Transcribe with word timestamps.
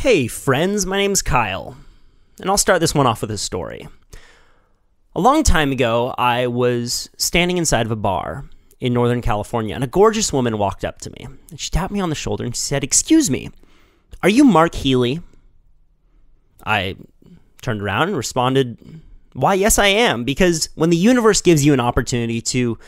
Hey, 0.00 0.28
friends, 0.28 0.86
my 0.86 0.96
name's 0.96 1.20
Kyle, 1.20 1.76
and 2.40 2.48
I'll 2.48 2.56
start 2.56 2.80
this 2.80 2.94
one 2.94 3.06
off 3.06 3.20
with 3.20 3.30
a 3.30 3.36
story. 3.36 3.86
A 5.14 5.20
long 5.20 5.42
time 5.42 5.72
ago, 5.72 6.14
I 6.16 6.46
was 6.46 7.10
standing 7.18 7.58
inside 7.58 7.84
of 7.84 7.92
a 7.92 7.96
bar 7.96 8.46
in 8.80 8.94
Northern 8.94 9.20
California, 9.20 9.74
and 9.74 9.84
a 9.84 9.86
gorgeous 9.86 10.32
woman 10.32 10.56
walked 10.56 10.86
up 10.86 11.00
to 11.02 11.10
me. 11.10 11.26
And 11.50 11.60
she 11.60 11.68
tapped 11.68 11.92
me 11.92 12.00
on 12.00 12.08
the 12.08 12.14
shoulder 12.14 12.44
and 12.44 12.56
she 12.56 12.62
said, 12.62 12.82
Excuse 12.82 13.28
me, 13.28 13.50
are 14.22 14.30
you 14.30 14.42
Mark 14.42 14.74
Healey? 14.74 15.20
I 16.64 16.96
turned 17.60 17.82
around 17.82 18.08
and 18.08 18.16
responded, 18.16 18.78
Why, 19.34 19.52
yes, 19.52 19.78
I 19.78 19.88
am, 19.88 20.24
because 20.24 20.70
when 20.76 20.88
the 20.88 20.96
universe 20.96 21.42
gives 21.42 21.62
you 21.62 21.74
an 21.74 21.80
opportunity 21.80 22.40
to 22.40 22.78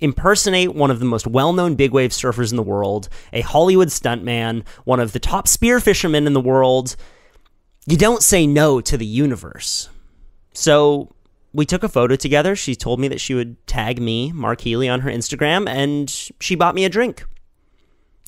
impersonate 0.00 0.74
one 0.74 0.90
of 0.90 0.98
the 0.98 1.04
most 1.04 1.26
well 1.26 1.52
known 1.52 1.74
big 1.74 1.92
wave 1.92 2.10
surfers 2.10 2.50
in 2.50 2.56
the 2.56 2.62
world, 2.62 3.08
a 3.32 3.40
Hollywood 3.42 3.88
stuntman, 3.88 4.66
one 4.84 5.00
of 5.00 5.12
the 5.12 5.20
top 5.20 5.46
spear 5.46 5.80
fishermen 5.80 6.26
in 6.26 6.32
the 6.32 6.40
world, 6.40 6.96
you 7.86 7.96
don't 7.96 8.22
say 8.22 8.46
no 8.46 8.80
to 8.80 8.96
the 8.96 9.06
universe. 9.06 9.88
So 10.52 11.14
we 11.52 11.66
took 11.66 11.82
a 11.82 11.88
photo 11.88 12.16
together. 12.16 12.54
She 12.54 12.74
told 12.74 13.00
me 13.00 13.08
that 13.08 13.20
she 13.20 13.34
would 13.34 13.66
tag 13.66 14.00
me, 14.00 14.32
Mark 14.32 14.60
Healey, 14.60 14.88
on 14.88 15.00
her 15.00 15.10
Instagram, 15.10 15.68
and 15.68 16.10
she 16.40 16.54
bought 16.54 16.74
me 16.74 16.84
a 16.84 16.88
drink. 16.88 17.24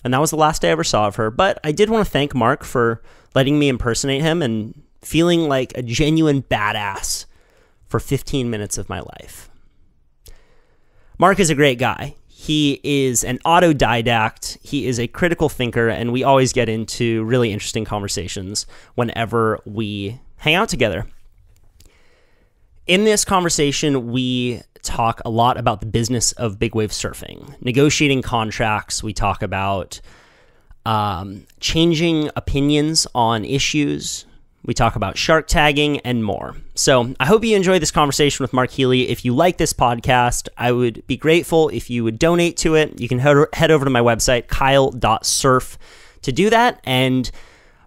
And 0.05 0.13
that 0.13 0.21
was 0.21 0.31
the 0.31 0.37
last 0.37 0.65
I 0.65 0.69
ever 0.69 0.85
saw 0.85 1.07
of 1.07 1.17
her. 1.17 1.31
But 1.31 1.61
I 1.63 1.73
did 1.73 1.91
want 1.91 2.05
to 2.05 2.11
thank 2.11 2.35
Mark 2.35 2.65
for 2.65 3.03
letting 3.35 3.59
me 3.59 3.69
impersonate 3.69 4.23
him 4.23 4.43
and 4.43 4.83
feeling 5.01 5.49
like 5.49 5.73
a 5.77 5.83
genuine 5.83 6.43
badass 6.43 7.27
for 7.87 8.01
15 8.01 8.51
minutes 8.51 8.79
of 8.79 8.89
my 8.89 9.01
life. 9.01 9.49
Mark 11.19 11.41
is 11.41 11.51
a 11.51 11.55
great 11.55 11.79
guy. 11.79 12.15
He 12.27 12.81
is 12.83 13.23
an 13.23 13.39
autodidact, 13.45 14.59
he 14.63 14.89
is 14.89 14.99
a 14.99 15.07
critical 15.07 15.49
thinker, 15.49 15.89
and 15.89 16.13
we 16.13 16.25
always 16.25 16.53
get 16.53 16.69
into 16.69 17.23
really 17.23 17.53
interesting 17.53 17.85
conversations 17.85 18.67
whenever 18.97 19.61
we 19.65 20.21
hang 20.39 20.57
out 20.57 20.69
together. 20.69 21.07
In 22.89 23.05
this 23.05 23.25
conversation, 23.25 24.11
we 24.11 24.61
talk 24.83 25.21
a 25.25 25.31
lot 25.31 25.57
about 25.57 25.79
the 25.79 25.87
business 25.87 26.33
of 26.33 26.59
big 26.59 26.75
wave 26.75 26.91
surfing, 26.91 27.55
negotiating 27.63 28.23
contracts. 28.23 29.05
We 29.05 29.13
talk 29.13 29.43
about 29.43 30.01
um, 30.85 31.47
changing 31.61 32.31
opinions 32.35 33.07
on 33.15 33.45
issues. 33.45 34.27
We 34.65 34.75
talk 34.75 34.95
about 34.95 35.19
shark 35.19 35.49
tagging 35.49 35.99
and 36.01 36.25
more. 36.25 36.57
So 36.75 37.15
I 37.19 37.27
hope 37.27 37.45
you 37.45 37.57
enjoy 37.57 37.79
this 37.79 37.91
conversation 37.91 38.45
with 38.45 38.53
Mark 38.53 38.71
Healey. 38.71 39.09
If 39.09 39.25
you 39.25 39.35
like 39.35 39.59
this 39.59 39.73
podcast, 39.73 40.49
I 40.57 40.71
would 40.71 41.05
be 41.07 41.17
grateful 41.17 41.69
if 41.69 41.91
you 41.91 42.05
would 42.05 42.19
donate 42.19 42.57
to 42.59 42.77
it. 42.77 43.01
You 43.01 43.09
can 43.09 43.19
head 43.19 43.71
over 43.71 43.85
to 43.85 43.91
my 43.91 44.01
website, 44.01 44.47
kyle.surf, 44.47 45.79
to 46.23 46.33
do 46.33 46.51
that. 46.51 46.81
And 46.85 47.31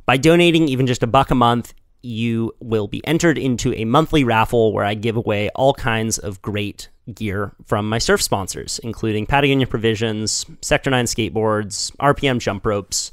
by 0.06 0.18
donating 0.18 0.68
even 0.68 0.86
just 0.86 1.02
a 1.02 1.08
buck 1.08 1.31
a 1.31 1.36
month, 1.36 1.73
you 2.02 2.53
will 2.59 2.88
be 2.88 3.06
entered 3.08 3.38
into 3.38 3.73
a 3.73 3.86
monthly 3.86 4.23
raffle 4.23 4.73
where 4.73 4.86
I 4.86 4.94
give 4.94 5.16
away 5.16 5.50
all 5.56 5.73
kinds 5.73 6.20
of 6.20 6.42
great 6.42 6.90
gear 7.14 7.53
from 7.66 7.90
my 7.90 7.98
surf 7.98 8.22
sponsors, 8.22 8.80
including 8.80 9.26
Patagonia 9.26 9.66
Provisions, 9.66 10.46
Sector 10.62 10.92
9 10.92 11.06
skateboards, 11.06 11.96
RPM 11.98 12.40
jump 12.40 12.66
ropes. 12.66 13.12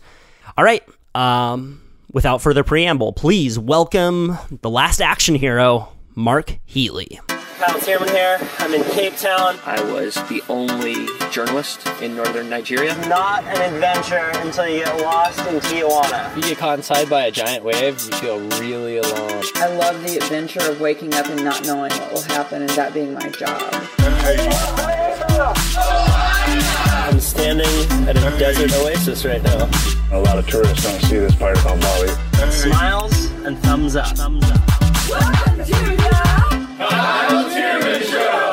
All 0.59 0.65
right. 0.65 0.83
Um, 1.15 1.81
without 2.11 2.41
further 2.43 2.65
preamble, 2.65 3.13
please 3.13 3.59
welcome 3.59 4.39
the 4.63 4.71
last 4.71 5.01
action 5.01 5.35
hero, 5.35 5.93
Mark 6.15 6.59
Healey. 6.65 7.21
Kyle 7.63 7.79
Thiermann 7.79 8.11
here. 8.11 8.41
I'm 8.59 8.75
in 8.75 8.83
Cape 8.91 9.17
Town. 9.17 9.57
I 9.65 9.81
was 9.93 10.15
the 10.29 10.43
only 10.49 11.07
journalist 11.31 11.87
in 12.03 12.17
northern 12.17 12.51
Nigeria. 12.51 12.97
Not 13.07 13.45
an 13.45 13.75
adventure 13.75 14.33
until 14.41 14.67
you 14.67 14.85
get 14.85 15.01
lost 15.01 15.39
in 15.47 15.61
Tijuana. 15.61 16.35
You 16.35 16.43
get 16.43 16.59
caught 16.59 16.79
inside 16.79 17.09
by 17.09 17.27
a 17.27 17.31
giant 17.31 17.65
wave, 17.65 18.01
you 18.05 18.13
feel 18.19 18.41
really 18.59 18.97
alone. 18.97 19.45
I 19.55 19.69
love 19.77 20.03
the 20.03 20.17
adventure 20.17 20.69
of 20.69 20.81
waking 20.81 21.15
up 21.15 21.27
and 21.27 21.45
not 21.45 21.65
knowing 21.65 21.93
what 21.93 22.13
will 22.13 22.23
happen 22.23 22.63
and 22.63 22.71
that 22.71 22.95
being 22.95 23.15
my 23.15 23.29
job. 23.29 23.73
I'm 27.33 27.39
standing 27.39 28.09
at 28.09 28.17
a 28.17 28.39
desert 28.39 28.75
oasis 28.75 29.25
right 29.25 29.43
now. 29.43 29.71
A 30.11 30.21
lot 30.21 30.39
of 30.39 30.47
tourists 30.47 30.83
don't 30.83 31.01
see 31.01 31.17
this 31.17 31.35
part 31.35 31.59
about 31.59 31.81
Bali. 31.81 32.09
Smiles 32.51 33.31
and 33.47 33.59
thumbs 33.61 33.97
up. 33.97 34.15
Thumbs 34.15 34.45
up. 34.51 34.61
Welcome 35.09 35.57
to 35.57 35.65
the 35.65 36.77
Kyle 36.79 37.49
Thiermann 37.49 38.03
Show. 38.03 38.53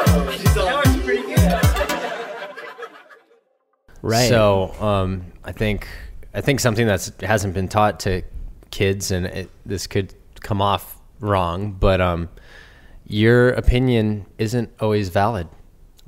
Right. 4.01 4.29
So, 4.29 4.73
um, 4.79 5.25
I 5.43 5.51
think 5.51 5.85
I 6.33 6.39
think 6.39 6.61
something 6.61 6.87
that 6.87 7.11
hasn't 7.19 7.53
been 7.53 7.67
taught 7.67 7.99
to 8.01 8.21
kids, 8.71 9.11
and 9.11 9.25
it, 9.25 9.49
this 9.65 9.87
could 9.87 10.13
come 10.39 10.61
off 10.61 10.97
wrong, 11.19 11.73
but 11.73 11.99
um, 11.99 12.29
your 13.05 13.49
opinion 13.49 14.25
isn't 14.37 14.71
always 14.79 15.09
valid. 15.09 15.49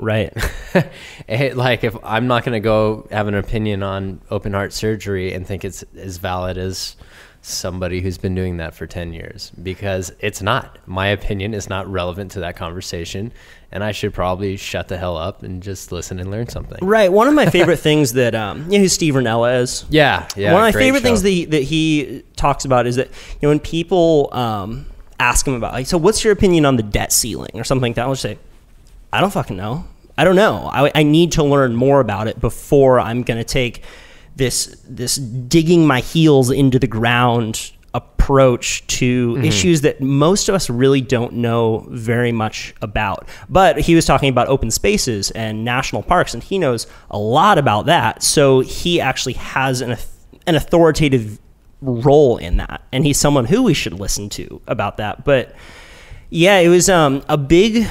Right. 0.02 0.36
like 1.56 1.84
if 1.84 1.96
I'm 2.04 2.28
not 2.28 2.44
going 2.44 2.54
to 2.54 2.60
go 2.60 3.08
have 3.12 3.28
an 3.28 3.36
opinion 3.36 3.84
on 3.84 4.20
open 4.32 4.54
heart 4.54 4.74
surgery 4.74 5.34
and 5.34 5.46
think 5.46 5.64
it's 5.64 5.84
as 5.96 6.18
valid 6.18 6.58
as 6.58 6.96
somebody 7.44 8.02
who's 8.02 8.18
been 8.18 8.36
doing 8.36 8.58
that 8.58 8.76
for 8.76 8.86
10 8.86 9.14
years 9.14 9.52
because 9.62 10.12
it's 10.20 10.42
not. 10.42 10.78
My 10.88 11.08
opinion 11.08 11.54
is 11.54 11.70
not 11.70 11.88
relevant 11.88 12.32
to 12.32 12.42
that 12.42 12.56
conversation 12.56 13.32
and 13.72 13.84
I 13.84 13.92
should 13.92 14.14
probably 14.14 14.58
shut 14.58 14.88
the 14.88 14.98
hell 14.98 15.18
up 15.18 15.44
and 15.44 15.62
just 15.62 15.92
listen 15.92 16.20
and 16.20 16.30
learn 16.30 16.48
something. 16.50 16.80
Right. 16.82 17.12
One 17.12 17.28
of 17.28 17.34
my 17.34 17.46
favorite 17.50 17.78
things 17.78 18.14
that 18.14 18.36
um, 18.36 18.66
you 18.66 18.78
know 18.78 18.80
who 18.80 18.88
Steve 18.88 19.14
Rinella 19.14 19.62
is. 19.62 19.86
Yeah, 19.90 20.28
yeah. 20.36 20.52
One 20.52 20.62
of 20.62 20.74
my 20.74 20.80
favorite 20.80 21.02
show. 21.02 21.08
things 21.08 21.22
that 21.22 21.30
he, 21.30 21.46
that 21.46 21.64
he 21.64 22.24
talks 22.36 22.66
about 22.66 22.88
is 22.88 22.96
that 22.98 23.08
you 23.08 23.40
know 23.44 23.50
when 23.50 23.60
people 23.60 24.30
um, 24.34 24.88
ask 25.20 25.48
him 25.48 25.54
about 25.54 25.74
like, 25.74 25.88
so 25.88 25.98
what's 25.98 26.24
your 26.24 26.34
opinion 26.34 26.66
on 26.66 26.76
the 26.76 26.84
debt 26.84 27.12
ceiling 27.12 27.52
or 27.54 27.64
something 27.64 27.92
like 27.92 27.96
that, 27.96 28.04
I'll 28.04 28.14
just 28.14 28.24
say, 28.24 28.40
I 29.14 29.22
don't 29.22 29.32
fucking 29.32 29.58
know. 29.58 29.86
I 30.18 30.24
don't 30.24 30.36
know. 30.36 30.70
I, 30.72 30.92
I 30.94 31.04
need 31.04 31.32
to 31.34 31.44
learn 31.44 31.76
more 31.76 32.00
about 32.00 32.28
it 32.28 32.40
before 32.40 33.00
I'm 33.00 33.24
going 33.24 33.40
to 33.40 33.44
take 33.44 33.84
this 34.36 34.76
this 34.88 35.16
digging 35.16 35.86
my 35.86 36.00
heels 36.00 36.52
into 36.52 36.80
the 36.80 36.88
ground 36.88 37.72
approach 37.94 38.86
to 38.88 39.34
mm-hmm. 39.34 39.44
issues 39.44 39.82
that 39.82 40.00
most 40.00 40.48
of 40.48 40.56
us 40.56 40.70
really 40.70 41.02
don't 41.02 41.34
know 41.34 41.86
very 41.90 42.32
much 42.32 42.74
about. 42.82 43.28
But 43.50 43.80
he 43.80 43.96
was 43.96 44.06
talking 44.06 44.30
about 44.30 44.48
open 44.48 44.72
spaces 44.72 45.32
and 45.32 45.66
national 45.66 46.04
parks, 46.04 46.34
and 46.34 46.42
he 46.42 46.58
knows 46.58 46.88
a 47.10 47.18
lot 47.18 47.58
about 47.58 47.88
that. 47.88 48.24
So 48.24 48.62
he 48.62 49.02
actually 49.02 49.34
has 49.34 49.82
an, 49.82 49.98
an 50.48 50.56
authoritative 50.56 51.40
role 51.82 52.38
in 52.38 52.58
that, 52.58 52.82
and 52.94 53.06
he's 53.06 53.20
someone 53.20 53.46
who 53.46 53.64
we 53.64 53.74
should 53.74 53.94
listen 53.94 54.30
to 54.30 54.62
about 54.68 54.98
that. 54.98 55.26
But 55.26 55.54
yeah, 56.30 56.60
it 56.60 56.70
was 56.70 56.88
um, 56.88 57.24
a 57.28 57.38
big, 57.38 57.88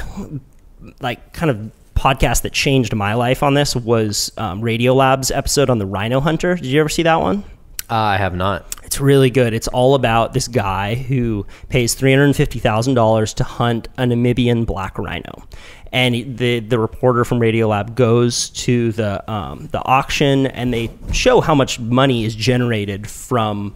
like, 1.01 1.35
kind 1.35 1.51
of 1.51 1.71
podcast 2.01 2.43
that 2.43 2.53
changed 2.53 2.95
my 2.95 3.13
life 3.13 3.43
on 3.43 3.53
this 3.53 3.77
was 3.77 4.33
um, 4.39 4.63
Radiolab's 4.63 5.31
episode 5.31 5.69
on 5.69 5.79
the 5.79 5.87
rhino 5.87 6.19
hunter. 6.19 6.55
Did 6.55 6.67
you 6.67 6.81
ever 6.81 6.89
see 6.89 7.03
that 7.03 7.21
one? 7.21 7.45
Uh, 7.91 7.95
I 7.95 8.17
have 8.17 8.35
not. 8.35 8.65
It's 8.85 9.01
really 9.01 9.31
good. 9.31 9.53
It's 9.53 9.69
all 9.69 9.95
about 9.95 10.33
this 10.33 10.49
guy 10.49 10.95
who 10.95 11.47
pays 11.69 11.95
three 11.95 12.13
hundred 12.13 12.35
fifty 12.35 12.59
thousand 12.59 12.95
dollars 12.95 13.35
to 13.35 13.45
hunt 13.45 13.89
a 13.99 14.05
Namibian 14.05 14.65
black 14.65 14.97
rhino, 14.97 15.45
and 15.93 16.39
the 16.39 16.61
the 16.61 16.79
reporter 16.79 17.25
from 17.25 17.39
Radiolab 17.41 17.97
goes 17.97 18.51
to 18.51 18.93
the 18.93 19.31
um, 19.31 19.69
the 19.73 19.85
auction 19.85 20.47
and 20.47 20.73
they 20.73 20.91
show 21.13 21.41
how 21.41 21.55
much 21.55 21.81
money 21.81 22.25
is 22.25 22.35
generated 22.35 23.11
from 23.11 23.75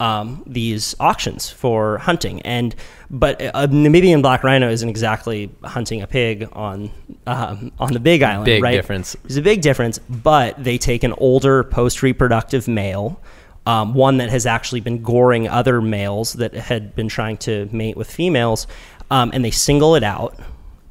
um, 0.00 0.42
these 0.46 0.94
auctions 1.00 1.50
for 1.50 1.98
hunting. 1.98 2.42
And 2.42 2.74
but 3.10 3.40
a 3.40 3.68
Namibian 3.68 4.22
black 4.22 4.42
rhino 4.42 4.68
isn't 4.68 4.88
exactly 4.88 5.50
hunting 5.62 6.02
a 6.02 6.06
pig 6.06 6.48
on 6.52 6.90
um, 7.26 7.72
on 7.78 7.92
the 7.92 8.00
Big 8.00 8.22
Island. 8.22 8.46
Big 8.46 8.62
right? 8.62 8.72
difference. 8.72 9.16
There's 9.22 9.36
a 9.36 9.42
big 9.42 9.62
difference. 9.62 9.98
But 9.98 10.62
they 10.62 10.78
take 10.78 11.04
an 11.04 11.12
older 11.18 11.64
post 11.64 12.02
reproductive 12.02 12.68
male. 12.68 13.20
Um, 13.66 13.94
one 13.94 14.18
that 14.18 14.28
has 14.28 14.44
actually 14.44 14.80
been 14.80 15.02
goring 15.02 15.48
other 15.48 15.80
males 15.80 16.34
that 16.34 16.52
had 16.52 16.94
been 16.94 17.08
trying 17.08 17.38
to 17.38 17.66
mate 17.72 17.96
with 17.96 18.10
females, 18.10 18.66
um, 19.10 19.30
and 19.32 19.42
they 19.42 19.50
single 19.50 19.94
it 19.94 20.02
out, 20.02 20.38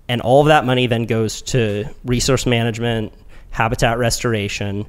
and 0.08 0.22
all 0.22 0.42
of 0.42 0.48
that 0.48 0.66
money 0.66 0.88
then 0.88 1.06
goes 1.06 1.44
to 1.44 1.86
resource 2.04 2.48
management, 2.48 3.14
habitat 3.52 4.00
restoration, 4.00 4.88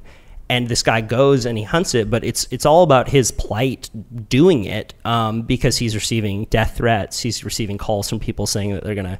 and 0.49 0.67
this 0.67 0.83
guy 0.83 1.01
goes 1.01 1.45
and 1.45 1.57
he 1.57 1.63
hunts 1.63 1.95
it, 1.95 2.09
but 2.09 2.23
it's 2.23 2.47
it's 2.51 2.65
all 2.65 2.83
about 2.83 3.09
his 3.09 3.31
plight 3.31 3.89
doing 4.29 4.65
it 4.65 4.93
um, 5.03 5.41
because 5.41 5.77
he's 5.77 5.95
receiving 5.95 6.45
death 6.45 6.77
threats. 6.77 7.19
He's 7.19 7.43
receiving 7.43 7.77
calls 7.77 8.09
from 8.09 8.19
people 8.19 8.45
saying 8.45 8.73
that 8.73 8.83
they're 8.83 8.95
gonna 8.95 9.19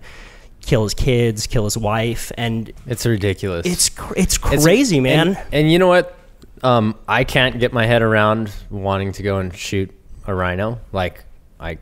kill 0.62 0.84
his 0.84 0.94
kids, 0.94 1.48
kill 1.48 1.64
his 1.64 1.78
wife, 1.78 2.32
and 2.38 2.72
it's 2.86 3.06
ridiculous. 3.06 3.66
It's 3.66 3.90
it's 4.16 4.38
crazy, 4.38 4.98
it's, 4.98 5.04
man. 5.04 5.28
And, 5.30 5.38
and, 5.52 5.72
you 5.72 5.80
know 5.80 5.88
what? 5.88 6.18
Um, 6.64 6.96
I 7.08 7.24
can't 7.24 7.60
get 7.60 7.74
my 7.74 7.86
head 7.86 8.02
around 8.02 8.52
wanting 8.70 9.12
to 9.14 9.24
go 9.24 9.38
and 9.38 9.56
shoot 9.56 9.92
a 10.28 10.34
rhino. 10.34 10.80
Like 10.92 11.24
I 11.60 11.80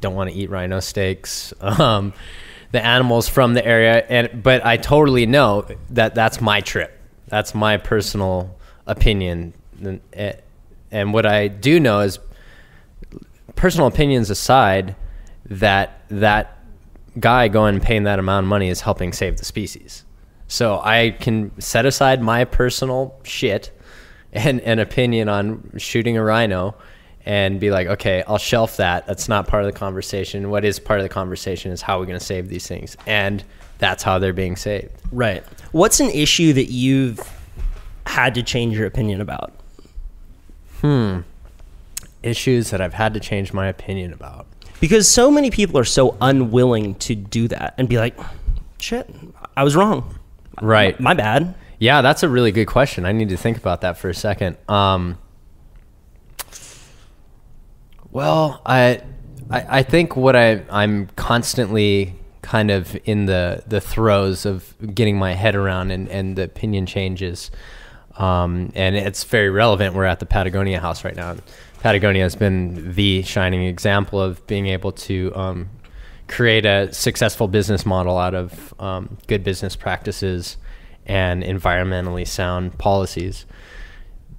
don't 0.00 0.14
want 0.14 0.30
to 0.30 0.36
eat 0.36 0.50
rhino 0.50 0.80
steaks. 0.80 1.52
Um, 1.62 2.12
the 2.70 2.84
animals 2.84 3.28
from 3.30 3.54
the 3.54 3.64
area, 3.64 4.04
and 4.10 4.42
but 4.42 4.64
I 4.64 4.76
totally 4.76 5.24
know 5.24 5.66
that 5.90 6.14
that's 6.14 6.38
my 6.38 6.60
trip. 6.60 6.92
That's 7.28 7.54
my 7.54 7.78
personal 7.78 8.57
opinion. 8.88 9.54
And, 10.90 11.12
what 11.12 11.26
I 11.26 11.46
do 11.46 11.78
know 11.78 12.00
is 12.00 12.18
personal 13.54 13.86
opinions 13.86 14.30
aside, 14.30 14.96
that 15.46 16.02
that 16.08 16.58
guy 17.20 17.48
going 17.48 17.76
and 17.76 17.82
paying 17.82 18.04
that 18.04 18.18
amount 18.18 18.44
of 18.44 18.48
money 18.48 18.68
is 18.68 18.80
helping 18.80 19.12
save 19.12 19.36
the 19.36 19.44
species. 19.44 20.04
So 20.46 20.80
I 20.82 21.10
can 21.10 21.58
set 21.60 21.86
aside 21.86 22.22
my 22.22 22.44
personal 22.44 23.18
shit 23.22 23.70
and 24.32 24.60
an 24.60 24.78
opinion 24.78 25.28
on 25.28 25.72
shooting 25.76 26.16
a 26.16 26.24
rhino 26.24 26.74
and 27.24 27.60
be 27.60 27.70
like, 27.70 27.86
okay, 27.86 28.22
I'll 28.26 28.38
shelf 28.38 28.78
that. 28.78 29.06
That's 29.06 29.28
not 29.28 29.46
part 29.46 29.64
of 29.64 29.72
the 29.72 29.78
conversation. 29.78 30.48
What 30.48 30.64
is 30.64 30.78
part 30.78 31.00
of 31.00 31.04
the 31.04 31.10
conversation 31.10 31.70
is 31.72 31.82
how 31.82 31.98
we're 31.98 32.06
going 32.06 32.18
to 32.18 32.24
save 32.24 32.48
these 32.48 32.66
things. 32.66 32.96
And 33.06 33.44
that's 33.78 34.02
how 34.02 34.18
they're 34.18 34.32
being 34.32 34.56
saved. 34.56 34.90
Right. 35.12 35.44
What's 35.72 36.00
an 36.00 36.10
issue 36.10 36.54
that 36.54 36.70
you've 36.70 37.20
had 38.08 38.34
to 38.34 38.42
change 38.42 38.76
your 38.76 38.86
opinion 38.86 39.20
about? 39.20 39.52
Hmm. 40.80 41.20
Issues 42.22 42.70
that 42.70 42.80
I've 42.80 42.94
had 42.94 43.14
to 43.14 43.20
change 43.20 43.52
my 43.52 43.68
opinion 43.68 44.12
about. 44.12 44.46
Because 44.80 45.08
so 45.08 45.30
many 45.30 45.50
people 45.50 45.78
are 45.78 45.84
so 45.84 46.16
unwilling 46.20 46.94
to 46.96 47.14
do 47.14 47.48
that 47.48 47.74
and 47.78 47.88
be 47.88 47.98
like, 47.98 48.18
shit, 48.78 49.12
I 49.56 49.62
was 49.62 49.76
wrong. 49.76 50.18
Right. 50.62 50.98
My 50.98 51.14
bad. 51.14 51.54
Yeah, 51.78 52.00
that's 52.00 52.22
a 52.22 52.28
really 52.28 52.50
good 52.50 52.66
question. 52.66 53.04
I 53.04 53.12
need 53.12 53.28
to 53.28 53.36
think 53.36 53.56
about 53.56 53.82
that 53.82 53.98
for 53.98 54.08
a 54.08 54.14
second. 54.14 54.56
Um, 54.68 55.18
well, 58.10 58.62
I, 58.64 59.02
I, 59.50 59.78
I 59.78 59.82
think 59.82 60.16
what 60.16 60.34
I, 60.34 60.62
I'm 60.70 61.08
constantly 61.14 62.14
kind 62.42 62.70
of 62.70 62.98
in 63.04 63.26
the, 63.26 63.62
the 63.66 63.80
throes 63.80 64.46
of 64.46 64.74
getting 64.94 65.18
my 65.18 65.34
head 65.34 65.54
around 65.54 65.90
and, 65.90 66.08
and 66.08 66.36
the 66.36 66.44
opinion 66.44 66.86
changes. 66.86 67.50
Um, 68.18 68.72
and 68.74 68.96
it's 68.96 69.24
very 69.24 69.48
relevant. 69.48 69.94
We're 69.94 70.04
at 70.04 70.18
the 70.20 70.26
Patagonia 70.26 70.80
house 70.80 71.04
right 71.04 71.16
now. 71.16 71.36
Patagonia 71.80 72.24
has 72.24 72.34
been 72.34 72.92
the 72.94 73.22
shining 73.22 73.64
example 73.64 74.20
of 74.20 74.44
being 74.48 74.66
able 74.66 74.92
to 74.92 75.32
um, 75.36 75.70
create 76.26 76.66
a 76.66 76.92
successful 76.92 77.46
business 77.46 77.86
model 77.86 78.18
out 78.18 78.34
of 78.34 78.74
um, 78.80 79.16
good 79.28 79.44
business 79.44 79.76
practices 79.76 80.56
and 81.06 81.44
environmentally 81.44 82.26
sound 82.26 82.76
policies. 82.78 83.46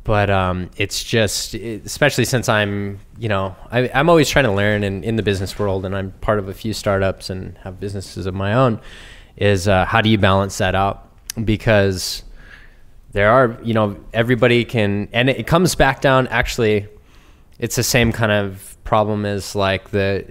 But 0.04 0.30
um, 0.30 0.70
it's 0.76 1.04
just, 1.04 1.54
especially 1.54 2.26
since 2.26 2.50
I'm, 2.50 3.00
you 3.18 3.30
know, 3.30 3.56
I, 3.72 3.90
I'm 3.94 4.10
always 4.10 4.30
trying 4.30 4.46
to 4.46 4.52
learn 4.52 4.84
in, 4.84 5.04
in 5.04 5.16
the 5.16 5.24
business 5.24 5.58
world, 5.58 5.86
and 5.86 5.96
I'm 5.96 6.12
part 6.20 6.40
of 6.40 6.50
a 6.50 6.54
few 6.54 6.74
startups 6.74 7.30
and 7.30 7.58
have 7.60 7.80
businesses 7.80 8.26
of 8.26 8.34
my 8.34 8.54
own. 8.54 8.82
Is 9.38 9.68
uh, 9.68 9.86
how 9.86 10.02
do 10.02 10.10
you 10.10 10.18
balance 10.18 10.58
that 10.58 10.76
out? 10.76 11.08
Because 11.46 12.24
there 13.12 13.32
are, 13.32 13.58
you 13.64 13.74
know, 13.74 13.98
everybody 14.14 14.66
can, 14.66 15.10
and 15.12 15.30
it 15.30 15.48
comes 15.48 15.76
back 15.76 16.02
down. 16.02 16.28
Actually, 16.28 16.88
it's 17.58 17.76
the 17.76 17.84
same 17.84 18.12
kind 18.12 18.32
of 18.32 18.78
problem 18.84 19.26
as 19.26 19.56
like 19.56 19.90
the 19.92 20.26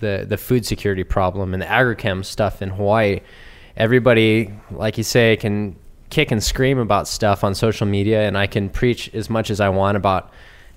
the 0.00 0.24
the 0.28 0.36
food 0.36 0.64
security 0.64 1.04
problem 1.04 1.52
and 1.52 1.62
the 1.62 1.66
agrichem 1.66 2.24
stuff 2.24 2.62
in 2.62 2.70
Hawaii. 2.70 3.20
Everybody, 3.76 4.52
like 4.70 4.96
you 4.96 5.04
say, 5.04 5.36
can 5.36 5.76
kick 6.08 6.30
and 6.30 6.42
scream 6.42 6.78
about 6.78 7.06
stuff 7.06 7.44
on 7.44 7.54
social 7.54 7.86
media, 7.86 8.26
and 8.26 8.36
I 8.36 8.46
can 8.46 8.68
preach 8.68 9.14
as 9.14 9.28
much 9.28 9.50
as 9.50 9.60
I 9.60 9.68
want 9.68 9.96
about, 9.96 10.32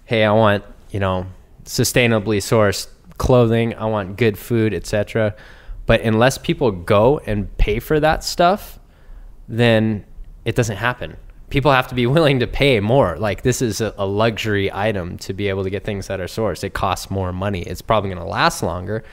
hey, 0.05 0.23
I 0.23 0.31
want 0.31 0.63
you 0.91 0.99
know 0.99 1.25
sustainably 1.65 2.37
sourced 2.37 2.87
clothing, 3.17 3.75
I 3.75 3.85
want 3.85 4.17
good 4.17 4.37
food, 4.37 4.73
etc. 4.73 5.35
But 5.85 6.01
unless 6.01 6.37
people 6.37 6.71
go 6.71 7.19
and 7.19 7.55
pay 7.57 7.79
for 7.79 7.99
that 7.99 8.23
stuff, 8.23 8.79
then 9.47 10.05
it 10.45 10.55
doesn't 10.55 10.77
happen. 10.77 11.17
People 11.53 11.71
have 11.71 11.87
to 11.89 11.95
be 11.95 12.07
willing 12.15 12.39
to 12.39 12.47
pay 12.47 12.79
more. 12.79 13.15
Like 13.15 13.43
this 13.43 13.61
is 13.61 13.79
a, 13.79 13.93
a 13.97 14.07
luxury 14.07 14.73
item 14.73 15.19
to 15.19 15.33
be 15.33 15.49
able 15.49 15.63
to 15.63 15.69
get 15.69 15.83
things 15.83 16.07
that 16.07 16.19
are 16.19 16.25
sourced. 16.25 16.63
It 16.63 16.73
costs 16.73 17.11
more 17.11 17.31
money. 17.31 17.61
It's 17.61 17.83
probably 17.83 18.09
going 18.09 18.23
to 18.23 18.29
last 18.29 18.63
longer. 18.63 19.03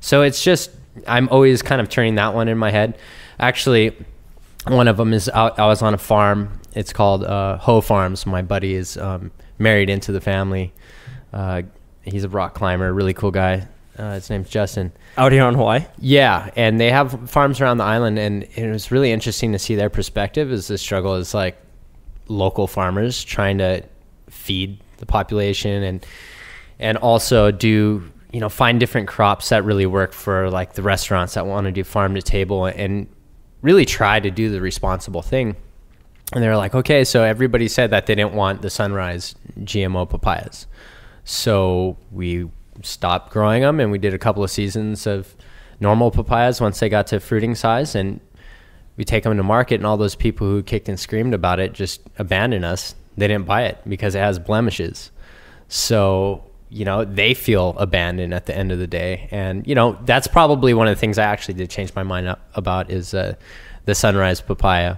So 0.00 0.22
it's 0.22 0.42
just 0.42 0.70
I'm 1.06 1.28
always 1.28 1.60
kind 1.60 1.80
of 1.80 1.90
turning 1.90 2.14
that 2.14 2.32
one 2.32 2.48
in 2.48 2.56
my 2.56 2.70
head. 2.70 2.98
Actually, 3.38 3.94
one 4.66 4.88
of 4.88 4.96
them 4.96 5.12
is 5.12 5.28
out, 5.28 5.58
I 5.58 5.66
was 5.66 5.82
on 5.82 5.92
a 5.92 5.98
farm. 5.98 6.60
It's 6.74 6.92
called 6.92 7.22
uh, 7.22 7.58
Ho 7.58 7.82
Farms. 7.82 8.24
My 8.24 8.40
buddy 8.40 8.74
is 8.74 8.96
um, 8.96 9.30
married 9.58 9.90
into 9.90 10.10
the 10.10 10.20
family. 10.22 10.72
Uh, 11.32 11.62
he's 12.02 12.24
a 12.24 12.28
rock 12.30 12.54
climber, 12.54 12.92
really 12.92 13.14
cool 13.14 13.30
guy. 13.30 13.68
Uh, 13.98 14.14
his 14.14 14.30
name's 14.30 14.48
Justin. 14.48 14.92
Out 15.18 15.32
here 15.32 15.44
on 15.44 15.54
Hawaii? 15.54 15.84
Yeah, 15.98 16.50
and 16.56 16.80
they 16.80 16.90
have 16.90 17.28
farms 17.28 17.60
around 17.60 17.76
the 17.78 17.84
island, 17.84 18.18
and 18.18 18.44
it 18.54 18.70
was 18.70 18.90
really 18.90 19.12
interesting 19.12 19.52
to 19.52 19.58
see 19.58 19.74
their 19.74 19.90
perspective. 19.90 20.50
As 20.50 20.68
the 20.68 20.78
struggle 20.78 21.16
is 21.16 21.34
like 21.34 21.60
local 22.30 22.66
farmers 22.66 23.22
trying 23.24 23.58
to 23.58 23.82
feed 24.28 24.80
the 24.98 25.06
population, 25.06 25.82
and 25.82 26.06
and 26.78 26.96
also 26.98 27.50
do 27.50 28.10
you 28.32 28.40
know 28.40 28.48
find 28.48 28.80
different 28.80 29.08
crops 29.08 29.48
that 29.48 29.64
really 29.64 29.86
work 29.86 30.12
for 30.12 30.50
like 30.50 30.74
the 30.74 30.82
restaurants 30.82 31.34
that 31.34 31.46
want 31.46 31.66
to 31.66 31.72
do 31.72 31.84
farm 31.84 32.14
to 32.14 32.22
table, 32.22 32.66
and 32.66 33.08
really 33.62 33.84
try 33.84 34.20
to 34.20 34.30
do 34.30 34.48
the 34.48 34.60
responsible 34.60 35.22
thing. 35.22 35.56
And 36.32 36.42
they 36.42 36.48
were 36.48 36.56
like, 36.56 36.74
okay, 36.74 37.04
so 37.04 37.24
everybody 37.24 37.66
said 37.66 37.90
that 37.90 38.06
they 38.06 38.14
didn't 38.14 38.34
want 38.34 38.62
the 38.62 38.70
sunrise 38.70 39.34
GMO 39.58 40.08
papayas. 40.08 40.66
So 41.24 41.98
we 42.12 42.48
stopped 42.82 43.32
growing 43.32 43.62
them 43.62 43.80
and 43.80 43.90
we 43.90 43.98
did 43.98 44.14
a 44.14 44.18
couple 44.18 44.44
of 44.44 44.50
seasons 44.50 45.06
of 45.06 45.34
normal 45.80 46.10
papayas 46.10 46.60
once 46.60 46.78
they 46.78 46.88
got 46.88 47.08
to 47.08 47.20
fruiting 47.20 47.54
size. 47.54 47.94
And 47.94 48.20
we 48.96 49.04
take 49.04 49.24
them 49.24 49.36
to 49.36 49.42
market, 49.42 49.76
and 49.76 49.86
all 49.86 49.96
those 49.96 50.14
people 50.14 50.46
who 50.46 50.62
kicked 50.62 50.88
and 50.88 50.98
screamed 50.98 51.34
about 51.34 51.60
it 51.60 51.72
just 51.72 52.02
abandoned 52.18 52.64
us. 52.64 52.94
They 53.16 53.28
didn't 53.28 53.46
buy 53.46 53.64
it 53.64 53.78
because 53.88 54.14
it 54.14 54.20
has 54.20 54.38
blemishes. 54.38 55.10
So, 55.68 56.44
you 56.68 56.84
know, 56.84 57.04
they 57.04 57.34
feel 57.34 57.76
abandoned 57.78 58.34
at 58.34 58.46
the 58.46 58.56
end 58.56 58.72
of 58.72 58.78
the 58.78 58.86
day. 58.86 59.28
And, 59.30 59.66
you 59.66 59.74
know, 59.74 59.98
that's 60.04 60.26
probably 60.26 60.74
one 60.74 60.88
of 60.88 60.96
the 60.96 61.00
things 61.00 61.18
I 61.18 61.24
actually 61.24 61.54
did 61.54 61.70
change 61.70 61.94
my 61.94 62.02
mind 62.02 62.34
about 62.54 62.90
is 62.90 63.14
uh, 63.14 63.34
the 63.84 63.94
sunrise 63.94 64.40
papaya 64.40 64.96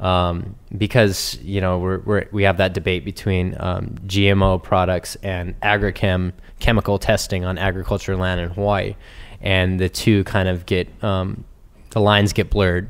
um, 0.00 0.56
because 0.76 1.38
you 1.42 1.60
know 1.60 1.78
we're, 1.78 2.00
we're 2.00 2.28
we 2.32 2.42
have 2.44 2.56
that 2.56 2.72
debate 2.72 3.04
between 3.04 3.54
um, 3.60 3.96
GMO 4.06 4.62
products 4.62 5.16
and 5.16 5.58
agrichem 5.60 6.32
chemical 6.58 6.98
testing 6.98 7.44
on 7.44 7.58
agriculture 7.58 8.16
land 8.16 8.40
in 8.40 8.50
Hawaii, 8.50 8.96
and 9.40 9.78
the 9.78 9.88
two 9.88 10.24
kind 10.24 10.48
of 10.48 10.66
get 10.66 10.88
um, 11.04 11.44
the 11.90 12.00
lines 12.00 12.32
get 12.32 12.50
blurred. 12.50 12.88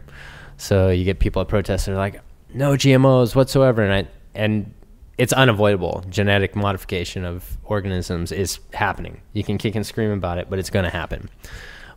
So 0.57 0.91
you 0.91 1.05
get 1.05 1.19
people 1.19 1.43
at 1.43 1.49
protests 1.49 1.87
that 1.87 1.93
are 1.93 1.97
like, 1.97 2.21
no 2.53 2.73
GMOs 2.73 3.35
whatsoever, 3.35 3.83
and 3.83 3.93
I 3.93 4.09
and 4.35 4.75
it's 5.19 5.33
unavoidable. 5.33 6.05
Genetic 6.09 6.57
modification 6.57 7.25
of 7.25 7.59
organisms 7.65 8.33
is 8.33 8.59
happening. 8.73 9.21
You 9.33 9.45
can 9.45 9.59
kick 9.59 9.75
and 9.75 9.87
scream 9.87 10.11
about 10.11 10.39
it, 10.39 10.49
but 10.49 10.59
it's 10.59 10.71
going 10.71 10.85
to 10.85 10.91
happen. 10.91 11.29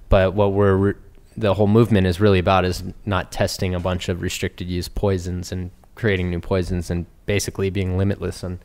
But 0.09 0.33
what 0.33 0.53
we're 0.53 0.95
the 1.35 1.53
whole 1.53 1.67
movement 1.67 2.05
is 2.05 2.19
really 2.19 2.39
about 2.39 2.65
is 2.65 2.83
not 3.05 3.31
testing 3.31 3.73
a 3.73 3.79
bunch 3.79 4.07
of 4.07 4.21
restricted 4.21 4.69
use 4.69 4.87
poisons 4.87 5.51
and 5.51 5.71
creating 5.95 6.29
new 6.29 6.39
poisons 6.39 6.91
and 6.91 7.05
basically 7.25 7.69
being 7.69 7.97
limitless 7.97 8.43
on 8.43 8.59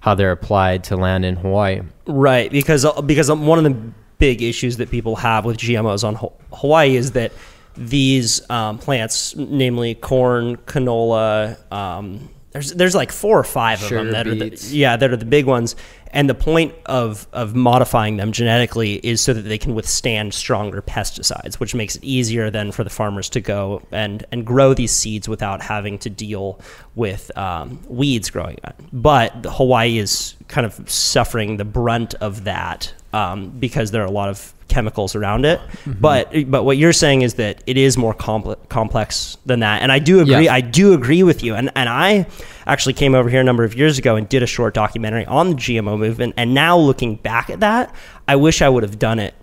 how 0.00 0.14
they're 0.14 0.32
applied 0.32 0.84
to 0.84 0.96
land 0.96 1.24
in 1.24 1.36
Hawaii. 1.36 1.82
Right, 2.06 2.50
because 2.50 2.84
uh, 2.84 3.00
because 3.02 3.30
um, 3.30 3.46
one 3.46 3.58
of 3.58 3.64
the 3.64 3.92
big 4.18 4.42
issues 4.42 4.76
that 4.78 4.90
people 4.90 5.16
have 5.16 5.44
with 5.44 5.56
GMOs 5.56 6.04
on 6.04 6.16
Hawaii 6.52 6.96
is 6.96 7.12
that 7.12 7.32
these 7.76 8.48
um, 8.50 8.78
plants, 8.78 9.34
namely 9.36 9.94
corn, 9.94 10.56
canola, 10.58 11.56
um, 11.72 12.28
there's 12.52 12.72
there's 12.72 12.94
like 12.94 13.12
four 13.12 13.38
or 13.38 13.44
five 13.44 13.82
of 13.82 13.90
them 13.90 14.10
that 14.10 14.26
are 14.26 14.34
the, 14.34 14.56
yeah 14.70 14.96
that 14.96 15.10
are 15.10 15.16
the 15.16 15.24
big 15.24 15.46
ones. 15.46 15.76
And 16.12 16.28
the 16.28 16.34
point 16.34 16.74
of 16.86 17.28
of 17.32 17.54
modifying 17.54 18.16
them 18.16 18.32
genetically 18.32 18.94
is 18.94 19.20
so 19.20 19.32
that 19.32 19.42
they 19.42 19.58
can 19.58 19.76
withstand 19.76 20.34
stronger 20.34 20.82
pesticides, 20.82 21.54
which 21.54 21.76
makes 21.76 21.94
it 21.94 22.02
easier 22.02 22.50
then 22.50 22.72
for 22.72 22.82
the 22.82 22.90
farmers 22.90 23.28
to 23.30 23.40
go 23.40 23.82
and 23.92 24.26
and 24.32 24.44
grow 24.44 24.74
these 24.74 24.90
seeds 24.90 25.28
without 25.28 25.62
having 25.62 25.98
to 25.98 26.10
deal 26.10 26.60
with 26.96 27.36
um, 27.38 27.80
weeds 27.86 28.30
growing 28.30 28.58
on. 28.64 28.74
But 28.92 29.32
Hawaii 29.48 29.98
is 29.98 30.34
kind 30.48 30.66
of 30.66 30.90
suffering 30.90 31.56
the 31.56 31.64
brunt 31.64 32.14
of 32.14 32.42
that 32.44 32.92
um, 33.12 33.50
because 33.50 33.90
there 33.90 34.02
are 34.02 34.06
a 34.06 34.10
lot 34.10 34.28
of 34.28 34.54
chemicals 34.68 35.16
around 35.16 35.44
it. 35.44 35.60
But 35.84 36.32
but 36.48 36.64
what 36.64 36.76
you're 36.76 36.92
saying 36.92 37.22
is 37.22 37.34
that 37.34 37.62
it 37.66 37.76
is 37.76 37.96
more 37.98 38.14
compl- 38.14 38.56
complex 38.68 39.36
than 39.46 39.60
that, 39.60 39.82
and 39.82 39.90
I 39.90 39.98
do 39.98 40.20
agree. 40.20 40.44
Yeah. 40.44 40.54
I 40.54 40.60
do 40.60 40.92
agree 40.94 41.22
with 41.22 41.42
you. 41.42 41.54
And 41.54 41.70
and 41.74 41.88
I 41.88 42.26
actually 42.66 42.92
came 42.94 43.14
over 43.14 43.28
here 43.28 43.40
a 43.40 43.44
number 43.44 43.64
of 43.64 43.74
years 43.74 43.98
ago 43.98 44.16
and 44.16 44.28
did 44.28 44.42
a 44.42 44.46
short 44.46 44.74
documentary 44.74 45.26
on 45.26 45.50
the 45.50 45.56
GMO 45.56 45.98
movement. 45.98 46.34
And 46.36 46.54
now 46.54 46.78
looking 46.78 47.16
back 47.16 47.50
at 47.50 47.60
that, 47.60 47.92
I 48.28 48.36
wish 48.36 48.62
I 48.62 48.68
would 48.68 48.84
have 48.84 48.98
done 48.98 49.18
it 49.18 49.34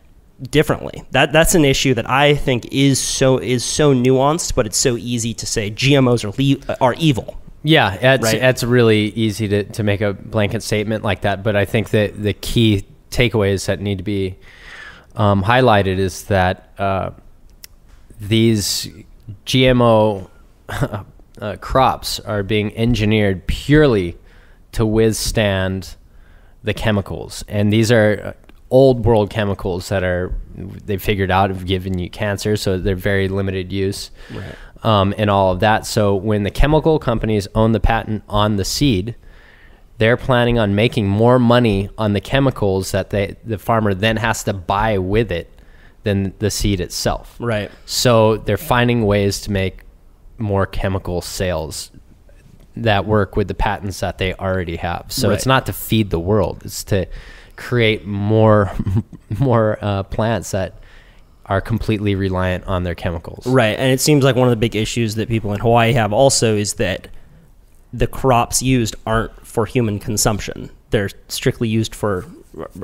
differently. 0.50 1.04
That 1.12 1.34
that's 1.34 1.56
an 1.56 1.66
issue 1.66 1.94
that 1.96 2.10
I 2.10 2.36
think 2.36 2.72
is 2.72 3.00
so 3.02 3.38
is 3.38 3.66
so 3.66 3.94
nuanced, 3.94 4.56
but 4.56 4.66
it's 4.66 4.78
so 4.78 4.96
easy 4.98 5.34
to 5.34 5.46
say 5.46 5.72
GMOs 5.72 6.24
are 6.24 6.32
le- 6.72 6.78
are 6.80 6.94
evil. 6.98 7.38
Yeah, 7.64 7.94
it's 7.96 8.24
Right. 8.24 8.36
it's 8.42 8.64
really 8.64 9.08
easy 9.10 9.48
to, 9.50 9.64
to 9.64 9.84
make 9.84 10.00
a 10.00 10.14
blanket 10.14 10.64
statement 10.64 11.04
like 11.04 11.22
that, 11.22 11.44
but 11.44 11.56
I 11.58 11.66
think 11.66 11.90
that 11.90 12.22
the 12.22 12.32
key 12.34 12.86
takeaways 13.10 13.66
that 13.66 13.80
need 13.80 13.98
to 13.98 14.04
be 14.04 14.38
um, 15.16 15.44
highlighted 15.44 15.98
is 15.98 16.26
that 16.26 16.72
uh, 16.78 17.12
these 18.20 18.88
GMO 19.46 20.30
uh, 20.70 21.56
crops 21.60 22.20
are 22.22 22.44
being 22.44 22.76
engineered 22.78 23.46
purely 23.48 24.18
to 24.74 24.86
withstand 24.86 25.96
the 26.64 26.74
chemicals, 26.74 27.44
and 27.48 27.74
these 27.74 27.92
are 27.92 28.22
uh, 28.24 28.34
old 28.70 29.06
world 29.06 29.30
chemicals 29.30 29.90
that 29.90 30.04
are 30.04 30.34
they 30.56 30.98
figured 30.98 31.32
out 31.32 31.50
have 31.50 31.66
given 31.66 31.98
you 31.98 32.10
cancer, 32.10 32.56
so 32.56 32.78
they're 32.78 32.96
very 32.96 33.28
limited 33.28 33.72
use, 33.72 34.12
um, 34.84 35.14
and 35.18 35.30
all 35.30 35.52
of 35.52 35.60
that. 35.62 35.86
So 35.86 36.16
when 36.16 36.44
the 36.44 36.52
chemical 36.52 37.00
companies 37.00 37.48
own 37.56 37.72
the 37.72 37.80
patent 37.80 38.24
on 38.28 38.58
the 38.58 38.66
seed, 38.66 39.16
they're 39.98 40.18
planning 40.18 40.60
on 40.60 40.75
making 40.75 41.08
more 41.08 41.39
money 41.39 41.89
on 41.98 42.13
the 42.13 42.22
chemicals 42.22 42.92
that 42.92 43.10
they 43.10 43.36
the 43.44 43.58
farmer 43.58 43.94
then 43.94 44.18
has 44.18 44.44
to 44.44 44.54
buy 44.54 44.98
with 44.98 45.32
it 45.32 45.51
than 46.04 46.34
the 46.39 46.50
seed 46.51 46.80
itself. 46.80 47.36
Right. 47.39 47.72
So 47.86 48.38
they're 48.38 48.58
finding 48.58 49.06
ways 49.06 49.42
to 49.42 49.51
make 49.51 49.82
more 50.38 50.66
chemical 50.66 51.22
sales 51.22 51.92
that 52.75 53.06
work 53.06 53.36
with 53.36 53.48
the 53.48 53.56
patents 53.56 54.00
that 54.01 54.20
they 54.20 54.34
already 54.36 54.75
have. 54.75 55.08
So 55.10 55.32
it's 55.32 55.48
not 55.48 55.66
to 55.66 55.74
feed 55.74 56.12
the 56.12 56.20
world; 56.20 56.62
it's 56.63 56.84
to 56.86 57.08
create 57.56 58.06
more 58.06 58.72
more 59.39 59.80
uh, 59.82 60.04
plants 60.04 60.51
that 60.51 60.75
are 61.48 61.62
completely 61.62 62.13
reliant 62.13 62.66
on 62.66 62.84
their 62.84 62.96
chemicals. 62.96 63.48
Right. 63.48 63.80
And 63.80 63.92
it 63.92 64.01
seems 64.01 64.24
like 64.24 64.36
one 64.36 64.48
of 64.48 64.51
the 64.51 64.58
big 64.58 64.75
issues 64.75 65.16
that 65.16 65.30
people 65.30 65.54
in 65.54 65.60
Hawaii 65.60 65.94
have 65.94 66.12
also 66.12 66.56
is 66.58 66.74
that 66.74 67.08
the 67.94 68.08
crops 68.08 68.62
used 68.62 68.96
aren't 69.06 69.32
for 69.58 69.66
human 69.66 69.98
consumption. 69.98 70.70
They're 70.92 71.10
strictly 71.30 71.68
used 71.68 71.96
for 71.96 72.26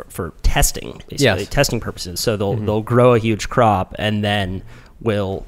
for 0.10 0.34
testing, 0.42 0.94
basically 1.08 1.44
Yes. 1.44 1.50
testing 1.50 1.80
purposes. 1.80 2.20
So 2.20 2.36
they'll 2.36 2.56
they'll 2.56 2.82
grow 2.82 3.14
a 3.14 3.20
huge 3.20 3.48
crop 3.48 3.94
and 4.00 4.24
then 4.24 4.64
will 5.00 5.46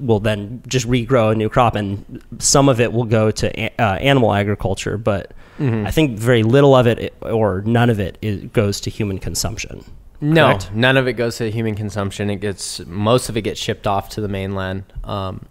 will 0.00 0.18
then 0.18 0.60
just 0.66 0.88
regrow 0.88 1.30
a 1.30 1.36
new 1.36 1.48
crop 1.48 1.76
and 1.76 2.20
some 2.40 2.68
of 2.68 2.80
it 2.80 2.92
will 2.92 3.04
go 3.04 3.30
to 3.30 3.46
a- 3.60 3.70
uh, 3.80 3.94
animal 4.10 4.32
agriculture, 4.34 4.98
but 4.98 5.30
I 5.60 5.92
think 5.92 6.18
very 6.18 6.42
little 6.42 6.74
of 6.74 6.88
it 6.88 7.14
or 7.22 7.62
none 7.64 7.88
of 7.88 8.00
it 8.00 8.18
is, 8.20 8.42
goes 8.52 8.80
to 8.80 8.90
human 8.90 9.18
consumption. 9.18 9.84
No, 10.20 10.46
Correct? 10.48 10.72
none 10.74 10.96
of 10.96 11.06
it 11.06 11.12
goes 11.12 11.36
to 11.36 11.48
human 11.48 11.76
consumption. 11.76 12.28
It 12.28 12.40
gets 12.40 12.84
most 12.86 13.28
of 13.28 13.36
it 13.36 13.42
gets 13.42 13.60
shipped 13.60 13.86
off 13.86 14.08
to 14.10 14.20
the 14.20 14.28
mainland. 14.28 14.82
Um, 15.04 15.46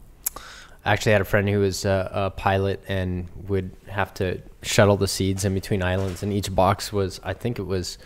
I 0.86 0.94
actually 0.94 1.13
had 1.13 1.22
a 1.22 1.25
friend 1.25 1.50
who 1.50 1.60
was 1.60 1.84
a, 1.84 2.12
a 2.13 2.30
pilot 2.30 2.84
and 2.88 3.27
would 3.48 3.72
have 3.88 4.13
to 4.15 4.42
shuttle 4.62 4.98
the 4.98 5.08
seeds 5.08 5.44
in 5.44 5.54
between 5.54 5.82
islands, 5.82 6.22
and 6.24 6.32
each 6.32 6.54
box 6.54 6.94
was, 6.94 7.20
I 7.24 7.34
think 7.34 7.58
it 7.58 7.63
was, 7.63 7.98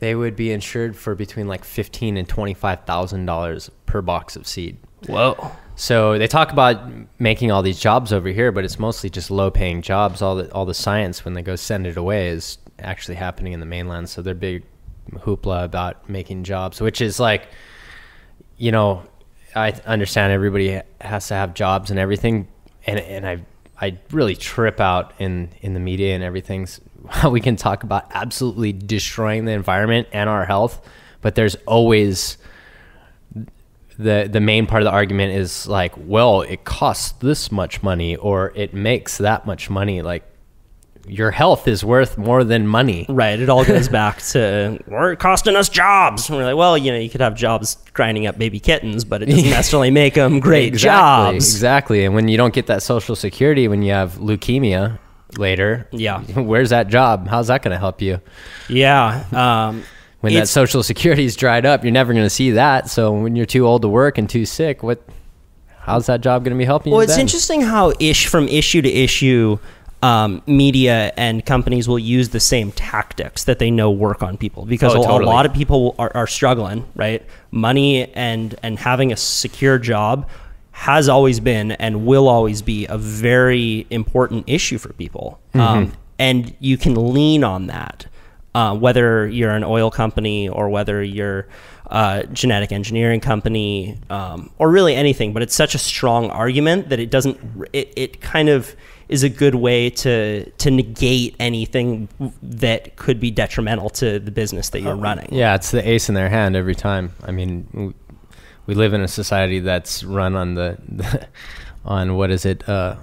they 0.00 0.14
would 0.14 0.34
be 0.36 0.50
insured 0.50 0.96
for 0.96 1.14
between 1.14 1.46
like 1.48 1.64
fifteen 1.64 2.16
and 2.16 2.28
twenty 2.28 2.54
five 2.54 2.84
thousand 2.84 3.26
dollars 3.26 3.70
per 3.86 4.02
box 4.02 4.36
of 4.36 4.46
seed. 4.46 4.76
Whoa. 5.06 5.52
So 5.76 6.18
they 6.18 6.26
talk 6.26 6.50
about 6.50 6.90
making 7.20 7.52
all 7.52 7.62
these 7.62 7.78
jobs 7.78 8.12
over 8.12 8.28
here, 8.28 8.50
but 8.50 8.64
it's 8.64 8.80
mostly 8.80 9.10
just 9.10 9.30
low-paying 9.30 9.82
jobs. 9.82 10.20
All 10.20 10.34
the 10.34 10.52
all 10.52 10.66
the 10.66 10.74
science 10.74 11.24
when 11.24 11.34
they 11.34 11.42
go 11.42 11.54
send 11.54 11.86
it 11.86 11.96
away 11.96 12.28
is 12.28 12.58
actually 12.80 13.14
happening 13.14 13.52
in 13.52 13.60
the 13.60 13.66
mainland. 13.66 14.08
So 14.08 14.22
they're 14.22 14.34
big 14.34 14.64
hoopla 15.12 15.64
about 15.64 16.08
making 16.08 16.44
jobs, 16.44 16.80
which 16.80 17.00
is 17.00 17.20
like, 17.20 17.48
you 18.56 18.72
know, 18.72 19.04
I 19.58 19.72
understand 19.86 20.32
everybody 20.32 20.80
has 21.00 21.28
to 21.28 21.34
have 21.34 21.54
jobs 21.54 21.90
and 21.90 21.98
everything, 21.98 22.48
and 22.86 22.98
and 22.98 23.26
I 23.26 23.42
I 23.80 23.98
really 24.10 24.36
trip 24.36 24.80
out 24.80 25.12
in 25.18 25.50
in 25.60 25.74
the 25.74 25.80
media 25.80 26.14
and 26.14 26.22
everything. 26.24 26.62
s- 26.62 26.80
How 27.08 27.30
we 27.36 27.40
can 27.40 27.56
talk 27.56 27.82
about 27.84 28.06
absolutely 28.12 28.72
destroying 28.72 29.44
the 29.44 29.52
environment 29.52 30.08
and 30.12 30.28
our 30.28 30.44
health, 30.44 30.80
but 31.20 31.34
there's 31.34 31.54
always 31.66 32.38
the 33.98 34.28
the 34.30 34.40
main 34.40 34.66
part 34.66 34.82
of 34.82 34.84
the 34.86 34.92
argument 34.92 35.32
is 35.34 35.66
like, 35.66 35.92
well, 35.96 36.42
it 36.42 36.64
costs 36.64 37.12
this 37.20 37.50
much 37.50 37.82
money 37.82 38.14
or 38.16 38.52
it 38.54 38.72
makes 38.74 39.18
that 39.18 39.44
much 39.46 39.68
money. 39.70 40.02
Like 40.02 40.22
your 41.08 41.30
health 41.30 41.66
is 41.66 41.84
worth 41.84 42.18
more 42.18 42.44
than 42.44 42.66
money. 42.66 43.06
Right. 43.08 43.38
It 43.40 43.48
all 43.48 43.64
goes 43.64 43.88
back 44.00 44.18
to 44.32 44.78
we're 44.86 45.16
costing 45.16 45.56
us 45.56 45.68
jobs. 45.68 46.28
And 46.28 46.38
we're 46.38 46.44
like, 46.44 46.56
well, 46.56 46.76
you 46.76 46.92
know, 46.92 46.98
you 46.98 47.10
could 47.10 47.20
have 47.20 47.34
jobs 47.34 47.76
grinding 47.92 48.26
up 48.26 48.38
baby 48.38 48.60
kittens, 48.60 49.04
but 49.04 49.22
it 49.22 49.26
doesn't 49.26 49.50
necessarily 49.50 49.90
make 49.90 50.14
them 50.14 50.40
great 50.40 50.68
exactly, 50.68 51.34
jobs. 51.34 51.54
Exactly. 51.54 52.04
And 52.04 52.14
when 52.14 52.28
you 52.28 52.36
don't 52.36 52.54
get 52.54 52.66
that 52.66 52.82
social 52.82 53.16
security 53.16 53.68
when 53.68 53.82
you 53.82 53.92
have 53.92 54.14
leukemia 54.14 54.98
later, 55.36 55.88
Yeah. 55.92 56.20
where's 56.34 56.70
that 56.70 56.88
job? 56.88 57.28
How's 57.28 57.48
that 57.48 57.62
going 57.62 57.72
to 57.72 57.78
help 57.78 58.00
you? 58.00 58.20
Yeah. 58.68 59.24
Um, 59.32 59.84
When 60.20 60.34
that 60.34 60.48
social 60.48 60.82
security 60.82 61.24
is 61.24 61.36
dried 61.36 61.64
up, 61.64 61.84
you're 61.84 61.92
never 61.92 62.12
going 62.12 62.24
to 62.26 62.30
see 62.30 62.52
that. 62.52 62.90
So 62.90 63.12
when 63.12 63.36
you're 63.36 63.46
too 63.46 63.66
old 63.66 63.82
to 63.82 63.88
work 63.88 64.18
and 64.18 64.28
too 64.28 64.46
sick, 64.46 64.82
what 64.82 65.02
how's 65.80 66.06
that 66.06 66.20
job 66.20 66.44
going 66.44 66.54
to 66.54 66.58
be 66.58 66.64
helping 66.64 66.90
well, 66.92 66.98
you? 67.02 67.06
Well, 67.06 67.10
it's 67.10 67.14
then? 67.14 67.20
interesting 67.22 67.60
how 67.62 67.92
ish 67.98 68.26
from 68.26 68.48
issue 68.48 68.82
to 68.82 68.90
issue, 68.92 69.58
um, 70.02 70.42
media 70.46 71.12
and 71.16 71.44
companies 71.44 71.88
will 71.88 71.98
use 71.98 72.28
the 72.28 72.40
same 72.40 72.70
tactics 72.72 73.44
that 73.44 73.58
they 73.58 73.70
know 73.70 73.90
work 73.90 74.22
on 74.22 74.36
people 74.36 74.64
because 74.64 74.94
Oh, 74.94 75.02
a, 75.02 75.22
a 75.22 75.24
lot 75.24 75.44
of 75.44 75.52
people 75.52 75.94
are, 75.98 76.12
are 76.14 76.26
struggling, 76.26 76.86
right? 76.94 77.24
Money 77.50 78.12
and 78.14 78.54
and 78.62 78.78
having 78.78 79.10
a 79.12 79.16
secure 79.16 79.78
job 79.78 80.28
has 80.70 81.08
always 81.08 81.40
been 81.40 81.72
and 81.72 82.06
will 82.06 82.28
always 82.28 82.62
be 82.62 82.86
a 82.86 82.96
very 82.96 83.86
important 83.90 84.44
issue 84.48 84.78
for 84.78 84.92
people, 84.92 85.40
Mm-hmm. 85.52 85.60
um, 85.60 85.92
and 86.20 86.54
you 86.60 86.76
can 86.78 86.94
lean 87.14 87.42
on 87.44 87.66
that. 87.66 88.06
Uh, 88.54 88.74
whether 88.76 89.26
you're 89.28 89.50
an 89.52 89.62
oil 89.62 89.90
company 89.90 90.48
or 90.48 90.68
whether 90.68 91.02
you're 91.02 91.46
a 91.86 92.26
genetic 92.32 92.72
engineering 92.72 93.20
company 93.20 93.98
um, 94.10 94.50
or 94.58 94.70
really 94.70 94.94
anything, 94.96 95.32
but 95.32 95.42
it's 95.42 95.54
such 95.54 95.74
a 95.74 95.78
strong 95.78 96.30
argument 96.30 96.88
that 96.88 96.98
it 96.98 97.10
doesn't. 97.10 97.38
It, 97.72 97.92
it 97.96 98.20
kind 98.20 98.48
of 98.48 98.74
is 99.08 99.22
a 99.22 99.28
good 99.28 99.54
way 99.54 99.88
to 99.88 100.50
to 100.50 100.70
negate 100.70 101.34
anything 101.38 102.08
that 102.42 102.96
could 102.96 103.18
be 103.18 103.30
detrimental 103.30 103.88
to 103.90 104.18
the 104.18 104.30
business 104.30 104.68
that 104.70 104.80
you're 104.80 104.96
running. 104.96 105.28
Yeah, 105.32 105.54
it's 105.54 105.70
the 105.70 105.86
ace 105.88 106.08
in 106.08 106.14
their 106.14 106.28
hand 106.28 106.56
every 106.56 106.74
time. 106.74 107.12
I 107.22 107.32
mean, 107.32 107.94
we, 108.66 108.74
live 108.74 108.92
in 108.92 109.00
a 109.00 109.08
society 109.08 109.60
that's 109.60 110.04
run 110.04 110.36
on 110.36 110.54
the, 110.54 111.26
on 111.84 112.16
what 112.16 112.30
is 112.30 112.44
it? 112.44 112.68
Uh, 112.68 112.96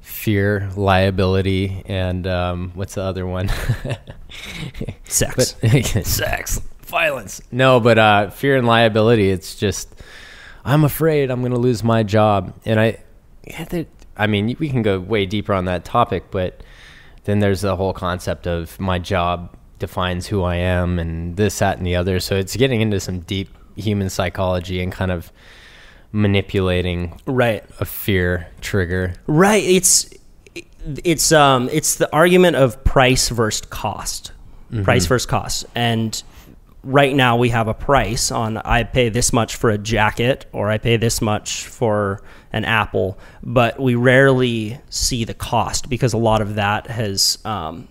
fear, 0.00 0.70
liability, 0.76 1.82
and 1.86 2.26
um, 2.26 2.72
what's 2.74 2.94
the 2.94 3.02
other 3.02 3.26
one? 3.26 3.50
Sex. 5.04 5.56
But 5.60 5.84
sex, 6.06 6.60
violence. 6.82 7.40
No, 7.50 7.80
but 7.80 7.98
uh, 7.98 8.30
fear 8.30 8.56
and 8.56 8.66
liability. 8.66 9.30
It's 9.30 9.54
just 9.54 9.94
I'm 10.64 10.84
afraid 10.84 11.30
I'm 11.30 11.40
going 11.40 11.52
to 11.52 11.58
lose 11.58 11.82
my 11.82 12.02
job, 12.02 12.54
and 12.64 12.78
I, 12.78 13.02
yeah, 13.46 13.64
I 14.16 14.26
mean, 14.26 14.56
we 14.58 14.68
can 14.68 14.82
go 14.82 15.00
way 15.00 15.26
deeper 15.26 15.52
on 15.52 15.64
that 15.66 15.84
topic, 15.84 16.30
but 16.30 16.62
then 17.24 17.38
there's 17.38 17.60
the 17.60 17.76
whole 17.76 17.92
concept 17.92 18.46
of 18.46 18.78
my 18.78 18.98
job 18.98 19.54
defines 19.78 20.26
who 20.26 20.42
I 20.42 20.56
am, 20.56 20.98
and 20.98 21.36
this, 21.36 21.58
that, 21.58 21.78
and 21.78 21.86
the 21.86 21.96
other. 21.96 22.20
So 22.20 22.36
it's 22.36 22.56
getting 22.56 22.80
into 22.80 23.00
some 23.00 23.20
deep 23.20 23.48
human 23.76 24.10
psychology 24.10 24.80
and 24.80 24.92
kind 24.92 25.10
of 25.10 25.32
manipulating 26.12 27.18
right. 27.26 27.64
a 27.80 27.84
fear 27.84 28.48
trigger. 28.60 29.14
Right. 29.26 29.64
It's 29.64 30.10
it's 31.04 31.30
um 31.32 31.68
it's 31.72 31.94
the 31.94 32.12
argument 32.12 32.56
of 32.56 32.82
price 32.84 33.28
versus 33.28 33.62
cost. 33.62 34.32
Price 34.84 35.04
versus 35.04 35.26
cost. 35.26 35.66
And 35.74 36.22
right 36.84 37.14
now 37.14 37.36
we 37.36 37.50
have 37.50 37.68
a 37.68 37.74
price 37.74 38.30
on 38.30 38.56
I 38.58 38.82
pay 38.84 39.08
this 39.08 39.32
much 39.32 39.56
for 39.56 39.70
a 39.70 39.78
jacket 39.78 40.46
or 40.52 40.70
I 40.70 40.78
pay 40.78 40.96
this 40.96 41.20
much 41.20 41.66
for 41.66 42.22
an 42.52 42.64
apple, 42.64 43.18
but 43.42 43.80
we 43.80 43.94
rarely 43.94 44.80
see 44.90 45.24
the 45.24 45.34
cost 45.34 45.88
because 45.88 46.12
a 46.12 46.18
lot 46.18 46.40
of 46.42 46.56
that 46.56 46.88
has 46.88 47.38
um, 47.44 47.88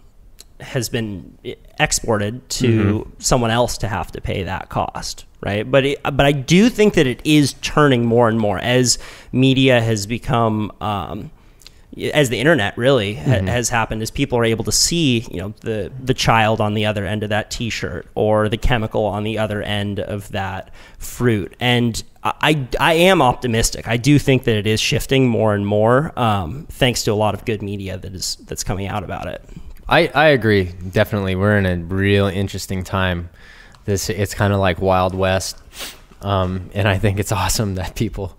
has 0.60 0.90
been 0.90 1.38
exported 1.80 2.48
to 2.50 3.12
someone 3.18 3.52
else 3.52 3.78
to 3.80 3.88
have 3.88 4.12
to 4.12 4.22
pay 4.22 4.44
that 4.44 4.70
cost, 4.70 5.26
right? 5.42 5.70
But 5.70 5.86
it, 5.86 6.04
but 6.04 6.26
I 6.26 6.32
do 6.32 6.70
think 6.70 6.94
that 6.96 7.08
it 7.08 7.22
is 7.26 7.54
turning 7.62 8.06
more 8.06 8.30
and 8.30 8.40
more 8.40 8.60
as 8.60 9.00
media 9.32 9.82
has 9.82 10.06
become. 10.06 10.72
Um, 10.82 11.32
as 12.14 12.30
the 12.30 12.40
internet 12.40 12.78
really 12.78 13.16
ha- 13.16 13.42
has 13.42 13.70
happened, 13.70 14.02
as 14.02 14.12
people 14.12 14.38
are 14.38 14.46
able 14.46 14.64
to 14.64 14.72
see, 14.72 15.28
you 15.32 15.38
know, 15.38 15.54
the 15.62 15.92
the 16.02 16.14
child 16.14 16.62
on 16.62 16.74
the 16.74 16.86
other 16.86 17.06
end 17.06 17.24
of 17.24 17.30
that 17.30 17.52
T-shirt 17.52 18.08
or 18.16 18.50
the 18.50 18.58
chemical 18.58 19.06
on 19.06 19.24
the 19.24 19.38
other 19.38 19.62
end 19.62 20.00
of 20.00 20.30
that 20.32 20.72
fruit, 21.00 21.56
and 21.60 22.02
I 22.24 22.68
I 22.80 22.94
am 22.94 23.22
optimistic. 23.22 23.88
I 23.88 23.98
do 23.98 24.20
think 24.20 24.44
that 24.46 24.56
it 24.56 24.68
is 24.68 24.80
shifting 24.80 25.28
more 25.28 25.54
and 25.54 25.66
more, 25.66 26.18
um, 26.18 26.66
thanks 26.70 27.04
to 27.04 27.12
a 27.12 27.16
lot 27.16 27.34
of 27.34 27.46
good 27.46 27.62
media 27.62 27.98
that 27.98 28.14
is 28.14 28.38
that's 28.46 28.64
coming 28.64 28.88
out 28.88 29.04
about 29.04 29.28
it. 29.28 29.44
I, 29.90 30.08
I 30.16 30.28
agree. 30.28 30.72
Definitely. 30.92 31.36
We're 31.36 31.58
in 31.58 31.66
a 31.66 31.76
real 31.76 32.28
interesting 32.28 32.84
time. 32.84 33.30
This 33.84 34.10
it's 34.10 34.34
kind 34.34 34.54
of 34.54 34.60
like 34.60 34.80
Wild 34.80 35.14
West. 35.14 35.58
Um, 36.22 36.70
and 36.74 36.88
I 36.88 36.98
think 36.98 37.20
it's 37.20 37.32
awesome 37.42 37.76
that 37.76 37.96
people 37.96 38.38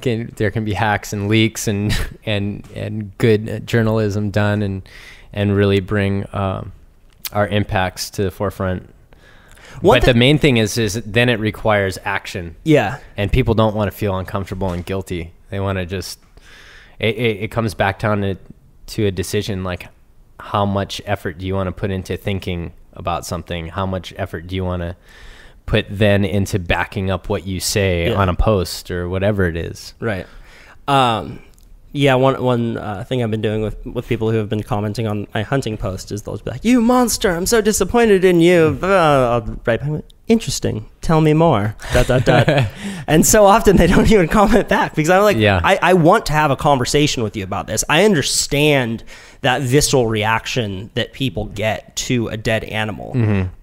can 0.00 0.32
there 0.36 0.50
can 0.50 0.64
be 0.64 0.72
hacks 0.72 1.12
and 1.12 1.28
leaks 1.28 1.68
and 1.68 1.92
and 2.26 2.66
and 2.74 3.16
good 3.18 3.66
journalism 3.66 4.30
done 4.30 4.62
and 4.62 4.88
and 5.32 5.54
really 5.54 5.80
bring 5.80 6.26
um, 6.32 6.72
our 7.32 7.46
impacts 7.48 8.10
to 8.10 8.22
the 8.24 8.30
forefront. 8.30 8.94
One 9.80 10.00
but 10.00 10.06
the 10.06 10.14
main 10.14 10.38
thing 10.38 10.56
is 10.56 10.78
is 10.78 10.94
then 11.04 11.28
it 11.28 11.38
requires 11.38 11.98
action 12.04 12.56
Yeah, 12.64 12.98
and 13.16 13.30
people 13.30 13.54
don't 13.54 13.74
want 13.74 13.90
to 13.90 13.96
feel 13.96 14.16
uncomfortable 14.16 14.70
and 14.70 14.84
guilty. 14.84 15.32
They 15.50 15.60
want 15.60 15.78
to 15.78 15.86
just. 15.86 16.18
It, 16.98 17.14
it, 17.16 17.36
it 17.44 17.50
comes 17.52 17.74
back 17.74 18.00
down 18.00 18.22
to 18.22 18.36
to 18.86 19.06
a 19.06 19.10
decision 19.10 19.62
like 19.62 19.88
how 20.40 20.64
much 20.64 21.00
effort 21.04 21.38
do 21.38 21.46
you 21.46 21.54
want 21.54 21.68
to 21.68 21.72
put 21.72 21.90
into 21.90 22.16
thinking 22.16 22.72
about 22.92 23.26
something, 23.26 23.68
how 23.68 23.86
much 23.86 24.14
effort 24.16 24.46
do 24.46 24.56
you 24.56 24.64
want 24.64 24.82
to 24.82 24.96
put 25.68 25.86
then 25.90 26.24
into 26.24 26.58
backing 26.58 27.10
up 27.10 27.28
what 27.28 27.46
you 27.46 27.60
say 27.60 28.08
Yeah. 28.10 28.16
on 28.16 28.28
a 28.28 28.34
post 28.34 28.90
or 28.90 29.08
whatever 29.08 29.46
it 29.46 29.56
is? 29.56 29.94
Right. 30.00 30.26
Um, 30.88 31.40
yeah, 31.92 32.14
one 32.16 32.42
one 32.42 32.76
uh, 32.78 33.04
thing 33.04 33.22
I've 33.22 33.30
been 33.30 33.42
doing 33.42 33.62
with 33.62 33.76
with 33.86 34.06
people 34.08 34.30
who 34.30 34.36
have 34.38 34.48
been 34.48 34.62
commenting 34.62 35.06
on 35.06 35.26
my 35.34 35.42
hunting 35.42 35.76
post 35.76 36.12
is 36.12 36.22
they'll 36.22 36.36
be 36.38 36.50
like, 36.50 36.64
"You 36.64 36.80
monster! 36.80 37.30
I'm 37.34 37.46
so 37.46 37.60
disappointed 37.60 38.24
in 38.24 38.40
you." 38.40 38.78
Uh, 38.82 38.86
I'll 38.86 39.58
write 39.66 39.80
back, 39.80 40.02
"Interesting. 40.28 40.86
Tell 41.00 41.20
me 41.20 41.32
more." 41.32 41.74
Dot 41.92 42.06
dot 42.06 42.24
dot. 42.24 42.48
and 43.06 43.26
so 43.26 43.46
often 43.46 43.76
they 43.76 43.86
don't 43.86 44.10
even 44.10 44.28
comment 44.28 44.68
back 44.68 44.94
because 44.94 45.10
I'm 45.10 45.22
like, 45.22 45.36
Yeah. 45.36 45.60
I, 45.64 45.78
I 45.82 45.94
want 45.94 46.26
to 46.26 46.32
have 46.32 46.50
a 46.50 46.56
conversation 46.56 47.22
with 47.22 47.36
you 47.36 47.44
about 47.44 47.66
this. 47.66 47.82
I 47.88 48.04
understand 48.04 49.04
that 49.40 49.62
visceral 49.62 50.06
reaction 50.06 50.90
that 50.94 51.12
people 51.12 51.46
get 51.46 51.94
to 51.96 52.28
a 52.28 52.36
dead 52.36 52.64
animal, 52.64 53.12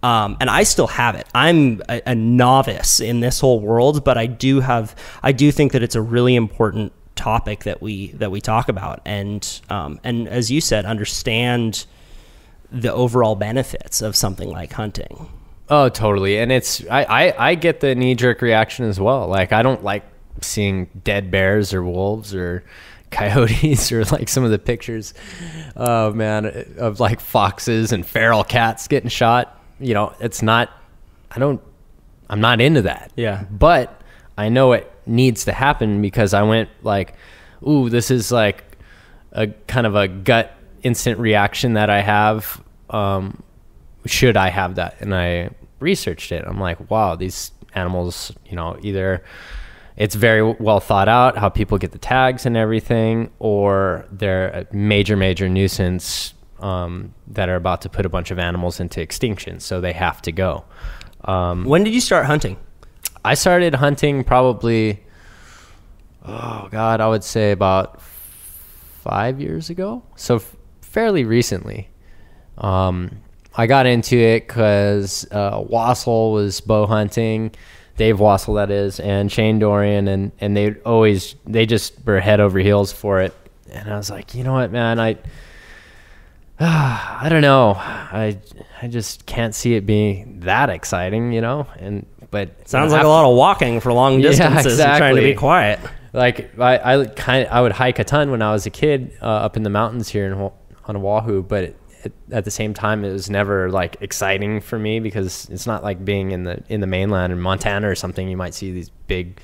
um, 0.03 0.37
and 0.39 0.49
I 0.49 0.63
still 0.63 0.87
have 0.87 1.15
it. 1.15 1.27
I'm 1.35 1.81
a, 1.89 2.01
a 2.05 2.15
novice 2.15 2.99
in 2.99 3.19
this 3.19 3.39
whole 3.41 3.59
world, 3.59 4.03
but 4.03 4.17
I 4.17 4.25
do 4.25 4.61
have. 4.61 4.95
I 5.21 5.31
do 5.31 5.51
think 5.51 5.73
that 5.73 5.83
it's 5.83 5.95
a 5.95 6.01
really 6.01 6.35
important 6.35 6.93
topic 7.15 7.63
that 7.63 7.81
we 7.81 8.11
that 8.13 8.31
we 8.31 8.41
talk 8.41 8.69
about, 8.69 9.01
and 9.05 9.61
um, 9.69 9.99
and 10.03 10.27
as 10.29 10.49
you 10.49 10.61
said, 10.61 10.85
understand 10.85 11.85
the 12.71 12.91
overall 12.93 13.35
benefits 13.35 14.01
of 14.01 14.15
something 14.15 14.49
like 14.49 14.73
hunting. 14.73 15.29
Oh, 15.69 15.89
totally. 15.89 16.37
And 16.37 16.51
it's 16.51 16.85
I, 16.87 17.03
I, 17.03 17.49
I 17.49 17.55
get 17.55 17.79
the 17.79 17.95
knee 17.95 18.15
jerk 18.15 18.41
reaction 18.41 18.85
as 18.85 18.99
well. 18.99 19.27
Like 19.27 19.51
I 19.51 19.63
don't 19.63 19.83
like 19.83 20.03
seeing 20.41 20.89
dead 21.03 21.31
bears 21.31 21.73
or 21.73 21.83
wolves 21.83 22.35
or 22.35 22.63
coyotes 23.11 23.91
or 23.91 24.03
like 24.05 24.27
some 24.27 24.43
of 24.43 24.51
the 24.51 24.59
pictures, 24.59 25.13
oh 25.75 26.11
man, 26.13 26.75
of 26.77 26.99
like 26.99 27.19
foxes 27.19 27.91
and 27.91 28.05
feral 28.05 28.43
cats 28.43 28.87
getting 28.87 29.09
shot. 29.09 29.61
You 29.79 29.93
know, 29.93 30.13
it's 30.19 30.41
not. 30.41 30.69
I 31.31 31.39
don't. 31.39 31.61
I'm 32.29 32.41
not 32.41 32.61
into 32.61 32.83
that. 32.83 33.11
Yeah. 33.15 33.43
But 33.51 34.01
I 34.37 34.49
know 34.49 34.73
it 34.73 34.91
needs 35.05 35.45
to 35.45 35.53
happen 35.53 36.01
because 36.01 36.33
I 36.33 36.43
went 36.43 36.69
like, 36.81 37.15
ooh, 37.67 37.89
this 37.89 38.11
is 38.11 38.31
like 38.31 38.63
a 39.31 39.47
kind 39.47 39.85
of 39.85 39.95
a 39.95 40.07
gut 40.07 40.55
instant 40.81 41.19
reaction 41.19 41.73
that 41.73 41.89
I 41.89 42.01
have. 42.01 42.61
Um, 42.89 43.43
should 44.05 44.37
I 44.37 44.49
have 44.49 44.75
that? 44.75 44.95
And 44.99 45.13
I 45.13 45.49
researched 45.79 46.31
it. 46.31 46.43
I'm 46.45 46.59
like, 46.59 46.89
wow, 46.89 47.15
these 47.15 47.51
animals, 47.73 48.31
you 48.45 48.55
know, 48.55 48.77
either 48.81 49.23
it's 49.97 50.15
very 50.15 50.41
well 50.41 50.79
thought 50.79 51.07
out 51.07 51.37
how 51.37 51.49
people 51.49 51.77
get 51.77 51.91
the 51.91 51.97
tags 51.97 52.45
and 52.45 52.57
everything, 52.57 53.31
or 53.39 54.05
they're 54.11 54.47
a 54.49 54.75
major, 54.75 55.15
major 55.15 55.47
nuisance 55.47 56.33
um, 56.59 57.13
that 57.27 57.49
are 57.49 57.55
about 57.55 57.81
to 57.81 57.89
put 57.89 58.05
a 58.05 58.09
bunch 58.09 58.31
of 58.31 58.39
animals 58.39 58.79
into 58.79 59.01
extinction, 59.01 59.59
so 59.59 59.81
they 59.81 59.93
have 59.93 60.21
to 60.23 60.31
go. 60.31 60.65
Um, 61.23 61.65
When 61.65 61.83
did 61.83 61.93
you 61.93 62.01
start 62.01 62.25
hunting? 62.25 62.57
I 63.23 63.33
started 63.33 63.75
hunting 63.75 64.23
probably, 64.23 65.03
oh 66.25 66.67
God, 66.71 67.01
I 67.01 67.07
would 67.07 67.23
say 67.23 67.51
about 67.51 68.01
five 68.01 69.39
years 69.39 69.69
ago. 69.69 70.03
So 70.15 70.35
f- 70.35 70.55
fairly 70.81 71.23
recently. 71.23 71.89
Um, 72.57 73.17
I 73.57 73.67
got 73.67 73.85
into 73.85 74.17
it 74.17 74.47
because 74.47 75.25
uh, 75.31 75.59
Wassel 75.61 76.33
was 76.33 76.59
bow 76.61 76.85
hunting, 76.87 77.51
Dave 77.97 78.17
Wassel 78.19 78.55
that 78.55 78.71
is, 78.71 78.99
and 78.99 79.31
Shane 79.31 79.59
Dorian, 79.59 80.07
and 80.07 80.31
and 80.39 80.55
they 80.57 80.73
always 80.85 81.35
they 81.45 81.65
just 81.65 81.93
were 82.05 82.19
head 82.19 82.39
over 82.39 82.59
heels 82.59 82.91
for 82.91 83.21
it. 83.21 83.33
And 83.71 83.91
I 83.91 83.97
was 83.97 84.09
like, 84.09 84.35
you 84.35 84.43
know 84.43 84.53
what, 84.53 84.71
man, 84.71 84.99
I. 84.99 85.17
I 86.59 87.27
don't 87.29 87.41
know. 87.41 87.73
I 87.75 88.37
I 88.81 88.87
just 88.87 89.25
can't 89.25 89.53
see 89.53 89.75
it 89.75 89.85
being 89.85 90.39
that 90.41 90.69
exciting, 90.69 91.33
you 91.33 91.41
know. 91.41 91.67
And 91.79 92.05
but 92.31 92.67
Sounds 92.67 92.91
you 92.91 92.97
know, 92.97 93.03
like 93.03 93.05
a 93.05 93.09
lot 93.09 93.29
of 93.29 93.35
walking 93.35 93.79
for 93.81 93.91
long 93.91 94.19
Yeah, 94.19 94.29
distances 94.29 94.79
and 94.79 94.97
trying 94.97 95.15
to 95.15 95.21
be 95.21 95.33
quiet. 95.33 95.79
like 96.13 96.57
I, 96.57 97.01
I 97.01 97.05
kind 97.07 97.47
I 97.49 97.61
would 97.61 97.73
hike 97.73 97.99
a 97.99 98.05
ton 98.05 98.31
when 98.31 98.41
I 98.41 98.53
was 98.53 98.65
a 98.65 98.69
kid 98.69 99.17
uh, 99.21 99.25
up 99.25 99.57
in 99.57 99.63
the 99.63 99.69
mountains 99.69 100.07
here 100.07 100.25
in 100.27 100.33
on 100.85 100.95
Oahu, 100.95 101.43
but 101.43 101.63
it, 101.65 101.75
it, 102.05 102.13
at 102.31 102.45
the 102.45 102.51
same 102.51 102.73
time 102.73 103.03
it 103.03 103.11
was 103.11 103.29
never 103.29 103.69
like 103.69 103.97
exciting 104.01 104.61
for 104.61 104.77
me 104.77 104.99
because 104.99 105.49
it's 105.49 105.67
not 105.67 105.83
like 105.83 106.05
being 106.05 106.31
in 106.31 106.43
the 106.43 106.63
in 106.69 106.81
the 106.81 106.87
mainland 106.87 107.33
in 107.33 107.39
Montana 107.39 107.89
or 107.89 107.95
something. 107.95 108.27
You 108.27 108.37
might 108.37 108.53
see 108.53 108.71
these 108.71 108.89
big 109.07 109.39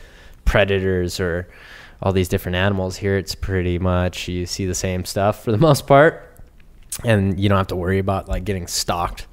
predators 0.46 1.20
or 1.20 1.48
all 2.02 2.14
these 2.14 2.30
different 2.30 2.56
animals. 2.56 2.98
Here 2.98 3.18
it's 3.18 3.36
pretty 3.36 3.80
much 3.80 4.28
you 4.28 4.46
see 4.46 4.66
the 4.66 4.76
same 4.76 5.06
stuff 5.06 5.44
for 5.44 5.52
the 5.52 5.58
most 5.70 5.88
part, 5.88 6.38
and 7.04 7.40
you 7.40 7.50
don't 7.50 7.58
have 7.58 7.68
to 7.68 7.76
worry 7.76 8.00
about 8.00 8.28
like 8.28 8.44
getting 8.46 8.68
stalked, 8.68 9.28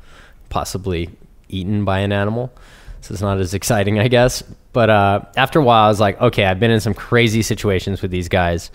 possibly 0.49 1.11
eaten 1.49 1.85
by 1.85 2.01
an 2.01 2.13
animal. 2.13 2.53
So 3.01 3.13
it's 3.13 3.23
not 3.23 3.39
as 3.39 3.55
exciting, 3.55 3.99
I 3.99 4.09
guess. 4.09 4.43
But 4.73 4.91
uh, 4.91 5.21
after 5.37 5.61
a 5.61 5.63
while, 5.63 5.85
I 5.85 5.89
was 5.89 6.01
like, 6.01 6.21
okay, 6.21 6.45
I've 6.45 6.61
been 6.61 6.71
in 6.71 6.81
some 6.81 6.95
crazy 6.95 7.43
situations 7.43 8.03
with 8.03 8.11
these 8.11 8.29
guys. 8.29 8.71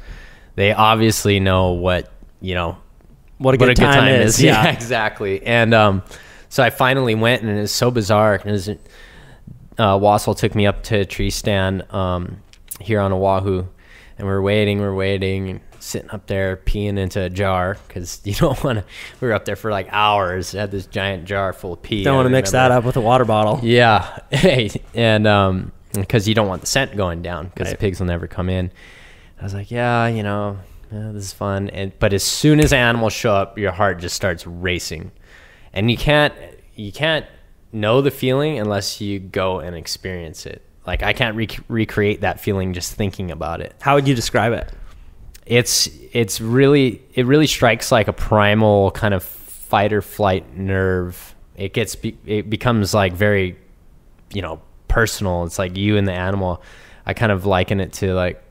They 0.55 0.71
obviously 0.71 1.39
know 1.39 1.71
what 1.71 2.11
you 2.41 2.55
know 2.55 2.77
What 3.37 3.53
a 3.53 3.57
good, 3.57 3.75
time, 3.75 4.07
is. 4.07 4.41
Yeah, 4.41 4.63
Yeah. 4.63 4.71
exactly. 4.71 5.45
And 5.45 5.73
um, 5.73 6.03
so 6.49 6.63
I 6.63 6.69
finally 6.69 7.15
went, 7.15 7.41
and 7.43 7.51
it 7.57 7.61
was 7.61 7.71
so 7.73 7.91
bizarre. 7.91 8.35
And 8.35 8.45
it 8.47 8.51
was, 8.51 8.69
uh, 8.69 8.75
Wassel 9.99 10.35
took 10.37 10.55
me 10.55 10.65
up 10.67 10.83
to 10.83 10.99
a 10.99 11.05
tree 11.05 11.29
stand 11.29 11.83
um, 11.93 12.37
here 12.79 12.99
on 12.99 13.11
Oahu, 13.11 13.65
and 14.17 14.27
we're 14.27 14.41
waiting, 14.41 14.79
we're 14.79 14.93
waiting, 14.93 15.49
and 15.49 15.59
sitting 15.79 16.09
up 16.11 16.27
there 16.27 16.55
peeing 16.55 16.97
into 16.97 17.19
a 17.21 17.29
jar 17.29 17.77
because 17.87 18.21
you 18.25 18.33
don't 18.35 18.63
want 18.63 18.79
to. 18.79 18.85
We 19.19 19.27
were 19.27 19.33
up 19.33 19.45
there 19.45 19.55
for 19.57 19.71
like 19.71 19.87
hours. 19.91 20.51
Had 20.53 20.71
this 20.71 20.85
giant 20.85 21.25
jar 21.25 21.51
full 21.53 21.73
of 21.73 21.81
pee. 21.81 22.03
Don't 22.03 22.15
want 22.15 22.27
to 22.27 22.29
mix 22.31 22.51
that 22.51 22.71
up 22.71 22.83
with 22.85 22.95
a 22.97 23.01
water 23.01 23.25
bottle. 23.25 23.59
Yeah, 23.63 24.19
hey, 24.31 24.69
and 24.93 25.27
um, 25.27 25.71
because 25.93 26.27
you 26.27 26.35
don't 26.35 26.47
want 26.47 26.61
the 26.61 26.67
scent 26.67 26.95
going 26.95 27.21
down 27.21 27.47
because 27.47 27.67
Right. 27.67 27.71
the 27.71 27.77
pigs 27.81 27.99
will 27.99 28.07
never 28.07 28.27
come 28.27 28.47
in. 28.49 28.71
I 29.39 29.43
was 29.43 29.53
like, 29.53 29.71
yeah, 29.71 30.07
you 30.07 30.23
know, 30.23 30.57
yeah, 30.93 31.11
this 31.11 31.25
is 31.25 31.33
fun. 31.33 31.69
And 31.69 31.91
but 31.99 32.13
as 32.13 32.23
soon 32.23 32.59
as 32.59 32.71
animals 32.71 33.13
show 33.13 33.33
up, 33.33 33.57
your 33.57 33.71
heart 33.71 33.99
just 33.99 34.15
starts 34.15 34.45
racing, 34.45 35.11
and 35.73 35.89
you 35.89 35.97
can't 35.97 36.33
you 36.75 36.91
can't 36.91 37.25
know 37.71 38.01
the 38.01 38.11
feeling 38.11 38.59
unless 38.59 39.01
you 39.01 39.19
go 39.19 39.59
and 39.59 39.75
experience 39.75 40.45
it. 40.45 40.61
Like 40.85 41.01
I 41.01 41.13
can't 41.13 41.35
rec- 41.35 41.59
recreate 41.67 42.21
that 42.21 42.39
feeling 42.39 42.73
just 42.73 42.93
thinking 42.93 43.31
about 43.31 43.61
it 43.61 43.73
How 43.79 43.95
would 43.95 44.07
you 44.07 44.13
describe 44.13 44.53
it? 44.53 44.69
it's 45.45 45.89
it's 46.11 46.39
really 46.39 47.01
it 47.13 47.25
really 47.25 47.47
strikes 47.47 47.91
like 47.91 48.07
a 48.07 48.13
primal 48.13 48.91
kind 48.91 49.13
of 49.13 49.23
fight 49.23 49.91
or 49.91 50.01
flight 50.01 50.55
nerve. 50.55 51.35
It 51.55 51.73
gets 51.73 51.95
be, 51.95 52.17
it 52.25 52.49
becomes 52.49 52.93
like 52.93 53.13
very 53.13 53.57
you 54.33 54.41
know 54.41 54.61
personal. 54.87 55.43
It's 55.45 55.57
like 55.59 55.77
you 55.77 55.97
and 55.97 56.07
the 56.07 56.13
animal. 56.13 56.61
I 57.05 57.13
kind 57.13 57.31
of 57.31 57.45
liken 57.45 57.79
it 57.79 57.93
to 57.93 58.13
like 58.13 58.41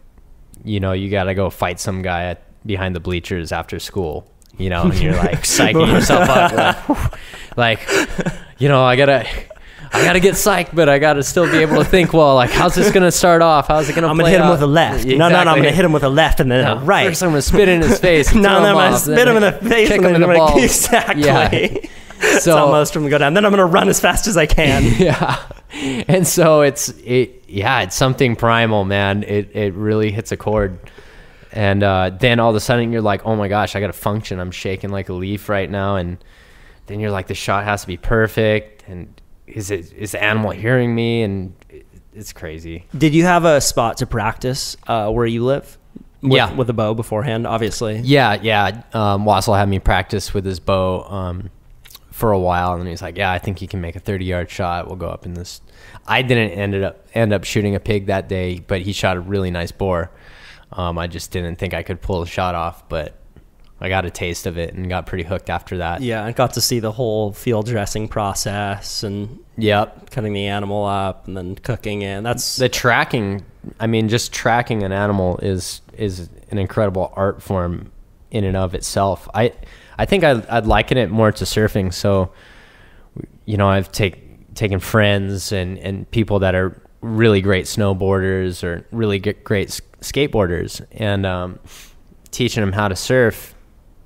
you 0.64 0.80
know 0.80 0.92
you 0.92 1.10
got 1.10 1.24
to 1.24 1.34
go 1.34 1.50
fight 1.50 1.80
some 1.80 2.02
guy 2.02 2.24
at, 2.24 2.42
behind 2.66 2.94
the 2.94 3.00
bleachers 3.00 3.52
after 3.52 3.78
school. 3.78 4.28
You 4.58 4.68
know, 4.68 4.82
and 4.82 4.98
you're 5.00 5.16
like 5.16 5.40
psyching 5.44 5.86
yourself 5.92 6.28
up, 6.28 7.18
like, 7.56 7.56
like 7.56 8.32
you 8.58 8.68
know 8.68 8.84
I 8.84 8.96
gotta. 8.96 9.26
I 9.94 10.02
gotta 10.04 10.20
get 10.20 10.36
psyched, 10.36 10.74
but 10.74 10.88
I 10.88 10.98
gotta 10.98 11.22
still 11.22 11.44
be 11.44 11.58
able 11.58 11.76
to 11.76 11.84
think. 11.84 12.14
Well, 12.14 12.34
like, 12.34 12.48
how's 12.48 12.74
this 12.74 12.90
gonna 12.90 13.12
start 13.12 13.42
off? 13.42 13.68
How's 13.68 13.90
it 13.90 13.94
gonna? 13.94 14.06
I'm 14.06 14.16
gonna 14.16 14.30
hit 14.30 14.40
him 14.40 14.48
with 14.48 14.62
a 14.62 14.66
left. 14.66 15.04
No, 15.04 15.16
no, 15.16 15.28
no. 15.28 15.36
I'm 15.50 15.56
gonna 15.58 15.70
hit 15.70 15.84
him 15.84 15.92
with 15.92 16.02
a 16.02 16.08
left 16.08 16.40
and 16.40 16.50
then 16.50 16.64
No, 16.64 16.78
a 16.78 16.84
right. 16.84 17.08
First, 17.08 17.22
I'm 17.22 17.28
gonna 17.28 17.42
spit 17.42 17.68
in 17.68 17.82
his 17.82 17.98
face. 17.98 18.32
and 18.32 18.40
no, 18.42 18.56
I'm 18.56 18.74
gonna 18.74 18.98
spit 18.98 19.28
him 19.28 19.36
in 19.36 19.42
the 19.42 19.50
then 19.50 19.68
face 19.70 19.88
kick 19.88 19.98
and 19.98 20.06
him 20.06 20.12
then 20.14 20.22
in 20.22 20.30
I'm 20.30 20.30
the 20.30 20.38
gonna 20.38 20.50
balls. 20.52 20.64
exactly. 20.64 21.24
Yeah. 21.24 21.90
It's 22.22 22.44
So- 22.44 22.56
almost 22.56 22.92
from 22.92 23.04
the 23.04 23.10
go 23.10 23.18
down. 23.18 23.34
Then 23.34 23.44
I'm 23.44 23.50
gonna 23.52 23.66
run 23.66 23.88
as 23.88 24.00
fast 24.00 24.26
as 24.26 24.36
I 24.36 24.46
can. 24.46 24.84
yeah 24.98 25.42
and 26.06 26.26
so 26.28 26.60
it's 26.60 26.90
it 27.02 27.44
yeah 27.48 27.80
it's 27.80 27.96
something 27.96 28.36
primal 28.36 28.84
man 28.84 29.22
it 29.22 29.56
it 29.56 29.72
really 29.72 30.12
hits 30.12 30.30
a 30.30 30.36
chord 30.36 30.78
and 31.50 31.82
uh, 31.82 32.10
then 32.20 32.38
all 32.40 32.50
of 32.50 32.56
a 32.56 32.60
sudden 32.60 32.92
you're 32.92 33.00
like 33.00 33.24
oh 33.24 33.34
my 33.36 33.48
gosh 33.48 33.74
i 33.74 33.80
gotta 33.80 33.92
function 33.94 34.38
i'm 34.38 34.50
shaking 34.50 34.90
like 34.90 35.08
a 35.08 35.14
leaf 35.14 35.48
right 35.48 35.70
now 35.70 35.96
and 35.96 36.22
then 36.88 37.00
you're 37.00 37.10
like 37.10 37.26
the 37.26 37.34
shot 37.34 37.64
has 37.64 37.80
to 37.80 37.86
be 37.86 37.96
perfect 37.96 38.84
and 38.86 39.18
is 39.46 39.70
it 39.70 39.90
is 39.94 40.12
the 40.12 40.22
animal 40.22 40.50
hearing 40.50 40.94
me 40.94 41.22
and 41.22 41.54
it, 41.70 41.86
it's 42.12 42.34
crazy 42.34 42.84
Did 42.96 43.14
you 43.14 43.24
have 43.24 43.46
a 43.46 43.58
spot 43.62 43.96
to 43.96 44.06
practice 44.06 44.76
uh, 44.86 45.10
where 45.10 45.24
you 45.26 45.42
live? 45.42 45.78
With, 46.20 46.32
Yeah. 46.32 46.52
with 46.52 46.68
a 46.68 46.74
bow 46.74 46.92
beforehand, 46.92 47.46
obviously. 47.46 47.96
Yeah, 48.04 48.38
yeah. 48.42 48.82
Um, 48.92 49.24
Wassel 49.24 49.56
had 49.58 49.68
me 49.70 49.78
practice 49.78 50.34
with 50.34 50.44
his 50.44 50.60
bow 50.60 51.02
um, 51.04 51.48
for 52.12 52.30
a 52.32 52.38
while, 52.38 52.72
and 52.72 52.82
then 52.82 52.88
he's 52.88 53.02
like, 53.02 53.16
"Yeah, 53.18 53.32
I 53.32 53.38
think 53.38 53.58
he 53.58 53.66
can 53.66 53.80
make 53.80 53.96
a 53.96 54.00
thirty-yard 54.00 54.50
shot. 54.50 54.86
We'll 54.86 54.96
go 54.96 55.08
up 55.08 55.26
in 55.26 55.34
this." 55.34 55.60
I 56.06 56.22
didn't 56.22 56.50
ended 56.52 56.84
up 56.84 57.06
end 57.14 57.32
up 57.32 57.44
shooting 57.44 57.74
a 57.74 57.80
pig 57.80 58.06
that 58.06 58.28
day, 58.28 58.60
but 58.66 58.82
he 58.82 58.92
shot 58.92 59.16
a 59.16 59.20
really 59.20 59.50
nice 59.50 59.72
boar. 59.72 60.10
Um, 60.72 60.98
I 60.98 61.06
just 61.06 61.30
didn't 61.30 61.56
think 61.56 61.74
I 61.74 61.82
could 61.82 62.00
pull 62.00 62.20
the 62.20 62.26
shot 62.26 62.54
off, 62.54 62.88
but 62.88 63.18
I 63.80 63.88
got 63.88 64.04
a 64.04 64.10
taste 64.10 64.46
of 64.46 64.56
it 64.58 64.74
and 64.74 64.88
got 64.88 65.06
pretty 65.06 65.24
hooked 65.24 65.50
after 65.50 65.78
that. 65.78 66.00
Yeah, 66.02 66.24
I 66.24 66.32
got 66.32 66.54
to 66.54 66.60
see 66.60 66.78
the 66.80 66.92
whole 66.92 67.32
field 67.32 67.66
dressing 67.66 68.08
process 68.08 69.02
and 69.02 69.40
Yep. 69.58 70.10
cutting 70.10 70.32
the 70.32 70.46
animal 70.46 70.84
up 70.86 71.26
and 71.26 71.36
then 71.36 71.56
cooking 71.56 72.02
it. 72.02 72.22
That's 72.22 72.56
The 72.56 72.68
tracking, 72.70 73.44
I 73.80 73.86
mean, 73.86 74.08
just 74.08 74.32
tracking 74.32 74.82
an 74.82 74.92
animal 74.92 75.38
is 75.38 75.80
is 75.98 76.30
an 76.50 76.58
incredible 76.58 77.12
art 77.16 77.42
form 77.42 77.90
in 78.30 78.44
and 78.44 78.56
of 78.56 78.74
itself. 78.74 79.28
I 79.34 79.52
I 80.02 80.04
think 80.04 80.24
I'd, 80.24 80.44
I'd 80.46 80.66
liken 80.66 80.98
it 80.98 81.10
more 81.10 81.32
to 81.32 81.44
surfing. 81.44 81.92
So 81.92 82.32
you 83.44 83.56
know, 83.56 83.68
I've 83.68 83.90
take, 83.92 84.54
taken 84.54 84.80
friends 84.80 85.52
and, 85.52 85.78
and 85.78 86.10
people 86.10 86.40
that 86.40 86.54
are 86.54 86.80
really 87.00 87.40
great 87.40 87.66
snowboarders 87.66 88.62
or 88.62 88.86
really 88.92 89.18
great 89.18 89.68
skateboarders 90.00 90.84
and 90.92 91.26
um, 91.26 91.58
teaching 92.30 92.62
them 92.62 92.72
how 92.72 92.88
to 92.88 92.96
surf. 92.96 93.54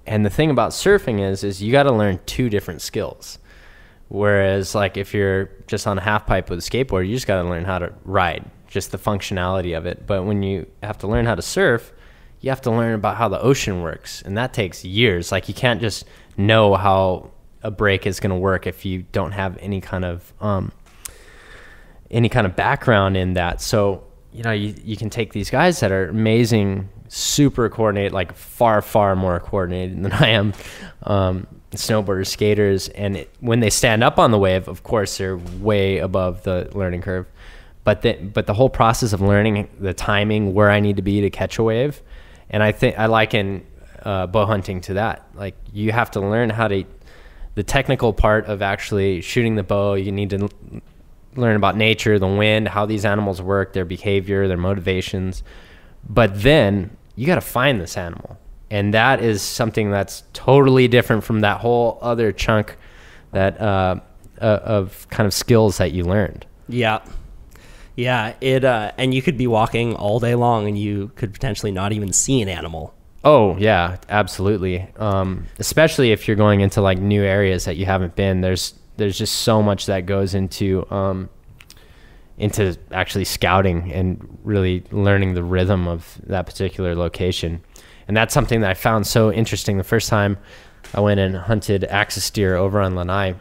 And 0.07 0.25
the 0.25 0.31
thing 0.31 0.51
about 0.51 0.71
surfing 0.71 1.21
is, 1.21 1.45
is 1.45 1.63
you 1.63 1.73
got 1.73 1.85
to 1.85 1.93
learn 1.93 2.21
two 2.27 2.49
different 2.49 2.81
skills. 2.81 3.39
Whereas, 4.09 4.75
like, 4.75 4.97
if 4.97 5.13
you're 5.13 5.51
just 5.67 5.87
on 5.87 5.99
a 5.99 6.01
half 6.01 6.27
pipe 6.27 6.49
with 6.49 6.61
a 6.61 6.63
skateboard, 6.63 7.09
you 7.09 7.15
just 7.15 7.27
got 7.27 7.43
to 7.43 7.49
learn 7.49 7.65
how 7.65 7.81
to 7.81 7.93
ride, 8.05 8.45
just 8.69 8.93
the 8.93 8.99
functionality 8.99 9.77
of 9.77 9.85
it. 9.85 10.07
But 10.07 10.25
when 10.25 10.45
you 10.45 10.67
have 10.81 10.97
to 10.99 11.09
learn 11.09 11.27
how 11.27 11.35
to 11.35 11.43
surf, 11.43 11.93
you 12.47 12.51
have 12.51 12.61
to 12.61 12.71
learn 12.71 12.95
about 12.95 13.17
how 13.17 13.27
the 13.27 13.41
ocean 13.41 13.83
works, 13.83 14.23
and 14.23 14.39
that 14.39 14.53
takes 14.55 14.85
years. 14.85 15.33
Like, 15.33 15.49
you 15.49 15.55
can't 15.55 15.81
just 15.81 16.05
know 16.37 16.77
how 16.77 17.33
a 17.61 17.73
break 17.73 18.07
is 18.07 18.21
going 18.21 18.31
to 18.31 18.37
work 18.37 18.69
if 18.69 18.85
you 18.85 19.05
don't 19.11 19.33
have 19.33 19.59
any 19.59 19.81
kind 19.81 20.05
of 20.05 20.33
um, 20.41 20.71
any 22.09 22.29
kind 22.29 22.47
of 22.47 22.55
background 22.55 23.17
in 23.17 23.33
that. 23.33 23.61
So, 23.61 24.05
you 24.33 24.45
know, 24.45 24.53
you, 24.53 24.77
you 24.85 24.97
can 24.97 25.11
take 25.11 25.33
these 25.33 25.51
guys 25.51 25.81
that 25.81 25.91
are 25.91 26.09
amazing, 26.09 26.89
super 27.09 27.69
coordinated, 27.69 28.13
like 28.13 28.33
far, 28.37 28.81
far 28.81 29.17
more 29.17 29.41
coordinated 29.41 30.05
than 30.05 30.13
I 30.13 30.29
am, 30.29 30.55
um, 31.03 31.49
snowboarders, 31.73 32.29
skaters. 32.29 32.87
And 32.91 33.17
it, 33.17 33.35
when 33.41 33.59
they 33.59 33.71
stand 33.71 34.05
up 34.05 34.21
on 34.21 34.31
the 34.31 34.39
wave, 34.39 34.69
of 34.69 34.85
course, 34.85 35.19
they're 35.19 35.37
way 35.37 35.99
above 35.99 36.45
the 36.45 36.71
learning 36.75 37.03
curve. 37.03 37.27
But 37.83 38.03
the, 38.03 38.13
but 38.13 38.47
the 38.47 38.55
whole 38.55 38.71
process 38.71 39.13
of 39.13 39.21
learning 39.21 39.69
the 39.81 39.95
timing, 39.95 40.55
where 40.55 40.71
I 40.71 40.79
need 40.79 40.95
to 40.95 41.03
be 41.03 41.21
to 41.23 41.31
catch 41.31 41.59
a 41.59 41.65
wave, 41.65 42.03
and 42.51 42.63
I 42.63 42.73
think 42.73 42.99
I 42.99 43.07
liken 43.07 43.67
uh, 44.03 44.27
bow 44.27 44.47
hunting 44.47 44.81
to 44.83 44.95
that. 44.95 45.27
Like 45.35 45.57
you 45.73 45.93
have 45.93 46.11
to 46.13 46.21
learn 46.21 46.51
how 46.51 46.69
to, 46.69 46.85
the 47.55 47.63
technical 47.63 48.13
part 48.13 48.47
of 48.47 48.63
actually 48.63 49.21
shooting 49.21 49.57
the 49.57 49.63
bow. 49.63 49.95
You 49.95 50.13
need 50.13 50.31
to 50.31 50.49
learn 51.35 51.57
about 51.57 51.77
nature, 51.77 52.19
the 52.19 52.27
wind, 52.27 52.69
how 52.69 52.87
these 52.87 53.05
animals 53.05 53.43
work, 53.43 53.73
their 53.73 53.85
behavior, 53.85 54.49
their 54.49 54.57
motivations. 54.57 55.43
But 56.09 56.43
then 56.43 56.97
you 57.17 57.27
got 57.27 57.37
to 57.37 57.41
find 57.41 57.81
this 57.81 57.97
animal. 57.97 58.39
And 58.71 58.95
that 58.95 59.23
is 59.23 59.43
something 59.43 59.91
that's 59.91 60.25
totally 60.33 60.89
different 60.89 61.25
from 61.25 61.41
that 61.41 61.61
whole 61.61 61.99
other 62.03 62.33
chunk 62.33 62.77
that 63.33 63.61
uh, 63.61 64.01
uh, 64.41 64.61
of 64.65 65.07
kind 65.11 65.27
of 65.27 65.33
skills 65.33 65.79
that 65.79 65.93
you 65.93 66.05
learned. 66.05 66.47
Yeah. 66.69 67.01
Yeah, 67.97 68.35
it 68.43 68.65
uh, 68.65 68.93
and 68.99 69.13
you 69.15 69.23
could 69.23 69.39
be 69.39 69.47
walking 69.47 69.95
all 69.95 70.21
day 70.21 70.35
long 70.35 70.69
and 70.69 70.79
you 70.79 71.11
could 71.17 71.33
potentially 71.33 71.73
not 71.73 71.93
even 71.93 72.13
see 72.13 72.43
an 72.43 72.49
animal. 72.49 72.95
Oh 73.25 73.57
yeah, 73.57 73.97
absolutely. 74.09 74.87
Um, 74.97 75.47
especially 75.59 76.13
if 76.13 76.29
you're 76.29 76.37
going 76.37 76.61
into 76.61 76.81
like 76.83 76.99
new 76.99 77.23
areas 77.23 77.65
that 77.65 77.77
you 77.77 77.87
haven't 77.87 78.15
been. 78.15 78.43
There's 78.43 78.75
there's 78.99 79.17
just 79.17 79.37
so 79.37 79.63
much 79.63 79.87
that 79.87 80.05
goes 80.05 80.35
into 80.35 80.87
um, 80.93 81.31
into 82.39 82.77
actually 82.93 83.25
scouting 83.25 83.91
and 83.93 84.39
really 84.45 84.85
learning 84.91 85.35
the 85.35 85.43
rhythm 85.43 85.89
of 85.89 86.21
that 86.25 86.47
particular 86.47 86.95
location. 86.95 87.63
And 88.09 88.17
that's 88.17 88.35
something 88.35 88.61
that 88.61 88.71
I 88.71 88.75
found 88.75 89.07
so 89.07 89.33
interesting 89.33 89.79
the 89.79 89.85
first 89.85 90.09
time 90.09 90.39
I 90.95 91.01
went 91.01 91.19
and 91.19 91.37
hunted 91.37 91.85
axis 91.85 92.31
deer 92.31 92.57
over 92.57 92.81
on 92.81 92.95
Lanai, 92.95 93.35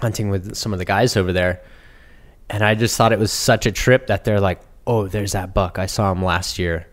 hunting 0.00 0.30
with 0.30 0.54
some 0.56 0.72
of 0.72 0.78
the 0.78 0.84
guys 0.84 1.16
over 1.16 1.32
there. 1.32 1.62
And 2.50 2.64
I 2.64 2.74
just 2.74 2.96
thought 2.96 3.12
it 3.12 3.18
was 3.18 3.32
such 3.32 3.66
a 3.66 3.72
trip 3.72 4.06
that 4.06 4.24
they're 4.24 4.40
like, 4.40 4.60
"Oh, 4.86 5.06
there's 5.06 5.32
that 5.32 5.54
buck. 5.54 5.78
I 5.78 5.86
saw 5.86 6.10
him 6.12 6.24
last 6.24 6.58
year." 6.58 6.86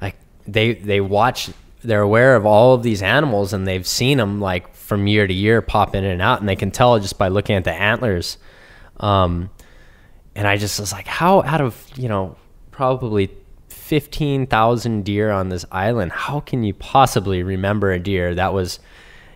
Like 0.00 0.16
they 0.46 0.74
they 0.74 1.00
watch, 1.00 1.50
they're 1.82 2.02
aware 2.02 2.36
of 2.36 2.44
all 2.44 2.74
of 2.74 2.82
these 2.82 3.02
animals, 3.02 3.52
and 3.52 3.66
they've 3.66 3.86
seen 3.86 4.18
them 4.18 4.40
like 4.40 4.74
from 4.74 5.06
year 5.06 5.26
to 5.26 5.32
year 5.32 5.62
pop 5.62 5.94
in 5.94 6.04
and 6.04 6.20
out, 6.20 6.40
and 6.40 6.48
they 6.48 6.56
can 6.56 6.70
tell 6.70 6.98
just 6.98 7.16
by 7.18 7.28
looking 7.28 7.56
at 7.56 7.64
the 7.64 7.72
antlers. 7.72 8.38
Um, 8.98 9.50
and 10.34 10.46
I 10.46 10.56
just 10.56 10.78
was 10.78 10.92
like, 10.92 11.06
how 11.06 11.42
out 11.42 11.60
of 11.60 11.82
you 11.96 12.08
know 12.08 12.36
probably 12.70 13.30
fifteen 13.68 14.46
thousand 14.46 15.04
deer 15.04 15.30
on 15.30 15.48
this 15.48 15.64
island, 15.72 16.12
how 16.12 16.40
can 16.40 16.62
you 16.62 16.74
possibly 16.74 17.42
remember 17.42 17.90
a 17.90 17.98
deer 17.98 18.34
that 18.34 18.52
was 18.52 18.80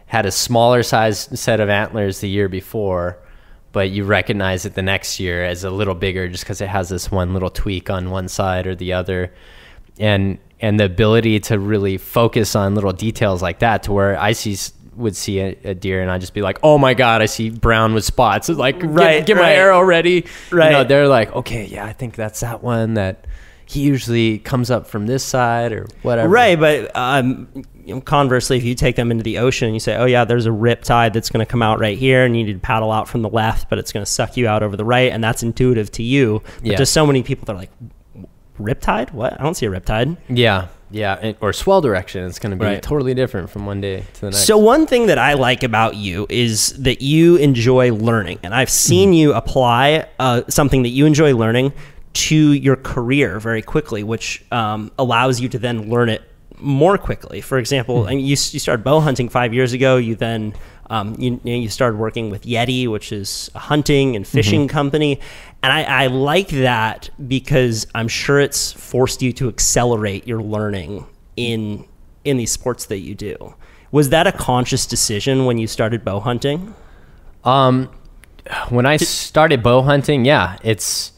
had 0.07 0.27
a 0.27 0.31
smaller 0.31 0.83
size 0.83 1.29
set 1.41 1.61
of 1.61 1.69
antlers 1.69 2.21
the 2.21 2.29
year 2.29 2.49
before, 2.49 3.19
but 3.75 3.91
you 3.91 4.05
recognize 4.05 4.65
it 4.65 4.75
the 4.75 4.83
next 4.83 5.21
year 5.21 5.45
as 5.45 5.65
a 5.65 5.71
little 5.71 5.97
bigger 5.97 6.29
just 6.29 6.45
because 6.45 6.63
it 6.63 6.69
has 6.69 6.89
this 6.89 7.11
one 7.11 7.35
little 7.35 7.51
tweak 7.51 7.91
on 7.91 8.11
one 8.11 8.29
side 8.29 8.67
or 8.67 8.75
the 8.75 8.95
other, 8.95 9.35
and 9.99 10.39
and 10.61 10.81
the 10.81 10.85
ability 10.87 11.41
to 11.41 11.59
really 11.59 11.99
focus 11.99 12.57
on 12.57 12.75
little 12.75 12.93
details 12.93 13.43
like 13.43 13.59
that 13.59 13.83
to 13.83 13.93
where 13.93 14.19
I 14.19 14.33
see 14.33 14.57
would 14.97 15.17
see 15.17 15.41
a, 15.41 15.59
a, 15.65 15.75
deer 15.75 16.01
and 16.01 16.09
I'd 16.09 16.21
just 16.21 16.35
be 16.35 16.41
like, 16.41 16.61
oh 16.63 16.79
my 16.79 16.95
God, 16.95 17.21
I 17.21 17.27
see 17.27 17.51
brown 17.51 17.95
with 17.95 18.05
spots. 18.05 18.49
It's 18.49 18.59
like, 18.59 18.77
right, 18.81 19.19
get, 19.19 19.27
get 19.27 19.37
right. 19.37 19.43
my 19.43 19.53
arrow 19.53 19.83
ready. 19.83 20.25
Right. 20.53 20.67
You 20.67 20.73
know, 20.73 20.85
they're 20.85 21.09
like, 21.09 21.35
okay, 21.35 21.67
yeah, 21.67 21.85
I 21.85 21.93
think 21.93 22.15
that's 22.15 22.41
that 22.41 22.63
one 22.63 22.95
that 22.95 23.27
he 23.67 23.81
usually 23.81 24.39
comes 24.39 24.71
up 24.71 24.87
from 24.87 25.07
this 25.07 25.25
side 25.25 25.73
or 25.73 25.89
whatever. 26.03 26.29
Right, 26.29 26.59
but 26.59 26.95
um, 26.95 27.49
you 27.87 27.95
know, 27.95 28.01
conversely, 28.01 28.57
if 28.57 28.65
you 28.65 28.75
take 28.75 28.97
them 28.97 29.11
into 29.11 29.23
the 29.23 29.39
ocean 29.39 29.67
and 29.67 29.75
you 29.75 29.81
say, 29.81 29.97
oh 29.97 30.05
yeah, 30.07 30.25
there's 30.25 30.47
a 30.47 30.53
rip 30.53 30.83
tide 30.83 31.13
that's 31.13 31.31
going 31.31 31.45
to 31.45 31.51
come 31.51 31.63
out 31.63 31.79
right 31.79 31.99
here 31.99 32.25
and 32.25 32.37
you 32.37 32.45
need 32.45 32.53
to 32.55 32.59
paddle 32.59 32.91
out 32.91 33.09
from 33.09 33.23
the 33.23 33.29
left, 33.29 33.69
but 33.69 33.79
it's 33.79 33.93
going 33.93 34.05
to 34.05 34.11
suck 34.11 34.37
you 34.37 34.49
out 34.49 34.63
over 34.63 34.77
the 34.77 34.85
right, 34.85 35.13
and 35.13 35.23
that's 35.23 35.43
intuitive 35.43 35.91
to 35.93 36.03
you. 36.03 36.43
But 36.59 36.67
Yeah. 36.67 36.77
there's 36.77 36.91
so 36.91 37.07
many 37.07 37.23
people 37.23 37.45
they're 37.47 37.57
like, 37.57 37.71
riptide? 38.61 39.13
What? 39.13 39.39
I 39.39 39.43
don't 39.43 39.55
see 39.55 39.67
a 39.67 39.71
riptide. 39.71 40.17
Yeah. 40.29 40.69
Yeah. 40.91 41.19
And, 41.21 41.37
or 41.41 41.53
swell 41.53 41.81
direction. 41.81 42.25
It's 42.25 42.39
going 42.39 42.53
to 42.53 42.57
be 42.57 42.65
Right. 42.65 42.83
totally 42.83 43.15
different 43.15 43.51
from 43.51 43.67
one 43.67 43.81
day 43.81 44.05
to 44.15 44.21
the 44.21 44.27
next. 44.31 44.45
So 44.47 44.57
one 44.57 44.87
thing 44.87 45.07
that 45.07 45.19
I 45.19 45.35
like 45.35 45.63
about 45.65 45.97
you 45.97 46.27
is 46.29 46.73
that 46.83 47.03
you 47.03 47.37
enjoy 47.37 47.93
learning, 47.93 48.39
and 48.43 48.55
I've 48.55 48.71
seen 48.71 49.09
Mm-hmm. 49.09 49.15
you 49.15 49.33
apply 49.35 50.07
uh, 50.21 50.43
something 50.49 50.83
that 50.85 50.91
you 50.91 51.05
enjoy 51.07 51.35
learning 51.35 51.73
to 52.13 52.53
your 52.53 52.77
career 52.77 53.41
very 53.41 53.61
quickly, 53.61 54.05
which 54.05 54.45
um, 54.53 54.93
allows 54.99 55.41
you 55.41 55.49
to 55.49 55.59
then 55.59 55.91
learn 55.91 56.09
it 56.09 56.23
more 56.65 56.99
quickly. 56.99 57.41
For 57.41 57.59
example, 57.59 57.97
Mm-hmm. 58.01 58.09
I 58.09 58.11
mean, 58.17 58.21
you, 58.25 58.31
you 58.31 58.59
started 58.59 58.83
bow 58.83 59.01
hunting 59.01 59.29
five 59.29 59.53
years 59.55 59.73
ago. 59.73 59.97
You 59.97 60.15
then 60.17 60.55
um, 60.91 61.15
you, 61.19 61.41
you, 61.45 61.53
know, 61.53 61.63
you 61.63 61.69
started 61.69 61.99
working 61.99 62.31
with 62.31 62.43
Yeti, 62.45 62.89
which 62.89 63.13
is 63.13 63.51
a 63.55 63.59
hunting 63.59 64.17
and 64.17 64.27
fishing 64.27 64.63
Mm-hmm. 64.63 64.75
company, 64.75 65.21
and 65.63 65.73
I, 65.73 65.83
I 66.05 66.07
like 66.09 66.49
that 66.49 67.09
because 67.27 67.87
I'm 67.95 68.09
sure 68.09 68.39
it's 68.39 68.73
forced 68.73 69.23
you 69.23 69.33
to 69.35 69.49
accelerate 69.49 70.27
your 70.27 70.43
learning 70.43 71.07
in 71.37 71.87
in 72.25 72.37
these 72.39 72.53
sports 72.53 72.87
that 72.87 72.99
you 72.99 73.15
do. 73.15 73.55
Was 73.93 74.09
that 74.11 74.27
a 74.27 74.33
conscious 74.33 74.87
decision 74.87 75.45
when 75.47 75.57
you 75.59 75.67
started 75.67 76.05
bow 76.05 76.21
hunting? 76.21 76.75
Um, 77.45 77.89
when 78.69 78.87
I 78.87 78.97
started 78.99 79.63
bow 79.63 79.83
hunting, 79.83 80.25
yeah, 80.27 80.59
it's 80.63 81.13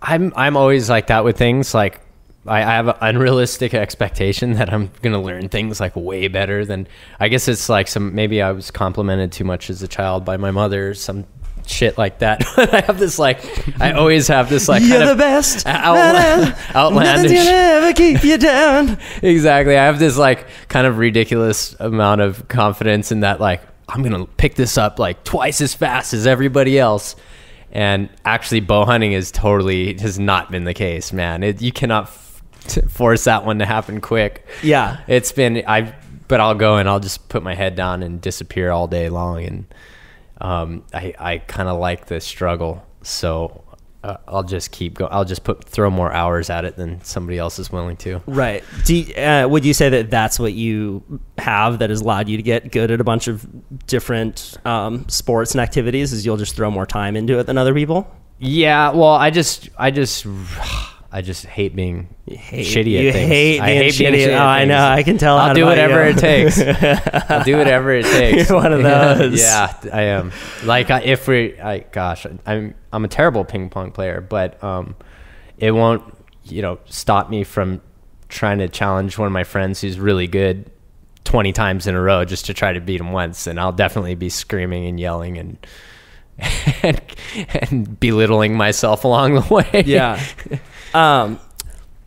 I'm 0.00 0.32
I'm 0.36 0.56
always 0.56 0.88
like 0.88 1.08
that 1.08 1.22
with 1.24 1.36
things. 1.36 1.74
Like 1.74 2.00
I, 2.46 2.58
I 2.58 2.74
have 2.74 2.88
an 2.88 2.96
unrealistic 3.00 3.74
expectation 3.84 4.54
that 4.54 4.72
I'm 4.72 4.90
gonna 5.02 5.22
learn 5.22 5.48
things 5.48 5.80
like 5.80 5.94
way 5.96 6.28
better 6.28 6.64
than. 6.64 6.88
I 7.20 7.28
guess 7.28 7.48
it's 7.48 7.68
like 7.68 7.88
some 7.88 8.14
maybe 8.14 8.42
I 8.42 8.52
was 8.52 8.70
complimented 8.70 9.32
too 9.32 9.44
much 9.44 9.70
as 9.70 9.82
a 9.82 9.88
child 9.88 10.24
by 10.24 10.36
my 10.36 10.50
mother. 10.50 10.94
Some 10.94 11.24
shit 11.66 11.96
like 11.96 12.18
that. 12.18 12.42
I 12.56 12.80
have 12.86 12.98
this 12.98 13.18
like 13.18 13.40
I 13.80 13.92
always 13.92 14.28
have 14.28 14.48
this 14.48 14.68
like 14.68 14.82
You're 14.82 15.06
the 15.06 15.14
best. 15.14 15.66
outla- 15.66 16.74
outlandish. 16.74 17.30
Nothing's 17.30 17.44
gonna 17.44 17.56
ever 17.56 17.92
keep 17.92 18.24
you 18.24 18.38
down. 18.38 18.98
exactly. 19.22 19.76
I 19.76 19.84
have 19.84 19.98
this 19.98 20.16
like 20.16 20.46
kind 20.68 20.86
of 20.86 20.98
ridiculous 20.98 21.76
amount 21.78 22.20
of 22.20 22.48
confidence 22.48 23.12
in 23.12 23.20
that 23.20 23.40
like 23.40 23.62
I'm 23.88 24.02
gonna 24.02 24.26
pick 24.26 24.54
this 24.56 24.76
up 24.78 24.98
like 24.98 25.22
twice 25.24 25.60
as 25.60 25.74
fast 25.74 26.12
as 26.14 26.26
everybody 26.26 26.78
else. 26.78 27.14
And 27.74 28.10
actually, 28.26 28.60
bow 28.60 28.84
hunting 28.84 29.12
is 29.12 29.30
totally 29.30 29.96
has 29.98 30.18
not 30.18 30.50
been 30.50 30.64
the 30.64 30.74
case, 30.74 31.10
man. 31.10 31.42
It, 31.42 31.62
you 31.62 31.72
cannot 31.72 32.10
force 32.90 33.24
that 33.24 33.44
one 33.44 33.58
to 33.58 33.66
happen 33.66 34.00
quick. 34.00 34.46
Yeah. 34.62 35.00
It's 35.06 35.32
been 35.32 35.62
I, 35.66 35.94
but 36.28 36.40
I'll 36.40 36.54
go 36.54 36.76
and 36.76 36.88
I'll 36.88 37.00
just 37.00 37.28
put 37.28 37.42
my 37.42 37.54
head 37.54 37.74
down 37.74 38.02
and 38.02 38.20
disappear 38.20 38.70
all 38.70 38.86
day 38.86 39.08
long, 39.08 39.44
and 39.44 39.74
um, 40.40 40.84
I 40.94 41.14
I 41.18 41.38
kind 41.38 41.68
of 41.68 41.78
like 41.78 42.06
the 42.06 42.20
struggle, 42.20 42.86
so 43.02 43.64
uh, 44.02 44.16
I'll 44.26 44.42
just 44.42 44.70
keep 44.70 44.94
going. 44.94 45.12
I'll 45.12 45.24
just 45.24 45.44
put 45.44 45.62
throw 45.64 45.90
more 45.90 46.12
hours 46.12 46.48
at 46.50 46.64
it 46.64 46.76
than 46.76 47.02
somebody 47.04 47.38
else 47.38 47.58
is 47.58 47.70
willing 47.70 47.96
to. 47.98 48.22
Right. 48.26 48.64
Do 48.84 48.96
you, 48.96 49.14
uh, 49.14 49.46
would 49.48 49.64
you 49.64 49.74
say 49.74 49.90
that 49.90 50.10
that's 50.10 50.38
what 50.38 50.54
you 50.54 51.20
have 51.38 51.80
that 51.80 51.90
has 51.90 52.00
allowed 52.00 52.28
you 52.28 52.36
to 52.36 52.42
get 52.42 52.72
good 52.72 52.90
at 52.90 53.00
a 53.00 53.04
bunch 53.04 53.28
of 53.28 53.46
different 53.86 54.56
um, 54.64 55.08
sports 55.08 55.52
and 55.52 55.60
activities? 55.60 56.12
Is 56.12 56.24
you'll 56.24 56.36
just 56.36 56.56
throw 56.56 56.70
more 56.70 56.86
time 56.86 57.14
into 57.16 57.38
it 57.38 57.44
than 57.44 57.58
other 57.58 57.74
people? 57.74 58.10
Yeah, 58.38 58.90
well, 58.90 59.14
I 59.14 59.30
just, 59.30 59.68
I 59.78 59.92
just, 59.92 60.26
I 61.14 61.20
just 61.20 61.44
hate 61.44 61.76
being 61.76 62.08
hate- 62.26 62.66
shitty 62.66 63.08
at 63.08 63.12
things. 63.12 63.28
hate 63.28 63.60
I 63.60 63.66
being 63.66 63.82
hate 63.82 63.98
being 63.98 64.12
shitty. 64.14 64.24
shitty. 64.26 64.32
at 64.32 64.40
Oh, 64.40 64.46
I 64.46 64.64
know. 64.64 64.82
I 64.82 65.02
can 65.02 65.18
tell 65.18 65.36
I'll 65.36 65.54
do 65.54 65.66
whatever 65.66 66.02
it 66.04 66.16
takes. 66.16 66.58
I'll 67.30 67.44
do 67.44 67.58
whatever 67.58 67.92
it 67.92 68.06
takes. 68.06 68.48
You're 68.48 68.58
one 68.58 68.72
of 68.72 68.82
those. 68.82 69.38
Yeah, 69.40 69.74
I 69.92 70.02
am. 70.04 70.32
Like, 70.64 70.90
I, 70.90 71.02
if 71.02 71.28
we, 71.28 71.60
I, 71.60 71.80
gosh, 71.80 72.26
I'm, 72.46 72.74
I'm 72.92 73.04
a 73.04 73.08
terrible 73.08 73.44
ping 73.44 73.68
pong 73.68 73.90
player, 73.92 74.22
but 74.22 74.62
um, 74.64 74.96
it 75.58 75.72
won't, 75.72 76.02
you 76.44 76.62
know, 76.62 76.78
stop 76.86 77.28
me 77.28 77.44
from 77.44 77.82
trying 78.30 78.58
to 78.60 78.68
challenge 78.68 79.18
one 79.18 79.26
of 79.26 79.32
my 79.32 79.44
friends 79.44 79.82
who's 79.82 80.00
really 80.00 80.26
good 80.26 80.70
20 81.24 81.52
times 81.52 81.86
in 81.86 81.94
a 81.94 82.00
row 82.00 82.24
just 82.24 82.46
to 82.46 82.54
try 82.54 82.72
to 82.72 82.80
beat 82.80 83.00
him 83.00 83.12
once, 83.12 83.46
and 83.46 83.60
I'll 83.60 83.72
definitely 83.72 84.14
be 84.14 84.30
screaming 84.30 84.86
and 84.86 84.98
yelling 84.98 85.36
and 85.36 85.66
and, 86.82 87.00
and 87.60 88.00
belittling 88.00 88.56
myself 88.56 89.04
along 89.04 89.34
the 89.34 89.54
way. 89.54 89.82
Yeah. 89.86 90.18
um, 90.94 91.38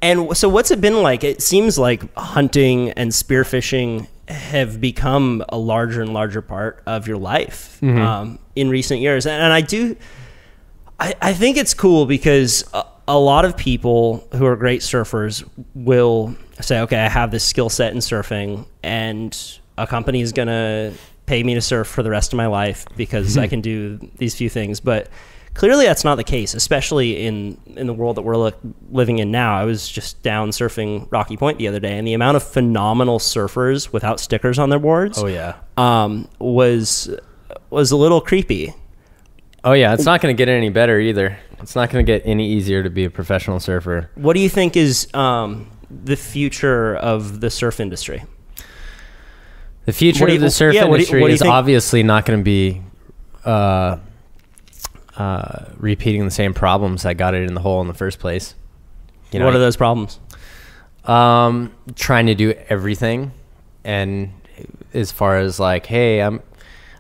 and 0.02 0.38
so 0.38 0.50
what's 0.50 0.72
it 0.72 0.82
been 0.82 1.02
like? 1.02 1.24
It 1.24 1.42
seems 1.42 1.80
like 1.80 2.14
hunting 2.16 2.92
and 2.92 3.12
spearfishing 3.12 4.08
have 4.28 4.82
become 4.82 5.44
a 5.50 5.58
larger 5.58 6.02
and 6.02 6.14
larger 6.14 6.42
part 6.42 6.82
of 6.86 7.08
your 7.08 7.18
life 7.18 7.80
um, 8.00 8.40
in 8.56 8.70
recent 8.70 9.00
years. 9.02 9.26
And, 9.26 9.42
and 9.42 9.54
I 9.54 9.62
do, 9.62 9.96
I, 11.00 11.14
I 11.22 11.34
think 11.34 11.58
it's 11.58 11.74
cool 11.74 12.06
because 12.06 12.64
a, 12.74 12.84
a 13.08 13.18
lot 13.20 13.46
of 13.46 13.56
people 13.56 14.28
who 14.34 14.46
are 14.46 14.56
great 14.56 14.82
surfers 14.82 15.48
will 15.74 16.36
say, 16.60 16.80
okay, 16.82 16.98
I 16.98 17.10
have 17.10 17.32
this 17.32 17.44
skill 17.44 17.70
set 17.70 17.94
in 17.94 18.00
surfing 18.00 18.66
and 18.84 19.60
a 19.78 19.86
company 19.86 20.22
is 20.22 20.32
going 20.32 20.48
to 20.48 20.94
pay 21.26 21.44
me 21.44 21.54
to 21.56 21.62
surf 21.62 21.88
for 21.88 22.04
the 22.04 22.10
rest 22.10 22.34
of 22.34 22.38
my 22.38 22.48
life 22.48 22.86
because 22.96 23.38
I 23.38 23.48
can 23.48 23.62
do 23.62 23.98
these 24.18 24.36
few 24.36 24.50
things. 24.50 24.80
But 24.80 25.10
clearly 25.56 25.86
that's 25.86 26.04
not 26.04 26.16
the 26.16 26.24
case, 26.24 26.54
especially 26.54 27.26
in, 27.26 27.58
in 27.76 27.88
the 27.88 27.94
world 27.94 28.18
that 28.18 28.22
we're 28.22 28.38
li- 28.38 28.54
living 28.92 29.18
in 29.18 29.32
now. 29.32 29.58
I 29.58 29.64
was 29.66 29.90
just 29.90 30.22
down 30.22 30.52
surfing 30.52 31.08
Rocky 31.12 31.36
Point 31.38 31.58
the 31.58 31.68
other 31.68 31.80
day 31.80 31.98
and 31.98 32.08
the 32.08 32.14
amount 32.14 32.38
of 32.38 32.44
phenomenal 32.44 33.18
surfers 33.20 33.92
without 33.92 34.20
stickers 34.20 34.60
on 34.60 34.70
their 34.70 34.80
boards 34.80 35.18
Oh 35.18 35.28
yeah. 35.28 35.56
um, 35.78 36.28
was 36.40 37.10
was 37.72 37.92
a 37.92 37.98
little 37.98 38.22
creepy. 38.22 38.74
Oh 39.64 39.74
yeah. 39.74 39.94
It's 39.96 40.06
not 40.06 40.22
going 40.22 40.36
to 40.36 40.38
get 40.38 40.48
any 40.50 40.70
better 40.70 41.00
either. 41.00 41.38
It's 41.62 41.76
not 41.76 41.90
going 41.90 42.06
to 42.06 42.12
get 42.12 42.22
any 42.26 42.48
easier 42.52 42.84
to 42.84 42.90
be 42.92 43.06
a 43.06 43.10
professional 43.10 43.60
surfer. 43.60 44.12
What 44.16 44.34
do 44.34 44.40
you 44.42 44.50
think 44.50 44.78
is 44.78 45.08
um, 45.16 45.72
the 45.90 46.16
future 46.16 46.96
of 46.98 47.40
the 47.42 47.50
surf 47.50 47.80
industry? 47.80 48.24
The 49.86 49.94
future 49.94 50.26
do 50.26 50.36
of 50.36 50.42
the 50.42 50.50
surf 50.52 50.76
yeah, 50.76 50.82
what 50.86 50.88
do 50.88 50.92
you- 50.92 50.96
industry 50.98 51.22
what 51.22 51.28
do 51.28 51.32
you 51.32 51.36
is 51.36 51.42
think- 51.42 51.54
obviously 51.54 52.04
not 52.04 52.26
going 52.26 52.40
to 52.40 52.44
be 52.44 52.82
uh, 53.46 53.98
uh, 55.18 55.66
repeating 55.78 56.26
the 56.26 56.32
same 56.32 56.54
problems 56.54 57.04
that 57.04 57.18
got 57.18 57.34
it 57.34 57.48
in 57.48 57.54
the 57.54 57.62
hole 57.62 57.82
in 57.82 57.88
the 57.88 57.94
first 57.94 58.20
place. 58.20 58.56
You 59.32 59.40
know, 59.40 59.46
what 59.46 59.56
are 59.56 59.60
those 59.60 59.78
problems? 59.78 60.20
Um, 61.06 61.74
trying 61.96 62.28
to 62.28 62.36
do 62.36 62.54
everything, 62.70 63.32
and 63.84 64.32
as 64.94 65.12
far 65.12 65.38
as 65.38 65.60
like, 65.60 65.86
hey, 65.86 66.22
I'm, 66.22 66.42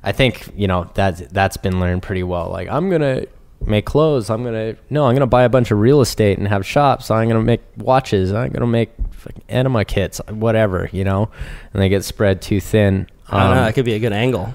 I 0.04 0.12
think 0.12 0.48
you 0.56 0.68
know 0.68 0.90
that 0.96 1.34
that's 1.34 1.58
been 1.58 1.80
learned 1.80 2.04
pretty 2.04 2.24
well. 2.24 2.50
Like, 2.50 2.68
I'm 2.70 2.90
gonna 2.90 3.26
make 3.66 3.86
clothes. 3.86 4.30
I'm 4.30 4.44
gonna 4.44 4.76
no, 4.90 5.06
I'm 5.06 5.16
gonna 5.16 5.28
buy 5.28 5.44
a 5.44 5.50
bunch 5.50 5.72
of 5.72 5.80
real 5.80 6.02
estate 6.02 6.38
and 6.38 6.48
have 6.48 6.66
shops. 6.66 7.10
I'm 7.10 7.28
gonna 7.28 7.42
make 7.42 7.62
watches. 7.78 8.34
I'm 8.34 8.52
gonna 8.52 8.68
make 8.68 8.92
fucking 9.12 9.44
enema 9.50 9.86
kits, 9.86 10.22
whatever, 10.30 10.90
you 10.92 11.04
know, 11.04 11.30
and 11.74 11.82
they 11.82 11.90
get 11.90 12.04
spread 12.04 12.42
too 12.42 12.60
thin. 12.60 13.08
I 13.30 13.40
don't 13.40 13.56
know. 13.56 13.60
Um, 13.62 13.66
That 13.66 13.76
could 13.76 13.86
be 13.86 13.94
a 13.94 14.00
good 14.00 14.14
angle. 14.14 14.54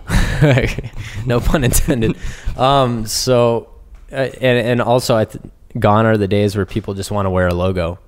no 1.26 1.40
pun 1.40 1.64
intended. 1.64 2.16
Um, 2.56 3.06
so, 3.06 3.68
uh, 4.12 4.14
and 4.40 4.66
and 4.66 4.80
also, 4.80 5.16
I 5.16 5.24
th- 5.24 5.44
gone 5.78 6.06
are 6.06 6.16
the 6.16 6.28
days 6.28 6.56
where 6.56 6.66
people 6.66 6.94
just 6.94 7.10
want 7.10 7.26
to 7.26 7.30
wear 7.30 7.48
a 7.48 7.54
logo. 7.54 7.98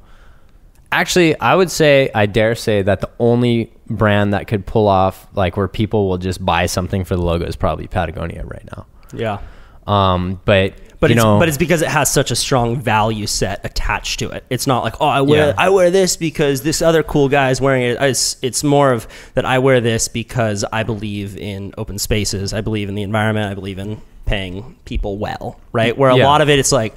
Actually, 0.90 1.38
I 1.40 1.54
would 1.54 1.70
say, 1.70 2.10
I 2.14 2.26
dare 2.26 2.54
say 2.54 2.82
that 2.82 3.00
the 3.00 3.10
only 3.18 3.72
brand 3.88 4.34
that 4.34 4.46
could 4.46 4.66
pull 4.66 4.88
off 4.88 5.26
like 5.34 5.56
where 5.56 5.68
people 5.68 6.08
will 6.08 6.18
just 6.18 6.44
buy 6.44 6.66
something 6.66 7.04
for 7.04 7.16
the 7.16 7.22
logo 7.22 7.46
is 7.46 7.56
probably 7.56 7.86
Patagonia 7.86 8.44
right 8.44 8.64
now. 8.76 8.86
Yeah. 9.14 9.38
Um, 9.86 10.40
but 10.44 10.74
But 11.02 11.10
you 11.10 11.16
it's 11.16 11.22
know, 11.24 11.38
but 11.38 11.48
it's 11.48 11.58
because 11.58 11.82
it 11.82 11.88
has 11.88 12.10
such 12.10 12.30
a 12.30 12.36
strong 12.36 12.80
value 12.80 13.26
set 13.26 13.62
attached 13.64 14.20
to 14.20 14.30
it. 14.30 14.44
It's 14.48 14.66
not 14.66 14.82
like 14.84 14.94
oh 15.00 15.06
I 15.06 15.20
wear 15.20 15.48
Yeah. 15.48 15.54
I 15.58 15.68
wear 15.68 15.90
this 15.90 16.16
because 16.16 16.62
this 16.62 16.80
other 16.80 17.02
cool 17.02 17.28
guy 17.28 17.50
is 17.50 17.60
wearing 17.60 17.82
it. 17.82 17.98
It's 18.00 18.36
it's 18.40 18.62
more 18.64 18.92
of 18.92 19.06
that 19.34 19.44
I 19.44 19.58
wear 19.58 19.80
this 19.80 20.08
because 20.08 20.64
I 20.72 20.82
believe 20.84 21.36
in 21.36 21.74
open 21.76 21.98
spaces. 21.98 22.54
I 22.54 22.60
believe 22.62 22.88
in 22.88 22.94
the 22.94 23.02
environment. 23.02 23.50
I 23.50 23.54
believe 23.54 23.78
in 23.78 24.00
paying 24.24 24.76
people 24.86 25.18
well. 25.18 25.58
Right. 25.72 25.98
Where 25.98 26.08
a 26.10 26.16
Yeah. 26.16 26.26
lot 26.26 26.40
of 26.40 26.48
it, 26.48 26.58
it's 26.58 26.72
like. 26.72 26.94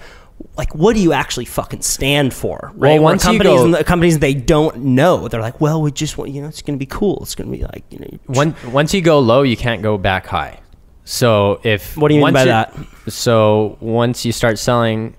Like, 0.57 0.75
what 0.75 0.97
do 0.97 1.01
you 1.01 1.13
actually 1.13 1.45
fucking 1.45 1.81
stand 1.81 2.33
for? 2.33 2.73
Right? 2.75 2.95
Well, 2.95 3.03
once 3.03 3.23
you 3.23 3.39
companies, 3.39 3.77
go- 3.77 3.83
companies 3.85 4.19
they 4.19 4.33
don't 4.33 4.75
know, 4.79 5.29
they're 5.29 5.39
like, 5.39 5.61
well, 5.61 5.81
we 5.81 5.93
just 5.93 6.17
want, 6.17 6.31
you 6.31 6.41
know, 6.41 6.49
it's 6.49 6.61
to 6.61 6.73
be 6.77 6.85
cool. 6.85 7.19
It's 7.21 7.35
to 7.35 7.45
be 7.45 7.63
like, 7.63 7.85
you 7.89 7.99
know, 7.99 8.07
Once 8.27 8.61
once 8.65 8.93
you 8.93 8.99
go 8.99 9.19
low, 9.19 9.43
you 9.43 9.55
can't 9.55 9.81
go 9.81 9.97
back 9.97 10.27
high. 10.27 10.59
So 11.05 11.61
if 11.63 11.95
What 11.95 12.09
do 12.09 12.15
you 12.15 12.23
mean 12.23 12.33
by 12.33 12.45
that? 12.45 12.75
So 13.07 13.77
once 13.79 14.25
you 14.25 14.31
start 14.31 14.59
selling, 14.59 15.15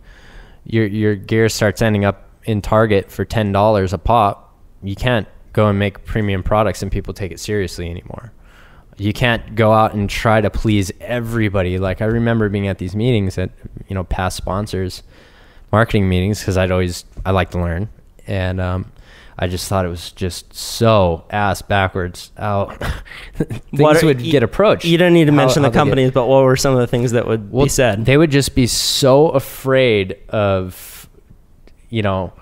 your 0.64 0.86
your 0.86 1.14
gear 1.14 1.48
starts 1.48 1.80
ending 1.80 2.04
up 2.04 2.28
in 2.44 2.60
Target 2.60 3.10
for 3.10 3.24
ten 3.24 3.52
dollars 3.52 3.92
a 3.92 3.98
pop. 3.98 4.52
You 4.82 4.96
can't 4.96 5.26
go 5.52 5.68
and 5.68 5.78
make 5.78 6.04
premium 6.04 6.42
products 6.42 6.82
and 6.82 6.92
people 6.92 7.14
take 7.14 7.32
it 7.32 7.40
seriously 7.40 7.88
anymore. 7.88 8.32
You 8.98 9.12
can't 9.12 9.54
go 9.54 9.72
out 9.72 9.94
and 9.94 10.10
try 10.10 10.40
to 10.40 10.50
please 10.50 10.90
everybody. 11.00 11.78
Like 11.78 12.02
I 12.02 12.06
remember 12.06 12.48
being 12.48 12.66
at 12.66 12.78
these 12.78 12.96
meetings 12.96 13.38
at 13.38 13.50
you 13.88 13.94
know 13.94 14.04
past 14.04 14.36
sponsors, 14.36 15.04
marketing 15.70 16.08
meetings 16.08 16.40
because 16.40 16.56
I'd 16.56 16.72
always 16.72 17.04
I 17.24 17.30
like 17.30 17.50
to 17.52 17.58
learn 17.58 17.88
and. 18.26 18.60
um 18.60 18.92
I 19.38 19.48
just 19.48 19.68
thought 19.68 19.84
it 19.84 19.88
was 19.88 20.12
just 20.12 20.54
so 20.54 21.26
ass 21.30 21.60
backwards 21.60 22.30
how 22.38 22.66
things 23.34 23.60
What 23.72 24.02
are- 24.02 24.06
would 24.06 24.20
you- 24.22 24.32
get 24.32 24.42
approached. 24.42 24.84
You 24.86 24.96
don't 24.98 25.12
need 25.12 25.26
to 25.26 25.32
How- 25.32 25.36
mention 25.36 25.62
how 25.62 25.68
the 25.68 25.72
they 25.72 25.74
get- 25.74 25.80
companies, 25.80 26.10
but 26.12 26.26
what 26.26 26.42
were 26.44 26.56
some 26.56 26.72
of 26.72 26.80
the 26.80 26.86
things 26.86 27.12
that 27.12 27.26
would 27.26 27.52
be 27.52 27.68
said? 27.68 28.06
They 28.06 28.16
would 28.16 28.30
just 28.30 28.54
be 28.54 28.66
so 28.66 29.28
afraid 29.28 30.16
of, 30.30 31.08
you 31.90 32.02
know, 32.02 32.32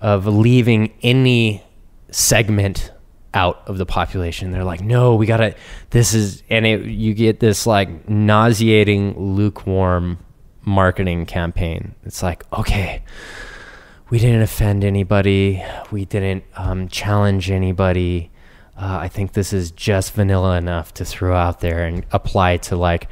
of 0.00 0.26
leaving 0.26 0.92
any 1.02 1.62
segment 2.10 2.92
out 3.32 3.62
of 3.66 3.78
the 3.78 3.86
population. 3.86 4.52
They're 4.52 4.62
like, 4.62 4.80
no, 4.82 5.16
we 5.16 5.26
gotta. 5.26 5.56
This 5.90 6.14
is, 6.14 6.44
and 6.48 6.64
it, 6.64 6.84
you 6.84 7.14
get 7.14 7.40
this 7.40 7.66
like 7.66 8.08
nauseating, 8.08 9.18
lukewarm 9.34 10.18
marketing 10.62 11.26
campaign. 11.26 11.96
It's 12.04 12.22
like, 12.22 12.44
okay, 12.52 13.02
we 14.10 14.18
didn't 14.18 14.42
offend 14.42 14.84
anybody. 14.84 15.62
We 15.90 16.04
didn't 16.04 16.44
um, 16.56 16.88
challenge 16.88 17.50
anybody. 17.50 18.30
Uh, 18.76 18.98
I 19.02 19.08
think 19.08 19.32
this 19.32 19.52
is 19.52 19.70
just 19.70 20.12
vanilla 20.14 20.56
enough 20.56 20.92
to 20.94 21.04
throw 21.04 21.34
out 21.34 21.60
there 21.60 21.84
and 21.86 22.04
apply 22.12 22.58
to 22.58 22.76
like 22.76 23.08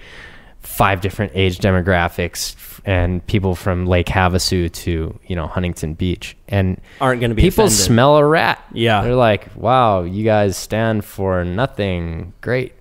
five 0.61 1.01
different 1.01 1.33
age 1.35 1.59
demographics 1.59 2.57
and 2.85 3.25
people 3.27 3.55
from 3.55 3.87
Lake 3.87 4.07
Havasu 4.07 4.71
to 4.73 5.19
you 5.27 5.37
know 5.37 5.47
Huntington 5.47 5.95
Beach 5.95 6.37
and 6.49 6.81
Aren't 7.01 7.21
gonna 7.21 7.35
be 7.35 7.43
people 7.43 7.65
offended. 7.67 7.85
smell 7.85 8.17
a 8.17 8.25
rat. 8.25 8.65
Yeah. 8.73 9.03
they're 9.03 9.15
like, 9.15 9.55
wow, 9.57 10.03
you 10.03 10.25
guys 10.25 10.57
stand 10.57 11.05
for 11.05 11.45
nothing. 11.45 12.33
Great. 12.41 12.75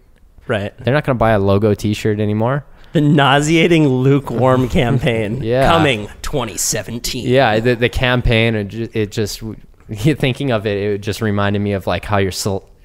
right. 0.47 0.75
They're 0.79 0.93
not 0.93 1.03
gonna 1.05 1.17
buy 1.17 1.31
a 1.31 1.39
logo 1.39 1.73
T-shirt 1.73 2.19
anymore. 2.19 2.65
The 2.93 3.01
nauseating 3.01 3.87
lukewarm 3.87 4.67
campaign 4.69 5.41
Yeah. 5.43 5.69
coming 5.69 6.07
2017. 6.21 7.27
Yeah, 7.27 7.59
the, 7.59 7.75
the 7.75 7.89
campaign, 7.89 8.55
it 8.55 9.11
just, 9.11 9.41
thinking 9.93 10.51
of 10.51 10.65
it, 10.65 10.77
it 10.77 10.97
just 10.99 11.21
reminded 11.21 11.59
me 11.59 11.73
of 11.73 11.87
like 11.87 12.05
how 12.05 12.17
your 12.17 12.31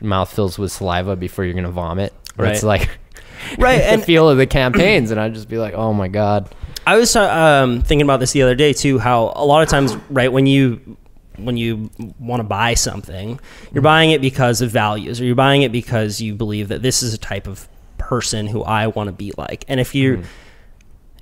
mouth 0.00 0.32
fills 0.32 0.58
with 0.58 0.72
saliva 0.72 1.16
before 1.16 1.44
you're 1.44 1.54
gonna 1.54 1.70
vomit. 1.70 2.12
Where 2.36 2.48
It's 2.50 2.62
Right. 2.62 2.80
like 2.80 2.98
Right, 3.58 3.78
the 3.78 3.84
and- 3.84 4.04
feel 4.04 4.28
of 4.28 4.38
the 4.38 4.46
campaigns, 4.46 5.10
and 5.10 5.20
I'd 5.20 5.34
just 5.34 5.48
be 5.48 5.58
like, 5.58 5.74
oh 5.74 5.92
my 5.92 6.08
god. 6.08 6.54
I 6.86 6.96
was 6.96 7.14
um, 7.16 7.82
thinking 7.82 8.02
about 8.06 8.20
this 8.20 8.30
the 8.32 8.42
other 8.42 8.54
day 8.54 8.72
too. 8.72 8.98
How 8.98 9.32
a 9.34 9.44
lot 9.44 9.62
of 9.62 9.68
times, 9.68 9.96
right 10.08 10.32
when 10.32 10.46
you 10.46 10.96
when 11.36 11.56
you 11.56 11.90
want 12.18 12.40
to 12.40 12.44
buy 12.44 12.74
something, 12.74 13.38
you're 13.74 13.82
buying 13.82 14.10
it 14.12 14.20
because 14.22 14.62
of 14.62 14.70
values, 14.70 15.20
or 15.20 15.24
you're 15.24 15.34
buying 15.34 15.62
it 15.62 15.72
because 15.72 16.20
you 16.20 16.34
believe 16.34 16.68
that 16.68 16.82
this 16.82 17.02
is 17.02 17.12
a 17.12 17.18
type 17.18 17.46
of 17.46 17.68
person 18.06 18.46
who 18.46 18.62
I 18.62 18.86
want 18.88 19.08
to 19.08 19.12
be 19.12 19.32
like. 19.36 19.64
And 19.68 19.80
if 19.80 19.94
you, 19.94 20.22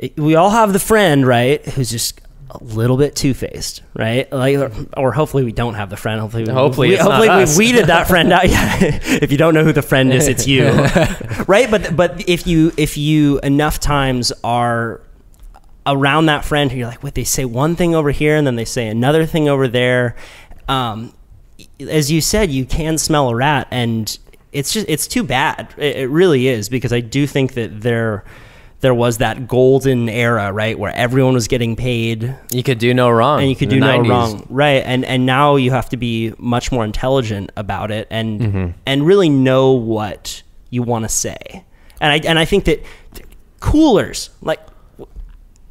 Mm-hmm. 0.00 0.22
we 0.24 0.34
all 0.34 0.50
have 0.50 0.72
the 0.72 0.78
friend, 0.78 1.26
right, 1.26 1.64
who's 1.66 1.90
just 1.90 2.20
a 2.50 2.62
little 2.62 2.96
bit 2.96 3.14
two 3.16 3.32
faced, 3.32 3.82
right? 3.94 4.30
Like, 4.32 4.56
or, 4.58 4.70
or 4.96 5.12
hopefully 5.12 5.44
we 5.44 5.52
don't 5.52 5.74
have 5.74 5.88
the 5.88 5.96
friend. 5.96 6.20
Hopefully, 6.20 6.44
we- 6.44 6.52
Hopefully 6.52 6.88
we, 6.90 6.96
hopefully 6.96 7.28
we 7.28 7.56
weeded 7.58 7.86
that 7.86 8.06
friend 8.08 8.32
out. 8.32 8.48
Yeah. 8.48 8.76
if 8.80 9.32
you 9.32 9.38
don't 9.38 9.54
know 9.54 9.64
who 9.64 9.72
the 9.72 9.82
friend 9.82 10.12
is, 10.12 10.28
it's 10.28 10.46
you, 10.46 10.64
right? 11.48 11.70
But 11.70 11.96
but 11.96 12.28
if 12.28 12.46
you 12.46 12.72
if 12.76 12.96
you 12.96 13.38
enough 13.40 13.80
times 13.80 14.32
are 14.44 15.00
around 15.86 16.26
that 16.26 16.44
friend 16.44 16.70
who 16.72 16.78
you're 16.78 16.88
like, 16.88 17.02
wait, 17.02 17.14
they 17.14 17.24
say 17.24 17.44
one 17.44 17.76
thing 17.76 17.94
over 17.94 18.10
here 18.10 18.36
and 18.36 18.46
then 18.46 18.56
they 18.56 18.64
say 18.64 18.88
another 18.88 19.26
thing 19.26 19.48
over 19.48 19.68
there. 19.68 20.14
Um, 20.68 21.12
as 21.80 22.10
you 22.10 22.20
said, 22.20 22.50
you 22.50 22.64
can 22.64 22.98
smell 22.98 23.28
a 23.30 23.34
rat, 23.34 23.68
and 23.70 24.18
it's 24.54 24.72
just 24.72 24.86
it's 24.88 25.06
too 25.06 25.22
bad. 25.24 25.74
It, 25.76 25.96
it 25.96 26.08
really 26.10 26.48
is 26.48 26.68
because 26.70 26.92
I 26.92 27.00
do 27.00 27.26
think 27.26 27.52
that 27.54 27.80
there 27.82 28.24
there 28.80 28.94
was 28.94 29.18
that 29.18 29.48
golden 29.48 30.08
era, 30.10 30.52
right, 30.52 30.78
where 30.78 30.92
everyone 30.94 31.32
was 31.32 31.48
getting 31.48 31.74
paid 31.74 32.34
You 32.50 32.62
could 32.62 32.78
do 32.78 32.92
no 32.92 33.08
wrong, 33.10 33.40
and 33.40 33.48
you 33.48 33.56
could 33.56 33.70
do 33.70 33.80
the 33.80 33.86
no 33.86 33.98
90s. 34.00 34.08
wrong, 34.10 34.46
right? 34.50 34.82
And 34.84 35.04
and 35.04 35.24
now 35.26 35.56
you 35.56 35.70
have 35.70 35.88
to 35.90 35.96
be 35.96 36.34
much 36.38 36.70
more 36.72 36.84
intelligent 36.84 37.50
about 37.56 37.90
it 37.90 38.06
and 38.10 38.40
Mm-hmm. 38.40 38.70
and 38.86 39.06
really 39.06 39.28
know 39.30 39.72
what 39.72 40.42
you 40.70 40.82
want 40.82 41.04
to 41.04 41.08
say. 41.08 41.64
And 42.00 42.12
I 42.12 42.28
and 42.28 42.38
I 42.38 42.44
think 42.44 42.64
that 42.64 42.82
coolers, 43.60 44.30
like 44.42 44.60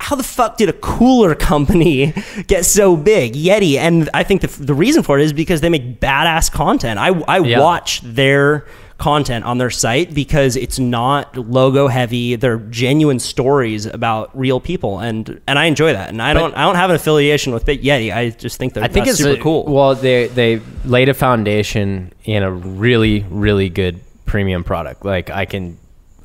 how 0.03 0.15
the 0.15 0.23
fuck 0.23 0.57
did 0.57 0.69
a 0.69 0.73
cooler 0.73 1.33
company 1.35 2.13
get 2.47 2.65
so 2.65 2.95
big, 2.97 3.33
Yeti? 3.33 3.77
And 3.77 4.09
I 4.13 4.23
think 4.23 4.41
the, 4.41 4.47
the 4.63 4.73
reason 4.73 5.01
for 5.03 5.17
it 5.17 5.23
is 5.23 5.33
because 5.33 5.61
they 5.61 5.69
make 5.69 5.99
badass 5.99 6.51
content. 6.51 6.99
I, 6.99 7.09
I 7.27 7.39
Yeah. 7.39 7.59
watch 7.59 8.01
their 8.01 8.65
content 8.99 9.43
on 9.43 9.57
their 9.57 9.69
site 9.71 10.13
because 10.13 10.55
it's 10.55 10.77
not 10.79 11.35
logo 11.37 11.87
heavy. 11.87 12.35
They're 12.35 12.59
genuine 12.59 13.19
stories 13.19 13.85
about 13.85 14.29
real 14.37 14.59
people, 14.59 14.99
and 14.99 15.41
and 15.47 15.57
I 15.59 15.65
enjoy 15.65 15.91
that. 15.93 16.09
And 16.09 16.21
I 16.21 16.33
don't 16.33 16.53
I 16.55 16.61
don't 16.63 16.75
have 16.75 16.89
an 16.89 16.95
affiliation 16.95 17.53
with 17.53 17.65
Bit 17.65 17.81
Yeti. 17.83 18.15
I 18.15 18.29
just 18.29 18.57
think 18.57 18.73
they're 18.73 18.83
I 18.83 18.87
think 18.87 19.07
it's 19.07 19.17
super 19.17 19.39
a- 19.39 19.43
cool. 19.43 19.65
Well, 19.65 19.95
they 19.95 20.27
they 20.27 20.61
laid 20.85 21.09
a 21.09 21.13
foundation 21.13 22.13
in 22.23 22.43
a 22.43 22.51
really 22.51 23.25
really 23.29 23.69
good 23.69 23.99
premium 24.25 24.63
product. 24.63 25.03
Like 25.03 25.29
I 25.29 25.45
can 25.45 25.77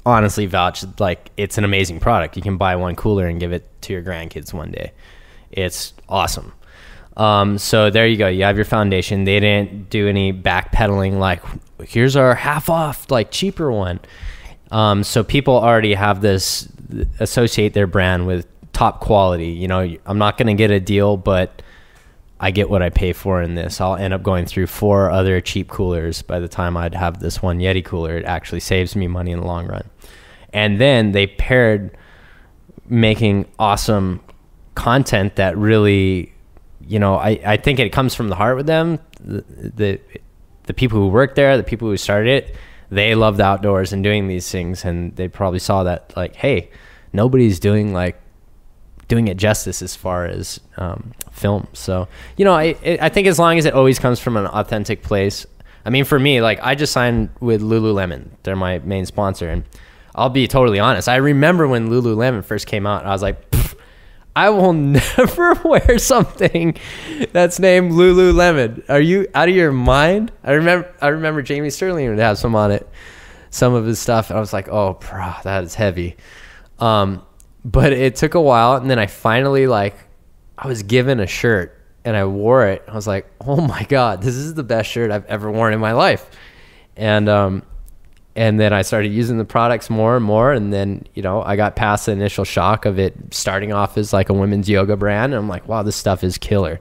honestly 0.08 0.46
vouch, 0.46 0.84
like 0.98 1.30
it's 1.36 1.58
an 1.58 1.64
amazing 1.64 2.00
product. 2.00 2.36
You 2.36 2.42
can 2.42 2.56
buy 2.56 2.76
one 2.76 2.96
cooler 2.96 3.26
and 3.26 3.38
give 3.38 3.52
it 3.52 3.68
to 3.82 3.92
your 3.92 4.02
grandkids 4.02 4.52
one 4.52 4.70
day. 4.70 4.92
It's 5.50 5.94
awesome. 6.08 6.52
Um, 7.16 7.58
so 7.58 7.90
there 7.90 8.06
you 8.06 8.16
go. 8.16 8.28
You 8.28 8.44
have 8.44 8.56
your 8.56 8.64
foundation. 8.64 9.24
They 9.24 9.40
didn't 9.40 9.90
do 9.90 10.08
any 10.08 10.32
backpedaling. 10.32 11.18
Like 11.18 11.42
here's 11.84 12.16
our 12.16 12.34
half 12.34 12.70
off, 12.70 13.10
like 13.10 13.30
cheaper 13.30 13.70
one. 13.70 14.00
Um, 14.70 15.02
so 15.02 15.24
people 15.24 15.54
already 15.54 15.94
have 15.94 16.20
this 16.20 16.68
associate 17.20 17.74
their 17.74 17.86
brand 17.86 18.26
with 18.26 18.46
top 18.72 19.00
quality. 19.00 19.48
You 19.48 19.68
know, 19.68 19.96
I'm 20.06 20.18
not 20.18 20.38
going 20.38 20.48
to 20.48 20.54
get 20.54 20.70
a 20.70 20.80
deal, 20.80 21.16
but 21.16 21.62
I 22.40 22.50
get 22.52 22.70
what 22.70 22.82
I 22.82 22.90
pay 22.90 23.12
for 23.12 23.42
in 23.42 23.56
this. 23.56 23.80
I'll 23.80 23.96
end 23.96 24.14
up 24.14 24.22
going 24.22 24.46
through 24.46 24.68
four 24.68 25.10
other 25.10 25.40
cheap 25.40 25.68
coolers 25.68 26.22
by 26.22 26.38
the 26.38 26.48
time 26.48 26.76
I'd 26.76 26.94
have 26.94 27.18
this 27.18 27.42
one 27.42 27.58
Yeti 27.58 27.84
cooler. 27.84 28.16
It 28.16 28.24
actually 28.24 28.60
saves 28.60 28.94
me 28.94 29.08
money 29.08 29.32
in 29.32 29.40
the 29.40 29.46
long 29.46 29.66
run. 29.66 29.88
And 30.58 30.80
then 30.80 31.12
they 31.12 31.28
paired 31.28 31.96
making 32.88 33.46
awesome 33.60 34.20
content 34.74 35.36
that 35.36 35.56
really, 35.56 36.32
you 36.84 36.98
know, 36.98 37.14
I, 37.14 37.38
I 37.46 37.56
think 37.58 37.78
it 37.78 37.90
comes 37.90 38.16
from 38.16 38.28
the 38.28 38.34
heart 38.34 38.56
with 38.56 38.66
them. 38.66 38.98
The, 39.20 39.44
the 39.76 40.00
the 40.64 40.74
people 40.74 40.98
who 40.98 41.08
work 41.08 41.36
there, 41.36 41.56
the 41.56 41.62
people 41.62 41.88
who 41.88 41.96
started 41.96 42.28
it, 42.28 42.56
they 42.90 43.14
love 43.14 43.36
the 43.36 43.44
outdoors 43.44 43.92
and 43.92 44.02
doing 44.02 44.26
these 44.26 44.50
things, 44.50 44.84
and 44.84 45.14
they 45.14 45.28
probably 45.28 45.60
saw 45.60 45.84
that 45.84 46.12
like, 46.16 46.34
hey, 46.34 46.70
nobody's 47.12 47.60
doing 47.60 47.92
like 47.92 48.20
doing 49.06 49.28
it 49.28 49.36
justice 49.36 49.80
as 49.80 49.94
far 49.94 50.26
as 50.26 50.58
um, 50.76 51.12
film. 51.30 51.68
So 51.72 52.08
you 52.36 52.44
know, 52.44 52.52
I 52.52 52.74
I 53.00 53.08
think 53.10 53.28
as 53.28 53.38
long 53.38 53.58
as 53.58 53.64
it 53.64 53.74
always 53.74 54.00
comes 54.00 54.18
from 54.18 54.36
an 54.36 54.46
authentic 54.46 55.02
place. 55.02 55.46
I 55.84 55.90
mean, 55.90 56.04
for 56.04 56.18
me, 56.18 56.42
like 56.42 56.58
I 56.62 56.74
just 56.74 56.92
signed 56.92 57.30
with 57.38 57.62
Lululemon. 57.62 58.30
They're 58.42 58.56
my 58.56 58.80
main 58.80 59.06
sponsor, 59.06 59.48
and 59.48 59.62
I'll 60.18 60.30
be 60.30 60.48
totally 60.48 60.80
honest. 60.80 61.08
I 61.08 61.16
remember 61.16 61.68
when 61.68 61.88
Lululemon 61.88 62.44
first 62.44 62.66
came 62.66 62.86
out. 62.86 63.06
I 63.06 63.10
was 63.10 63.22
like, 63.22 63.40
I 64.34 64.50
will 64.50 64.72
never 64.72 65.54
wear 65.64 65.98
something 65.98 66.76
that's 67.32 67.58
named 67.58 67.92
Lululemon. 67.92 68.88
Are 68.88 69.00
you 69.00 69.26
out 69.34 69.48
of 69.48 69.54
your 69.54 69.72
mind? 69.72 70.32
I 70.44 70.52
remember. 70.52 70.94
I 71.00 71.08
remember 71.08 71.42
Jamie 71.42 71.70
Sterling 71.70 72.08
would 72.08 72.18
have 72.18 72.38
some 72.38 72.54
on 72.54 72.70
it, 72.70 72.88
some 73.50 73.74
of 73.74 73.84
his 73.84 73.98
stuff, 73.98 74.30
and 74.30 74.36
I 74.36 74.40
was 74.40 74.52
like, 74.52 74.68
oh, 74.68 74.94
bro, 74.94 75.34
that 75.44 75.64
is 75.64 75.74
heavy. 75.74 76.16
Um, 76.78 77.22
but 77.64 77.92
it 77.92 78.16
took 78.16 78.34
a 78.34 78.40
while, 78.40 78.76
and 78.76 78.88
then 78.88 78.98
I 78.98 79.06
finally 79.06 79.66
like, 79.66 79.96
I 80.56 80.68
was 80.68 80.82
given 80.82 81.20
a 81.20 81.26
shirt, 81.26 81.76
and 82.04 82.16
I 82.16 82.24
wore 82.24 82.66
it. 82.66 82.84
I 82.86 82.94
was 82.94 83.06
like, 83.06 83.30
oh 83.40 83.60
my 83.60 83.82
god, 83.84 84.22
this 84.22 84.34
is 84.34 84.54
the 84.54 84.62
best 84.62 84.90
shirt 84.90 85.10
I've 85.10 85.26
ever 85.26 85.50
worn 85.50 85.72
in 85.72 85.80
my 85.80 85.92
life, 85.92 86.30
and 86.96 87.28
um, 87.28 87.62
and 88.38 88.60
then 88.60 88.72
I 88.72 88.82
started 88.82 89.08
using 89.08 89.36
the 89.36 89.44
products 89.44 89.90
more 89.90 90.14
and 90.14 90.24
more, 90.24 90.52
and 90.52 90.72
then 90.72 91.04
you 91.14 91.22
know 91.22 91.42
I 91.42 91.56
got 91.56 91.74
past 91.74 92.06
the 92.06 92.12
initial 92.12 92.44
shock 92.44 92.86
of 92.86 92.96
it 92.96 93.12
starting 93.32 93.72
off 93.72 93.98
as 93.98 94.12
like 94.12 94.28
a 94.28 94.32
women's 94.32 94.70
yoga 94.70 94.96
brand, 94.96 95.34
and 95.34 95.42
I'm 95.42 95.48
like, 95.48 95.66
wow, 95.66 95.82
this 95.82 95.96
stuff 95.96 96.22
is 96.22 96.38
killer. 96.38 96.78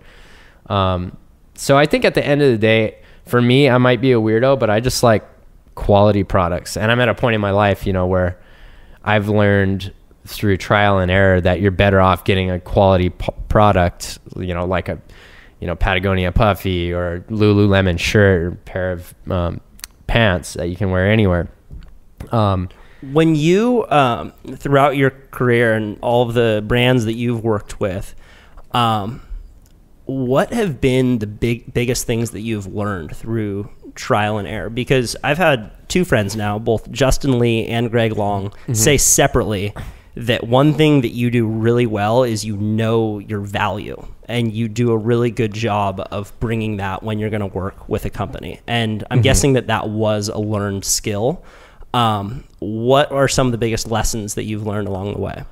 Um, 0.67 1.17
so 1.56 1.76
I 1.76 1.88
think 1.88 2.06
at 2.06 2.13
the 2.13 2.24
end 2.24 2.43
of 2.43 2.52
the 2.52 2.60
day, 2.60 3.00
for 3.26 3.41
me, 3.41 3.67
I 3.70 3.80
might 3.80 4.02
be 4.02 4.12
a 4.12 4.17
weirdo, 4.17 4.60
but 4.60 4.70
I 4.70 4.80
just 4.80 5.02
like 5.02 5.28
quality 5.74 6.24
products, 6.24 6.78
and 6.78 6.91
I'm 6.91 7.00
at 7.00 7.10
a 7.10 7.15
point 7.15 7.34
in 7.34 7.41
my 7.41 7.52
life, 7.52 7.88
you 7.88 7.93
know, 7.93 8.06
where 8.06 8.39
I've 9.04 9.28
learned 9.28 9.91
through 10.28 10.58
trial 10.58 11.00
and 11.00 11.10
error 11.10 11.41
that 11.41 11.60
you're 11.60 11.72
better 11.72 12.00
off 12.00 12.24
getting 12.24 12.52
a 12.52 12.60
quality 12.60 13.10
p- 13.10 13.34
product, 13.50 14.20
you 14.36 14.54
know, 14.54 14.65
like 14.65 14.89
a, 14.89 15.02
you 15.60 15.65
know, 15.65 15.76
Patagonia 15.76 16.32
puffy 16.32 16.93
or 16.93 17.26
Lululemon 17.30 17.98
shirt 17.98 18.41
or 18.43 18.52
pair 18.52 18.91
of 18.91 19.15
um, 19.32 19.60
pants 20.08 20.54
that 20.54 20.67
you 20.67 20.76
can 20.76 20.89
wear 20.89 21.10
anywhere. 21.10 21.50
Um, 22.32 22.70
when 23.02 23.36
you 23.36 23.86
um, 23.89 24.34
throughout 24.56 24.96
your 24.98 25.12
career 25.12 25.74
and 25.74 26.00
all 26.02 26.28
of 26.28 26.34
the 26.34 26.63
brands 26.65 27.06
that 27.06 27.13
you've 27.13 27.43
worked 27.43 27.80
with 27.80 28.15
um, 28.72 29.22
what 30.06 30.52
have 30.54 30.82
been 30.82 31.20
the 31.20 31.28
big 31.28 31.74
biggest 31.74 32.08
things 32.08 32.32
that 32.32 32.41
you've 32.41 32.67
learned 32.67 33.15
through 33.15 33.70
trial 33.93 34.38
and 34.38 34.48
error 34.48 34.70
because 34.70 35.15
i've 35.24 35.38
had 35.38 35.72
two 35.89 36.06
friends 36.06 36.36
now 36.36 36.58
both 36.58 36.89
justin 36.91 37.39
lee 37.39 37.65
and 37.65 37.91
greg 37.91 38.15
long 38.15 38.54
say 38.74 38.98
separately 38.98 39.74
that 40.25 40.47
one 40.47 40.73
thing 40.73 41.01
that 41.01 41.10
you 41.10 41.30
do 41.30 41.47
really 41.47 41.86
well 41.86 42.23
is 42.23 42.43
you 42.43 42.58
know 42.58 43.19
your 43.19 43.39
value 43.39 44.06
and 44.27 44.51
you 44.53 44.67
do 44.67 44.91
a 44.91 44.97
really 44.97 45.32
good 45.32 45.53
job 45.53 46.06
of 46.12 46.38
bringing 46.39 46.77
that 46.77 47.03
when 47.03 47.19
you're 47.19 47.30
going 47.30 47.41
to 47.41 47.47
work 47.47 47.88
with 47.88 48.06
a 48.06 48.10
company 48.10 48.60
and 48.67 49.03
i'm 49.12 49.21
guessing 49.21 49.53
that 49.53 49.67
that 49.67 49.89
was 49.89 50.27
a 50.27 50.38
learned 50.38 50.84
skill 50.84 51.43
um, 51.93 52.43
what 52.60 53.12
are 53.12 53.27
some 53.27 53.47
of 53.47 53.51
the 53.51 53.58
biggest 53.58 53.89
lessons 53.89 54.36
that 54.36 54.43
you've 54.43 54.65
learned 54.65 54.88
along 54.88 55.13
the 55.13 55.19
way? 55.19 55.43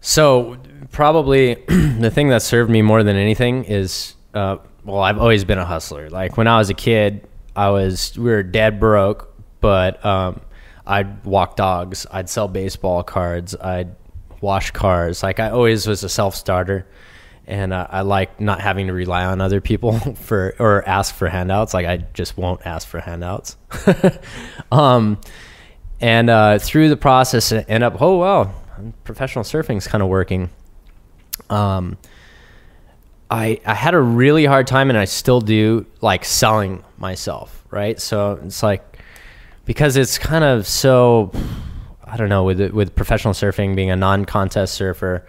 So 0.00 0.58
probably 0.90 1.54
the 1.66 2.10
thing 2.10 2.28
that 2.28 2.42
served 2.42 2.70
me 2.70 2.82
more 2.82 3.02
than 3.02 3.16
anything 3.16 3.64
is, 3.64 4.14
uh, 4.34 4.58
well, 4.84 5.00
I've 5.00 5.18
always 5.18 5.44
been 5.44 5.58
a 5.58 5.64
hustler. 5.64 6.10
Like 6.10 6.36
when 6.36 6.46
I 6.46 6.58
was 6.58 6.70
a 6.70 6.74
kid, 6.74 7.26
I 7.56 7.70
was 7.70 8.16
we 8.16 8.24
were 8.30 8.42
dead 8.42 8.80
broke, 8.80 9.34
but 9.60 10.04
um, 10.04 10.40
I'd 10.86 11.24
walk 11.24 11.56
dogs, 11.56 12.06
I'd 12.10 12.28
sell 12.28 12.48
baseball 12.48 13.02
cards, 13.02 13.54
I'd 13.54 13.94
wash 14.40 14.72
cars. 14.72 15.22
Like 15.22 15.40
I 15.40 15.50
always 15.50 15.86
was 15.86 16.04
a 16.04 16.08
self 16.08 16.34
starter, 16.34 16.86
and 17.46 17.72
uh, 17.72 17.86
I 17.88 18.02
like 18.02 18.40
not 18.40 18.60
having 18.60 18.88
to 18.88 18.92
rely 18.92 19.24
on 19.24 19.40
other 19.40 19.60
people 19.60 19.98
for 20.14 20.54
or 20.58 20.86
ask 20.86 21.14
for 21.14 21.28
handouts. 21.28 21.72
Like 21.72 21.86
I 21.86 21.98
just 22.12 22.36
won't 22.36 22.66
ask 22.66 22.86
for 22.86 23.00
handouts. 23.00 23.56
um, 24.72 25.20
and 26.00 26.28
uh, 26.28 26.58
through 26.58 26.88
the 26.88 26.96
process, 26.96 27.52
end 27.52 27.84
up 27.84 28.02
oh 28.02 28.18
wow, 28.18 28.52
professional 29.04 29.44
surfing's 29.44 29.86
kind 29.86 30.02
of 30.02 30.08
working. 30.08 30.50
Um, 31.48 31.96
I 33.30 33.60
I 33.64 33.74
had 33.74 33.94
a 33.94 34.00
really 34.00 34.44
hard 34.44 34.66
time, 34.66 34.90
and 34.90 34.98
I 34.98 35.06
still 35.06 35.40
do, 35.40 35.86
like 36.00 36.24
selling 36.24 36.84
myself, 36.98 37.64
right? 37.70 38.00
So 38.00 38.40
it's 38.44 38.62
like 38.62 38.91
because 39.64 39.96
it's 39.96 40.18
kind 40.18 40.44
of 40.44 40.66
so 40.66 41.32
I 42.04 42.16
don't 42.16 42.28
know 42.28 42.44
with 42.44 42.60
with 42.72 42.94
professional 42.94 43.34
surfing 43.34 43.74
being 43.76 43.90
a 43.90 43.96
non-contest 43.96 44.74
surfer, 44.74 45.26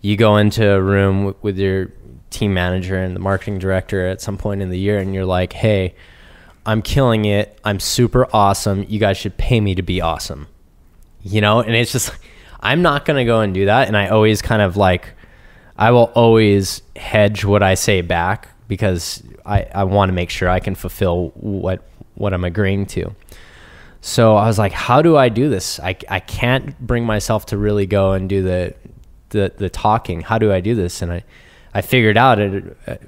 you 0.00 0.16
go 0.16 0.36
into 0.36 0.68
a 0.68 0.80
room 0.80 1.24
with, 1.24 1.42
with 1.42 1.58
your 1.58 1.92
team 2.30 2.52
manager 2.54 2.96
and 2.96 3.16
the 3.16 3.20
marketing 3.20 3.58
director 3.58 4.06
at 4.06 4.20
some 4.20 4.36
point 4.36 4.62
in 4.62 4.70
the 4.70 4.78
year, 4.78 4.98
and 4.98 5.14
you're 5.14 5.24
like, 5.26 5.52
hey. 5.52 5.94
I'm 6.66 6.82
killing 6.82 7.24
it. 7.24 7.58
I'm 7.64 7.80
super 7.80 8.28
awesome. 8.30 8.84
You 8.88 8.98
guys 8.98 9.16
should 9.16 9.38
pay 9.38 9.58
me 9.58 9.74
to 9.76 9.82
be 9.82 10.02
awesome. 10.02 10.48
You 11.22 11.40
know, 11.40 11.60
and 11.60 11.74
it's 11.74 11.92
just 11.92 12.12
I'm 12.60 12.82
not 12.82 13.06
going 13.06 13.16
to 13.16 13.24
go 13.24 13.40
and 13.40 13.54
do 13.54 13.64
that 13.64 13.88
and 13.88 13.96
I 13.96 14.08
always 14.08 14.42
kind 14.42 14.60
of 14.60 14.76
like 14.76 15.14
I 15.78 15.92
will 15.92 16.10
always 16.14 16.82
hedge 16.94 17.42
what 17.44 17.62
I 17.62 17.74
say 17.74 18.02
back 18.02 18.48
because 18.66 19.22
I 19.46 19.62
I 19.74 19.84
want 19.84 20.10
to 20.10 20.12
make 20.12 20.28
sure 20.28 20.50
I 20.50 20.60
can 20.60 20.74
fulfill 20.74 21.28
what 21.36 21.88
what 22.16 22.34
I'm 22.34 22.44
agreeing 22.44 22.84
to. 22.86 23.14
So 24.00 24.36
I 24.36 24.46
was 24.46 24.58
like, 24.58 24.72
how 24.72 25.02
do 25.02 25.16
I 25.16 25.28
do 25.28 25.48
this? 25.48 25.80
I, 25.80 25.96
I 26.08 26.20
can't 26.20 26.78
bring 26.80 27.04
myself 27.04 27.46
to 27.46 27.58
really 27.58 27.86
go 27.86 28.12
and 28.12 28.28
do 28.28 28.42
the, 28.42 28.74
the, 29.30 29.52
the 29.56 29.68
talking. 29.68 30.20
How 30.20 30.38
do 30.38 30.52
I 30.52 30.60
do 30.60 30.74
this? 30.74 31.02
And 31.02 31.12
I, 31.12 31.24
I 31.74 31.82
figured 31.82 32.16
out 32.16 32.38
at, 32.38 32.62
at 32.86 33.02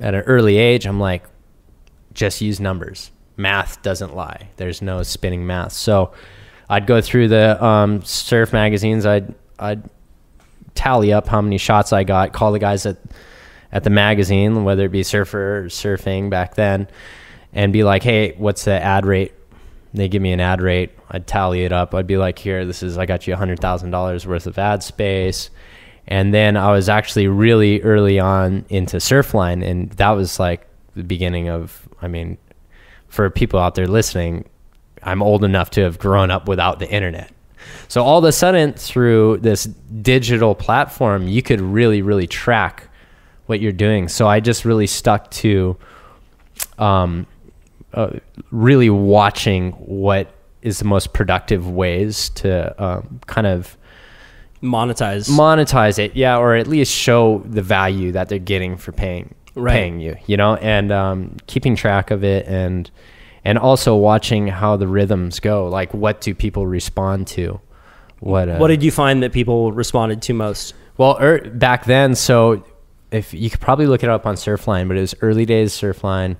an 0.00 0.22
early 0.22 0.56
age, 0.56 0.86
I'm 0.86 1.00
like, 1.00 1.24
just 2.12 2.40
use 2.40 2.60
numbers. 2.60 3.10
Math 3.36 3.82
doesn't 3.82 4.14
lie. 4.14 4.48
There's 4.56 4.80
no 4.80 5.02
spinning 5.02 5.46
math. 5.46 5.72
So 5.72 6.12
I'd 6.68 6.86
go 6.86 7.00
through 7.00 7.28
the 7.28 7.62
um, 7.62 8.02
surf 8.02 8.52
magazines. 8.52 9.06
I'd 9.06 9.34
I'd 9.58 9.88
tally 10.74 11.12
up 11.12 11.28
how 11.28 11.40
many 11.40 11.58
shots 11.58 11.92
I 11.92 12.04
got. 12.04 12.32
Call 12.32 12.52
the 12.52 12.58
guys 12.58 12.86
at 12.86 12.96
at 13.72 13.84
the 13.84 13.90
magazine, 13.90 14.64
whether 14.64 14.86
it 14.86 14.92
be 14.92 15.02
surfer 15.02 15.58
or 15.58 15.64
surfing 15.64 16.30
back 16.30 16.54
then, 16.54 16.88
and 17.52 17.72
be 17.72 17.84
like, 17.84 18.02
"Hey, 18.02 18.34
what's 18.38 18.64
the 18.64 18.82
ad 18.82 19.06
rate?" 19.06 19.32
They 19.94 20.08
give 20.08 20.22
me 20.22 20.32
an 20.32 20.40
ad 20.40 20.60
rate. 20.60 20.90
I'd 21.10 21.26
tally 21.26 21.64
it 21.64 21.72
up. 21.72 21.94
I'd 21.94 22.06
be 22.06 22.16
like, 22.16 22.38
"Here, 22.38 22.64
this 22.64 22.82
is 22.82 22.98
I 22.98 23.06
got 23.06 23.26
you 23.26 23.34
hundred 23.36 23.60
thousand 23.60 23.90
dollars 23.90 24.26
worth 24.26 24.46
of 24.46 24.58
ad 24.58 24.82
space." 24.82 25.50
And 26.08 26.32
then 26.32 26.56
I 26.56 26.70
was 26.70 26.88
actually 26.88 27.26
really 27.26 27.82
early 27.82 28.20
on 28.20 28.64
into 28.68 28.98
Surfline, 28.98 29.66
and 29.66 29.90
that 29.92 30.10
was 30.10 30.38
like 30.38 30.66
the 30.94 31.04
beginning 31.04 31.48
of. 31.48 31.88
I 32.02 32.08
mean, 32.08 32.36
for 33.08 33.30
people 33.30 33.58
out 33.58 33.74
there 33.74 33.86
listening, 33.86 34.44
I'm 35.02 35.22
old 35.22 35.44
enough 35.44 35.70
to 35.70 35.82
have 35.82 35.98
grown 35.98 36.30
up 36.30 36.48
without 36.48 36.78
the 36.78 36.88
internet. 36.90 37.32
So 37.88 38.04
all 38.04 38.18
of 38.18 38.24
a 38.24 38.32
sudden, 38.32 38.74
through 38.74 39.38
this 39.38 39.64
digital 39.64 40.54
platform, 40.54 41.26
you 41.26 41.42
could 41.42 41.60
really, 41.60 42.02
really 42.02 42.26
track 42.26 42.88
what 43.46 43.60
you're 43.60 43.72
doing. 43.72 44.08
So 44.08 44.28
I 44.28 44.40
just 44.40 44.64
really 44.64 44.86
stuck 44.86 45.30
to 45.32 45.76
um, 46.78 47.26
uh, 47.94 48.10
really 48.50 48.90
watching 48.90 49.72
what 49.72 50.32
is 50.62 50.78
the 50.78 50.84
most 50.84 51.12
productive 51.12 51.70
ways 51.70 52.30
to 52.30 52.82
um, 52.82 53.20
kind 53.26 53.46
of 53.46 53.76
Monetize. 54.62 55.28
monetize 55.30 55.98
it 55.98 56.16
yeah 56.16 56.38
or 56.38 56.54
at 56.56 56.66
least 56.66 56.90
show 56.92 57.42
the 57.46 57.60
value 57.62 58.10
that 58.12 58.28
they're 58.28 58.38
getting 58.38 58.76
for 58.76 58.90
paying 58.92 59.34
Right. 59.54 59.72
paying 59.72 60.00
you 60.00 60.16
you 60.26 60.36
know 60.36 60.56
and 60.56 60.90
um, 60.92 61.36
keeping 61.46 61.76
track 61.76 62.10
of 62.10 62.24
it 62.24 62.46
and 62.46 62.90
and 63.44 63.58
also 63.58 63.94
watching 63.96 64.48
how 64.48 64.76
the 64.76 64.88
rhythms 64.88 65.40
go 65.40 65.68
like 65.68 65.92
what 65.94 66.20
do 66.20 66.34
people 66.34 66.66
respond 66.66 67.26
to 67.28 67.60
what 68.20 68.48
uh, 68.48 68.56
what 68.58 68.68
did 68.68 68.82
you 68.82 68.90
find 68.90 69.22
that 69.22 69.32
people 69.32 69.72
responded 69.72 70.20
to 70.22 70.32
most? 70.32 70.74
well 70.96 71.16
er, 71.20 71.38
back 71.50 71.84
then 71.84 72.14
so 72.14 72.64
if 73.10 73.32
you 73.32 73.48
could 73.50 73.60
probably 73.60 73.86
look 73.86 74.02
it 74.02 74.08
up 74.10 74.26
on 74.26 74.34
surfline 74.34 74.88
but 74.88 74.96
it 74.96 75.00
was 75.00 75.14
early 75.20 75.44
days 75.44 75.72
surfline 75.72 76.36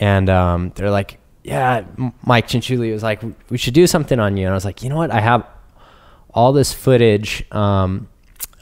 and 0.00 0.28
um, 0.28 0.72
they're 0.74 0.90
like 0.90 1.18
yeah 1.44 1.84
mike 2.26 2.46
Cianciulli 2.46 2.92
was 2.92 3.02
like 3.02 3.22
we 3.48 3.56
should 3.56 3.72
do 3.72 3.86
something 3.86 4.18
on 4.18 4.36
you 4.36 4.44
and 4.44 4.52
i 4.52 4.54
was 4.54 4.64
like 4.64 4.82
you 4.82 4.90
know 4.90 4.96
what 4.96 5.10
i 5.10 5.20
have 5.20 5.46
all 6.30 6.52
this 6.52 6.72
footage 6.72 7.44
um, 7.52 8.08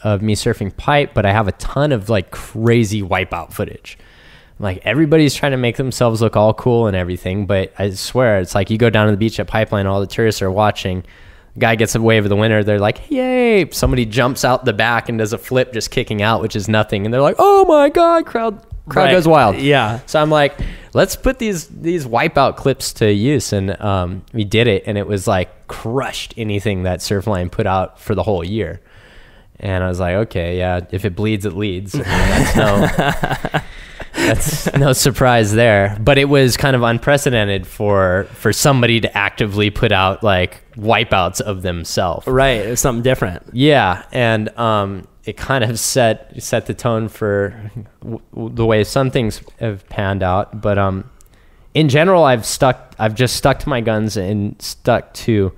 of 0.03 0.23
me 0.23 0.35
surfing 0.35 0.75
pipe, 0.77 1.13
but 1.15 1.27
I 1.27 1.33
have 1.33 1.49
a 1.49 1.53
ton 1.53 1.93
of 1.93 2.09
like 2.09 2.31
crazy 2.31 3.03
wipeout 3.03 3.53
footage. 3.53 3.99
Like 4.59 4.81
everybody's 4.85 5.35
trying 5.35 5.53
to 5.53 5.59
make 5.59 5.77
themselves 5.77 6.23
look 6.23 6.37
all 6.37 6.55
cool 6.55 6.87
and 6.87 6.97
everything, 6.97 7.47
but 7.47 7.75
I 7.79 7.91
swear 7.91 8.39
it's 8.39 8.55
like 8.55 8.71
you 8.71 8.79
go 8.79 8.89
down 8.89 9.07
to 9.07 9.11
the 9.11 9.19
beach 9.19 9.39
at 9.39 9.47
Pipeline, 9.47 9.87
all 9.87 10.01
the 10.01 10.07
tourists 10.07 10.41
are 10.43 10.51
watching. 10.51 11.05
Guy 11.59 11.75
gets 11.75 11.95
a 11.95 12.01
wave 12.01 12.25
of 12.25 12.29
the 12.29 12.37
winner. 12.37 12.63
They're 12.63 12.79
like, 12.79 13.11
"Yay!" 13.11 13.71
Somebody 13.71 14.05
jumps 14.05 14.45
out 14.45 14.65
the 14.65 14.75
back 14.75 15.09
and 15.09 15.19
does 15.19 15.33
a 15.33 15.39
flip, 15.39 15.73
just 15.73 15.91
kicking 15.91 16.21
out, 16.21 16.43
which 16.43 16.55
is 16.55 16.69
nothing. 16.69 17.05
And 17.05 17.13
they're 17.13 17.23
like, 17.23 17.37
"Oh 17.39 17.65
my 17.65 17.89
god!" 17.89 18.27
Crowd, 18.27 18.63
crowd 18.89 19.05
Right. 19.05 19.13
goes 19.13 19.27
wild. 19.29 19.57
Yeah. 19.57 20.01
So 20.07 20.21
I'm 20.21 20.31
like, 20.31 20.59
let's 20.95 21.17
put 21.17 21.39
these 21.39 21.67
these 21.69 22.07
wipeout 22.07 22.57
clips 22.57 22.93
to 22.95 23.13
use, 23.13 23.53
and 23.53 23.81
um, 23.81 24.25
we 24.33 24.45
did 24.45 24.67
it, 24.69 24.85
and 24.87 24.97
it 24.99 25.07
was 25.07 25.27
like 25.27 25.67
crushed 25.69 26.35
anything 26.37 26.85
that 26.85 27.01
Surfline 27.01 27.51
put 27.51 27.67
out 27.67 28.01
for 28.01 28.15
the 28.15 28.23
whole 28.23 28.45
year. 28.45 28.81
And 29.59 29.83
I 29.83 29.89
was 29.89 29.99
like, 29.99 30.15
okay, 30.15 30.59
yeah, 30.59 30.81
if 30.91 31.05
it 31.07 31.17
bleeds, 31.17 31.47
it 31.47 31.55
leads. 31.55 31.95
I 31.95 31.99
mean, 31.99 32.05
that's 32.07 32.57
no, 32.57 33.61
that's 34.13 34.73
no 34.75 34.93
surprise 34.93 35.53
there. 35.53 35.97
But 36.01 36.19
it 36.19 36.27
was 36.27 36.57
kind 36.57 36.77
of 36.77 36.83
unprecedented 36.83 37.67
for 37.67 38.27
for 38.33 38.53
somebody 38.53 39.01
to 39.01 39.17
actively 39.17 39.71
put 39.71 39.93
out 39.93 40.23
like 40.23 40.63
wipeouts 40.77 41.41
of 41.41 41.63
themselves. 41.63 42.27
Right. 42.27 42.67
It 42.67 42.69
was 42.71 42.81
something 42.81 43.03
different. 43.03 43.45
Yeah, 43.53 44.05
and 44.13 44.51
um, 44.59 45.07
it 45.27 45.37
kind 45.37 45.65
of 45.65 45.79
set 45.79 46.41
set 46.43 46.67
the 46.67 46.75
tone 46.75 47.09
for 47.09 47.71
w- 48.01 48.21
the 48.35 48.65
way 48.65 48.85
some 48.85 49.11
things 49.11 49.43
have 49.59 49.87
panned 49.89 50.23
out. 50.23 50.63
But 50.63 50.79
um, 50.79 51.11
in 51.75 51.89
general, 51.89 52.25
I've 52.25 52.47
stuck. 52.47 52.95
I've 52.99 53.15
just 53.15 53.37
stuck 53.37 53.59
to 53.59 53.69
my 53.69 53.81
guns 53.81 54.17
and 54.17 54.61
stuck 54.63 55.13
to 55.15 55.53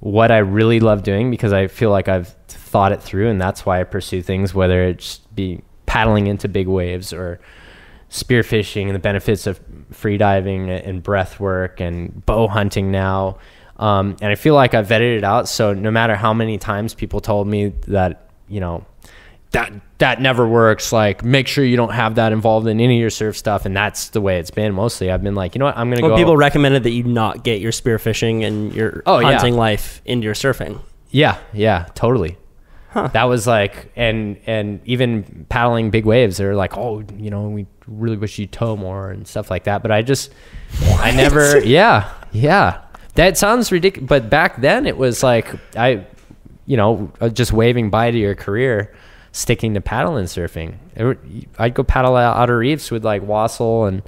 what 0.00 0.30
I 0.30 0.38
really 0.38 0.80
love 0.80 1.04
doing 1.04 1.30
because 1.30 1.52
I 1.52 1.68
feel 1.68 1.90
like 1.90 2.08
I've 2.08 2.34
thought 2.48 2.92
it 2.92 3.00
through, 3.00 3.30
and 3.30 3.40
that's 3.40 3.64
why 3.64 3.80
I 3.80 3.84
pursue 3.84 4.20
things. 4.20 4.52
Whether 4.52 4.82
it's 4.82 5.18
be 5.34 5.62
paddling 5.86 6.26
into 6.26 6.48
big 6.48 6.66
waves 6.66 7.12
or 7.12 7.40
spearfishing 8.10 8.86
and 8.86 8.94
the 8.94 9.00
benefits 9.00 9.46
of 9.46 9.60
free 9.92 10.16
diving 10.16 10.70
and 10.70 11.02
breath 11.02 11.38
work 11.38 11.80
and 11.80 12.24
bow 12.26 12.48
hunting 12.48 12.90
now. 12.90 13.38
Um, 13.76 14.16
and 14.20 14.32
I 14.32 14.34
feel 14.34 14.54
like 14.54 14.74
I've 14.74 14.88
vetted 14.88 15.18
it 15.18 15.24
out. 15.24 15.48
So 15.48 15.72
no 15.72 15.90
matter 15.90 16.16
how 16.16 16.34
many 16.34 16.58
times 16.58 16.94
people 16.94 17.20
told 17.20 17.46
me 17.46 17.74
that, 17.86 18.27
you 18.48 18.60
know, 18.60 18.84
that 19.52 19.72
that 19.98 20.20
never 20.20 20.46
works. 20.46 20.92
Like, 20.92 21.24
make 21.24 21.48
sure 21.48 21.64
you 21.64 21.76
don't 21.76 21.92
have 21.92 22.16
that 22.16 22.32
involved 22.32 22.66
in 22.66 22.80
any 22.80 22.96
of 22.96 23.00
your 23.00 23.10
surf 23.10 23.36
stuff. 23.36 23.64
And 23.66 23.74
that's 23.76 24.10
the 24.10 24.20
way 24.20 24.38
it's 24.38 24.50
been 24.50 24.74
mostly. 24.74 25.10
I've 25.10 25.22
been 25.22 25.34
like, 25.34 25.54
you 25.54 25.58
know 25.58 25.64
what, 25.64 25.76
I'm 25.78 25.90
gonna 25.90 26.02
Well, 26.02 26.10
go. 26.12 26.16
people 26.16 26.36
recommended 26.36 26.82
that 26.84 26.90
you 26.90 27.02
not 27.04 27.44
get 27.44 27.60
your 27.60 27.72
spearfishing 27.72 28.44
and 28.46 28.72
your 28.74 29.02
Oh, 29.06 29.18
yeah. 29.18 29.32
hunting 29.32 29.54
life 29.54 30.02
into 30.04 30.24
your 30.26 30.34
surfing. 30.34 30.80
Yeah, 31.10 31.38
yeah, 31.52 31.86
totally. 31.94 32.36
That 33.12 33.24
was 33.24 33.46
like, 33.46 33.92
and 33.94 34.38
and 34.46 34.80
even 34.84 35.46
paddling 35.48 35.90
big 35.90 36.04
waves, 36.04 36.36
they're 36.38 36.56
like, 36.56 36.76
oh, 36.76 37.04
you 37.16 37.30
know, 37.30 37.48
we 37.48 37.66
really 37.86 38.16
wish 38.16 38.38
you'd 38.40 38.50
tow 38.50 38.76
more 38.76 39.10
and 39.10 39.26
stuff 39.28 39.50
like 39.52 39.64
that. 39.64 39.82
But 39.82 39.92
I 39.92 40.02
just, 40.02 40.32
I 40.98 41.12
never, 41.12 41.60
yeah, 41.60 42.10
yeah. 42.32 42.80
That 43.14 43.38
sounds 43.38 43.70
ridiculous, 43.70 44.08
but 44.08 44.28
back 44.30 44.60
then 44.60 44.84
it 44.84 44.96
was 44.96 45.22
like 45.22 45.46
I, 45.76 46.06
you 46.68 46.76
know, 46.76 47.10
uh, 47.20 47.28
just 47.30 47.52
waving 47.52 47.90
bye 47.90 48.12
to 48.12 48.16
your 48.18 48.36
career, 48.36 48.94
sticking 49.32 49.74
to 49.74 49.80
paddle 49.80 50.16
and 50.16 50.28
surfing. 50.28 50.74
Would- 50.96 51.46
I'd 51.58 51.74
go 51.74 51.82
paddle 51.82 52.14
out 52.14 52.36
outer 52.36 52.58
reefs 52.58 52.90
with 52.92 53.04
like 53.04 53.22
Wassel 53.22 53.88
and 53.88 54.02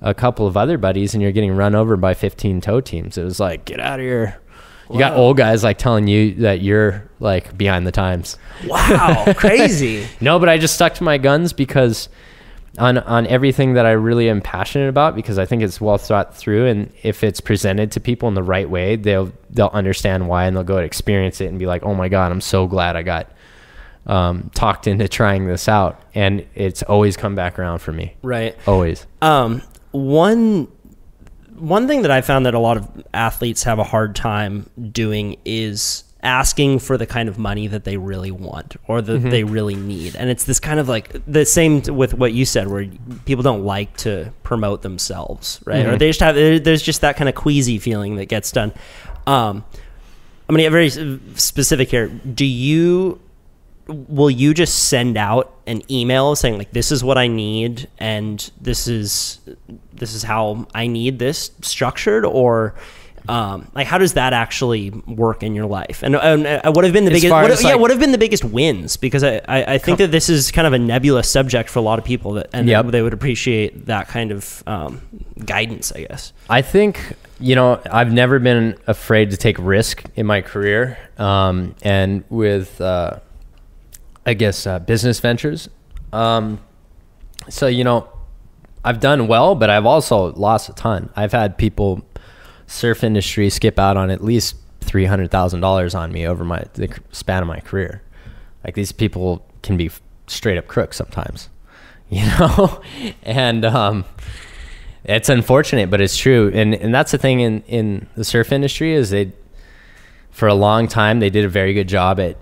a 0.00 0.14
couple 0.14 0.46
of 0.46 0.56
other 0.56 0.78
buddies, 0.78 1.14
and 1.14 1.22
you're 1.22 1.32
getting 1.32 1.56
run 1.56 1.74
over 1.74 1.96
by 1.96 2.14
15 2.14 2.60
tow 2.60 2.80
teams. 2.80 3.16
It 3.18 3.24
was 3.24 3.40
like, 3.40 3.64
get 3.64 3.80
out 3.80 3.98
of 3.98 4.04
here. 4.04 4.38
You 4.90 4.98
got 4.98 5.14
old 5.16 5.38
guys 5.38 5.64
like 5.64 5.78
telling 5.78 6.06
you 6.06 6.34
that 6.42 6.60
you're 6.60 7.08
like 7.18 7.56
behind 7.56 7.86
the 7.86 7.92
times. 7.92 8.36
Wow, 8.66 9.32
crazy. 9.34 10.06
No, 10.20 10.38
but 10.38 10.50
I 10.50 10.58
just 10.58 10.74
stuck 10.74 10.92
to 10.94 11.04
my 11.04 11.16
guns 11.16 11.54
because 11.54 12.10
on 12.78 12.98
on 12.98 13.26
everything 13.26 13.74
that 13.74 13.84
I 13.84 13.92
really 13.92 14.28
am 14.28 14.40
passionate 14.40 14.88
about 14.88 15.14
because 15.14 15.38
I 15.38 15.44
think 15.44 15.62
it's 15.62 15.80
well 15.80 15.98
thought 15.98 16.34
through 16.34 16.66
and 16.66 16.92
if 17.02 17.22
it's 17.22 17.40
presented 17.40 17.92
to 17.92 18.00
people 18.00 18.28
in 18.28 18.34
the 18.34 18.42
right 18.42 18.68
way, 18.68 18.96
they'll 18.96 19.32
they'll 19.50 19.70
understand 19.72 20.28
why 20.28 20.46
and 20.46 20.56
they'll 20.56 20.64
go 20.64 20.76
and 20.76 20.86
experience 20.86 21.40
it 21.40 21.46
and 21.46 21.58
be 21.58 21.66
like, 21.66 21.82
"Oh 21.82 21.94
my 21.94 22.08
god, 22.08 22.32
I'm 22.32 22.40
so 22.40 22.66
glad 22.66 22.96
I 22.96 23.02
got 23.02 23.30
um, 24.06 24.50
talked 24.54 24.86
into 24.86 25.06
trying 25.06 25.46
this 25.46 25.68
out." 25.68 26.00
And 26.14 26.46
it's 26.54 26.82
always 26.82 27.16
come 27.16 27.34
back 27.34 27.58
around 27.58 27.80
for 27.80 27.92
me. 27.92 28.16
Right. 28.22 28.56
Always. 28.66 29.06
Um, 29.20 29.62
one 29.90 30.68
one 31.56 31.86
thing 31.86 32.02
that 32.02 32.10
I 32.10 32.22
found 32.22 32.46
that 32.46 32.54
a 32.54 32.58
lot 32.58 32.76
of 32.78 33.04
athletes 33.12 33.62
have 33.64 33.78
a 33.78 33.84
hard 33.84 34.16
time 34.16 34.68
doing 34.90 35.36
is 35.44 36.04
asking 36.22 36.78
for 36.78 36.96
the 36.96 37.06
kind 37.06 37.28
of 37.28 37.38
money 37.38 37.66
that 37.66 37.84
they 37.84 37.96
really 37.96 38.30
want 38.30 38.76
or 38.86 39.02
that 39.02 39.18
they 39.30 39.42
really 39.44 39.74
need. 39.74 40.14
And 40.14 40.30
it's 40.30 40.44
this 40.44 40.60
kind 40.60 40.78
of 40.78 40.88
like 40.88 41.20
the 41.26 41.44
same 41.44 41.82
with 41.82 42.14
what 42.14 42.32
you 42.32 42.44
said 42.44 42.68
where 42.68 42.86
people 43.24 43.42
don't 43.42 43.64
like 43.64 43.96
to 43.98 44.32
promote 44.42 44.82
themselves, 44.82 45.60
right? 45.64 45.84
Or 45.86 45.96
they 45.96 46.08
just 46.08 46.20
have 46.20 46.36
there's 46.36 46.82
just 46.82 47.00
that 47.00 47.16
kind 47.16 47.28
of 47.28 47.34
queasy 47.34 47.78
feeling 47.78 48.16
that 48.16 48.26
gets 48.26 48.52
done. 48.52 48.72
Um 49.26 49.64
I'm 50.48 50.56
going 50.56 50.70
to 50.70 50.78
get 50.78 50.94
very 50.94 51.20
specific 51.36 51.88
here. 51.88 52.08
Do 52.08 52.44
you 52.44 53.20
will 53.86 54.30
you 54.30 54.54
just 54.54 54.88
send 54.88 55.16
out 55.16 55.54
an 55.66 55.82
email 55.90 56.36
saying 56.36 56.58
like 56.58 56.72
this 56.72 56.92
is 56.92 57.02
what 57.02 57.18
I 57.18 57.26
need 57.26 57.88
and 57.98 58.50
this 58.60 58.86
is 58.86 59.40
this 59.92 60.14
is 60.14 60.22
how 60.22 60.66
I 60.74 60.86
need 60.86 61.18
this 61.18 61.50
structured 61.62 62.24
or 62.24 62.74
um, 63.28 63.68
like 63.74 63.86
how 63.86 63.98
does 63.98 64.14
that 64.14 64.32
actually 64.32 64.90
work 64.90 65.42
in 65.42 65.54
your 65.54 65.66
life 65.66 66.02
and, 66.02 66.16
and 66.16 66.46
uh, 66.46 66.72
what 66.72 66.84
have 66.84 66.92
been 66.92 67.04
the 67.04 67.12
As 67.12 67.20
biggest 67.22 67.32
what, 67.32 67.62
yeah 67.62 67.70
like- 67.72 67.80
what 67.80 67.90
have 67.90 68.00
been 68.00 68.12
the 68.12 68.18
biggest 68.18 68.44
wins 68.44 68.96
because 68.96 69.22
I, 69.22 69.36
I, 69.46 69.74
I 69.74 69.78
think 69.78 69.98
that 69.98 70.10
this 70.10 70.28
is 70.28 70.50
kind 70.50 70.66
of 70.66 70.72
a 70.72 70.78
nebulous 70.78 71.30
subject 71.30 71.68
for 71.70 71.78
a 71.78 71.82
lot 71.82 71.98
of 71.98 72.04
people 72.04 72.32
that 72.32 72.48
and 72.52 72.68
Yep. 72.68 72.86
they 72.86 73.02
would 73.02 73.12
appreciate 73.14 73.86
that 73.86 74.08
kind 74.08 74.32
of 74.32 74.62
um, 74.66 75.00
guidance 75.44 75.92
I 75.92 76.00
guess 76.04 76.32
I 76.50 76.62
think 76.62 77.14
you 77.38 77.54
know 77.54 77.80
I've 77.90 78.12
never 78.12 78.38
been 78.38 78.76
afraid 78.86 79.30
to 79.30 79.36
take 79.36 79.56
risk 79.58 80.04
in 80.16 80.26
my 80.26 80.40
career, 80.42 80.98
um, 81.18 81.74
and 81.82 82.24
with 82.30 82.80
uh, 82.80 83.18
I 84.24 84.34
guess 84.34 84.66
uh, 84.66 84.78
business 84.78 85.18
ventures. 85.20 85.68
Um, 86.12 86.60
so 87.48 87.66
you 87.66 87.82
know, 87.84 88.08
I've 88.84 89.00
done 89.00 89.26
well, 89.26 89.54
but 89.56 89.70
I've 89.70 89.86
also 89.86 90.32
lost 90.34 90.68
a 90.68 90.72
ton. 90.74 91.10
I've 91.16 91.32
had 91.32 91.58
people 91.58 92.04
surf 92.72 93.04
industry 93.04 93.50
skip 93.50 93.78
out 93.78 93.96
on 93.96 94.10
at 94.10 94.24
least 94.24 94.56
three 94.80 95.04
hundred 95.04 95.30
thousand 95.30 95.60
dollars 95.60 95.94
on 95.94 96.10
me 96.10 96.26
over 96.26 96.44
my 96.44 96.64
the 96.74 96.88
span 97.12 97.42
of 97.42 97.48
my 97.48 97.60
career. 97.60 98.02
Like 98.64 98.74
these 98.74 98.92
people 98.92 99.44
can 99.62 99.76
be 99.76 99.90
straight 100.26 100.56
up 100.56 100.66
crooks 100.66 100.96
sometimes, 100.96 101.48
you 102.08 102.24
know, 102.24 102.80
and 103.22 103.64
um, 103.64 104.04
it's 105.04 105.28
unfortunate, 105.28 105.90
but 105.90 106.00
it's 106.00 106.16
true. 106.16 106.50
And 106.54 106.74
and 106.74 106.94
that's 106.94 107.12
the 107.12 107.18
thing 107.18 107.40
in 107.40 107.62
in 107.62 108.08
the 108.16 108.24
surf 108.24 108.52
industry 108.52 108.94
is 108.94 109.10
they 109.10 109.32
for 110.30 110.48
a 110.48 110.54
long 110.54 110.88
time 110.88 111.20
they 111.20 111.30
did 111.30 111.44
a 111.44 111.48
very 111.48 111.74
good 111.74 111.88
job 111.88 112.18
at 112.18 112.36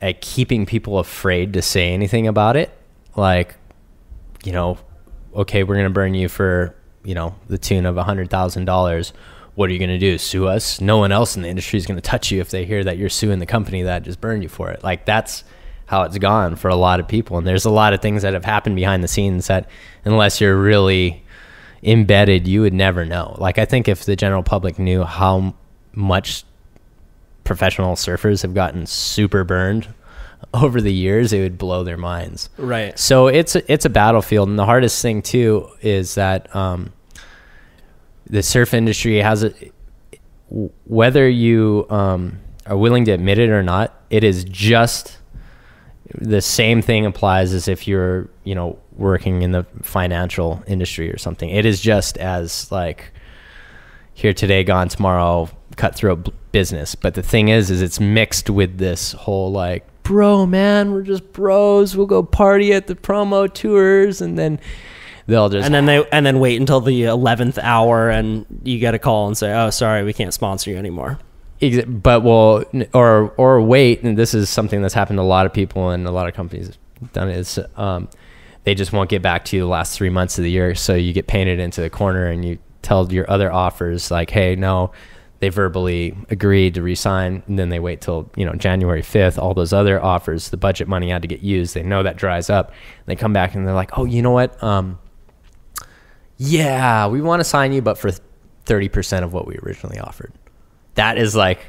at 0.00 0.20
keeping 0.20 0.66
people 0.66 0.98
afraid 0.98 1.52
to 1.54 1.62
say 1.62 1.92
anything 1.92 2.26
about 2.26 2.56
it. 2.56 2.70
Like, 3.16 3.54
you 4.44 4.52
know, 4.52 4.78
okay, 5.34 5.62
we're 5.62 5.76
gonna 5.76 5.90
burn 5.90 6.14
you 6.14 6.28
for 6.28 6.74
you 7.04 7.14
know 7.14 7.34
the 7.48 7.58
tune 7.58 7.84
of 7.84 7.96
a 7.98 8.04
hundred 8.04 8.30
thousand 8.30 8.64
dollars. 8.64 9.12
What 9.54 9.70
are 9.70 9.72
you 9.72 9.78
gonna 9.78 9.98
do? 9.98 10.18
Sue 10.18 10.46
us? 10.46 10.80
No 10.80 10.98
one 10.98 11.12
else 11.12 11.36
in 11.36 11.42
the 11.42 11.48
industry 11.48 11.76
is 11.78 11.86
gonna 11.86 12.00
touch 12.00 12.30
you 12.30 12.40
if 12.40 12.50
they 12.50 12.64
hear 12.64 12.82
that 12.84 12.98
you're 12.98 13.08
suing 13.08 13.38
the 13.38 13.46
company 13.46 13.82
that 13.82 14.02
just 14.02 14.20
burned 14.20 14.42
you 14.42 14.48
for 14.48 14.70
it. 14.70 14.82
Like 14.82 15.04
that's 15.04 15.44
how 15.86 16.02
it's 16.02 16.18
gone 16.18 16.56
for 16.56 16.68
a 16.68 16.76
lot 16.76 17.00
of 17.00 17.06
people. 17.06 17.38
And 17.38 17.46
there's 17.46 17.64
a 17.64 17.70
lot 17.70 17.92
of 17.92 18.00
things 18.00 18.22
that 18.22 18.32
have 18.32 18.44
happened 18.44 18.76
behind 18.76 19.04
the 19.04 19.08
scenes 19.08 19.46
that 19.48 19.68
unless 20.04 20.40
you're 20.40 20.56
really 20.60 21.22
embedded, 21.82 22.48
you 22.48 22.62
would 22.62 22.72
never 22.72 23.04
know. 23.04 23.36
Like 23.38 23.58
I 23.58 23.64
think 23.64 23.88
if 23.88 24.04
the 24.04 24.16
general 24.16 24.42
public 24.42 24.78
knew 24.78 25.04
how 25.04 25.54
much 25.92 26.44
professional 27.44 27.94
surfers 27.94 28.42
have 28.42 28.54
gotten 28.54 28.86
super 28.86 29.44
burned 29.44 29.88
over 30.54 30.80
the 30.80 30.92
years, 30.92 31.32
it 31.32 31.40
would 31.40 31.58
blow 31.58 31.84
their 31.84 31.96
minds. 31.96 32.48
right 32.56 32.98
So 32.98 33.28
it's 33.28 33.54
a, 33.54 33.72
it's 33.72 33.84
a 33.84 33.90
battlefield, 33.90 34.48
and 34.48 34.58
the 34.58 34.64
hardest 34.64 35.00
thing 35.00 35.22
too 35.22 35.68
is 35.82 36.14
that 36.16 36.54
um, 36.56 36.92
the 38.34 38.42
surf 38.42 38.74
industry 38.74 39.18
has 39.18 39.44
a 39.44 39.52
whether 40.86 41.28
you 41.28 41.86
um, 41.88 42.40
are 42.66 42.76
willing 42.76 43.04
to 43.04 43.12
admit 43.12 43.38
it 43.38 43.48
or 43.48 43.62
not, 43.62 43.94
it 44.10 44.24
is 44.24 44.42
just 44.42 45.18
the 46.16 46.40
same 46.40 46.82
thing 46.82 47.06
applies 47.06 47.54
as 47.54 47.68
if 47.68 47.86
you're 47.86 48.28
you 48.42 48.54
know 48.56 48.76
working 48.96 49.42
in 49.42 49.52
the 49.52 49.64
financial 49.82 50.64
industry 50.66 51.12
or 51.12 51.16
something. 51.16 51.48
It 51.48 51.64
is 51.64 51.80
just 51.80 52.18
as 52.18 52.70
like 52.72 53.12
here 54.14 54.32
today, 54.32 54.64
gone 54.64 54.88
tomorrow, 54.88 55.48
cutthroat 55.76 56.34
business. 56.50 56.96
But 56.96 57.14
the 57.14 57.22
thing 57.22 57.48
is, 57.48 57.70
is 57.70 57.82
it's 57.82 58.00
mixed 58.00 58.50
with 58.50 58.78
this 58.78 59.12
whole 59.12 59.52
like, 59.52 59.86
bro, 60.02 60.44
man, 60.44 60.92
we're 60.92 61.02
just 61.02 61.32
bros. 61.32 61.96
We'll 61.96 62.06
go 62.06 62.24
party 62.24 62.72
at 62.72 62.88
the 62.88 62.96
promo 62.96 63.52
tours, 63.52 64.20
and 64.20 64.36
then 64.36 64.58
they'll 65.26 65.48
just 65.48 65.66
and 65.66 65.74
then 65.74 65.86
they 65.86 66.04
and 66.10 66.24
then 66.24 66.40
wait 66.40 66.60
until 66.60 66.80
the 66.80 67.04
eleventh 67.04 67.58
hour, 67.58 68.10
and 68.10 68.46
you 68.62 68.78
get 68.78 68.94
a 68.94 68.98
call 68.98 69.26
and 69.26 69.36
say, 69.36 69.52
"Oh, 69.52 69.70
sorry, 69.70 70.04
we 70.04 70.12
can't 70.12 70.34
sponsor 70.34 70.70
you 70.70 70.76
anymore." 70.76 71.18
But 71.86 72.22
well 72.22 72.64
or 72.92 73.32
or 73.36 73.62
wait 73.62 74.02
and 74.02 74.18
this 74.18 74.34
is 74.34 74.50
something 74.50 74.82
that's 74.82 74.92
happened 74.92 75.16
to 75.16 75.22
a 75.22 75.24
lot 75.24 75.46
of 75.46 75.52
people 75.52 75.90
and 75.90 76.06
a 76.06 76.10
lot 76.10 76.28
of 76.28 76.34
companies 76.34 76.78
have 77.00 77.12
done 77.12 77.30
it, 77.30 77.38
is 77.38 77.58
um, 77.76 78.08
they 78.64 78.74
just 78.74 78.92
won't 78.92 79.08
get 79.08 79.22
back 79.22 79.46
to 79.46 79.56
you 79.56 79.62
the 79.62 79.68
last 79.68 79.96
three 79.96 80.10
months 80.10 80.36
of 80.36 80.44
the 80.44 80.50
year. 80.50 80.74
So 80.74 80.94
you 80.94 81.14
get 81.14 81.26
painted 81.26 81.60
into 81.60 81.80
the 81.80 81.88
corner 81.88 82.26
and 82.26 82.44
you 82.44 82.58
tell 82.82 83.10
your 83.10 83.30
other 83.30 83.50
offers 83.50 84.10
like 84.10 84.28
hey 84.28 84.54
no 84.56 84.92
they 85.40 85.48
verbally 85.48 86.14
agreed 86.28 86.74
to 86.74 86.82
resign 86.82 87.42
and 87.46 87.58
then 87.58 87.70
they 87.70 87.80
wait 87.80 88.02
till 88.02 88.30
you 88.36 88.44
know 88.44 88.52
january 88.52 89.00
5th 89.02 89.38
all 89.38 89.54
those 89.54 89.72
other 89.72 90.02
offers 90.02 90.50
the 90.50 90.56
budget 90.58 90.86
money 90.86 91.08
had 91.08 91.22
to 91.22 91.28
get 91.28 91.40
used. 91.40 91.74
They 91.74 91.82
know 91.82 92.02
that 92.02 92.16
dries 92.16 92.50
up. 92.50 92.72
They 93.06 93.16
come 93.16 93.32
back 93.32 93.54
and 93.54 93.66
they're 93.66 93.74
like 93.74 93.96
oh 93.96 94.04
you 94.04 94.20
know 94.20 94.32
what? 94.32 94.62
Um, 94.62 94.98
yeah 96.36 97.06
we 97.06 97.20
want 97.20 97.40
to 97.40 97.44
sign 97.44 97.72
you 97.72 97.82
but 97.82 97.98
for 97.98 98.10
30% 98.66 99.22
of 99.22 99.32
what 99.32 99.46
we 99.46 99.56
originally 99.58 99.98
offered 99.98 100.32
that 100.94 101.18
is 101.18 101.36
like 101.36 101.66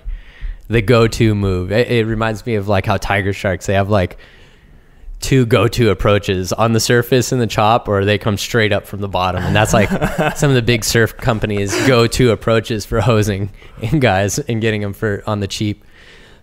the 0.68 0.82
go-to 0.82 1.36
move. 1.36 1.72
It, 1.72 1.92
it, 1.92 2.06
reminds 2.06 2.46
me 2.46 2.56
of 2.56 2.68
like 2.68 2.86
how 2.86 2.98
Tiger 2.98 3.34
Sharks 3.34 3.66
they 3.66 3.74
have 3.74 3.90
like 3.90 4.18
two 5.20 5.46
go-to 5.46 5.90
approaches 5.90 6.54
on 6.54 6.74
the 6.74 6.80
surface 6.80 7.32
in 7.32 7.40
the 7.40 7.48
chop, 7.48 7.88
or 7.88 8.06
they 8.06 8.18
come 8.18 8.38
straight 8.38 8.72
up 8.74 8.86
from 8.86 9.02
the 9.02 9.08
bottom, 9.08 9.44
and 9.44 9.56
that's 9.56 9.74
like 9.74 9.90
some 10.38 10.50
of 10.50 10.56
the 10.56 10.62
big 10.62 10.84
surf 10.84 11.16
companies' 11.18 11.76
go-to 11.88 12.32
approaches 12.32 12.86
for 12.86 13.02
hosing 13.02 13.52
in 13.82 14.00
guys 14.00 14.40
and 14.40 14.62
getting 14.62 14.82
them 14.82 14.94
for 14.94 15.24
on 15.28 15.40
the 15.40 15.48
cheap. 15.48 15.85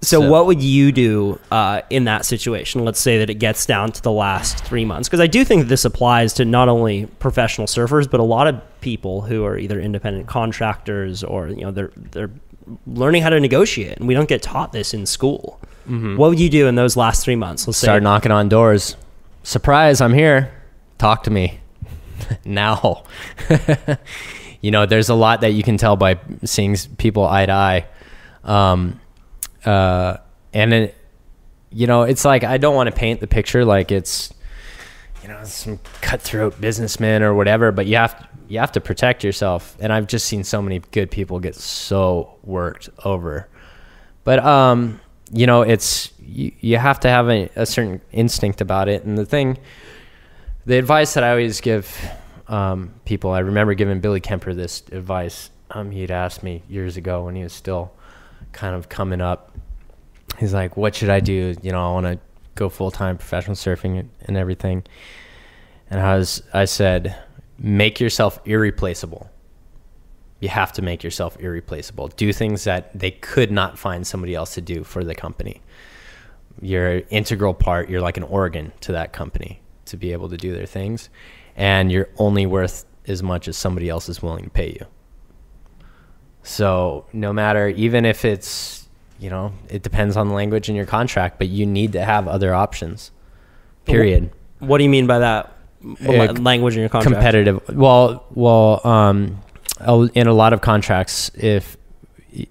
So, 0.02 0.28
what 0.28 0.46
would 0.46 0.60
you 0.60 0.90
do 0.90 1.38
uh, 1.52 1.82
in 1.88 2.04
that 2.04 2.24
situation? 2.24 2.84
Let's 2.84 2.98
say 2.98 3.18
that 3.18 3.30
it 3.30 3.34
gets 3.34 3.66
down 3.66 3.92
to 3.92 4.02
the 4.02 4.10
last 4.10 4.64
three 4.64 4.84
months, 4.84 5.08
because 5.08 5.20
I 5.20 5.28
do 5.28 5.44
think 5.44 5.68
this 5.68 5.84
applies 5.84 6.32
to 6.34 6.44
not 6.44 6.68
only 6.68 7.06
professional 7.06 7.68
surfers, 7.68 8.10
but 8.10 8.18
a 8.18 8.24
lot 8.24 8.48
of 8.48 8.60
people 8.80 9.20
who 9.20 9.44
are 9.44 9.56
either 9.56 9.80
independent 9.80 10.26
contractors 10.26 11.22
or 11.22 11.48
you 11.48 11.62
know 11.62 11.70
they're 11.70 11.92
they're 11.96 12.30
learning 12.86 13.22
how 13.22 13.30
to 13.30 13.38
negotiate, 13.38 13.98
and 13.98 14.08
we 14.08 14.14
don't 14.14 14.28
get 14.28 14.42
taught 14.42 14.72
this 14.72 14.92
in 14.92 15.06
school. 15.06 15.60
What 15.84 16.30
would 16.30 16.40
you 16.40 16.48
do 16.48 16.68
in 16.68 16.76
those 16.76 16.96
last 16.96 17.24
three 17.24 17.34
months? 17.34 17.66
Let's 17.66 17.78
Start 17.78 18.00
say 18.00 18.04
knocking 18.04 18.32
on 18.32 18.48
doors. 18.48 18.96
Surprise! 19.44 20.00
I'm 20.00 20.14
here. 20.14 20.52
Talk 20.98 21.24
to 21.24 21.30
me 21.30 21.60
now. 22.44 23.04
you 24.60 24.72
know, 24.72 24.86
there's 24.86 25.08
a 25.08 25.14
lot 25.14 25.42
that 25.42 25.52
you 25.52 25.62
can 25.62 25.76
tell 25.76 25.96
by 25.96 26.18
seeing 26.44 26.76
people 26.98 27.24
eye 27.24 27.46
to 27.46 27.52
eye. 27.52 27.86
Um, 28.44 29.00
uh, 29.64 30.18
and 30.52 30.72
it, 30.72 30.96
you 31.70 31.86
know, 31.86 32.02
it's 32.02 32.24
like 32.24 32.44
I 32.44 32.58
don't 32.58 32.74
want 32.74 32.88
to 32.88 32.94
paint 32.94 33.20
the 33.20 33.26
picture 33.26 33.64
like 33.64 33.90
it's, 33.90 34.32
you 35.22 35.28
know, 35.28 35.42
some 35.44 35.78
cutthroat 36.00 36.60
businessman 36.60 37.22
or 37.22 37.34
whatever. 37.34 37.72
But 37.72 37.86
you 37.86 37.96
have 37.96 38.28
you 38.48 38.58
have 38.58 38.72
to 38.72 38.80
protect 38.80 39.24
yourself. 39.24 39.76
And 39.80 39.92
I've 39.92 40.06
just 40.06 40.26
seen 40.26 40.44
so 40.44 40.60
many 40.60 40.80
good 40.90 41.10
people 41.10 41.40
get 41.40 41.54
so 41.54 42.38
worked 42.42 42.90
over. 43.04 43.48
But 44.24 44.40
um, 44.40 45.00
you 45.32 45.46
know, 45.46 45.62
it's 45.62 46.12
you, 46.20 46.52
you 46.60 46.76
have 46.76 47.00
to 47.00 47.08
have 47.08 47.28
a, 47.28 47.48
a 47.56 47.66
certain 47.66 48.00
instinct 48.12 48.60
about 48.60 48.88
it. 48.88 49.04
And 49.04 49.16
the 49.16 49.24
thing, 49.24 49.58
the 50.66 50.76
advice 50.76 51.14
that 51.14 51.24
I 51.24 51.30
always 51.30 51.60
give 51.60 51.96
um, 52.48 52.92
people, 53.04 53.30
I 53.30 53.40
remember 53.40 53.74
giving 53.74 54.00
Billy 54.00 54.20
Kemper 54.20 54.54
this 54.54 54.82
advice. 54.92 55.50
Um, 55.70 55.90
he'd 55.90 56.10
asked 56.10 56.42
me 56.42 56.62
years 56.68 56.98
ago 56.98 57.24
when 57.24 57.34
he 57.34 57.42
was 57.42 57.54
still 57.54 57.92
kind 58.52 58.74
of 58.74 58.88
coming 58.88 59.20
up. 59.20 59.56
He's 60.38 60.54
like, 60.54 60.76
"What 60.76 60.94
should 60.94 61.10
I 61.10 61.20
do? 61.20 61.54
You 61.62 61.72
know, 61.72 61.90
I 61.90 61.92
want 61.92 62.06
to 62.06 62.18
go 62.54 62.68
full 62.68 62.90
time 62.90 63.16
professional 63.18 63.56
surfing 63.56 64.08
and- 64.26 64.36
everything." 64.36 64.84
And 65.90 66.00
I 66.00 66.16
was, 66.16 66.42
I 66.54 66.64
said, 66.64 67.16
"Make 67.58 68.00
yourself 68.00 68.40
irreplaceable." 68.44 69.28
You 70.40 70.48
have 70.48 70.72
to 70.72 70.82
make 70.82 71.04
yourself 71.04 71.38
irreplaceable. 71.38 72.08
Do 72.08 72.32
things 72.32 72.64
that 72.64 72.98
they 72.98 73.12
could 73.12 73.52
not 73.52 73.78
find 73.78 74.04
somebody 74.06 74.34
else 74.34 74.54
to 74.54 74.60
do 74.60 74.82
for 74.82 75.04
the 75.04 75.14
company. 75.14 75.62
You're 76.60 76.96
an 76.96 77.04
integral 77.10 77.54
part. 77.54 77.88
You're 77.88 78.00
like 78.00 78.16
an 78.16 78.24
organ 78.24 78.72
to 78.80 78.92
that 78.92 79.12
company 79.12 79.62
to 79.86 79.96
be 79.96 80.12
able 80.12 80.28
to 80.30 80.36
do 80.36 80.52
their 80.52 80.66
things, 80.66 81.10
and 81.56 81.92
you're 81.92 82.08
only 82.16 82.46
worth 82.46 82.86
as 83.06 83.22
much 83.22 83.48
as 83.48 83.56
somebody 83.56 83.88
else 83.88 84.08
is 84.08 84.22
willing 84.22 84.44
to 84.44 84.50
pay 84.50 84.70
you. 84.70 84.86
So 86.42 87.06
no 87.12 87.32
matter, 87.32 87.68
even 87.68 88.04
if 88.04 88.24
it's, 88.24 88.88
you 89.18 89.30
know, 89.30 89.52
it 89.68 89.82
depends 89.82 90.16
on 90.16 90.28
the 90.28 90.34
language 90.34 90.68
in 90.68 90.74
your 90.74 90.86
contract, 90.86 91.38
but 91.38 91.48
you 91.48 91.66
need 91.66 91.92
to 91.92 92.04
have 92.04 92.26
other 92.26 92.54
options. 92.54 93.10
Period. 93.84 94.30
what 94.58 94.78
do 94.78 94.84
you 94.84 94.90
mean 94.90 95.06
by 95.06 95.18
that? 95.20 95.56
Uh, 95.84 96.32
language 96.34 96.74
in 96.74 96.80
your 96.80 96.88
contract. 96.88 97.14
Competitive. 97.14 97.68
Well, 97.68 98.24
well, 98.30 98.86
um, 98.86 99.40
in 100.14 100.28
a 100.28 100.32
lot 100.32 100.52
of 100.52 100.60
contracts, 100.60 101.30
if 101.34 101.76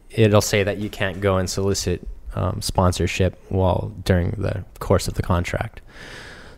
it'll 0.09 0.41
say 0.41 0.63
that 0.63 0.77
you 0.77 0.89
can't 0.89 1.21
go 1.21 1.37
and 1.37 1.49
solicit 1.49 2.05
um, 2.35 2.61
sponsorship 2.61 3.41
while 3.49 3.91
during 4.03 4.31
the 4.31 4.63
course 4.79 5.07
of 5.07 5.15
the 5.15 5.23
contract. 5.23 5.81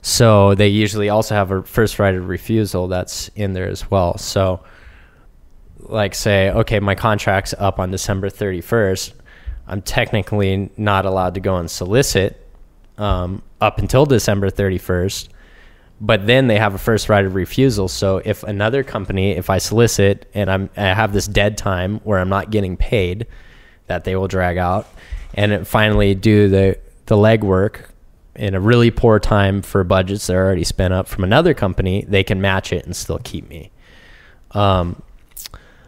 So 0.02 0.54
they 0.56 0.68
usually 0.68 1.10
also 1.10 1.34
have 1.36 1.52
a 1.52 1.64
first 1.64 1.98
right 1.98 2.14
of 2.14 2.28
refusal 2.28 2.88
that's 2.88 3.30
in 3.36 3.54
there 3.54 3.68
as 3.68 3.90
well. 3.90 4.18
So, 4.18 4.64
like, 5.90 6.16
say, 6.16 6.50
okay, 6.50 6.80
my 6.80 6.96
contract's 6.96 7.54
up 7.58 7.80
on 7.80 7.92
December 7.92 8.30
31st. 8.30 9.14
I'm 9.68 9.82
technically 9.82 10.70
not 10.78 11.06
allowed 11.06 11.36
to 11.36 11.40
go 11.40 11.58
and 11.58 11.70
solicit 11.70 12.46
um, 12.98 13.42
up 13.62 13.80
until 13.80 14.06
December 14.06 14.50
31st. 14.50 15.30
But 16.02 16.28
then 16.28 16.48
they 16.48 16.58
have 16.58 16.74
a 16.74 16.78
first 16.78 17.08
right 17.08 17.24
of 17.24 17.36
refusal. 17.36 17.88
So 17.88 18.22
if 18.26 18.44
another 18.44 18.84
company, 18.84 19.32
if 19.32 19.50
I 19.50 19.58
solicit 19.60 20.30
and 20.34 20.52
I'm 20.52 20.70
I 20.76 20.88
have 20.94 21.14
this 21.14 21.28
dead 21.28 21.58
time 21.58 22.00
where 22.00 22.20
I'm 22.20 22.28
not 22.28 22.52
getting 22.52 22.76
paid, 22.76 23.26
that 23.88 24.04
they 24.04 24.16
will 24.16 24.28
drag 24.28 24.58
out, 24.58 24.88
and 25.34 25.66
finally 25.66 26.14
do 26.14 26.50
the 26.50 26.78
the 27.06 27.16
legwork 27.16 27.86
in 28.36 28.56
a 28.56 28.60
really 28.60 28.92
poor 28.92 29.20
time 29.20 29.62
for 29.62 29.84
budgets 29.84 30.28
that 30.28 30.36
are 30.36 30.46
already 30.46 30.64
spent 30.64 30.94
up 30.94 31.08
from 31.08 31.24
another 31.24 31.54
company, 31.54 32.04
they 32.08 32.24
can 32.24 32.42
match 32.42 32.74
it 32.74 32.86
and 32.86 32.96
still 32.96 33.20
keep 33.24 33.48
me. 33.48 33.72
Um, 34.52 35.02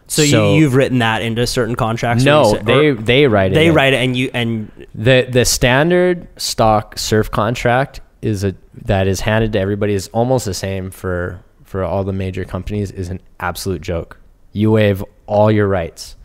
So, 0.08 0.22
you, 0.22 0.60
you've 0.60 0.74
written 0.74 1.00
that 1.00 1.22
into 1.22 1.46
certain 1.46 1.74
contracts? 1.74 2.24
no, 2.24 2.54
say- 2.54 2.62
they 2.62 2.90
they 2.92 3.26
write 3.26 3.52
it. 3.52 3.54
they 3.54 3.68
in. 3.68 3.74
write 3.74 3.92
it, 3.92 3.96
and 3.96 4.16
you 4.16 4.30
and 4.32 4.70
the 4.94 5.26
the 5.28 5.44
standard 5.44 6.28
stock 6.36 6.98
surf 6.98 7.30
contract 7.30 8.00
is 8.22 8.44
a 8.44 8.54
that 8.84 9.06
is 9.06 9.20
handed 9.20 9.52
to 9.54 9.58
everybody 9.58 9.94
is 9.94 10.08
almost 10.08 10.44
the 10.44 10.54
same 10.54 10.90
for 10.90 11.42
for 11.64 11.82
all 11.82 12.04
the 12.04 12.12
major 12.12 12.44
companies 12.44 12.90
is 12.90 13.08
an 13.08 13.20
absolute 13.40 13.82
joke. 13.82 14.18
You 14.52 14.70
waive 14.70 15.04
all 15.26 15.50
your 15.50 15.66
rights. 15.66 16.16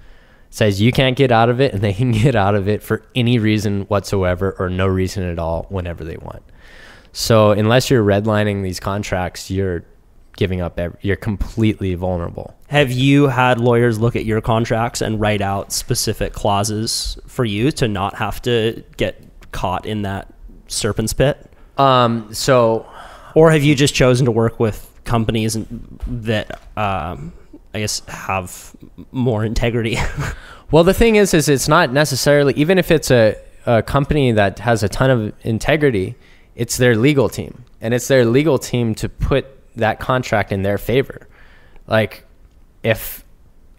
It 0.49 0.53
says 0.55 0.81
you 0.81 0.91
can't 0.91 1.17
get 1.17 1.31
out 1.31 1.49
of 1.49 1.59
it 1.59 1.73
and 1.73 1.81
they 1.81 1.93
can 2.01 2.11
get 2.11 2.35
out 2.35 2.55
of 2.55 2.67
it 2.67 2.83
for 2.83 3.03
any 3.15 3.39
reason 3.39 3.81
whatsoever 3.83 4.55
or 4.59 4.69
no 4.69 4.87
reason 4.87 5.23
at 5.23 5.39
all 5.39 5.65
whenever 5.69 6.03
they 6.03 6.17
want. 6.17 6.43
So 7.13 7.51
unless 7.51 7.89
you're 7.89 8.03
redlining 8.03 8.63
these 8.63 8.79
contracts, 8.79 9.51
you're 9.51 9.83
giving 10.37 10.61
up 10.61 10.79
ev- 10.79 10.95
you're 11.01 11.15
completely 11.15 11.93
vulnerable. 11.95 12.55
Have 12.67 12.91
you 12.91 13.27
had 13.27 13.59
lawyers 13.59 13.99
look 13.99 14.15
at 14.15 14.25
your 14.25 14.41
contracts 14.41 15.01
and 15.01 15.19
write 15.19 15.41
out 15.41 15.71
specific 15.71 16.33
clauses 16.33 17.17
for 17.27 17.45
you 17.45 17.71
to 17.73 17.87
not 17.87 18.15
have 18.15 18.41
to 18.43 18.83
get 18.97 19.21
caught 19.51 19.85
in 19.85 20.03
that 20.03 20.33
serpent's 20.67 21.13
pit? 21.13 21.37
Um 21.77 22.33
so 22.33 22.85
Or 23.35 23.51
have 23.51 23.63
you 23.63 23.75
just 23.75 23.93
chosen 23.93 24.25
to 24.25 24.31
work 24.31 24.59
with 24.59 24.87
companies 25.03 25.57
that, 26.07 26.59
um, 26.77 27.33
I 27.73 27.79
guess, 27.79 28.01
have 28.07 28.75
more 29.11 29.45
integrity? 29.45 29.97
Well, 30.71 30.85
the 30.85 30.93
thing 30.93 31.17
is, 31.17 31.33
is 31.33 31.49
it's 31.49 31.67
not 31.67 31.91
necessarily 31.91 32.53
even 32.53 32.77
if 32.77 32.91
it's 32.91 33.11
a, 33.11 33.35
a 33.65 33.83
company 33.83 34.31
that 34.31 34.59
has 34.59 34.83
a 34.83 34.87
ton 34.87 35.09
of 35.09 35.33
integrity, 35.41 36.15
it's 36.55 36.77
their 36.77 36.95
legal 36.95 37.27
team, 37.27 37.65
and 37.81 37.93
it's 37.93 38.07
their 38.07 38.23
legal 38.23 38.57
team 38.57 38.95
to 38.95 39.09
put 39.09 39.45
that 39.75 39.99
contract 39.99 40.51
in 40.51 40.63
their 40.63 40.77
favor. 40.77 41.27
Like, 41.87 42.25
if 42.83 43.23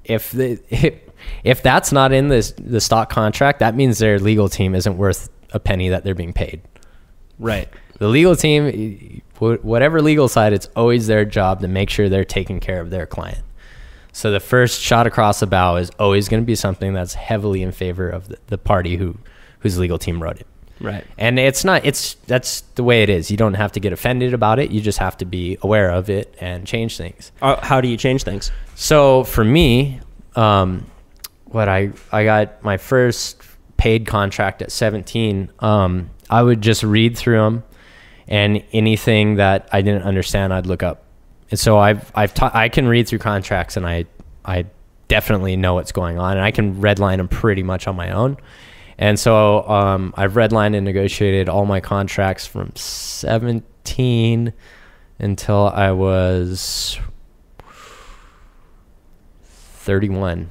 if 0.04 0.30
the 0.32 0.60
if 1.44 1.62
that's 1.62 1.92
not 1.92 2.12
in 2.12 2.28
this 2.28 2.52
the 2.58 2.80
stock 2.80 3.10
contract, 3.10 3.60
that 3.60 3.74
means 3.74 3.98
their 3.98 4.18
legal 4.18 4.48
team 4.48 4.74
isn't 4.74 4.96
worth 4.96 5.28
a 5.52 5.60
penny 5.60 5.88
that 5.90 6.04
they're 6.04 6.14
being 6.14 6.32
paid. 6.32 6.62
right. 7.38 7.68
The 7.98 8.08
legal 8.08 8.34
team, 8.34 9.22
whatever 9.38 10.02
legal 10.02 10.26
side, 10.26 10.52
it's 10.52 10.68
always 10.74 11.06
their 11.06 11.24
job 11.24 11.60
to 11.60 11.68
make 11.68 11.88
sure 11.88 12.08
they're 12.08 12.24
taking 12.24 12.58
care 12.58 12.80
of 12.80 12.90
their 12.90 13.06
client. 13.06 13.44
So 14.12 14.32
the 14.32 14.40
first 14.40 14.80
shot 14.80 15.06
across 15.06 15.38
the 15.38 15.46
bow 15.46 15.76
is 15.76 15.90
always 16.00 16.28
going 16.28 16.42
to 16.42 16.46
be 16.46 16.56
something 16.56 16.94
that's 16.94 17.14
heavily 17.14 17.62
in 17.62 17.70
favor 17.70 18.08
of 18.08 18.26
the, 18.26 18.38
the 18.48 18.58
party 18.58 18.96
who 18.96 19.18
whose 19.60 19.78
legal 19.78 19.98
team 19.98 20.20
wrote 20.20 20.40
it. 20.40 20.46
Right. 20.82 21.04
And 21.16 21.38
it's 21.38 21.64
not 21.64 21.86
it's 21.86 22.14
that's 22.26 22.62
the 22.74 22.82
way 22.82 23.02
it 23.02 23.08
is. 23.08 23.30
You 23.30 23.36
don't 23.36 23.54
have 23.54 23.72
to 23.72 23.80
get 23.80 23.92
offended 23.92 24.34
about 24.34 24.58
it. 24.58 24.70
You 24.70 24.80
just 24.80 24.98
have 24.98 25.16
to 25.18 25.24
be 25.24 25.56
aware 25.62 25.90
of 25.90 26.10
it 26.10 26.34
and 26.40 26.66
change 26.66 26.96
things. 26.96 27.30
Uh, 27.40 27.56
How 27.64 27.80
do 27.80 27.88
you 27.88 27.96
change 27.96 28.24
things? 28.24 28.50
So 28.74 29.24
for 29.24 29.44
me, 29.44 30.00
um, 30.34 30.86
what 31.46 31.68
I 31.68 31.92
I 32.10 32.24
got 32.24 32.62
my 32.64 32.76
first 32.76 33.40
paid 33.76 34.06
contract 34.06 34.62
at 34.62 34.72
17. 34.72 35.50
Um, 35.60 36.10
I 36.30 36.42
would 36.42 36.60
just 36.62 36.82
read 36.82 37.16
through 37.16 37.38
them, 37.38 37.64
and 38.26 38.62
anything 38.72 39.36
that 39.36 39.68
I 39.72 39.82
didn't 39.82 40.02
understand, 40.02 40.52
I'd 40.54 40.66
look 40.66 40.82
up. 40.82 41.04
And 41.50 41.58
so 41.60 41.78
I've 41.78 42.10
I've 42.14 42.32
ta- 42.34 42.50
I 42.54 42.68
can 42.68 42.88
read 42.88 43.06
through 43.06 43.18
contracts, 43.20 43.76
and 43.76 43.86
I 43.86 44.06
I 44.44 44.66
definitely 45.08 45.56
know 45.56 45.74
what's 45.74 45.92
going 45.92 46.18
on, 46.18 46.32
and 46.36 46.40
I 46.44 46.50
can 46.50 46.80
redline 46.80 47.18
them 47.18 47.28
pretty 47.28 47.62
much 47.62 47.86
on 47.86 47.94
my 47.94 48.10
own. 48.10 48.36
And 48.98 49.18
so 49.18 49.68
um, 49.68 50.14
I've 50.16 50.32
redlined 50.32 50.76
and 50.76 50.84
negotiated 50.84 51.48
all 51.48 51.66
my 51.66 51.80
contracts 51.80 52.46
from 52.46 52.74
17 52.74 54.52
until 55.18 55.68
I 55.68 55.90
was 55.92 56.98
31. 59.82 60.50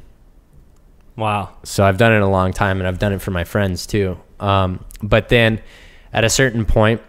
Wow. 1.15 1.49
So 1.63 1.83
I've 1.83 1.97
done 1.97 2.13
it 2.13 2.21
a 2.21 2.27
long 2.27 2.51
time 2.51 2.79
and 2.79 2.87
I've 2.87 2.99
done 2.99 3.13
it 3.13 3.21
for 3.21 3.31
my 3.31 3.43
friends 3.43 3.85
too. 3.85 4.17
Um, 4.39 4.83
but 5.03 5.29
then 5.29 5.61
at 6.13 6.23
a 6.23 6.29
certain 6.29 6.65
point, 6.65 7.01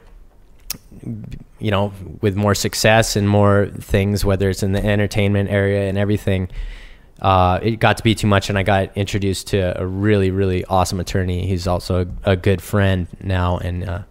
you 1.59 1.71
know, 1.71 1.93
with 2.21 2.37
more 2.37 2.55
success 2.55 3.17
and 3.17 3.29
more 3.29 3.71
things, 3.79 4.25
whether 4.25 4.51
it's 4.51 4.63
in 4.63 4.73
the 4.73 4.85
entertainment 4.85 5.51
area 5.51 5.89
and 5.89 5.97
everything, 5.97 6.49
uh, 7.23 7.61
it 7.63 7.77
got 7.79 7.97
to 7.97 8.03
be 8.03 8.15
too 8.15 8.27
much. 8.27 8.51
And 8.51 8.59
I 8.59 8.63
got 8.65 8.95
introduced 8.97 9.47
to 9.49 9.81
a 9.81 9.87
really, 9.87 10.31
really 10.31 10.65
awesome 10.67 11.01
attorney. 11.01 11.47
He's 11.47 11.67
also 11.67 12.03
a, 12.25 12.33
a 12.33 12.37
good 12.37 12.61
friend 12.61 13.07
now, 13.23 13.57
and 13.59 13.89
uh, 13.89 14.03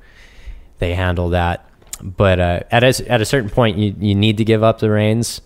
they 0.79 0.95
handle 0.95 1.29
that. 1.29 1.69
But 2.01 2.39
uh, 2.39 2.59
at, 2.71 2.83
a, 2.83 3.11
at 3.11 3.21
a 3.21 3.25
certain 3.25 3.49
point, 3.49 3.77
you, 3.77 3.95
you 3.99 4.15
need 4.15 4.37
to 4.37 4.43
give 4.45 4.63
up 4.63 4.79
the 4.79 4.89
reins, 4.89 5.41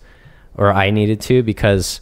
or 0.54 0.72
I 0.72 0.90
needed 0.90 1.20
to, 1.22 1.42
because 1.42 2.00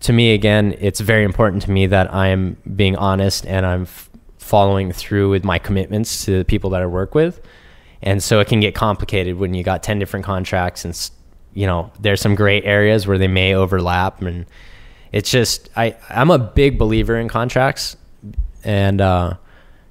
to 0.00 0.12
me 0.12 0.34
again 0.34 0.74
it's 0.80 0.98
very 0.98 1.22
important 1.22 1.62
to 1.62 1.70
me 1.70 1.86
that 1.86 2.12
i'm 2.12 2.56
being 2.74 2.96
honest 2.96 3.46
and 3.46 3.64
i'm 3.64 3.82
f- 3.82 4.10
following 4.36 4.90
through 4.90 5.30
with 5.30 5.44
my 5.44 5.60
commitments 5.60 6.24
to 6.24 6.38
the 6.38 6.44
people 6.44 6.70
that 6.70 6.82
i 6.82 6.86
work 6.86 7.14
with 7.14 7.40
and 8.02 8.20
so 8.20 8.40
it 8.40 8.48
can 8.48 8.58
get 8.58 8.74
complicated 8.74 9.38
when 9.38 9.54
you 9.54 9.62
got 9.62 9.80
10 9.80 10.00
different 10.00 10.26
contracts 10.26 10.84
and 10.84 10.90
s- 10.92 11.12
you 11.54 11.68
know 11.68 11.92
there's 12.00 12.20
some 12.20 12.34
gray 12.34 12.60
areas 12.64 13.06
where 13.06 13.16
they 13.16 13.28
may 13.28 13.54
overlap 13.54 14.20
and 14.22 14.44
it's 15.12 15.30
just 15.30 15.68
i 15.76 15.94
i'm 16.10 16.30
a 16.30 16.38
big 16.38 16.78
believer 16.78 17.16
in 17.16 17.28
contracts 17.28 17.96
and 18.64 19.00
uh 19.00 19.34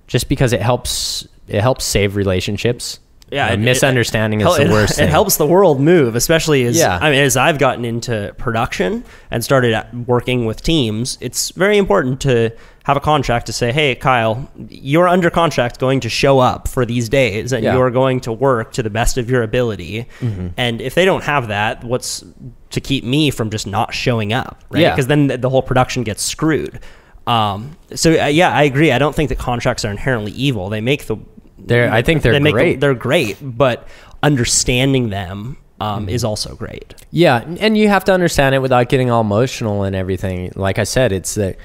just 0.08 0.28
because 0.30 0.52
it 0.54 0.62
helps 0.62 1.28
it 1.48 1.62
helps 1.62 1.86
save 1.86 2.16
relationships 2.16 3.00
Yeah, 3.32 3.50
a 3.50 3.54
it- 3.54 3.58
misunderstanding 3.60 4.42
it, 4.42 4.48
is 4.48 4.58
the 4.58 4.70
worst 4.70 4.94
It 5.00 5.04
thing. 5.04 5.08
helps 5.10 5.38
the 5.38 5.48
world 5.48 5.80
move, 5.80 6.16
especially 6.16 6.66
as 6.66 6.78
Yeah. 6.78 6.98
I 7.02 7.10
mean, 7.12 7.22
as 7.24 7.38
I've 7.38 7.60
gotten 7.60 7.86
into 7.86 8.34
production 8.38 9.04
and 9.32 9.42
started 9.44 9.74
working 10.08 10.46
with 10.46 10.62
teams. 10.62 11.18
It's 11.22 11.52
very 11.52 11.78
important 11.78 12.20
to 12.22 12.52
have 12.84 12.98
a 12.98 13.00
contract 13.00 13.46
to 13.46 13.54
say, 13.54 13.72
"Hey, 13.72 13.94
Kyle, 13.96 14.50
you're 14.70 15.08
under 15.08 15.30
contract, 15.30 15.80
going 15.80 16.00
to 16.02 16.10
show 16.10 16.40
up 16.40 16.68
for 16.68 16.86
these 16.86 17.10
days, 17.10 17.54
and 17.54 17.64
Yeah. 17.64 17.76
you're 17.76 17.92
going 17.92 18.20
to 18.22 18.32
work 18.32 18.74
to 18.74 18.84
the 18.84 18.90
best 18.90 19.18
of 19.18 19.30
your 19.30 19.44
ability." 19.44 20.06
Mm-hmm. 20.20 20.48
And 20.58 20.82
if 20.82 20.96
they 20.96 21.06
don't 21.06 21.24
have 21.24 21.48
that, 21.50 21.84
what's 21.84 22.24
to 22.72 22.82
keep 22.82 23.04
me 23.04 23.30
from 23.32 23.50
just 23.50 23.68
not 23.68 23.94
showing 23.94 24.34
up? 24.34 24.64
Right? 24.70 24.82
Yeah. 24.82 24.92
Because 24.92 25.08
then 25.08 25.28
the- 25.28 25.38
the 25.38 25.50
whole 25.50 25.62
production 25.62 26.04
gets 26.04 26.24
screwed. 26.24 26.80
Um, 27.28 27.78
so 27.94 28.12
uh, 28.20 28.26
yeah, 28.28 28.50
I 28.52 28.64
agree. 28.64 28.92
I 28.92 28.98
don't 28.98 29.14
think 29.16 29.30
that 29.30 29.38
contracts 29.38 29.86
are 29.86 29.92
inherently 29.92 30.32
evil. 30.32 30.70
They 30.70 30.82
make 30.82 31.06
the 31.06 31.18
They're- 31.60 31.90
I 31.92 32.02
think 32.02 32.24
they're 32.24 32.34
they 32.34 32.40
make 32.40 32.54
great. 32.54 32.80
they're 32.80 32.96
great, 32.96 33.38
but 33.42 33.88
understanding 34.24 35.10
them 35.10 35.58
um, 35.80 36.08
is 36.10 36.24
also 36.24 36.56
great. 36.56 36.94
Yeah, 37.12 37.44
and 37.60 37.78
you 37.78 37.88
have 37.90 38.04
to 38.06 38.14
understand 38.14 38.56
it 38.56 38.60
without 38.60 38.88
getting 38.90 39.10
all 39.12 39.22
emotional 39.22 39.84
and 39.84 39.96
everything. 39.96 40.52
Like 40.56 40.80
I 40.80 40.84
said, 40.84 41.12
it's 41.12 41.36
the 41.36 41.56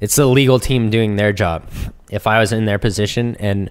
it's 0.00 0.16
the 0.16 0.26
legal 0.26 0.58
team 0.58 0.90
doing 0.90 1.16
their 1.16 1.32
job. 1.32 1.68
If 2.10 2.26
I 2.26 2.40
was 2.40 2.52
in 2.52 2.64
their 2.64 2.78
position 2.78 3.36
and 3.38 3.70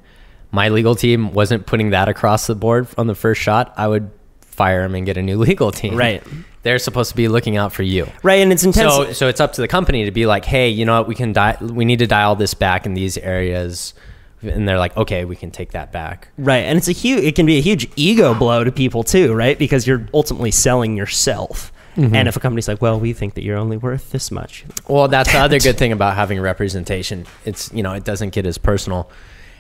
my 0.52 0.70
legal 0.70 0.96
team 0.96 1.34
wasn't 1.34 1.66
putting 1.66 1.92
that 1.92 2.08
across 2.08 2.48
the 2.48 2.56
board 2.56 2.88
on 2.98 3.08
the 3.08 3.16
first 3.16 3.42
shot, 3.42 3.74
I 3.78 3.88
would 3.88 4.10
fire 4.42 4.84
them 4.84 4.96
and 4.96 5.06
get 5.06 5.18
a 5.18 5.22
new 5.22 5.38
legal 5.50 5.72
team. 5.72 5.96
Right. 5.96 6.24
They're 6.64 6.80
supposed 6.80 7.12
to 7.12 7.16
be 7.16 7.28
looking 7.30 7.56
out 7.56 7.72
for 7.72 7.84
you. 7.84 8.08
Right, 8.22 8.42
and 8.42 8.52
it's 8.52 8.66
intense. 8.66 8.94
So 8.94 9.14
so 9.14 9.28
it's 9.30 9.40
up 9.40 9.54
to 9.54 9.62
the 9.62 9.68
company 9.68 10.04
to 10.04 10.12
be 10.12 10.26
like, 10.26 10.44
"Hey, 10.44 10.68
you 10.68 10.84
know 10.84 10.98
what? 10.98 11.08
We 11.08 11.16
can 11.16 11.32
di- 11.32 11.58
we 11.62 11.86
need 11.86 12.00
to 12.00 12.08
dial 12.08 12.36
this 12.36 12.54
back 12.54 12.86
in 12.86 12.96
these 12.96 13.18
areas." 13.18 13.94
And 14.42 14.68
they're 14.68 14.78
like, 14.78 14.96
"Okay, 14.98 15.24
we 15.24 15.38
can 15.38 15.52
take 15.52 15.72
that 15.72 15.94
back." 15.94 16.28
right, 16.38 16.66
and 16.66 16.78
it's 16.78 16.90
a 16.90 16.92
huge. 16.92 17.24
It 17.24 17.36
can 17.36 17.46
be 17.46 17.58
a 17.58 17.62
huge 17.62 17.90
ego 17.96 18.34
blow 18.34 18.66
to 18.66 18.74
people 18.74 19.04
too, 19.04 19.34
right? 19.34 19.58
Because 19.58 19.88
you're 19.88 20.06
ultimately 20.14 20.52
selling 20.52 20.98
yourself. 20.98 21.72
Mm-hmm. 22.00 22.16
And 22.16 22.28
if 22.30 22.38
a 22.38 22.40
company's 22.40 22.68
like, 22.68 22.82
"Well, 22.82 22.98
we 22.98 23.12
think 23.12 23.34
that 23.34 23.44
you're 23.44 23.58
only 23.58 23.76
worth 23.76 24.12
this 24.12 24.32
much," 24.32 24.64
Well, 24.88 25.10
that's 25.10 25.32
the 25.32 25.40
other 25.40 25.60
good 25.60 25.78
thing 25.78 25.92
about 25.92 26.16
having 26.16 26.40
representation. 26.40 27.26
It's 27.44 27.72
you 27.74 27.84
know 27.84 27.94
it 27.94 28.06
doesn't 28.06 28.30
get 28.30 28.46
as 28.46 28.58
personal, 28.58 29.10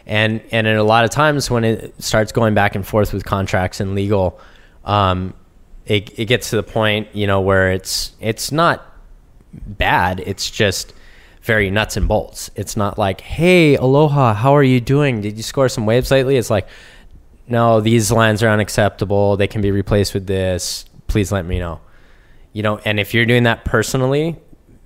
and 0.05 0.41
and 0.51 0.65
in 0.65 0.77
a 0.77 0.83
lot 0.83 1.03
of 1.03 1.09
times 1.09 1.51
when 1.51 1.65
it 1.65 2.01
starts 2.01 2.31
going 2.31 2.53
back 2.53 2.75
and 2.75 2.87
forth 2.87 3.11
with 3.11 3.25
contracts 3.25 3.81
and 3.81 3.93
legal, 3.93 4.39
um, 4.85 5.33
it 5.85 6.17
it 6.17 6.25
gets 6.25 6.51
to 6.51 6.55
the 6.55 6.63
point 6.63 7.13
you 7.13 7.27
know 7.27 7.41
where 7.41 7.73
it's 7.73 8.13
it's 8.21 8.53
not 8.53 8.85
bad. 9.51 10.21
It's 10.25 10.49
just 10.49 10.93
very 11.41 11.69
nuts 11.69 11.97
and 11.97 12.07
bolts. 12.07 12.51
It's 12.55 12.77
not 12.77 12.97
like, 12.97 13.19
hey, 13.19 13.75
aloha, 13.75 14.33
how 14.33 14.55
are 14.55 14.63
you 14.63 14.79
doing? 14.79 15.19
Did 15.19 15.35
you 15.35 15.43
score 15.43 15.67
some 15.67 15.85
waves 15.85 16.09
lately? 16.09 16.37
It's 16.37 16.49
like, 16.49 16.69
no, 17.47 17.81
these 17.81 18.11
lines 18.11 18.43
are 18.43 18.49
unacceptable. 18.49 19.35
They 19.35 19.47
can 19.47 19.61
be 19.61 19.71
replaced 19.71 20.13
with 20.13 20.27
this. 20.27 20.85
Please 21.07 21.31
let 21.31 21.45
me 21.45 21.59
know 21.59 21.81
you 22.53 22.63
know 22.63 22.77
and 22.85 22.99
if 22.99 23.13
you're 23.13 23.25
doing 23.25 23.43
that 23.43 23.65
personally 23.65 24.35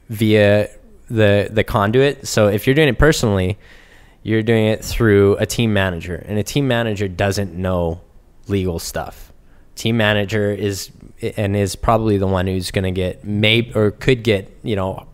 via 0.09 0.69
the 1.09 1.49
the 1.51 1.63
conduit 1.63 2.27
so 2.27 2.47
if 2.47 2.65
you're 2.65 2.73
doing 2.73 2.87
it 2.87 2.97
personally 2.97 3.57
you're 4.23 4.43
doing 4.43 4.65
it 4.65 4.83
through 4.83 5.35
a 5.37 5.45
team 5.45 5.73
manager 5.73 6.15
and 6.27 6.39
a 6.39 6.43
team 6.43 6.67
manager 6.67 7.07
doesn't 7.07 7.53
know 7.53 8.01
legal 8.47 8.79
stuff 8.79 9.31
team 9.75 9.97
manager 9.97 10.51
is 10.51 10.91
and 11.37 11.55
is 11.55 11.75
probably 11.75 12.17
the 12.17 12.27
one 12.27 12.47
who's 12.47 12.71
going 12.71 12.83
to 12.83 12.91
get 12.91 13.23
maybe 13.23 13.71
or 13.73 13.91
could 13.91 14.23
get 14.23 14.55
you 14.63 14.75
know 14.75 15.07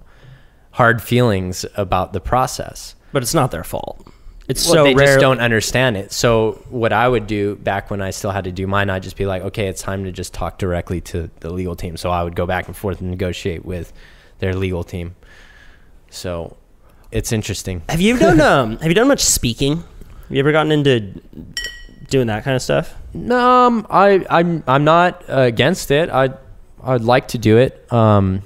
hard 0.72 1.02
feelings 1.02 1.66
about 1.76 2.14
the 2.14 2.20
process 2.20 2.96
but 3.12 3.24
it's 3.24 3.34
not 3.34 3.52
their 3.52 3.64
fault. 3.64 4.08
It's 4.50 4.66
well, 4.66 4.78
so 4.78 4.84
they 4.86 4.96
rare. 4.96 5.06
just 5.06 5.20
don't 5.20 5.40
understand 5.40 5.96
it. 5.96 6.12
So 6.12 6.64
what 6.70 6.92
I 6.92 7.08
would 7.08 7.28
do 7.28 7.56
back 7.56 7.92
when 7.92 8.02
I 8.02 8.10
still 8.10 8.32
had 8.32 8.46
to 8.46 8.52
do 8.52 8.66
mine, 8.66 8.90
I'd 8.90 9.04
just 9.04 9.16
be 9.16 9.28
like, 9.28 9.44
okay, 9.44 9.68
it's 9.68 9.84
time 9.84 10.04
to 10.06 10.12
just 10.12 10.34
talk 10.34 10.58
directly 10.58 11.02
to 11.02 11.30
the 11.42 11.52
legal 11.52 11.76
team. 11.76 11.96
So 11.98 12.10
I 12.10 12.24
would 12.24 12.36
go 12.36 12.48
back 12.48 12.66
and 12.66 12.76
forth 12.76 13.00
and 13.00 13.12
negotiate 13.12 13.64
with 13.64 13.94
their 14.40 14.56
legal 14.56 14.84
team. 14.84 15.16
So 16.10 16.58
it's 17.12 17.32
interesting. 17.32 17.84
Have 17.90 18.02
you 18.02 18.18
done 18.18 18.42
um? 18.42 18.78
Have 18.80 18.88
you 18.88 18.96
done 18.96 19.08
much 19.08 19.24
speaking? 19.24 19.78
Have 19.78 20.32
you 20.32 20.40
ever 20.40 20.52
gotten 20.52 20.72
into 20.72 21.22
doing 22.10 22.26
that 22.28 22.44
kind 22.44 22.56
of 22.56 22.64
stuff? 22.64 22.96
Um, 23.16 23.86
I 23.88 24.26
I'm 24.32 24.64
I'm 24.68 24.84
not 24.84 25.24
uh, 25.30 25.42
against 25.42 25.92
it. 25.92 26.10
I 26.10 26.30
I'd 26.84 27.02
like 27.02 27.28
to 27.30 27.38
do 27.38 27.58
it. 27.58 27.92
Um, 27.94 28.42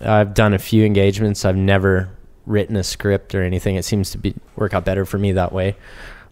I've 0.00 0.34
done 0.34 0.54
a 0.54 0.58
few 0.60 0.84
engagements. 0.84 1.44
I've 1.44 1.56
never 1.56 2.08
written 2.50 2.76
a 2.76 2.82
script 2.82 3.34
or 3.34 3.42
anything. 3.42 3.76
It 3.76 3.84
seems 3.84 4.10
to 4.10 4.18
be 4.18 4.34
work 4.56 4.74
out 4.74 4.84
better 4.84 5.06
for 5.06 5.18
me 5.18 5.32
that 5.32 5.52
way. 5.52 5.76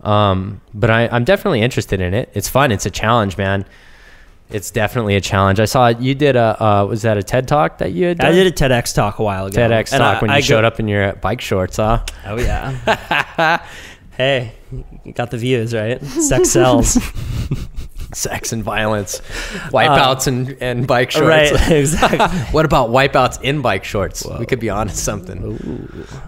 Um, 0.03 0.61
but 0.75 0.91
I, 0.91 1.09
I'm 1.09 1.25
definitely 1.25 1.62
interested 1.62 2.01
in 2.01 2.14
it. 2.14 2.31
It's 2.35 2.49
fun. 2.49 2.73
It's 2.73 2.87
a 2.87 2.91
challenge, 2.91 3.37
man. 3.37 3.64
It's 4.51 4.71
definitely 4.71 5.14
a 5.16 5.21
challenge. 5.21 5.61
I 5.61 5.66
saw 5.66 5.89
you 5.89 6.14
did 6.14 6.35
a 6.35 6.62
uh, 6.62 6.85
was 6.87 7.03
that 7.03 7.19
a 7.19 7.23
TED 7.23 7.47
talk 7.47 7.79
that 7.79 7.93
you 7.93 8.07
had 8.07 8.19
done? 8.19 8.33
I 8.33 8.35
did 8.35 8.47
a 8.47 8.51
TEDx 8.51 8.95
talk 8.95 9.19
a 9.19 9.23
while 9.23 9.47
ago. 9.47 9.61
TEDx 9.61 9.93
and 9.93 10.01
talk 10.01 10.16
I- 10.16 10.21
when 10.21 10.31
you 10.31 10.37
I 10.37 10.41
showed 10.41 10.64
up 10.64 10.81
in 10.81 10.89
your 10.89 11.12
bike 11.14 11.41
shorts, 11.43 11.77
huh? 11.77 12.05
Oh 12.25 12.39
yeah. 12.39 13.66
hey, 14.16 14.55
you 15.05 15.12
got 15.12 15.31
the 15.31 15.37
views 15.37 15.75
right. 15.75 16.03
Sex 16.03 16.51
sells. 16.51 16.97
Sex 18.29 18.53
and 18.53 18.62
violence, 18.64 19.21
wipeouts 19.71 20.27
and, 20.27 20.57
and 20.61 20.87
bike 20.87 21.11
shorts. 21.11 21.53
right. 21.53 21.71
Exactly. 21.79 22.19
what 22.53 22.64
about 22.64 22.91
wipeouts 22.91 23.43
in 23.43 23.62
bike 23.62 23.85
shorts? 23.85 24.27
We 24.39 24.47
could 24.47 24.61
be 24.61 24.71
onto 24.71 24.95
something. 24.95 25.39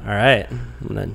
All 0.07 0.15
right. 0.15 0.47
I'm 0.51 0.87
gonna 0.89 1.11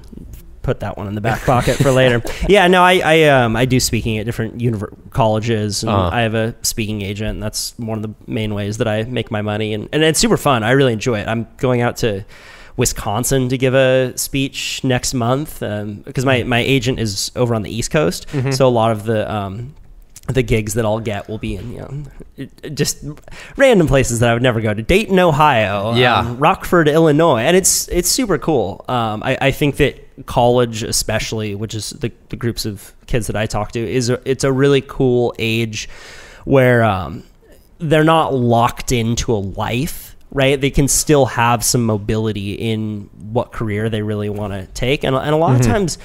put 0.62 0.80
that 0.80 0.98
one 0.98 1.08
in 1.08 1.14
the 1.16 1.22
back 1.22 1.42
pocket 1.46 1.76
for 1.78 1.92
later. 1.92 2.22
Yeah, 2.50 2.68
no, 2.68 2.82
I, 2.84 3.02
I 3.06 3.24
um 3.30 3.56
I 3.56 3.66
do 3.66 3.80
speaking 3.80 4.18
at 4.18 4.26
different 4.26 4.58
univer- 4.58 4.94
colleges 5.12 5.84
and 5.84 5.92
Uh-huh. 5.92 6.10
I 6.12 6.22
have 6.22 6.34
a 6.36 6.56
speaking 6.64 7.02
agent 7.04 7.30
and 7.36 7.44
that's 7.44 7.74
one 7.78 7.98
of 7.98 8.02
the 8.04 8.14
main 8.32 8.54
ways 8.54 8.78
that 8.80 8.88
I 8.88 9.04
make 9.04 9.30
my 9.32 9.42
money 9.42 9.74
and, 9.74 9.88
and 9.94 10.04
it's 10.04 10.20
super 10.20 10.38
fun. 10.38 10.64
I 10.64 10.72
really 10.72 10.94
enjoy 10.94 11.20
it. 11.20 11.28
I'm 11.28 11.48
going 11.58 11.82
out 11.82 11.98
to 11.98 12.26
Wisconsin 12.78 13.48
to 13.50 13.58
give 13.58 13.74
a 13.74 14.12
speech 14.18 14.84
next 14.84 15.14
month 15.14 15.60
because 15.62 16.26
my, 16.26 16.44
my 16.44 16.60
agent 16.60 17.00
is 17.00 17.32
over 17.36 17.56
on 17.56 17.62
the 17.62 17.72
East 17.74 17.90
Coast. 17.92 18.28
So 18.52 18.68
a 18.68 18.70
lot 18.70 18.92
of 18.92 19.06
the 19.06 19.32
um, 19.34 19.74
the 20.28 20.42
gigs 20.44 20.74
that 20.74 20.86
I'll 20.86 21.00
get 21.00 21.30
will 21.30 21.38
be 21.38 21.56
in 21.56 21.72
you 21.74 21.80
know 21.80 22.48
just 22.74 23.04
random 23.58 23.88
places 23.88 24.20
that 24.20 24.30
I 24.30 24.34
would 24.34 24.42
never 24.44 24.60
go 24.62 24.74
to. 24.74 24.82
Dayton, 24.82 25.20
Ohio, 25.20 25.94
Yeah. 25.96 26.18
um, 26.20 26.38
Rockford, 26.38 26.88
Illinois, 26.88 27.40
and 27.42 27.56
it's 27.56 27.88
it's 27.90 28.10
super 28.10 28.38
cool. 28.38 28.84
Um, 28.88 29.22
I, 29.24 29.38
I 29.40 29.52
think 29.52 29.78
that 29.78 30.26
college, 30.26 30.82
especially, 30.84 31.56
which 31.56 31.76
is 31.76 31.92
the, 31.92 32.12
the 32.30 32.36
groups 32.36 32.66
of 32.66 32.94
kids 33.08 33.28
that 33.28 33.36
I 33.36 33.46
talk 33.46 33.72
to, 33.74 33.80
is 33.80 34.10
a, 34.10 34.20
it's 34.30 34.44
a 34.44 34.52
really 34.52 34.82
cool 34.82 35.34
age 35.38 35.88
where 36.46 36.84
um, 36.84 37.24
they're 37.80 38.04
not 38.04 38.34
locked 38.34 38.92
into 38.92 39.32
a 39.34 39.38
life, 39.38 40.16
right? 40.32 40.60
They 40.60 40.70
can 40.72 40.88
still 40.88 41.26
have 41.26 41.64
some 41.64 41.86
mobility 41.86 42.54
in 42.54 43.10
what 43.32 43.52
career 43.52 43.90
they 43.90 44.02
really 44.02 44.30
want 44.30 44.54
to 44.54 44.66
take, 44.74 45.04
and 45.04 45.16
and 45.16 45.34
a 45.34 45.38
lot 45.38 45.56
of 45.60 45.62
times. 45.66 45.98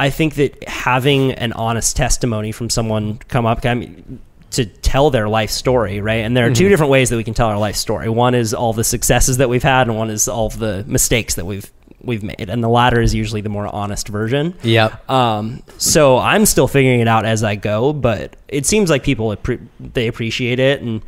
I 0.00 0.10
think 0.10 0.34
that 0.34 0.68
having 0.68 1.32
an 1.32 1.52
honest 1.52 1.96
testimony 1.96 2.52
from 2.52 2.70
someone 2.70 3.18
come 3.18 3.46
up 3.46 3.64
I 3.64 3.74
mean, 3.74 4.20
to 4.50 4.64
tell 4.64 5.10
their 5.10 5.28
life 5.28 5.50
story, 5.50 6.00
right? 6.00 6.24
And 6.24 6.36
there 6.36 6.46
are 6.46 6.54
two 6.54 6.68
different 6.68 6.90
ways 6.90 7.10
that 7.10 7.16
we 7.16 7.24
can 7.24 7.34
tell 7.34 7.48
our 7.48 7.58
life 7.58 7.76
story. 7.76 8.08
One 8.08 8.34
is 8.34 8.54
all 8.54 8.72
the 8.72 8.84
successes 8.84 9.36
that 9.38 9.48
we've 9.48 9.62
had, 9.62 9.88
and 9.88 9.96
one 9.96 10.10
is 10.10 10.26
all 10.28 10.48
the 10.48 10.84
mistakes 10.86 11.34
that 11.34 11.44
we've 11.44 11.70
we've 12.00 12.22
made. 12.22 12.48
And 12.48 12.62
the 12.62 12.68
latter 12.68 13.00
is 13.00 13.14
usually 13.14 13.40
the 13.40 13.48
more 13.48 13.66
honest 13.66 14.08
version. 14.08 14.54
Yep. 14.62 15.10
Um, 15.10 15.62
so 15.76 16.18
I'm 16.18 16.46
still 16.46 16.68
figuring 16.68 17.00
it 17.00 17.08
out 17.08 17.26
as 17.26 17.42
I 17.44 17.56
go, 17.56 17.92
but 17.92 18.36
it 18.46 18.66
seems 18.66 18.88
like 18.88 19.02
people 19.02 19.36
they 19.80 20.06
appreciate 20.06 20.60
it, 20.60 20.80
and 20.80 21.02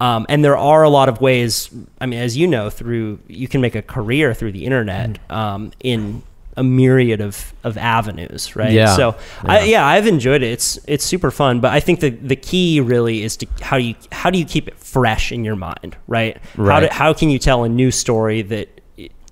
um, 0.00 0.26
and 0.28 0.44
there 0.44 0.56
are 0.56 0.82
a 0.82 0.90
lot 0.90 1.08
of 1.08 1.20
ways. 1.20 1.70
I 2.00 2.06
mean, 2.06 2.20
as 2.20 2.36
you 2.36 2.46
know, 2.46 2.68
through 2.68 3.20
you 3.26 3.48
can 3.48 3.60
make 3.60 3.74
a 3.74 3.82
career 3.82 4.34
through 4.34 4.52
the 4.52 4.66
internet 4.66 5.18
um, 5.30 5.72
in 5.80 6.22
a 6.56 6.62
myriad 6.62 7.20
of, 7.20 7.54
of 7.64 7.78
avenues, 7.78 8.54
right? 8.54 8.72
Yeah. 8.72 8.94
So 8.96 9.16
I, 9.42 9.64
yeah, 9.64 9.86
I've 9.86 10.06
enjoyed 10.06 10.42
it. 10.42 10.52
It's 10.52 10.78
it's 10.86 11.04
super 11.04 11.30
fun, 11.30 11.60
but 11.60 11.72
I 11.72 11.80
think 11.80 12.00
the 12.00 12.10
the 12.10 12.36
key 12.36 12.80
really 12.80 13.22
is 13.22 13.36
to 13.38 13.46
how 13.60 13.78
do 13.78 13.84
you 13.84 13.94
how 14.10 14.30
do 14.30 14.38
you 14.38 14.44
keep 14.44 14.68
it 14.68 14.78
fresh 14.78 15.32
in 15.32 15.44
your 15.44 15.56
mind, 15.56 15.96
right? 16.06 16.36
How 16.56 16.80
do, 16.80 16.86
Right. 16.86 16.92
how 16.92 17.14
can 17.14 17.30
you 17.30 17.38
tell 17.38 17.64
a 17.64 17.68
new 17.68 17.90
story 17.90 18.42
that 18.42 18.80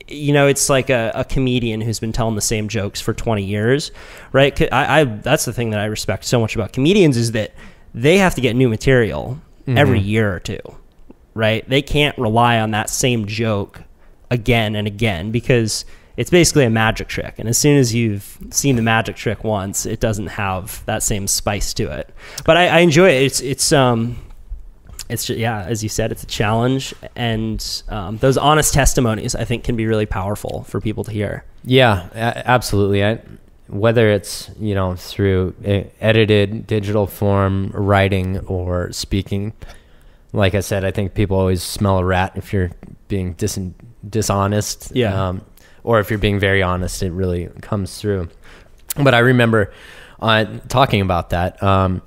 you 0.08 0.32
know 0.32 0.46
it's 0.46 0.68
like 0.68 0.90
a, 0.90 1.12
a 1.14 1.24
comedian 1.24 1.80
who's 1.80 2.00
been 2.00 2.12
telling 2.12 2.34
the 2.34 2.40
same 2.40 2.68
jokes 2.68 3.00
for 3.00 3.14
20 3.14 3.44
years 3.44 3.92
right 4.32 4.60
I, 4.72 5.00
I 5.00 5.04
that's 5.04 5.44
the 5.44 5.52
thing 5.52 5.70
that 5.70 5.78
i 5.78 5.84
respect 5.84 6.24
so 6.24 6.40
much 6.40 6.56
about 6.56 6.72
comedians 6.72 7.16
is 7.16 7.30
that 7.32 7.52
they 7.94 8.18
have 8.18 8.34
to 8.34 8.40
get 8.40 8.56
new 8.56 8.68
material 8.68 9.40
every 9.68 10.00
mm-hmm. 10.00 10.08
year 10.08 10.34
or 10.34 10.40
two 10.40 10.58
right 11.34 11.68
they 11.68 11.80
can't 11.80 12.18
rely 12.18 12.58
on 12.58 12.72
that 12.72 12.90
same 12.90 13.26
joke 13.26 13.82
again 14.32 14.74
and 14.74 14.88
again 14.88 15.30
because 15.30 15.84
it's 16.20 16.28
basically 16.28 16.66
a 16.66 16.70
magic 16.70 17.08
trick 17.08 17.34
and 17.38 17.48
as 17.48 17.56
soon 17.56 17.78
as 17.78 17.94
you've 17.94 18.36
seen 18.50 18.76
the 18.76 18.82
magic 18.82 19.16
trick 19.16 19.42
once 19.42 19.86
it 19.86 20.00
doesn't 20.00 20.26
have 20.26 20.84
that 20.84 21.02
same 21.02 21.26
spice 21.26 21.72
to 21.72 21.90
it 21.90 22.10
but 22.44 22.58
i, 22.58 22.68
I 22.68 22.78
enjoy 22.80 23.08
it 23.08 23.22
it's 23.22 23.40
it's 23.40 23.72
um 23.72 24.18
it's 25.08 25.24
just, 25.24 25.40
yeah, 25.40 25.64
as 25.64 25.82
you 25.82 25.88
said, 25.88 26.12
it's 26.12 26.22
a 26.22 26.26
challenge, 26.26 26.94
and 27.16 27.82
um, 27.88 28.18
those 28.18 28.38
honest 28.38 28.72
testimonies 28.72 29.34
I 29.34 29.44
think 29.44 29.64
can 29.64 29.74
be 29.74 29.84
really 29.86 30.06
powerful 30.06 30.62
for 30.68 30.80
people 30.80 31.02
to 31.02 31.10
hear. 31.10 31.44
Yeah, 31.64 32.08
absolutely. 32.14 33.04
I, 33.04 33.18
whether 33.66 34.08
it's 34.08 34.50
you 34.60 34.76
know 34.76 34.94
through 34.94 35.56
e- 35.66 35.86
edited 36.00 36.64
digital 36.68 37.08
form, 37.08 37.72
writing, 37.74 38.38
or 38.46 38.92
speaking, 38.92 39.52
like 40.32 40.54
I 40.54 40.60
said, 40.60 40.84
I 40.84 40.92
think 40.92 41.14
people 41.14 41.36
always 41.36 41.62
smell 41.64 41.98
a 41.98 42.04
rat 42.04 42.34
if 42.36 42.52
you're 42.52 42.70
being 43.08 43.32
dis- 43.32 43.58
dishonest. 44.08 44.92
Yeah. 44.94 45.28
Um, 45.28 45.42
or 45.84 46.00
if 46.00 46.10
you're 46.10 46.18
being 46.18 46.38
very 46.38 46.62
honest, 46.62 47.02
it 47.02 47.12
really 47.12 47.48
comes 47.60 47.98
through. 48.00 48.28
But 49.02 49.14
I 49.14 49.18
remember 49.20 49.72
uh, 50.20 50.46
talking 50.68 51.00
about 51.00 51.30
that, 51.30 51.62
um, 51.62 52.02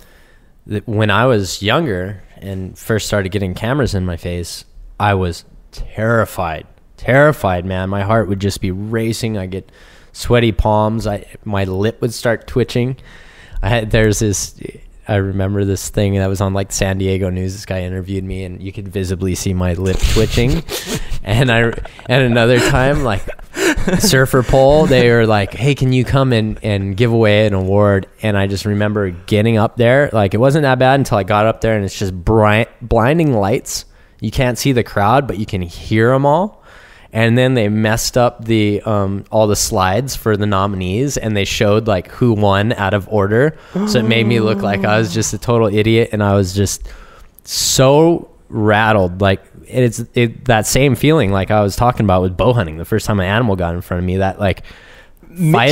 that 0.68 0.88
when 0.88 1.10
I 1.10 1.26
was 1.26 1.62
younger 1.62 2.24
and 2.38 2.78
first 2.78 3.08
started 3.08 3.30
getting 3.30 3.54
cameras 3.54 3.96
in 3.96 4.06
my 4.06 4.18
face, 4.18 4.66
I 5.00 5.14
was 5.16 5.46
terrified, 5.72 6.68
terrified, 6.98 7.66
man. 7.66 7.90
My 7.90 8.04
heart 8.04 8.28
would 8.28 8.40
just 8.40 8.62
be 8.62 8.72
racing. 8.72 9.38
I 9.38 9.48
get 9.48 9.72
sweaty 10.12 10.52
palms. 10.52 11.08
I 11.08 11.26
my 11.44 11.64
lip 11.64 12.02
would 12.02 12.14
start 12.14 12.48
twitching. 12.48 12.98
I 13.62 13.70
had 13.70 13.92
there's 13.92 14.20
this. 14.20 14.60
I 15.08 15.16
remember 15.16 15.66
this 15.66 15.90
thing 15.90 16.16
that 16.16 16.28
was 16.28 16.42
on 16.42 16.54
like 16.54 16.72
San 16.72 16.98
Diego 16.98 17.30
News. 17.30 17.54
This 17.54 17.66
guy 17.66 17.82
interviewed 17.82 18.24
me, 18.24 18.44
and 18.44 18.62
you 18.62 18.72
could 18.72 18.88
visibly 18.88 19.36
see 19.36 19.54
my 19.54 19.74
lip 19.74 19.98
twitching. 20.14 20.64
and 21.24 21.52
I 21.52 21.74
and 22.08 22.24
another 22.24 22.60
time, 22.60 23.04
like 23.04 23.24
Surfer 24.00 24.44
Poll 24.44 24.86
they 24.86 25.12
were 25.12 25.28
like 25.28 25.54
hey 25.54 25.76
can 25.76 25.94
you 25.94 26.04
come 26.06 26.34
and, 26.34 26.58
and 26.64 26.98
give 26.98 27.12
away 27.12 27.46
an 27.46 27.54
award 27.54 28.08
and 28.22 28.38
i 28.38 28.48
just 28.48 28.66
remember 28.66 29.10
getting 29.10 29.58
up 29.58 29.78
there 29.78 30.10
like 30.14 30.34
it 30.34 30.38
wasn't 30.38 30.64
that 30.64 30.80
bad 30.80 31.00
until 31.00 31.18
i 31.18 31.24
got 31.24 31.46
up 31.46 31.62
there 31.62 31.76
and 31.76 31.86
it's 31.86 31.98
just 31.98 32.14
bright, 32.14 32.70
blinding 32.82 33.34
lights 33.34 33.86
you 34.20 34.32
can't 34.32 34.58
see 34.58 34.72
the 34.72 34.84
crowd 34.84 35.28
but 35.28 35.38
you 35.38 35.46
can 35.46 35.62
hear 35.62 36.10
them 36.10 36.26
all 36.26 36.63
and 37.14 37.38
then 37.38 37.54
they 37.54 37.70
messed 37.70 38.18
up 38.18 38.44
the 38.46 38.82
um, 38.82 39.24
all 39.32 39.46
the 39.48 39.56
slides 39.56 40.16
for 40.16 40.36
the 40.36 40.46
nominees 40.48 41.16
and 41.16 41.38
they 41.38 41.46
showed 41.46 41.88
like 41.88 42.08
who 42.10 42.34
won 42.34 42.74
out 42.74 42.94
of 42.94 43.08
order 43.08 43.56
so 43.88 44.00
it 44.00 44.04
made 44.04 44.26
me 44.26 44.40
look 44.40 44.62
like 44.64 44.84
i 44.84 44.98
was 44.98 45.14
just 45.14 45.32
a 45.34 45.38
total 45.38 45.68
idiot 45.68 46.10
and 46.12 46.22
i 46.24 46.34
was 46.36 46.54
just 46.54 46.88
so 47.44 48.30
rattled 48.50 49.22
like 49.22 49.42
it's 49.68 50.04
it, 50.14 50.46
that 50.46 50.66
same 50.68 50.96
feeling 50.96 51.32
like 51.32 51.52
i 51.52 51.62
was 51.62 51.76
talking 51.76 52.06
about 52.06 52.22
with 52.22 52.36
bow 52.38 52.54
hunting 52.54 52.78
the 52.78 52.86
first 52.86 53.06
time 53.06 53.20
an 53.20 53.26
animal 53.26 53.56
got 53.56 53.74
in 53.76 53.82
front 53.82 54.00
of 54.00 54.06
me 54.06 54.18
that 54.18 54.40
like 54.40 54.64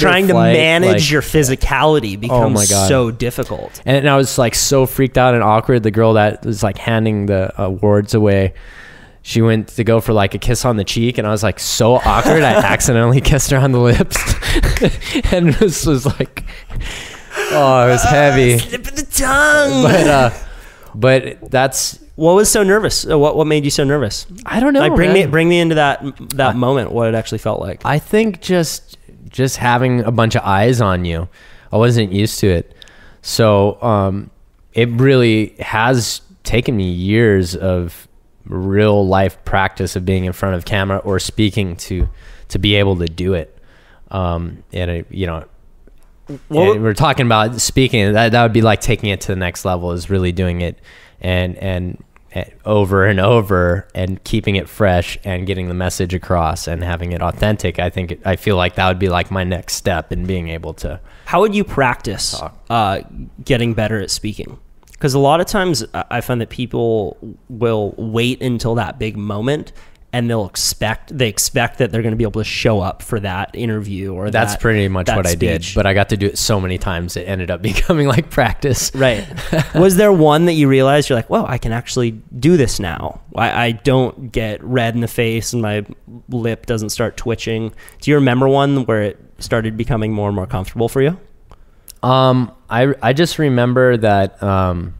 Trying 0.01 0.27
to 0.27 0.33
manage 0.33 0.87
like- 0.89 1.01
Oh 1.01 1.05
your 1.13 1.21
physicality 1.21 2.19
becomes 2.19 2.55
my 2.55 2.65
God. 2.65 2.87
so 2.87 3.11
difficult. 3.11 3.79
and 3.85 4.09
I 4.09 4.17
was 4.17 4.39
like 4.39 4.55
so 4.55 4.87
freaked 4.87 5.19
out 5.19 5.35
and 5.35 5.43
awkward. 5.43 5.83
The 5.83 5.91
girl 5.91 6.13
that 6.13 6.43
was 6.43 6.63
like 6.63 6.79
handing 6.79 7.27
the 7.27 7.53
awards 7.61 8.15
away, 8.15 8.55
she 9.23 9.41
went 9.41 9.67
to 9.69 9.83
go 9.83 9.99
for 10.01 10.13
like 10.13 10.33
a 10.33 10.37
kiss 10.37 10.65
on 10.65 10.77
the 10.77 10.83
cheek, 10.83 11.17
and 11.17 11.27
I 11.27 11.31
was 11.31 11.43
like 11.43 11.59
so 11.59 11.95
awkward. 11.95 12.43
I 12.43 12.53
accidentally 12.63 13.21
kissed 13.21 13.51
her 13.51 13.57
on 13.57 13.71
the 13.71 13.79
lips, 13.79 14.17
and 15.31 15.53
this 15.55 15.85
was 15.85 16.05
like, 16.05 16.43
oh, 17.51 17.87
it 17.87 17.91
was 17.91 18.03
heavy. 18.03 18.57
Slip 18.59 18.87
of 18.87 18.95
the 18.95 19.03
tongue. 19.03 19.83
But 19.83 20.07
uh, 20.07 20.31
but 20.95 21.51
that's 21.51 21.99
what 22.15 22.35
was 22.35 22.51
so 22.51 22.63
nervous? 22.63 23.09
Uh, 23.09 23.17
What 23.17 23.35
what 23.35 23.47
made 23.47 23.63
you 23.63 23.71
so 23.71 23.83
nervous? 23.83 24.25
I 24.45 24.59
don't 24.59 24.73
know. 24.73 24.79
like 24.81 24.95
bring 24.95 25.13
me 25.13 25.25
bring 25.25 25.49
me 25.49 25.59
into 25.59 25.75
that 25.75 26.03
that 26.35 26.55
moment. 26.55 26.91
What 26.91 27.07
it 27.07 27.15
actually 27.15 27.39
felt 27.39 27.59
like. 27.61 27.81
I 27.85 27.99
think 27.99 28.41
just 28.41 28.97
just 29.29 29.57
having 29.57 30.01
a 30.01 30.11
bunch 30.11 30.35
of 30.35 30.41
eyes 30.43 30.81
on 30.81 31.05
you, 31.05 31.29
I 31.71 31.77
wasn't 31.77 32.11
used 32.11 32.39
to 32.39 32.47
it. 32.47 32.75
So 33.21 33.81
um, 33.81 34.29
it 34.73 34.89
really 34.89 35.55
has 35.59 36.21
taken 36.43 36.75
me 36.75 36.89
years 36.89 37.55
of 37.55 38.07
real 38.45 39.05
life 39.07 39.43
practice 39.45 39.95
of 39.95 40.05
being 40.05 40.25
in 40.25 40.33
front 40.33 40.55
of 40.55 40.65
camera 40.65 40.97
or 40.99 41.19
speaking 41.19 41.75
to 41.77 42.07
to 42.49 42.59
be 42.59 42.75
able 42.75 42.97
to 42.97 43.05
do 43.05 43.33
it. 43.33 43.57
Um, 44.09 44.63
and 44.73 44.91
it, 44.91 45.07
you 45.09 45.25
know, 45.25 45.45
and 46.27 46.83
we're 46.83 46.93
talking 46.93 47.25
about 47.25 47.59
speaking. 47.61 48.13
That 48.13 48.31
that 48.31 48.43
would 48.43 48.53
be 48.53 48.61
like 48.61 48.81
taking 48.81 49.09
it 49.09 49.21
to 49.21 49.27
the 49.29 49.35
next 49.35 49.65
level. 49.65 49.91
Is 49.91 50.09
really 50.09 50.31
doing 50.31 50.61
it 50.61 50.79
and 51.19 51.57
and 51.57 52.03
over 52.65 53.05
and 53.05 53.19
over 53.19 53.87
and 53.93 54.23
keeping 54.23 54.55
it 54.55 54.69
fresh 54.69 55.17
and 55.23 55.45
getting 55.45 55.67
the 55.67 55.73
message 55.73 56.13
across 56.13 56.67
and 56.67 56.83
having 56.83 57.11
it 57.11 57.21
authentic. 57.21 57.79
I 57.79 57.89
think 57.89 58.11
it, 58.11 58.21
I 58.25 58.37
feel 58.37 58.55
like 58.55 58.75
that 58.75 58.87
would 58.87 58.99
be 58.99 59.09
like 59.09 59.31
my 59.31 59.43
next 59.43 59.75
step 59.75 60.11
in 60.11 60.25
being 60.25 60.49
able 60.49 60.73
to. 60.75 60.99
How 61.25 61.41
would 61.41 61.53
you 61.53 61.63
practice 61.63 62.41
uh, 62.69 63.01
getting 63.43 63.73
better 63.73 63.99
at 63.99 64.11
speaking? 64.11 64.59
Because 65.01 65.15
a 65.15 65.19
lot 65.19 65.41
of 65.41 65.47
times 65.47 65.83
I 65.95 66.21
find 66.21 66.39
that 66.41 66.51
people 66.51 67.17
will 67.49 67.95
wait 67.97 68.39
until 68.39 68.75
that 68.75 68.99
big 68.99 69.17
moment 69.17 69.71
and 70.13 70.29
they'll 70.29 70.45
expect 70.45 71.17
they 71.17 71.27
expect 71.27 71.79
that 71.79 71.91
they're 71.91 72.03
going 72.03 72.11
to 72.11 72.17
be 72.17 72.23
able 72.23 72.39
to 72.39 72.47
show 72.47 72.81
up 72.81 73.01
for 73.01 73.19
that 73.19 73.49
interview 73.55 74.13
or 74.13 74.29
That's 74.29 74.53
that- 74.53 74.61
pretty 74.61 74.87
much 74.89 75.07
that 75.07 75.17
what 75.17 75.25
I 75.25 75.33
did, 75.33 75.65
but 75.73 75.87
I 75.87 75.95
got 75.95 76.09
to 76.09 76.17
do 76.17 76.27
it 76.27 76.37
so 76.37 76.61
many 76.61 76.77
times 76.77 77.17
it 77.17 77.21
ended 77.21 77.49
up 77.49 77.61
becoming 77.63 78.07
like 78.07 78.29
practice. 78.29 78.93
Right. 78.93 79.27
Was 79.73 79.95
there 79.95 80.13
one 80.13 80.45
that 80.45 80.53
you 80.53 80.67
realized 80.67 81.09
you're 81.09 81.17
like, 81.17 81.31
well, 81.31 81.47
I 81.47 81.57
can 81.57 81.71
actually 81.71 82.11
do 82.39 82.55
this 82.55 82.79
now? 82.79 83.21
I, 83.35 83.65
I 83.65 83.71
don't 83.71 84.31
get 84.31 84.63
red 84.63 84.93
in 84.93 85.01
the 85.01 85.07
face 85.07 85.51
and 85.51 85.63
my 85.63 85.83
lip 86.29 86.67
doesn't 86.67 86.91
start 86.91 87.17
twitching. 87.17 87.73
Do 88.01 88.11
you 88.11 88.17
remember 88.17 88.47
one 88.47 88.85
where 88.85 89.01
it 89.01 89.19
started 89.39 89.77
becoming 89.77 90.13
more 90.13 90.27
and 90.27 90.35
more 90.35 90.45
comfortable 90.45 90.89
for 90.89 91.01
you? 91.01 91.17
Um, 92.03 92.51
I 92.69 92.93
I 93.01 93.13
just 93.13 93.39
remember 93.39 93.97
that. 93.97 94.41
Um, 94.41 94.95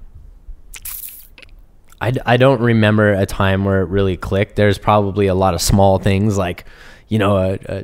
I, 2.01 2.13
I 2.25 2.37
don't 2.37 2.61
remember 2.61 3.13
a 3.13 3.27
time 3.27 3.63
where 3.63 3.81
it 3.81 3.89
really 3.89 4.17
clicked. 4.17 4.55
There's 4.55 4.79
probably 4.79 5.27
a 5.27 5.35
lot 5.35 5.53
of 5.53 5.61
small 5.61 5.99
things 5.99 6.35
like, 6.35 6.65
you 7.07 7.19
know, 7.19 7.37
a, 7.37 7.59
a, 7.65 7.83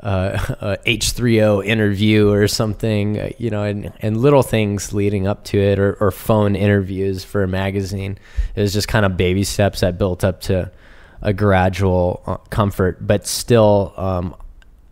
a, 0.00 0.56
a 0.60 0.78
H3O 0.86 1.64
interview 1.64 2.30
or 2.30 2.48
something, 2.48 3.20
uh, 3.20 3.28
you 3.36 3.50
know, 3.50 3.64
and, 3.64 3.92
and 4.00 4.16
little 4.16 4.42
things 4.42 4.94
leading 4.94 5.26
up 5.26 5.44
to 5.44 5.58
it 5.58 5.78
or, 5.78 5.98
or 6.00 6.10
phone 6.10 6.56
interviews 6.56 7.22
for 7.22 7.42
a 7.42 7.48
magazine. 7.48 8.18
It 8.56 8.62
was 8.62 8.72
just 8.72 8.88
kind 8.88 9.04
of 9.04 9.18
baby 9.18 9.44
steps 9.44 9.80
that 9.80 9.98
built 9.98 10.24
up 10.24 10.40
to 10.42 10.72
a 11.20 11.34
gradual 11.34 12.22
uh, 12.26 12.36
comfort, 12.48 13.06
but 13.06 13.26
still, 13.26 13.92
um, 13.98 14.34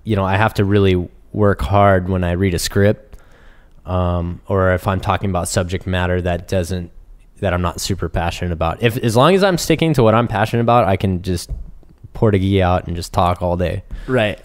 you 0.04 0.14
know, 0.14 0.24
I 0.24 0.36
have 0.36 0.52
to 0.54 0.64
really 0.66 1.08
work 1.32 1.62
hard 1.62 2.10
when 2.10 2.22
I 2.22 2.32
read 2.32 2.52
a 2.52 2.58
script 2.58 3.05
um, 3.86 4.40
or 4.48 4.72
if 4.74 4.86
I'm 4.86 5.00
talking 5.00 5.30
about 5.30 5.48
subject 5.48 5.86
matter 5.86 6.20
that 6.20 6.48
doesn't 6.48 6.90
that 7.40 7.52
I'm 7.52 7.62
not 7.62 7.80
super 7.80 8.08
passionate 8.08 8.52
about. 8.52 8.82
If 8.82 8.96
as 8.98 9.16
long 9.16 9.34
as 9.34 9.44
I'm 9.44 9.58
sticking 9.58 9.92
to 9.94 10.02
what 10.02 10.14
I'm 10.14 10.28
passionate 10.28 10.62
about, 10.62 10.86
I 10.86 10.96
can 10.96 11.22
just 11.22 11.50
pour 12.14 12.30
the 12.30 12.38
gi 12.38 12.62
out 12.62 12.86
and 12.86 12.96
just 12.96 13.12
talk 13.12 13.42
all 13.42 13.56
day. 13.56 13.82
Right. 14.06 14.40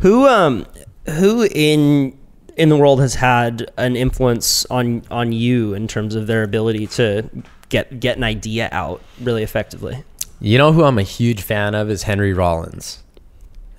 Who 0.00 0.26
um 0.26 0.66
who 1.06 1.44
in 1.44 2.18
in 2.56 2.68
the 2.68 2.76
world 2.76 3.00
has 3.00 3.14
had 3.14 3.70
an 3.76 3.96
influence 3.96 4.64
on 4.66 5.02
on 5.10 5.32
you 5.32 5.74
in 5.74 5.86
terms 5.86 6.14
of 6.14 6.26
their 6.26 6.42
ability 6.42 6.86
to 6.88 7.28
get 7.68 8.00
get 8.00 8.16
an 8.16 8.24
idea 8.24 8.68
out 8.72 9.02
really 9.20 9.42
effectively? 9.42 10.02
You 10.40 10.56
know 10.56 10.72
who 10.72 10.84
I'm 10.84 10.98
a 10.98 11.02
huge 11.02 11.42
fan 11.42 11.74
of 11.74 11.90
is 11.90 12.04
Henry 12.04 12.32
Rollins. 12.32 13.02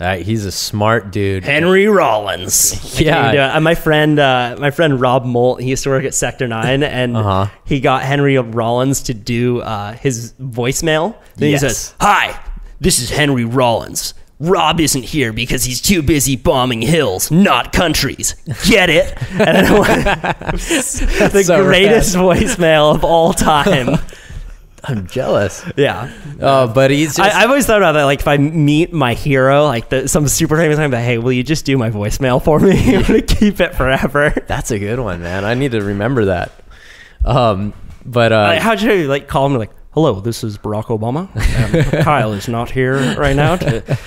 Uh, 0.01 0.17
he's 0.17 0.45
a 0.45 0.51
smart 0.51 1.11
dude. 1.11 1.43
Henry 1.43 1.85
Rollins. 1.87 2.73
I 2.97 3.01
Yeah. 3.03 3.31
do 3.31 3.37
it. 3.37 3.41
Uh, 3.41 3.61
my 3.61 3.75
friend, 3.75 4.17
uh, 4.19 4.55
my 4.59 4.71
friend 4.71 4.99
Rob 4.99 5.25
Molt, 5.25 5.61
he 5.61 5.69
used 5.69 5.83
to 5.83 5.89
work 5.89 6.03
at 6.05 6.15
Sector 6.15 6.47
Nine, 6.47 6.81
and 6.81 7.15
Uh-huh. 7.15 7.47
he 7.65 7.79
got 7.79 8.01
Henry 8.01 8.35
Rollins 8.37 9.01
to 9.03 9.13
do 9.13 9.61
uh, 9.61 9.93
his 9.93 10.33
voicemail. 10.41 11.15
Then 11.35 11.51
Yes. 11.51 11.61
he 11.61 11.67
says, 11.67 11.93
"Hi, 12.01 12.39
this 12.79 12.99
is 12.99 13.11
Henry 13.11 13.45
Rollins. 13.45 14.15
Rob 14.39 14.79
isn't 14.79 15.03
here 15.03 15.31
because 15.31 15.65
he's 15.65 15.79
too 15.79 16.01
busy 16.01 16.35
bombing 16.35 16.81
hills, 16.81 17.29
not 17.29 17.71
countries. 17.71 18.33
Get 18.67 18.89
it?" 18.89 19.15
And 19.39 19.67
I 19.67 19.79
went, 19.79 20.03
the 20.51 21.43
so 21.45 21.63
greatest 21.63 22.15
voicemail 22.15 22.95
of 22.95 23.03
all 23.03 23.33
time. 23.33 23.99
I'm 24.83 25.05
jealous. 25.07 25.63
yeah. 25.77 26.11
Uh, 26.39 26.65
but 26.67 26.89
he's 26.91 27.15
just, 27.15 27.19
I, 27.35 27.43
I've 27.43 27.49
always 27.49 27.65
thought 27.67 27.77
about 27.77 27.91
that. 27.93 28.03
Like, 28.05 28.19
if 28.21 28.27
I 28.27 28.37
meet 28.37 28.91
my 28.91 29.13
hero, 29.13 29.63
like 29.65 29.89
the, 29.89 30.07
some 30.07 30.27
super 30.27 30.57
famous, 30.57 30.79
I'm 30.79 30.89
like, 30.91 31.03
hey, 31.03 31.17
will 31.19 31.31
you 31.33 31.43
just 31.43 31.65
do 31.65 31.77
my 31.77 31.89
voicemail 31.91 32.43
for 32.43 32.59
me? 32.59 32.95
I'm 32.95 33.03
gonna 33.03 33.21
keep 33.21 33.59
it 33.59 33.75
forever. 33.75 34.33
that's 34.47 34.71
a 34.71 34.79
good 34.79 34.99
one, 34.99 35.21
man. 35.21 35.45
I 35.45 35.53
need 35.53 35.71
to 35.73 35.81
remember 35.81 36.25
that. 36.25 36.51
Um, 37.23 37.73
but 38.05 38.31
uh, 38.31 38.41
Like, 38.43 38.61
how'd 38.61 38.81
you 38.81 39.07
like 39.07 39.27
call 39.27 39.45
him? 39.45 39.55
Like, 39.55 39.71
hello, 39.91 40.19
this 40.19 40.43
is 40.43 40.57
Barack 40.57 40.85
Obama. 40.85 41.29
Um, 41.95 42.03
Kyle 42.03 42.33
is 42.33 42.47
not 42.47 42.71
here 42.71 42.95
right 43.15 43.35
now. 43.35 43.57
To, 43.57 43.97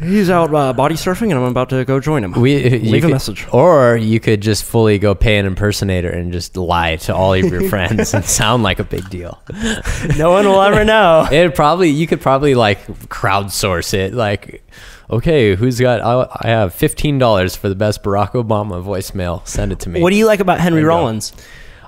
he's 0.00 0.30
out 0.30 0.54
uh, 0.54 0.72
body 0.72 0.94
surfing, 0.94 1.30
and 1.30 1.34
I'm 1.34 1.44
about 1.44 1.68
to 1.70 1.84
go 1.84 2.00
join 2.00 2.24
him. 2.24 2.32
we 2.32 2.56
you 2.56 2.90
leave 2.92 3.04
a 3.04 3.08
message. 3.08 3.46
or 3.52 3.96
you 3.96 4.20
could 4.20 4.40
just 4.40 4.64
fully 4.64 4.98
go 4.98 5.14
pay 5.14 5.38
an 5.38 5.46
impersonator 5.46 6.10
and 6.10 6.32
just 6.32 6.56
lie 6.56 6.96
to 6.96 7.14
all 7.14 7.32
of 7.34 7.44
your 7.44 7.68
friends 7.68 8.14
and 8.14 8.24
sound 8.24 8.62
like 8.62 8.78
a 8.78 8.84
big 8.84 9.08
deal. 9.10 9.40
No 10.16 10.30
one 10.30 10.46
will 10.46 10.60
ever 10.62 10.84
know. 10.94 11.26
It 11.30 11.54
probably 11.54 11.88
you 11.90 12.06
could 12.06 12.20
probably 12.20 12.54
like 12.54 12.86
crowdsource 13.08 13.94
it. 13.94 14.12
Like, 14.14 14.62
okay, 15.10 15.54
who's 15.54 15.80
got? 15.80 16.00
I, 16.02 16.28
I 16.42 16.48
have 16.48 16.74
fifteen 16.74 17.18
dollars 17.18 17.56
for 17.56 17.68
the 17.68 17.74
best 17.74 18.02
Barack 18.02 18.32
Obama 18.32 18.84
voicemail. 18.84 19.46
Send 19.46 19.72
it 19.72 19.80
to 19.80 19.88
me. 19.88 20.02
What 20.02 20.10
do 20.10 20.16
you 20.16 20.26
like 20.26 20.40
about 20.40 20.60
Henry 20.60 20.82
There 20.82 20.90
you 20.90 20.96
go. 20.96 20.96
Rollins? 20.98 21.32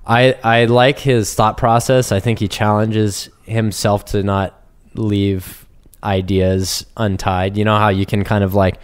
I 0.07 0.33
I 0.43 0.65
like 0.65 0.99
his 0.99 1.35
thought 1.35 1.57
process. 1.57 2.11
I 2.13 2.21
think 2.21 2.39
he 2.39 2.49
challenges 2.49 3.29
himself 3.43 4.05
to 4.07 4.23
not 4.23 4.59
leave 4.95 5.66
ideas 6.03 6.86
untied. 6.97 7.57
You 7.57 7.64
know 7.64 7.78
how 7.78 7.88
you 7.88 8.07
can 8.07 8.24
kind 8.24 8.44
of 8.44 8.55
like 8.55 8.78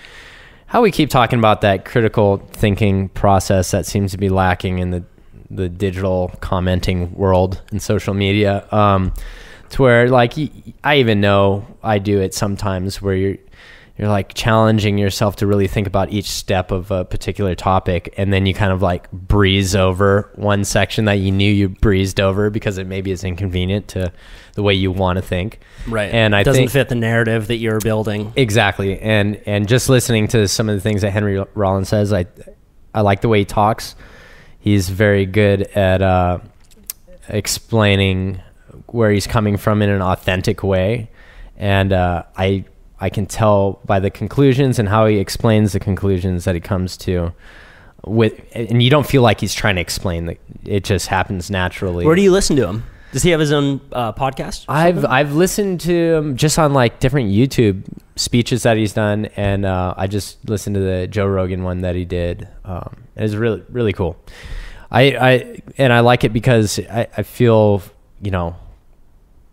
how 0.66 0.80
we 0.80 0.90
keep 0.90 1.10
talking 1.10 1.38
about 1.38 1.60
that 1.60 1.84
critical 1.84 2.38
thinking 2.52 3.10
process 3.10 3.70
that 3.72 3.84
seems 3.84 4.12
to 4.12 4.18
be 4.18 4.28
lacking 4.28 4.78
in 4.78 4.90
the 4.90 5.04
the 5.50 5.68
digital 5.68 6.32
commenting 6.40 7.12
world 7.14 7.60
and 7.70 7.82
social 7.82 8.14
media. 8.14 8.66
Um, 8.72 9.12
to 9.70 9.82
where 9.82 10.08
like 10.08 10.34
I 10.84 10.96
even 10.96 11.20
know 11.20 11.66
I 11.82 11.98
do 11.98 12.20
it 12.20 12.34
sometimes 12.34 13.00
where 13.02 13.14
you're 13.14 13.38
you're 14.02 14.10
like 14.10 14.34
challenging 14.34 14.98
yourself 14.98 15.36
to 15.36 15.46
really 15.46 15.68
think 15.68 15.86
about 15.86 16.10
each 16.10 16.28
step 16.28 16.72
of 16.72 16.90
a 16.90 17.04
particular 17.04 17.54
topic 17.54 18.12
and 18.16 18.32
then 18.32 18.46
you 18.46 18.52
kind 18.52 18.72
of 18.72 18.82
like 18.82 19.08
breeze 19.12 19.76
over 19.76 20.28
one 20.34 20.64
section 20.64 21.04
that 21.04 21.20
you 21.20 21.30
knew 21.30 21.48
you 21.48 21.68
breezed 21.68 22.20
over 22.20 22.50
because 22.50 22.78
it 22.78 22.88
maybe 22.88 23.12
is 23.12 23.22
inconvenient 23.22 23.86
to 23.86 24.12
the 24.54 24.62
way 24.64 24.74
you 24.74 24.90
want 24.90 25.18
to 25.18 25.22
think. 25.22 25.60
Right. 25.86 26.12
And 26.12 26.34
i 26.34 26.42
doesn't 26.42 26.62
think 26.62 26.72
fit 26.72 26.88
the 26.88 26.96
narrative 26.96 27.46
that 27.46 27.58
you're 27.58 27.78
building. 27.78 28.32
exactly. 28.34 28.98
And 28.98 29.40
and 29.46 29.68
just 29.68 29.88
listening 29.88 30.26
to 30.28 30.48
some 30.48 30.68
of 30.68 30.74
the 30.74 30.80
things 30.80 31.02
that 31.02 31.12
henry 31.12 31.40
rollins 31.54 31.88
says 31.88 32.12
i 32.12 32.26
i 32.92 33.02
like 33.02 33.20
the 33.20 33.28
way 33.28 33.38
he 33.38 33.44
talks. 33.44 33.94
He's 34.58 34.88
very 34.88 35.26
good 35.26 35.62
at 35.76 36.02
uh 36.02 36.40
explaining 37.28 38.42
where 38.88 39.12
he's 39.12 39.28
coming 39.28 39.58
from 39.58 39.80
in 39.80 39.90
an 39.90 40.02
authentic 40.02 40.64
way. 40.64 41.08
And 41.56 41.92
uh, 41.92 42.24
I 42.36 42.64
I 43.02 43.10
can 43.10 43.26
tell 43.26 43.80
by 43.84 43.98
the 43.98 44.10
conclusions 44.10 44.78
and 44.78 44.88
how 44.88 45.06
he 45.06 45.18
explains 45.18 45.72
the 45.72 45.80
conclusions 45.80 46.44
that 46.44 46.54
he 46.54 46.60
comes 46.60 46.96
to 46.98 47.32
with 48.04 48.40
and 48.52 48.80
you 48.82 48.90
don't 48.90 49.06
feel 49.06 49.22
like 49.22 49.40
he's 49.40 49.54
trying 49.54 49.74
to 49.74 49.80
explain 49.80 50.26
that 50.26 50.38
it 50.64 50.84
just 50.84 51.08
happens 51.08 51.50
naturally 51.50 52.06
Where 52.06 52.14
do 52.14 52.22
you 52.22 52.30
listen 52.30 52.56
to 52.56 52.66
him? 52.66 52.84
Does 53.12 53.24
he 53.24 53.30
have 53.30 53.40
his 53.40 53.52
own 53.52 53.80
uh, 53.92 54.12
podcast? 54.12 54.64
I've 54.68 55.04
I've 55.04 55.34
listened 55.34 55.80
to 55.82 55.92
him 55.92 56.36
just 56.36 56.58
on 56.58 56.72
like 56.72 56.98
different 57.00 57.30
YouTube 57.30 57.82
speeches 58.16 58.62
that 58.62 58.78
he's 58.78 58.94
done, 58.94 59.26
and 59.36 59.66
uh, 59.66 59.92
I 59.98 60.06
just 60.06 60.48
listened 60.48 60.76
to 60.76 60.80
the 60.80 61.06
Joe 61.08 61.26
Rogan 61.26 61.62
one 61.62 61.82
that 61.82 61.94
he 61.94 62.06
did. 62.06 62.48
Um, 62.64 63.04
it 63.14 63.20
was 63.20 63.36
really 63.36 63.62
really 63.68 63.92
cool. 63.92 64.16
I 64.90 65.02
I 65.02 65.62
and 65.76 65.92
I 65.92 66.00
like 66.00 66.24
it 66.24 66.32
because 66.32 66.78
I, 66.78 67.06
I 67.14 67.22
feel 67.22 67.82
you 68.22 68.30
know 68.30 68.56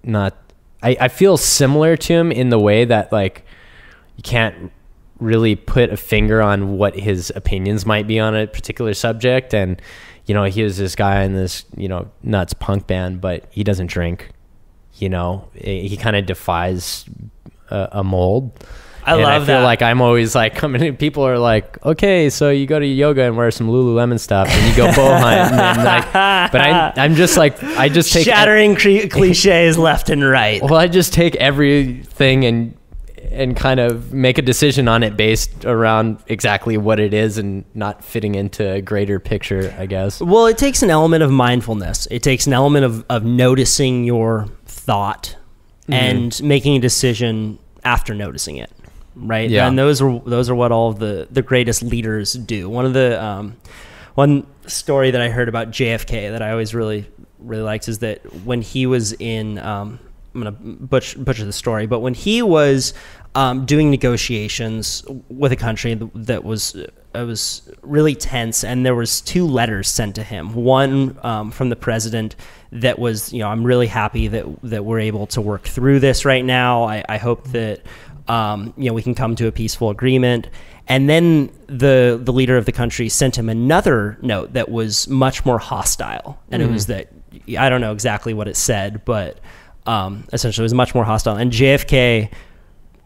not 0.04 0.38
I, 0.82 0.98
I 1.02 1.08
feel 1.08 1.38
similar 1.38 1.98
to 1.98 2.14
him 2.14 2.32
in 2.32 2.50
the 2.50 2.60
way 2.60 2.86
that 2.86 3.12
like 3.12 3.46
you 4.16 4.24
can't 4.24 4.72
really 5.20 5.56
put 5.56 5.90
a 5.92 5.98
finger 5.98 6.42
on 6.42 6.78
what 6.78 6.98
his 6.98 7.32
opinions 7.36 7.86
might 7.86 8.08
be 8.08 8.20
on 8.20 8.36
a 8.36 8.48
particular 8.48 8.94
subject. 8.94 9.54
And 9.54 9.82
you 10.26 10.34
know 10.34 10.46
he 10.46 10.64
was 10.64 10.78
this 10.78 10.96
guy 10.96 11.24
in 11.24 11.34
this 11.34 11.66
you 11.76 11.88
know 11.88 12.10
nuts 12.24 12.54
punk 12.54 12.88
band 12.88 13.20
but 13.20 13.48
he 13.50 13.64
doesn't 13.64 13.88
drink 13.88 14.32
you 15.00 15.10
know? 15.10 15.50
He 15.56 15.98
kind 15.98 16.16
of 16.16 16.26
defies 16.26 17.06
a, 17.70 17.90
a 17.94 18.04
mold 18.04 18.52
I 19.06 19.14
and 19.14 19.22
love 19.24 19.44
I 19.44 19.46
feel 19.46 19.60
that. 19.60 19.64
like 19.64 19.82
I'm 19.82 20.02
always 20.02 20.36
like 20.36 20.56
coming 20.56 20.82
in. 20.84 20.98
People 20.98 21.24
are 21.26 21.38
like, 21.40 21.84
okay, 21.86 22.30
so 22.30 22.50
you 22.50 22.66
go 22.68 22.80
to 22.80 22.86
yoga 22.86 23.24
and 23.24 23.38
wear 23.38 23.52
some 23.52 23.68
Lululemon 23.68 24.20
stuff, 24.20 24.48
and 24.50 24.70
you 24.70 24.76
go 24.76 24.88
bow 24.96 25.18
hunt, 25.20 25.52
and 25.54 25.84
like, 25.84 26.12
but 26.52 26.62
I, 26.62 26.94
I'm 26.98 27.16
just 27.16 27.38
like, 27.38 27.62
I 27.64 27.90
just 27.90 28.12
take 28.14 28.26
Shattering 28.26 28.76
cliches 28.76 29.78
left 29.78 30.10
and 30.10 30.24
right. 30.24 30.62
well, 30.62 30.76
I 30.76 30.88
just 30.88 31.14
take 31.14 31.36
everything 31.38 32.46
and 32.46 32.76
and 33.32 33.56
kind 33.56 33.80
of 33.80 34.12
make 34.12 34.38
a 34.40 34.42
decision 34.42 34.88
on 34.88 35.04
it 35.04 35.16
based 35.16 35.64
around 35.64 36.18
exactly 36.28 36.78
what 36.78 37.00
it 37.00 37.14
is 37.14 37.38
and 37.38 37.64
not 37.76 38.04
fitting 38.04 38.34
into 38.34 38.68
a 38.74 38.82
greater 38.82 39.20
picture, 39.20 39.76
I 39.78 39.86
guess. 39.86 40.20
Well, 40.20 40.48
it 40.48 40.58
takes 40.58 40.82
an 40.82 40.90
element 40.90 41.22
of 41.22 41.30
mindfulness. 41.30 42.08
It 42.10 42.24
takes 42.24 42.48
an 42.48 42.54
element 42.54 42.86
of, 42.86 43.06
of 43.10 43.24
noticing 43.24 44.04
your 44.04 44.48
thought 44.66 45.36
Mm-hmm. 45.84 45.94
and 45.94 46.44
making 46.44 46.76
a 46.76 46.80
decision 46.80 47.58
after 47.84 48.14
noticing 48.14 48.58
it. 48.58 48.72
Right. 49.20 49.50
Yeah. 49.50 49.68
And 49.68 49.78
those 49.78 50.02
are 50.02 50.20
those 50.20 50.50
are 50.50 50.56
what 50.56 50.72
all 50.72 50.90
of 50.90 51.00
the, 51.00 51.28
the 51.30 51.42
greatest 51.42 51.84
leaders 51.84 52.34
do. 52.34 52.70
One 52.70 52.86
of 52.86 52.94
the 52.94 53.22
um, 53.24 53.58
one 54.16 54.48
story 54.68 55.12
that 55.12 55.22
I 55.22 55.30
heard 55.30 55.50
about 55.50 55.70
JFK 55.70 56.32
that 56.32 56.42
I 56.42 56.52
always 56.52 56.74
really 56.74 57.10
really 57.40 57.64
liked 57.64 57.88
is 57.88 58.00
that 58.00 58.20
when 58.46 58.62
he 58.62 58.86
was 58.86 59.14
in 59.14 59.58
um, 59.60 60.00
I'm 60.34 60.42
gonna 60.42 60.52
butch, 60.52 61.18
butcher 61.18 61.46
the 61.46 61.54
story, 61.54 61.88
but 61.88 62.00
when 62.00 62.14
he 62.14 62.42
was 62.42 62.94
um, 63.36 63.66
doing 63.66 63.90
negotiations 63.90 65.04
with 65.30 65.52
a 65.52 65.56
country 65.56 66.00
that 66.16 66.44
was 66.44 66.76
it 66.76 66.94
was 67.14 67.70
really 67.82 68.14
tense, 68.14 68.64
and 68.64 68.86
there 68.86 68.96
was 68.96 69.22
two 69.22 69.46
letters 69.46 69.90
sent 69.90 70.16
to 70.16 70.24
him. 70.24 70.54
One 70.54 71.18
um, 71.24 71.52
from 71.52 71.70
the 71.70 71.76
president 71.76 72.36
that 72.72 73.00
was, 73.00 73.34
you 73.34 73.40
know, 73.40 73.50
I'm 73.50 73.64
really 73.64 73.88
happy 73.88 74.28
that 74.28 74.46
that 74.64 74.86
we're 74.86 75.00
able 75.00 75.26
to 75.28 75.42
work 75.42 75.64
through 75.64 76.00
this 76.00 76.26
right 76.26 76.46
now. 76.46 76.84
I, 76.84 77.04
I 77.10 77.18
hope 77.18 77.48
that 77.50 77.82
um, 78.30 78.74
you 78.78 78.86
know 78.86 78.94
we 78.94 79.02
can 79.02 79.16
come 79.16 79.36
to 79.36 79.48
a 79.48 79.52
peaceful 79.52 79.90
agreement. 79.90 80.48
And 80.88 81.08
then 81.08 81.52
the 81.68 82.20
the 82.22 82.34
leader 82.34 82.58
of 82.58 82.66
the 82.66 82.72
country 82.72 83.10
sent 83.10 83.38
him 83.38 83.50
another 83.50 84.18
note 84.22 84.54
that 84.54 84.70
was 84.70 85.08
much 85.08 85.46
more 85.46 85.60
hostile, 85.60 86.40
and 86.50 86.64
it 86.64 86.70
was 86.70 86.88
that 86.88 87.10
I 87.58 87.70
don't 87.70 87.82
know 87.82 87.92
exactly 87.92 88.34
what 88.34 88.48
it 88.48 88.56
said, 88.56 89.06
but 89.06 89.40
um, 89.86 90.26
essentially 90.34 90.64
it 90.64 90.66
was 90.66 90.74
much 90.74 90.96
more 90.96 91.04
hostile. 91.04 91.36
And 91.36 91.52
JFK 91.52 92.32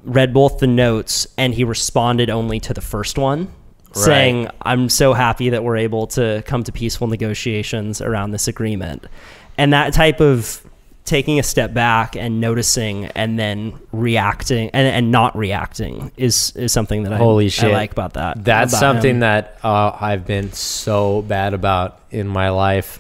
read 0.04 0.34
both 0.34 0.60
the 0.60 0.68
notes, 0.68 1.28
and 1.38 1.54
he 1.54 1.66
responded 1.66 2.30
only 2.30 2.60
to 2.62 2.74
the 2.74 2.82
first 2.82 3.18
one, 3.18 3.54
saying, 3.92 4.48
"I'm 4.62 4.88
so 4.88 5.14
happy 5.14 5.50
that 5.50 5.64
we're 5.66 5.78
able 5.78 6.08
to 6.08 6.42
come 6.46 6.64
to 6.64 6.72
peaceful 6.72 7.08
negotiations 7.08 8.00
around 8.02 8.32
this 8.32 8.48
agreement." 8.48 9.08
And 9.58 9.74
that 9.74 9.94
type 9.94 10.22
of 10.22 10.66
taking 11.06 11.38
a 11.40 11.44
step 11.44 11.74
back 11.74 12.16
and 12.16 12.40
noticing 12.40 13.06
and 13.08 13.38
then 13.38 13.78
reacting 13.92 14.70
and, 14.72 14.88
and 14.88 15.12
not 15.12 15.36
reacting 15.38 16.12
is 16.16 16.56
is 16.56 16.72
something 16.72 17.04
that 17.04 17.14
I, 17.14 17.18
Holy 17.18 17.46
I 17.46 17.50
shit. 17.50 17.72
like 17.72 17.92
about 17.92 18.14
that. 18.14 18.44
That's 18.44 18.74
about 18.74 18.80
something 18.80 19.16
him. 19.16 19.20
that 19.20 19.60
uh, 19.64 19.98
I've 20.00 20.26
been 20.26 20.52
so 20.54 21.22
bad 21.24 21.54
about 21.54 22.00
in 22.10 22.28
my 22.28 22.50
life, 22.50 23.00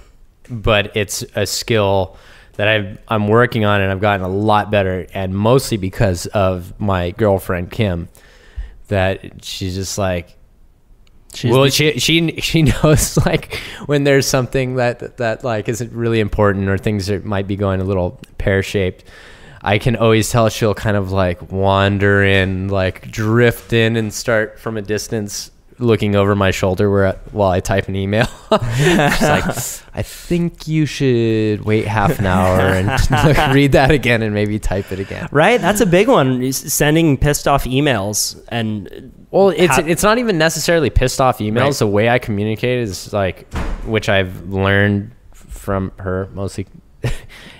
but 0.49 0.95
it's 0.97 1.23
a 1.35 1.45
skill 1.45 2.17
that 2.57 2.67
I've, 2.67 2.99
I'm 3.07 3.27
working 3.27 3.65
on 3.65 3.81
and 3.81 3.91
I've 3.91 4.01
gotten 4.01 4.25
a 4.25 4.29
lot 4.29 4.69
better, 4.69 5.07
and 5.13 5.33
mostly 5.35 5.77
because 5.77 6.27
of 6.27 6.79
my 6.79 7.11
girlfriend 7.11 7.71
Kim. 7.71 8.09
That 8.89 9.43
she's 9.43 9.75
just 9.75 9.97
like, 9.97 10.37
She's 11.33 11.51
well, 11.51 11.63
the- 11.63 11.71
she 11.71 11.99
she 11.99 12.39
she 12.41 12.61
knows 12.83 13.17
like 13.25 13.55
when 13.85 14.03
there's 14.03 14.27
something 14.27 14.75
that 14.75 15.17
that 15.17 15.43
like 15.43 15.67
isn't 15.69 15.91
really 15.91 16.19
important 16.19 16.69
or 16.69 16.77
things 16.77 17.07
that 17.07 17.25
might 17.25 17.47
be 17.47 17.55
going 17.55 17.81
a 17.81 17.83
little 17.83 18.19
pear 18.37 18.63
shaped. 18.63 19.03
I 19.65 19.77
can 19.77 19.95
always 19.95 20.29
tell 20.29 20.49
she'll 20.49 20.73
kind 20.73 20.97
of 20.97 21.13
like 21.13 21.49
wander 21.51 22.21
in, 22.21 22.67
like 22.67 23.09
drift 23.09 23.71
in, 23.71 23.95
and 23.95 24.13
start 24.13 24.59
from 24.59 24.75
a 24.75 24.81
distance, 24.81 25.51
looking 25.83 26.15
over 26.15 26.35
my 26.35 26.51
shoulder 26.51 26.89
where 26.89 27.13
while 27.31 27.51
I 27.51 27.59
type 27.59 27.87
an 27.87 27.95
email. 27.95 28.27
Like, 28.53 29.45
"I 29.95 30.03
think 30.03 30.67
you 30.67 30.85
should 30.85 31.65
wait 31.65 31.87
half 31.87 32.19
an 32.19 32.27
hour 32.27 32.59
and 32.59 32.89
read 33.55 33.71
that 33.71 33.89
again 33.89 34.21
and 34.21 34.33
maybe 34.33 34.59
type 34.59 34.91
it 34.91 34.99
again." 34.99 35.27
right? 35.31 35.59
That's 35.59 35.81
a 35.81 35.85
big 35.87 36.07
one. 36.07 36.51
Sending 36.53 37.17
pissed 37.17 37.47
off 37.47 37.63
emails 37.63 38.43
and 38.49 39.11
Well, 39.31 39.49
it's 39.49 39.75
How- 39.75 39.83
it's 39.85 40.03
not 40.03 40.19
even 40.19 40.37
necessarily 40.37 40.89
pissed 40.91 41.19
off 41.19 41.39
emails. 41.39 41.61
Right. 41.61 41.73
The 41.75 41.87
way 41.87 42.09
I 42.09 42.19
communicate 42.19 42.79
is 42.79 43.11
like, 43.11 43.51
which 43.85 44.07
I've 44.07 44.49
learned 44.49 45.11
from 45.33 45.91
her 45.97 46.29
mostly, 46.33 46.67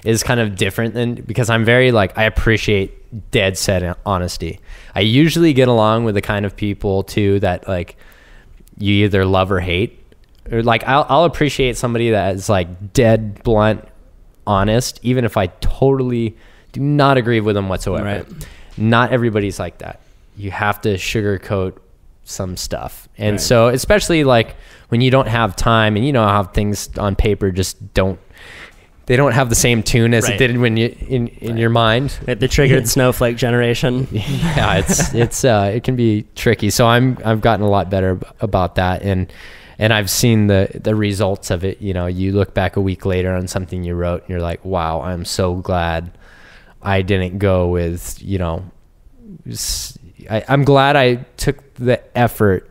is 0.06 0.22
kind 0.22 0.40
of 0.40 0.56
different 0.56 0.94
than 0.94 1.16
because 1.16 1.50
I'm 1.50 1.66
very 1.66 1.92
like 1.92 2.16
I 2.18 2.26
appreciate 2.26 3.32
dead 3.32 3.58
set 3.58 3.98
honesty. 4.06 4.60
I 4.94 5.00
usually 5.02 5.54
get 5.54 5.68
along 5.68 6.04
with 6.06 6.14
the 6.16 6.22
kind 6.22 6.46
of 6.46 6.56
people 6.56 7.02
too 7.04 7.40
that 7.40 7.68
like 7.68 7.96
you 8.84 9.06
either 9.06 9.26
love 9.26 9.52
or 9.52 9.60
hate, 9.60 10.00
or 10.52 10.62
like 10.64 10.84
I'll 10.88 11.06
I'll 11.10 11.24
appreciate 11.26 11.78
somebody 11.78 12.12
that 12.12 12.36
is 12.36 12.50
like 12.50 12.94
dead 12.94 13.42
blunt, 13.44 13.88
honest, 14.46 15.00
even 15.04 15.24
if 15.26 15.38
I 15.38 15.48
totally 15.48 16.36
do 16.74 16.82
not 16.82 17.18
agree 17.18 17.40
with 17.40 17.56
them 17.56 17.70
whatsoever. 17.70 18.06
Right. 18.06 18.26
Not 18.78 19.12
everybody's 19.12 19.60
like 19.60 19.78
that. 19.80 20.02
You 20.36 20.52
have 20.52 20.82
to 20.82 20.96
sugarcoat 20.96 21.78
some 22.26 22.58
stuff. 22.58 23.08
And 23.18 23.34
Right. 23.36 23.42
so 23.42 23.68
especially 23.68 24.24
like 24.24 24.56
when 24.90 25.02
you 25.02 25.12
don't 25.12 25.28
have 25.28 25.56
time 25.56 25.96
and 25.96 26.06
you 26.06 26.12
know 26.12 26.26
how 26.28 26.44
things 26.44 26.90
on 26.98 27.16
paper 27.16 27.52
just 27.52 27.94
don't 27.94 28.20
they 29.06 29.16
don't 29.16 29.34
have 29.34 29.50
the 29.50 29.56
same 29.56 29.84
tune 29.84 30.14
as 30.14 30.24
Right. 30.24 30.40
it 30.40 30.48
did 30.48 30.58
when 30.58 30.78
you 30.78 30.96
in 31.08 31.28
in 31.28 31.58
your 31.58 31.70
mind. 31.70 32.12
the 32.26 32.48
triggered 32.48 32.88
snowflake 32.96 33.38
generation. 33.38 34.08
yeah, 34.12 34.76
it's 34.78 35.14
it's 35.14 35.44
uh, 35.44 35.72
it 35.74 35.84
can 35.84 35.96
be 35.96 36.26
tricky. 36.36 36.70
So 36.70 36.88
I'm 36.88 37.18
I've 37.26 37.42
gotten 37.42 37.66
a 37.66 37.70
lot 37.70 37.90
better 37.90 38.20
about 38.40 38.76
that, 38.76 39.02
and 39.02 39.32
and 39.80 39.92
I've 39.94 40.10
seen 40.10 40.48
the 40.48 40.70
the 40.82 40.96
results 40.96 41.52
of 41.52 41.64
it. 41.66 41.82
You 41.82 41.94
know, 41.94 42.06
you 42.08 42.32
look 42.32 42.54
back 42.54 42.76
a 42.78 42.82
week 42.82 43.06
later 43.06 43.34
on 43.34 43.48
something 43.48 43.84
you 43.84 43.94
wrote, 43.96 44.22
and 44.22 44.30
you're 44.30 44.40
like, 44.42 44.64
wow, 44.64 45.02
I'm 45.02 45.26
so 45.26 45.56
glad 45.56 46.12
I 46.82 47.02
didn't 47.02 47.40
go 47.40 47.68
with 47.70 48.22
you 48.22 48.38
know. 48.40 48.64
I, 50.30 50.44
I'm 50.48 50.64
glad 50.64 50.96
I 50.96 51.16
took 51.38 51.74
the 51.76 52.02
effort 52.18 52.70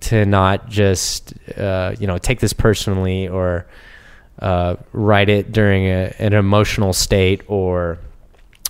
to 0.00 0.26
not 0.26 0.68
just 0.68 1.32
uh, 1.56 1.94
you 1.98 2.06
know 2.06 2.18
take 2.18 2.40
this 2.40 2.52
personally 2.52 3.28
or 3.28 3.66
uh, 4.40 4.76
write 4.92 5.28
it 5.28 5.52
during 5.52 5.86
a, 5.86 6.14
an 6.18 6.32
emotional 6.32 6.92
state 6.92 7.42
or 7.46 7.98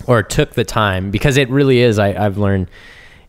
or 0.07 0.21
took 0.23 0.51
the 0.53 0.63
time 0.65 1.09
because 1.11 1.37
it 1.37 1.49
really 1.49 1.79
is 1.79 1.97
I, 1.99 2.13
I've 2.25 2.37
learned 2.37 2.69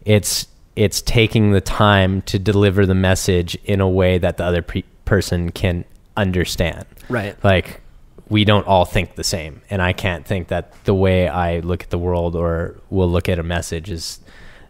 it's 0.04 0.46
it's 0.74 1.00
taking 1.00 1.52
the 1.52 1.60
time 1.60 2.20
to 2.22 2.38
deliver 2.38 2.84
the 2.84 2.94
message 2.94 3.54
in 3.64 3.80
a 3.80 3.88
way 3.88 4.18
that 4.18 4.36
the 4.36 4.44
other 4.44 4.62
pe- 4.62 4.82
person 5.04 5.50
can 5.50 5.84
understand 6.16 6.84
Right. 7.08 7.42
like 7.44 7.80
we 8.28 8.44
don't 8.44 8.66
all 8.66 8.84
think 8.84 9.14
the 9.14 9.24
same 9.24 9.62
and 9.70 9.80
i 9.80 9.92
can't 9.92 10.26
think 10.26 10.48
that 10.48 10.72
the 10.84 10.94
way 10.94 11.28
i 11.28 11.60
look 11.60 11.84
at 11.84 11.90
the 11.90 11.98
world 11.98 12.34
or 12.34 12.74
will 12.90 13.08
look 13.08 13.28
at 13.28 13.38
a 13.38 13.42
message 13.44 13.90
is 13.90 14.18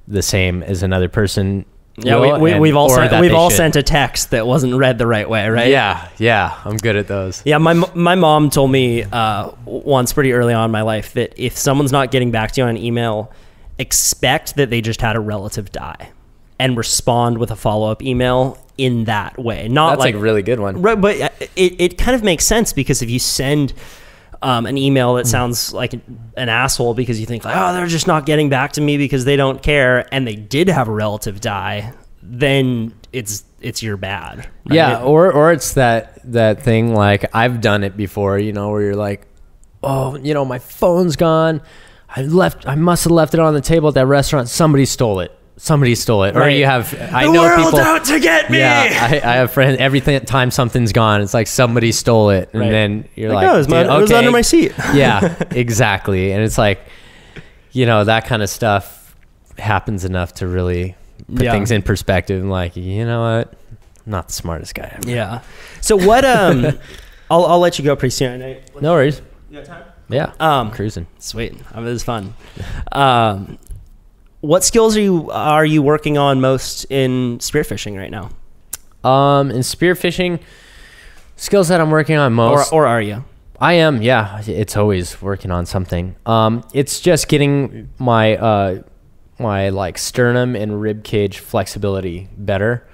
the 0.07 0.23
same 0.23 0.62
as 0.62 0.83
another 0.83 1.09
person 1.09 1.64
Yeah, 1.99 2.17
will, 2.17 2.35
we, 2.35 2.41
we, 2.41 2.53
and- 2.53 2.61
we've 2.61 2.77
all 2.77 2.91
sent, 2.91 3.21
we've 3.21 3.33
all 3.33 3.49
should. 3.51 3.57
sent 3.57 3.77
a 3.77 3.83
text 3.83 4.31
that 4.33 4.47
wasn't 4.47 4.75
read 4.77 4.99
the 4.99 5.07
right 5.07 5.29
way, 5.29 5.49
right? 5.49 5.71
yeah 5.71 6.09
yeah 6.19 6.61
i'm 6.67 6.77
good 6.77 6.95
at 6.97 7.09
those 7.09 7.43
Yeah, 7.47 7.59
my 7.59 7.73
my 7.95 8.15
mom 8.15 8.51
told 8.51 8.71
me 8.71 9.03
uh, 9.05 9.51
once 9.65 10.13
pretty 10.13 10.33
early 10.33 10.53
on 10.53 10.67
in 10.67 10.71
my 10.71 10.83
life 10.83 11.15
that 11.15 11.33
if 11.39 11.57
someone's 11.57 11.93
not 11.93 12.11
getting 12.11 12.31
back 12.31 12.53
to 12.53 12.61
you 12.61 12.67
on 12.67 12.77
email, 12.77 13.33
expect 13.79 14.57
that 14.57 14.71
they 14.71 14.81
just 14.81 15.01
had 15.01 15.17
a 15.17 15.21
relative 15.21 15.73
die, 15.73 16.11
and 16.59 16.77
respond 16.77 17.39
with 17.39 17.51
a 17.51 17.57
follow 17.57 17.91
up 17.91 18.03
email 18.03 18.59
in 18.79 19.05
that 19.05 19.39
way. 19.39 19.69
Not 19.69 19.91
that's 19.91 20.01
like, 20.01 20.15
like 20.15 20.21
a 20.21 20.23
really 20.25 20.43
good 20.43 20.61
one 20.61 20.83
right, 20.83 21.01
but 21.01 21.19
uh, 21.21 21.29
it 21.57 21.81
it 21.81 21.99
kind 21.99 22.15
of 22.15 22.23
makes 22.23 22.45
sense 22.47 22.73
because 22.75 23.01
if 23.03 23.09
you 23.11 23.19
send 23.19 23.73
um, 24.47 24.65
an 24.65 24.79
email 24.79 25.15
that 25.15 25.27
sounds 25.27 25.73
like 25.73 25.93
an 25.93 26.49
asshole 26.49 26.95
because 26.95 27.19
you 27.19 27.27
think 27.27 27.45
like, 27.45 27.57
oh, 27.57 27.73
they're 27.75 27.89
just 27.89 28.07
not 28.07 28.27
getting 28.27 28.49
back 28.49 28.75
to 28.75 28.81
me 28.81 28.97
because 28.97 29.25
they 29.25 29.35
don't 29.35 29.61
care, 29.61 30.07
and 30.15 30.25
they 30.25 30.37
did 30.37 30.69
have 30.69 30.87
a 30.87 30.93
relative 30.93 31.41
die, 31.41 31.93
then 32.23 32.95
it's 33.13 33.43
it's 33.61 33.83
your 33.83 33.97
bad. 33.97 34.39
right? 34.39 34.49
Yeah, 34.71 35.03
or 35.03 35.33
or 35.33 35.51
it's 35.51 35.75
that 35.75 36.21
that 36.33 36.63
thing 36.63 36.95
like 36.95 37.25
I've 37.35 37.61
done 37.61 37.83
it 37.83 37.97
before, 37.97 38.39
you 38.39 38.53
know, 38.53 38.71
where 38.71 38.83
you're 38.83 38.95
like, 38.95 39.27
oh, 39.83 40.17
you 40.17 40.33
know, 40.33 40.45
my 40.45 40.61
phone's 40.61 41.17
gone. 41.17 41.61
I 42.09 42.23
left. 42.23 42.69
I 42.69 42.77
must 42.77 43.03
have 43.03 43.11
left 43.11 43.35
it 43.35 43.41
on 43.41 43.53
the 43.53 43.61
table 43.61 43.89
at 43.89 43.95
that 43.95 44.07
restaurant. 44.07 44.49
Somebody 44.49 44.85
stole 44.85 45.19
it. 45.19 45.37
Somebody 45.59 45.95
stole 45.95 46.25
it. 46.25 46.37
Or 46.37 46.49
you 46.51 46.67
have. 46.67 46.93
I 47.13 47.25
the 47.27 47.33
know 47.33 47.43
world's 47.43 47.65
people. 47.65 47.81
out 47.81 48.05
to 48.05 48.21
get 48.21 48.51
me. 48.51 48.59
Yeah, 48.59 48.99
I, 49.01 49.15
I 49.17 49.35
have 49.37 49.53
friends. 49.53 49.79
Every 49.81 50.03
th- 50.03 50.25
time 50.27 50.51
something's 50.51 50.93
gone, 50.93 51.23
it's 51.23 51.33
like 51.33 51.47
somebody 51.47 51.93
stole 51.93 52.29
it, 52.31 52.51
and 52.53 52.61
Right. 52.63 52.71
then 52.71 53.09
you're 53.15 53.33
Like, 53.33 53.47
like, 53.47 53.53
"Oh, 53.53 53.55
it 53.55 53.59
was 53.59 53.69
my- 53.69 53.83
"Dude, 53.85 53.93
it 53.93 54.01
was 54.03 54.13
under 54.13 54.31
my 54.31 54.43
seat. 54.43 54.73
yeah, 54.95 55.35
exactly. 55.53 56.33
And 56.33 56.43
it's 56.43 56.59
like, 56.59 56.81
you 57.73 57.87
know, 57.87 58.05
that 58.05 58.27
kind 58.27 58.43
of 58.43 58.51
stuff 58.51 59.15
happens 59.59 60.05
enough 60.05 60.35
to 60.35 60.47
really 60.47 60.95
put 61.35 61.45
Yeah. 61.45 61.53
things 61.53 61.71
in 61.71 61.81
perspective. 61.81 62.43
And 62.43 62.51
like, 62.51 62.77
you 62.77 63.07
know 63.07 63.23
what? 63.23 63.53
I'm 64.05 64.11
not 64.13 64.27
the 64.29 64.35
smartest 64.35 64.75
guy 64.75 64.93
ever. 64.95 65.09
Yeah. 65.11 65.41
So 65.81 65.97
what? 65.97 66.25
Um, 66.27 66.67
I'll 67.31 67.47
I'll 67.47 67.61
let 67.61 67.79
you 67.79 67.85
go 67.85 67.97
pretty 67.97 68.15
soon. 68.15 68.43
I 68.43 68.61
No 68.81 68.93
worries. 68.93 69.23
You 69.51 69.59
got 69.61 69.67
time? 69.67 69.85
Yeah. 70.11 70.33
Um, 70.39 70.71
cruising. 70.71 71.07
Sweet. 71.19 71.55
I 71.73 71.79
mean, 71.79 71.89
it 71.89 71.93
was 71.93 72.05
fun. 72.05 72.35
Um, 72.93 73.59
what 74.41 74.64
skills 74.64 74.97
are 74.97 75.01
you 75.01 75.30
are 75.30 75.64
you 75.64 75.82
working 75.82 76.18
on 76.18 76.41
most 76.41 76.84
in 76.91 77.39
spearfishing 77.39 77.97
right 77.97 78.11
now, 78.11 78.30
Um, 79.09 79.51
in 79.51 79.59
spearfishing, 79.61 80.41
skills 81.37 81.68
that 81.68 81.80
I'm 81.80 81.91
working 81.91 82.16
on 82.16 82.26
or 82.32 82.34
most. 82.34 82.72
or 82.72 82.87
are 82.87 83.01
you? 83.03 83.24
I 83.59 83.74
am, 83.74 84.03
yeah. 84.03 84.43
It's 84.47 84.76
always 84.76 85.20
working 85.22 85.51
on 85.51 85.64
something. 85.64 86.14
Um, 86.26 86.62
it's 86.74 87.01
just 87.01 87.26
getting 87.28 87.89
my 87.99 88.37
uh, 88.37 88.82
my 89.39 89.70
like 89.70 89.97
sternum 89.99 90.55
and 90.55 90.80
rib 90.80 91.05
cage 91.05 91.39
flexibility 91.39 92.28
better. 92.37 92.87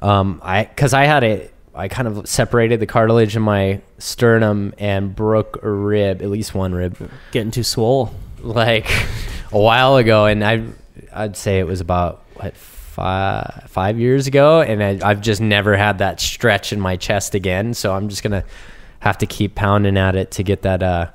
Um, 0.00 0.40
I 0.44 0.64
because 0.64 0.94
I 0.94 1.04
had 1.06 1.24
a 1.24 1.50
I 1.74 1.88
kind 1.88 2.06
of 2.08 2.28
separated 2.28 2.80
the 2.80 2.86
cartilage 2.86 3.34
in 3.36 3.42
my 3.42 3.80
sternum 3.98 4.72
and 4.78 5.14
broke 5.14 5.62
a 5.62 5.70
rib, 5.70 6.22
at 6.22 6.30
least 6.30 6.54
one 6.54 6.72
rib, 6.74 6.96
Getting 7.32 7.50
too 7.50 7.64
swole. 7.64 8.14
like 8.40 8.86
a 9.56 9.58
while 9.58 9.96
ago, 9.96 10.26
and 10.26 10.44
I 10.44 10.62
I'd 11.12 11.36
say 11.36 11.58
it 11.58 11.66
was 11.66 11.80
about 11.80 12.22
what 12.34 12.56
five 12.56 13.64
five 13.68 13.98
years 13.98 14.26
ago, 14.26 14.60
and 14.60 14.82
I, 14.82 15.08
I've 15.08 15.20
just 15.20 15.40
never 15.40 15.76
had 15.76 15.98
that 15.98 16.20
stretch 16.20 16.72
in 16.72 16.80
my 16.80 16.96
chest 16.96 17.34
again. 17.34 17.74
So 17.74 17.94
I'm 17.94 18.08
just 18.08 18.22
gonna 18.22 18.44
have 19.00 19.18
to 19.18 19.26
keep 19.26 19.54
pounding 19.54 19.96
at 19.96 20.14
it 20.14 20.30
to 20.32 20.42
get 20.42 20.62
that 20.62 20.82
uh 20.82 21.10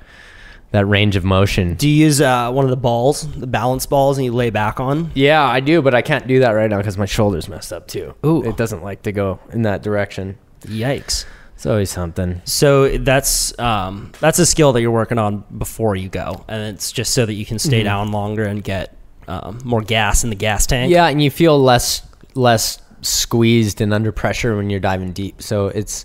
that 0.71 0.85
range 0.85 1.15
of 1.15 1.23
motion. 1.23 1.75
Do 1.75 1.87
you 1.87 2.05
use 2.05 2.21
uh, 2.21 2.49
one 2.49 2.63
of 2.63 2.71
the 2.71 2.77
balls, 2.77 3.29
the 3.33 3.45
balance 3.45 3.85
balls, 3.85 4.17
and 4.17 4.23
you 4.23 4.31
lay 4.31 4.51
back 4.51 4.79
on? 4.79 5.11
Yeah, 5.13 5.43
I 5.43 5.59
do, 5.59 5.81
but 5.81 5.93
I 5.93 6.01
can't 6.01 6.27
do 6.27 6.39
that 6.39 6.51
right 6.51 6.69
now 6.69 6.77
because 6.77 6.97
my 6.97 7.05
shoulder's 7.05 7.49
messed 7.49 7.73
up 7.73 7.89
too. 7.89 8.15
Ooh. 8.25 8.41
it 8.43 8.55
doesn't 8.55 8.81
like 8.81 9.03
to 9.03 9.11
go 9.11 9.39
in 9.51 9.63
that 9.63 9.83
direction. 9.83 10.37
Yikes. 10.61 11.25
It's 11.61 11.67
always 11.67 11.91
something. 11.91 12.41
So 12.43 12.97
that's 12.97 13.57
um, 13.59 14.13
that's 14.19 14.39
a 14.39 14.47
skill 14.47 14.73
that 14.73 14.81
you're 14.81 14.89
working 14.89 15.19
on 15.19 15.43
before 15.59 15.95
you 15.95 16.09
go, 16.09 16.43
and 16.47 16.63
it's 16.73 16.91
just 16.91 17.13
so 17.13 17.23
that 17.23 17.35
you 17.35 17.45
can 17.45 17.59
stay 17.59 17.83
down 17.83 18.11
longer 18.11 18.45
and 18.45 18.63
get 18.63 18.97
um, 19.27 19.59
more 19.63 19.81
gas 19.81 20.23
in 20.23 20.31
the 20.31 20.35
gas 20.35 20.65
tank. 20.65 20.91
Yeah, 20.91 21.05
and 21.05 21.21
you 21.21 21.29
feel 21.29 21.61
less 21.61 22.01
less 22.33 22.81
squeezed 23.03 23.79
and 23.79 23.93
under 23.93 24.11
pressure 24.11 24.57
when 24.57 24.71
you're 24.71 24.79
diving 24.79 25.11
deep. 25.11 25.43
So 25.43 25.67
it's 25.67 26.03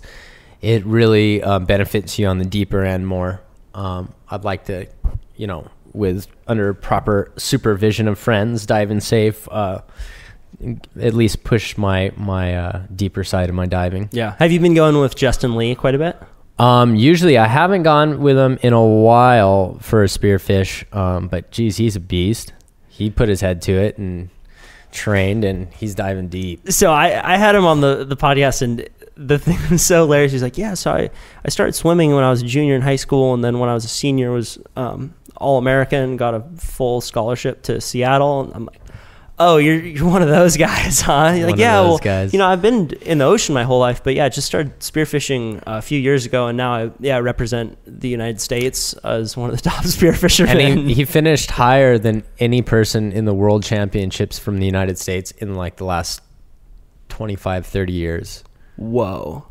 it 0.61 0.85
really 0.85 1.41
um, 1.41 1.65
benefits 1.65 2.19
you 2.19 2.27
on 2.27 2.37
the 2.37 2.45
deeper 2.45 2.83
end 2.83 3.07
more. 3.07 3.41
Um, 3.73 4.13
I'd 4.29 4.43
like 4.43 4.65
to, 4.65 4.85
you 5.37 5.47
know, 5.47 5.71
with 5.91 6.27
under 6.47 6.75
proper 6.75 7.31
supervision 7.35 8.07
of 8.07 8.19
friends, 8.19 8.67
diving 8.67 8.99
safe. 8.99 9.49
Uh, 9.49 9.81
at 10.99 11.13
least 11.13 11.43
push 11.43 11.77
my 11.77 12.11
my 12.15 12.55
uh, 12.55 12.81
deeper 12.95 13.23
side 13.23 13.49
of 13.49 13.55
my 13.55 13.65
diving. 13.65 14.09
Yeah. 14.11 14.35
Have 14.39 14.51
you 14.51 14.59
been 14.59 14.73
going 14.73 14.99
with 14.99 15.15
Justin 15.15 15.55
Lee 15.55 15.75
quite 15.75 15.95
a 15.95 15.99
bit? 15.99 16.17
Um, 16.59 16.95
usually 16.95 17.37
I 17.37 17.47
haven't 17.47 17.83
gone 17.83 18.19
with 18.19 18.37
him 18.37 18.57
in 18.63 18.73
a 18.73 18.83
while 18.83 19.77
for 19.79 20.03
a 20.03 20.07
spearfish, 20.07 20.91
um, 20.95 21.27
but 21.27 21.51
geez, 21.51 21.77
he's 21.77 21.95
a 21.95 21.99
beast. 21.99 22.53
He 22.87 23.11
put 23.11 23.29
his 23.29 23.41
head 23.41 23.61
to 23.63 23.73
it 23.73 23.99
and 23.99 24.29
trained, 24.91 25.43
and 25.43 25.71
he's 25.73 25.93
diving 25.93 26.29
deep. 26.29 26.71
so 26.71 26.91
I, 26.91 27.33
I 27.33 27.37
had 27.37 27.53
him 27.53 27.65
on 27.65 27.81
the, 27.81 28.03
the 28.03 28.17
podcast 28.17 28.63
and 28.63 28.89
the 29.17 29.37
thing 29.39 29.57
was 29.69 29.85
so 29.85 30.03
hilarious. 30.03 30.31
He's 30.31 30.43
like, 30.43 30.57
yeah, 30.57 30.73
so 30.73 30.91
I, 30.91 31.09
I 31.45 31.49
started 31.49 31.73
swimming 31.73 32.13
when 32.13 32.23
I 32.23 32.29
was 32.29 32.41
a 32.41 32.45
junior 32.45 32.75
in 32.75 32.81
high 32.81 32.95
school. 32.95 33.33
And 33.33 33.43
then 33.43 33.59
when 33.59 33.69
I 33.69 33.73
was 33.73 33.85
a 33.85 33.89
senior 33.89 34.31
was 34.31 34.57
um, 34.75 35.13
all 35.35 35.57
American, 35.57 36.17
got 36.17 36.33
a 36.33 36.41
full 36.57 37.01
scholarship 37.01 37.63
to 37.63 37.81
Seattle. 37.81 38.41
And 38.41 38.53
I'm 38.53 38.65
like, 38.65 38.81
Oh, 39.39 39.57
you're 39.57 39.75
you're 39.79 40.09
one 40.09 40.21
of 40.21 40.29
those 40.29 40.57
guys, 40.67 41.01
huh? 41.01 41.33
You're 41.35 41.49
like, 41.51 41.59
yeah, 41.59 41.81
well, 41.81 41.99
guys. 41.99 42.33
you 42.33 42.39
know, 42.39 42.47
I've 42.47 42.61
been 42.61 42.91
in 43.01 43.19
the 43.19 43.25
ocean 43.25 43.53
my 43.53 43.63
whole 43.63 43.79
life, 43.79 44.03
but 44.03 44.15
yeah, 44.15 44.27
just 44.29 44.47
started 44.47 44.79
spearfishing 44.79 45.61
a 45.67 45.81
few 45.81 45.99
years 45.99 46.25
ago, 46.25 46.47
and 46.47 46.57
now 46.57 46.73
I 46.73 46.91
yeah 46.99 47.17
represent 47.19 47.77
the 47.85 48.09
United 48.09 48.41
States 48.41 48.93
as 48.93 49.37
one 49.37 49.49
of 49.49 49.55
the 49.55 49.61
top 49.69 49.83
spearfishermen. 49.83 50.71
And 50.71 50.87
he, 50.87 50.95
he 50.95 51.05
finished 51.05 51.51
higher 51.51 51.97
than 51.99 52.23
any 52.39 52.61
person 52.61 53.11
in 53.11 53.25
the 53.25 53.33
world 53.33 53.63
championships 53.63 54.39
from 54.39 54.57
the 54.57 54.65
United 54.65 54.97
States 54.97 55.31
in 55.31 55.53
like 55.53 55.75
the 55.75 55.85
last 55.85 56.21
25, 57.09 57.65
30 57.65 57.93
years. 57.93 58.43
Whoa. 58.75 59.47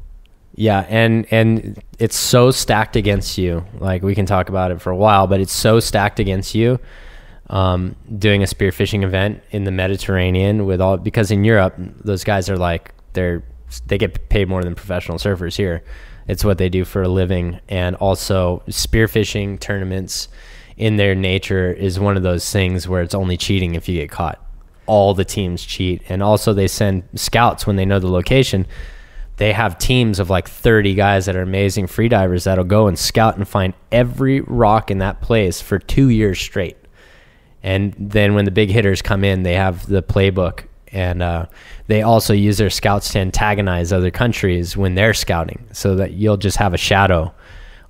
Yeah, 0.57 0.87
and 0.89 1.27
and 1.31 1.83
it's 1.99 2.17
so 2.17 2.51
stacked 2.51 2.97
against 2.97 3.37
you. 3.37 3.65
Like 3.79 4.03
we 4.03 4.15
can 4.15 4.25
talk 4.25 4.49
about 4.49 4.71
it 4.71 4.81
for 4.81 4.91
a 4.91 4.97
while, 4.97 5.27
but 5.27 5.39
it's 5.39 5.53
so 5.53 5.81
stacked 5.81 6.19
against 6.19 6.55
you. 6.55 6.81
Um, 7.49 7.95
doing 8.19 8.43
a 8.43 8.47
spearfishing 8.47 9.05
event 9.05 9.41
in 9.53 9.63
the 9.63 9.71
Mediterranean 9.71 10.67
with 10.67 10.81
all 10.81 10.97
because 10.97 11.31
in 11.31 11.45
Europe 11.45 11.75
those 11.77 12.25
guys 12.25 12.51
are 12.51 12.57
like 12.57 12.93
they're 13.13 13.45
they 13.87 13.99
get 13.99 14.29
paid 14.29 14.49
more 14.49 14.65
than 14.65 14.75
professional 14.75 15.19
surfers 15.19 15.57
here. 15.57 15.85
It's 16.27 16.45
what 16.45 16.59
they 16.59 16.69
do 16.69 16.85
for 16.85 17.03
a 17.03 17.09
living, 17.09 17.61
and 17.69 17.95
also 17.97 18.65
spearfishing 18.67 19.61
tournaments 19.61 20.29
in 20.77 20.97
their 20.97 21.15
nature 21.15 21.73
is 21.73 22.01
one 22.01 22.17
of 22.17 22.25
those 22.25 22.51
things 22.51 22.89
where 22.89 23.01
it's 23.01 23.15
only 23.15 23.37
cheating 23.37 23.77
if 23.77 23.89
you 23.89 24.01
get 24.01 24.11
caught. 24.11 24.45
All 24.87 25.15
the 25.15 25.25
teams 25.25 25.65
cheat, 25.65 26.03
and 26.09 26.25
also 26.25 26.53
they 26.53 26.67
send 26.67 27.05
scouts 27.15 27.65
when 27.65 27.77
they 27.77 27.85
know 27.85 28.01
the 28.01 28.11
location 28.11 28.67
they 29.37 29.53
have 29.53 29.79
teams 29.79 30.19
of 30.19 30.31
like 30.31 30.49
30 30.49 30.95
guys 30.95 31.27
that 31.27 31.37
are 31.37 31.43
amazing 31.43 31.87
freedivers 31.87 32.45
that'll 32.45 32.65
go 32.65 32.87
and 32.87 32.99
scout 32.99 33.37
and 33.37 33.47
find 33.47 33.75
every 33.93 34.41
rock 34.41 34.91
in 34.91 34.99
that 34.99 35.21
place 35.21 35.61
for 35.61 35.79
two 35.79 36.09
years 36.09 36.41
straight. 36.41 36.77
And 37.67 37.97
then 37.99 38.35
when 38.35 38.45
the 38.45 38.53
big 38.53 38.71
hitters 38.71 39.03
come 39.03 39.25
in, 39.25 39.43
they 39.43 39.55
have 39.55 39.89
the 39.89 40.01
playbook. 40.01 40.67
And 40.93 41.21
uh, 41.21 41.47
they 41.89 42.03
also 42.03 42.33
use 42.33 42.59
their 42.59 42.71
scouts 42.71 43.11
to 43.13 43.19
antagonize 43.19 43.93
other 43.93 44.13
countries 44.13 44.77
when 44.77 44.95
they're 44.95 45.13
scouting 45.13 45.67
so 45.73 45.97
that 45.97 46.13
you'll 46.13 46.37
just 46.37 46.59
have 46.59 46.75
a 46.75 46.79
shadow 46.79 47.35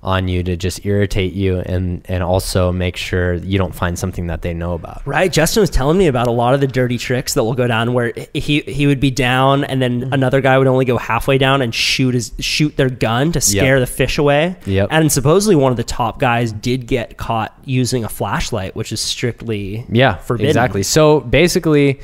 on 0.03 0.27
you 0.27 0.43
to 0.43 0.55
just 0.55 0.85
irritate 0.85 1.33
you 1.33 1.57
and, 1.57 2.03
and 2.07 2.23
also 2.23 2.71
make 2.71 2.95
sure 2.95 3.33
you 3.33 3.57
don't 3.57 3.73
find 3.73 3.97
something 3.97 4.27
that 4.27 4.41
they 4.43 4.53
know 4.53 4.73
about. 4.73 5.01
Right, 5.05 5.31
Justin 5.33 5.61
was 5.61 5.69
telling 5.69 5.97
me 5.97 6.07
about 6.07 6.27
a 6.27 6.31
lot 6.31 6.53
of 6.53 6.61
the 6.61 6.67
dirty 6.67 6.97
tricks 6.97 7.33
that 7.33 7.43
will 7.43 7.55
go 7.55 7.67
down 7.67 7.93
where 7.93 8.13
he 8.33 8.61
he 8.61 8.85
would 8.87 8.99
be 8.99 9.11
down 9.11 9.63
and 9.63 9.81
then 9.81 9.97
Mm-hmm. 9.97 10.13
another 10.13 10.41
guy 10.41 10.57
would 10.57 10.67
only 10.67 10.85
go 10.85 10.97
halfway 10.97 11.37
down 11.39 11.61
and 11.61 11.73
shoot 11.73 12.13
his 12.13 12.31
shoot 12.39 12.75
their 12.77 12.89
gun 12.89 13.31
to 13.31 13.41
scare 13.41 13.79
the 13.79 13.87
fish 13.87 14.17
away. 14.17 14.55
Yep. 14.65 14.89
And 14.91 15.11
supposedly 15.11 15.55
one 15.55 15.71
of 15.71 15.77
the 15.77 15.83
top 15.83 16.19
guys 16.19 16.51
did 16.51 16.85
get 16.87 17.17
caught 17.17 17.57
using 17.65 18.03
a 18.03 18.09
flashlight, 18.09 18.75
which 18.75 18.91
is 18.91 19.01
strictly 19.01 19.85
Yeah, 19.89 20.15
forbidden. 20.17 20.49
exactly. 20.49 20.83
So 20.83 21.19
basically, 21.21 21.99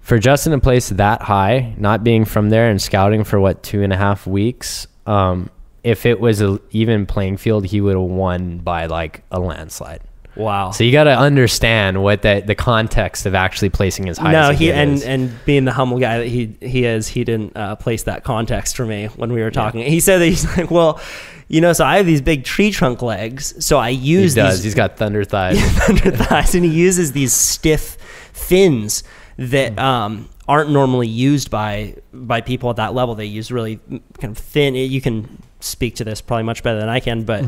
for 0.00 0.18
Justin 0.18 0.52
to 0.52 0.58
place 0.58 0.88
that 0.88 1.20
high, 1.22 1.74
not 1.76 2.02
being 2.02 2.24
from 2.24 2.48
there 2.48 2.70
and 2.70 2.80
scouting 2.80 3.22
for 3.24 3.38
what 3.38 3.62
two 3.62 3.82
and 3.82 3.92
a 3.92 3.96
half 3.96 4.26
weeks, 4.26 4.86
um, 5.06 5.50
if 5.82 6.06
it 6.06 6.20
was 6.20 6.40
a 6.40 6.60
even 6.70 7.06
playing 7.06 7.36
field, 7.36 7.66
he 7.66 7.80
would 7.80 7.96
have 7.96 8.02
won 8.02 8.58
by 8.58 8.86
like 8.86 9.22
a 9.30 9.40
landslide. 9.40 10.02
Wow. 10.36 10.70
So 10.70 10.84
you 10.84 10.92
got 10.92 11.04
to 11.04 11.16
understand 11.16 12.02
what 12.02 12.22
the 12.22 12.42
the 12.44 12.54
context 12.54 13.26
of 13.26 13.34
actually 13.34 13.70
placing 13.70 14.06
his 14.06 14.18
high. 14.18 14.32
no, 14.32 14.52
he 14.52 14.66
did 14.66 14.74
and 14.76 14.92
is. 14.92 15.04
and 15.04 15.44
being 15.44 15.64
the 15.64 15.72
humble 15.72 15.98
guy 15.98 16.18
that 16.18 16.28
he 16.28 16.56
he 16.60 16.84
is, 16.84 17.08
he 17.08 17.24
didn't 17.24 17.56
uh, 17.56 17.76
place 17.76 18.04
that 18.04 18.24
context 18.24 18.76
for 18.76 18.86
me 18.86 19.06
when 19.06 19.32
we 19.32 19.42
were 19.42 19.50
talking. 19.50 19.82
He 19.82 20.00
said 20.00 20.18
that 20.18 20.26
he's 20.26 20.44
like, 20.56 20.70
well, 20.70 21.00
you 21.48 21.60
know, 21.60 21.72
so 21.72 21.84
I 21.84 21.96
have 21.96 22.06
these 22.06 22.22
big 22.22 22.44
tree 22.44 22.70
trunk 22.70 23.02
legs, 23.02 23.64
so 23.64 23.78
I 23.78 23.88
use. 23.88 24.34
he 24.34 24.40
does. 24.40 24.58
these 24.58 24.64
He's 24.64 24.74
got 24.74 24.96
thunder 24.96 25.24
thighs. 25.24 25.58
under 25.88 26.10
thighs, 26.12 26.54
and 26.54 26.64
he 26.64 26.70
uses 26.70 27.12
these 27.12 27.32
stiff 27.32 27.96
fins 28.32 29.02
that 29.36 29.76
um, 29.78 30.28
aren't 30.46 30.70
normally 30.70 31.08
used 31.08 31.50
by 31.50 31.96
by 32.12 32.40
people 32.40 32.70
at 32.70 32.76
that 32.76 32.94
level. 32.94 33.16
They 33.16 33.26
use 33.26 33.50
really 33.50 33.80
kind 34.20 34.36
of 34.36 34.38
thin. 34.38 34.76
You 34.76 35.00
can 35.00 35.42
speak 35.60 35.96
to 35.96 36.04
this 36.04 36.20
probably 36.20 36.44
much 36.44 36.62
better 36.62 36.78
than 36.80 36.88
I 36.88 37.00
can, 37.00 37.24
but 37.24 37.44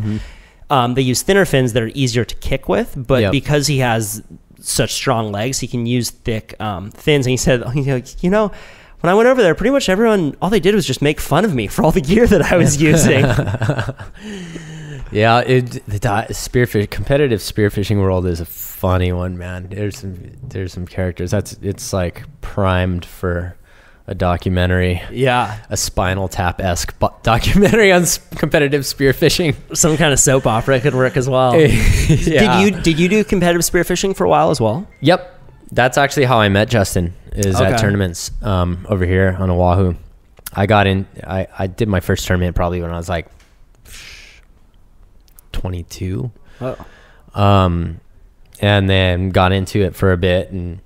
um, 0.70 0.94
they 0.94 1.02
use 1.02 1.22
thinner 1.22 1.44
fins 1.44 1.72
that 1.74 1.82
are 1.82 1.90
easier 1.94 2.24
to 2.24 2.34
kick 2.36 2.68
with. 2.68 2.94
But 2.96 3.22
Yep. 3.22 3.32
because 3.32 3.66
he 3.66 3.78
has 3.78 4.22
such 4.60 4.92
strong 4.92 5.32
legs, 5.32 5.58
he 5.60 5.66
can 5.66 5.86
use 5.86 6.10
thick 6.10 6.54
um, 6.60 6.90
fins. 6.92 7.26
And 7.26 7.30
he 7.30 7.36
said, 7.36 7.62
you 8.20 8.30
know. 8.30 8.52
When 9.00 9.10
I 9.10 9.14
went 9.14 9.28
over 9.28 9.42
there, 9.42 9.56
pretty 9.56 9.72
much 9.72 9.88
everyone, 9.88 10.36
all 10.40 10.48
they 10.48 10.60
did 10.60 10.76
was 10.76 10.86
just 10.86 11.02
make 11.02 11.18
fun 11.18 11.44
of 11.44 11.52
me 11.52 11.66
for 11.66 11.82
all 11.82 11.90
the 11.90 12.00
gear 12.00 12.24
that 12.24 12.52
I 12.52 12.56
was 12.56 12.80
using. 12.90 13.24
Yeah, 15.10 15.40
it 15.40 15.84
the 15.86 15.98
di- 15.98 16.26
spearfish 16.30 16.88
competitive 16.88 17.40
spearfishing 17.40 18.00
world 18.00 18.24
is 18.26 18.40
a 18.40 18.46
funny 18.46 19.12
one, 19.12 19.36
man. 19.36 19.66
There's 19.68 19.98
some 19.98 20.32
there's 20.42 20.72
some 20.72 20.86
characters. 20.86 21.30
That's 21.30 21.52
it's 21.60 21.92
like 21.92 22.24
primed 22.40 23.04
for 23.04 23.56
a 24.06 24.14
documentary, 24.14 25.00
yeah. 25.12 25.64
a 25.70 25.76
Spinal 25.76 26.28
Tap 26.28 26.60
esque 26.60 26.94
documentary 27.22 27.92
on 27.92 28.02
s- 28.02 28.18
competitive 28.36 28.82
spearfishing. 28.82 29.54
Some 29.76 29.96
kind 29.96 30.12
of 30.12 30.18
soap 30.18 30.46
opera 30.46 30.80
could 30.80 30.94
work 30.94 31.16
as 31.16 31.28
well. 31.28 31.54
Yeah. 32.12 32.60
Did 32.60 32.74
you 32.76 32.82
did 32.82 32.98
you 32.98 33.08
do 33.08 33.24
competitive 33.24 33.62
spearfishing 33.62 34.14
for 34.16 34.24
a 34.24 34.28
while 34.28 34.50
as 34.50 34.60
well? 34.60 34.86
Yep, 35.00 35.40
that's 35.70 35.96
actually 35.96 36.24
how 36.26 36.38
I 36.40 36.48
met 36.48 36.68
Justin. 36.68 37.14
Is 37.32 37.56
Okay. 37.56 37.64
at 37.72 37.78
tournaments 37.78 38.30
um, 38.42 38.84
over 38.90 39.06
here 39.06 39.34
on 39.38 39.48
Oahu. 39.50 39.94
I 40.52 40.66
got 40.66 40.86
in. 40.86 41.06
I 41.24 41.46
I 41.58 41.66
did 41.68 41.88
my 41.88 42.00
first 42.00 42.26
tournament 42.26 42.54
probably 42.56 42.82
when 42.82 42.90
I 42.90 42.96
was 42.96 43.08
like 43.08 43.28
twenty 45.52 45.82
two. 45.84 46.30
Oh. 46.60 46.76
um, 47.34 48.00
and 48.60 48.88
then 48.88 49.30
got 49.30 49.52
into 49.52 49.80
it 49.82 49.94
for 49.96 50.12
a 50.12 50.16
bit 50.16 50.50
and 50.50 50.80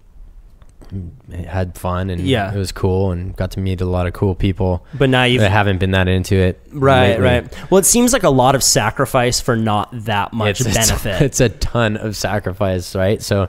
had 1.47 1.77
fun 1.77 2.11
and 2.11 2.21
Yeah. 2.23 2.53
it 2.53 2.57
was 2.59 2.73
cool 2.73 3.11
and 3.13 3.35
got 3.37 3.51
to 3.53 3.61
meet 3.61 3.81
a 3.81 3.85
lot 3.85 4.07
of 4.07 4.13
cool 4.13 4.35
people. 4.35 4.85
But 4.95 5.11
now 5.11 5.25
you've 5.25 5.43
I 5.43 5.49
haven't 5.49 5.79
been 5.79 5.91
that 5.93 6.09
into 6.09 6.37
it. 6.37 6.61
right, 6.73 7.11
lately. 7.21 7.25
right. 7.25 7.71
Well, 7.71 7.79
it 7.79 7.85
seems 7.87 8.13
like 8.13 8.23
a 8.23 8.31
lot 8.31 8.55
of 8.55 8.63
sacrifice 8.63 9.41
for 9.41 9.57
not 9.57 9.89
that 10.05 10.33
much 10.33 10.61
It's, 10.61 10.69
it's- 10.71 10.89
benefit. 10.89 11.23
It's, 11.27 11.41
a 11.41 11.49
ton 11.49 11.97
of 11.97 12.17
sacrifice, 12.17 12.95
right? 12.95 13.21
So 13.23 13.49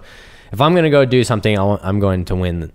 if 0.52 0.62
I'm 0.62 0.74
gonna 0.76 0.90
go 0.90 1.06
do 1.06 1.24
something, 1.24 1.58
I 1.58 1.78
I'm 1.84 2.00
going 2.00 2.26
to 2.26 2.36
win. 2.36 2.72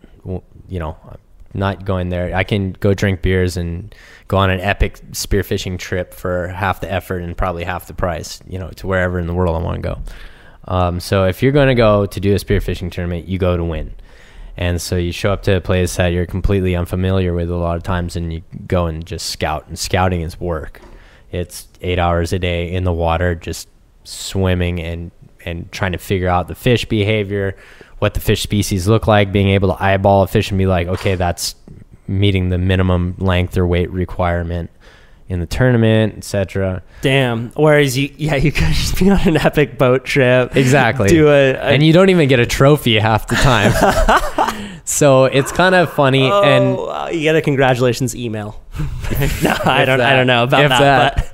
You 0.68 0.78
know, 0.78 0.96
I'm 1.04 1.18
not 1.54 1.84
going 1.84 2.08
there. 2.08 2.34
I 2.34 2.44
can 2.44 2.72
go 2.72 2.94
drink 2.94 3.20
beers 3.22 3.56
and 3.56 3.94
go 4.28 4.36
on 4.38 4.48
an 4.50 4.60
epic 4.60 5.00
spearfishing 5.12 5.78
trip 5.78 6.14
for 6.14 6.48
half 6.48 6.80
the 6.80 6.90
effort 6.90 7.18
and 7.22 7.36
probably 7.36 7.64
half 7.64 7.86
the 7.86 7.94
price. 7.94 8.40
You 8.48 8.58
know, 8.58 8.70
to 8.76 8.86
wherever 8.86 9.18
in 9.18 9.26
the 9.26 9.34
world 9.34 9.56
I 9.56 9.64
want 9.64 9.82
to 9.82 9.88
go. 9.88 9.98
Um, 10.68 11.00
so 11.00 11.24
if 11.24 11.42
you're 11.42 11.50
going 11.52 11.68
to 11.68 11.74
go 11.74 12.06
to 12.06 12.20
do 12.20 12.32
a 12.32 12.36
spearfishing 12.36 12.92
tournament, 12.92 13.26
you 13.26 13.36
go 13.38 13.56
to 13.56 13.64
win. 13.64 13.94
And 14.56 14.80
so 14.80 14.96
you 14.96 15.12
show 15.12 15.32
up 15.32 15.42
to 15.44 15.56
a 15.56 15.60
place 15.60 15.96
that 15.96 16.08
you're 16.08 16.26
completely 16.26 16.76
unfamiliar 16.76 17.32
with 17.32 17.50
a 17.50 17.56
lot 17.56 17.76
of 17.76 17.82
times, 17.82 18.16
and 18.16 18.32
you 18.32 18.42
go 18.66 18.86
and 18.86 19.04
just 19.04 19.26
scout. 19.26 19.66
And 19.66 19.78
scouting 19.78 20.20
is 20.20 20.38
work. 20.38 20.80
It's 21.30 21.68
eight 21.80 21.98
hours 21.98 22.32
a 22.32 22.38
day 22.38 22.70
in 22.72 22.84
the 22.84 22.92
water, 22.92 23.34
just 23.34 23.68
swimming 24.04 24.80
and 24.80 25.10
and 25.44 25.70
trying 25.72 25.92
to 25.92 25.98
figure 25.98 26.28
out 26.28 26.46
the 26.46 26.54
fish 26.54 26.84
behavior, 26.84 27.56
what 27.98 28.14
the 28.14 28.20
fish 28.20 28.42
species 28.42 28.86
look 28.86 29.08
like, 29.08 29.32
being 29.32 29.48
able 29.48 29.74
to 29.74 29.82
eyeball 29.82 30.22
a 30.22 30.28
fish 30.28 30.50
and 30.50 30.58
be 30.58 30.66
like, 30.66 30.86
okay, 30.86 31.16
that's 31.16 31.56
meeting 32.06 32.48
the 32.50 32.58
minimum 32.58 33.16
length 33.18 33.56
or 33.56 33.66
weight 33.66 33.90
requirement 33.90 34.70
in 35.32 35.40
the 35.40 35.46
tournament, 35.46 36.14
etc. 36.18 36.82
Damn. 37.00 37.50
Whereas 37.52 37.96
you, 37.96 38.12
yeah, 38.16 38.36
you 38.36 38.52
could 38.52 38.68
just 38.72 38.98
be 38.98 39.10
on 39.10 39.20
an 39.26 39.38
epic 39.38 39.78
boat 39.78 40.04
trip. 40.04 40.54
Exactly. 40.54 41.08
Do 41.08 41.28
a, 41.28 41.52
a 41.52 41.58
and 41.58 41.82
you 41.82 41.92
don't 41.92 42.10
even 42.10 42.28
get 42.28 42.38
a 42.38 42.46
trophy 42.46 42.98
half 42.98 43.26
the 43.26 43.36
time. 43.36 43.72
so 44.84 45.24
it's 45.24 45.50
kind 45.50 45.74
of 45.74 45.92
funny 45.92 46.30
oh, 46.30 46.42
and 46.42 46.76
wow, 46.76 47.08
you 47.08 47.20
get 47.20 47.34
a 47.34 47.42
congratulations 47.42 48.14
email. 48.14 48.62
no, 49.42 49.56
I 49.64 49.84
don't. 49.86 50.00
I 50.00 50.14
don't 50.14 50.26
know 50.26 50.44
about 50.44 50.68
that. 50.68 50.78
that- 51.16 51.16
but 51.16 51.28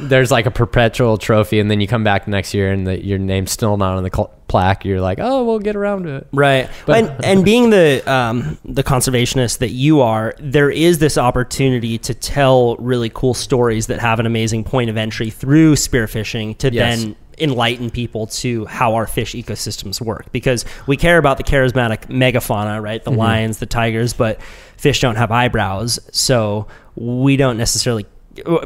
there's 0.00 0.30
like 0.30 0.46
a 0.46 0.50
perpetual 0.50 1.16
trophy 1.16 1.58
and 1.58 1.70
then 1.70 1.80
you 1.80 1.86
come 1.88 2.04
back 2.04 2.28
next 2.28 2.52
year 2.52 2.70
and 2.70 2.86
the, 2.86 3.02
your 3.02 3.18
name's 3.18 3.50
still 3.50 3.76
not 3.78 3.96
on 3.96 4.02
the 4.02 4.10
cl- 4.14 4.30
plaque 4.54 4.84
you're 4.84 5.00
like 5.00 5.18
oh 5.20 5.42
we'll 5.44 5.58
get 5.58 5.74
around 5.74 6.04
to 6.04 6.14
it. 6.18 6.28
Right. 6.32 6.70
But- 6.86 6.96
and, 7.04 7.24
and 7.30 7.44
being 7.44 7.70
the 7.70 8.02
um, 8.10 8.56
the 8.64 8.84
conservationist 8.84 9.58
that 9.58 9.70
you 9.70 10.00
are, 10.00 10.32
there 10.38 10.70
is 10.70 10.98
this 11.00 11.18
opportunity 11.18 11.98
to 11.98 12.14
tell 12.14 12.76
really 12.76 13.10
cool 13.10 13.34
stories 13.34 13.88
that 13.88 13.98
have 13.98 14.20
an 14.20 14.26
amazing 14.26 14.62
point 14.62 14.90
of 14.90 14.96
entry 14.96 15.30
through 15.30 15.74
spearfishing 15.74 16.56
to 16.58 16.72
Yes. 16.72 17.02
then 17.02 17.16
enlighten 17.38 17.90
people 17.90 18.28
to 18.28 18.64
how 18.66 18.94
our 18.94 19.08
fish 19.08 19.32
ecosystems 19.34 20.00
work. 20.00 20.30
Because 20.30 20.64
we 20.86 20.96
care 20.96 21.18
about 21.18 21.36
the 21.36 21.42
charismatic 21.42 22.06
megafauna 22.06 22.80
right? 22.80 23.02
The 23.02 23.10
lions 23.10 23.58
the 23.58 23.66
tigers 23.66 24.12
but 24.12 24.40
fish 24.76 25.00
don't 25.00 25.16
have 25.16 25.32
eyebrows. 25.32 25.98
So 26.12 26.68
we 26.94 27.36
don't 27.36 27.56
necessarily 27.58 28.06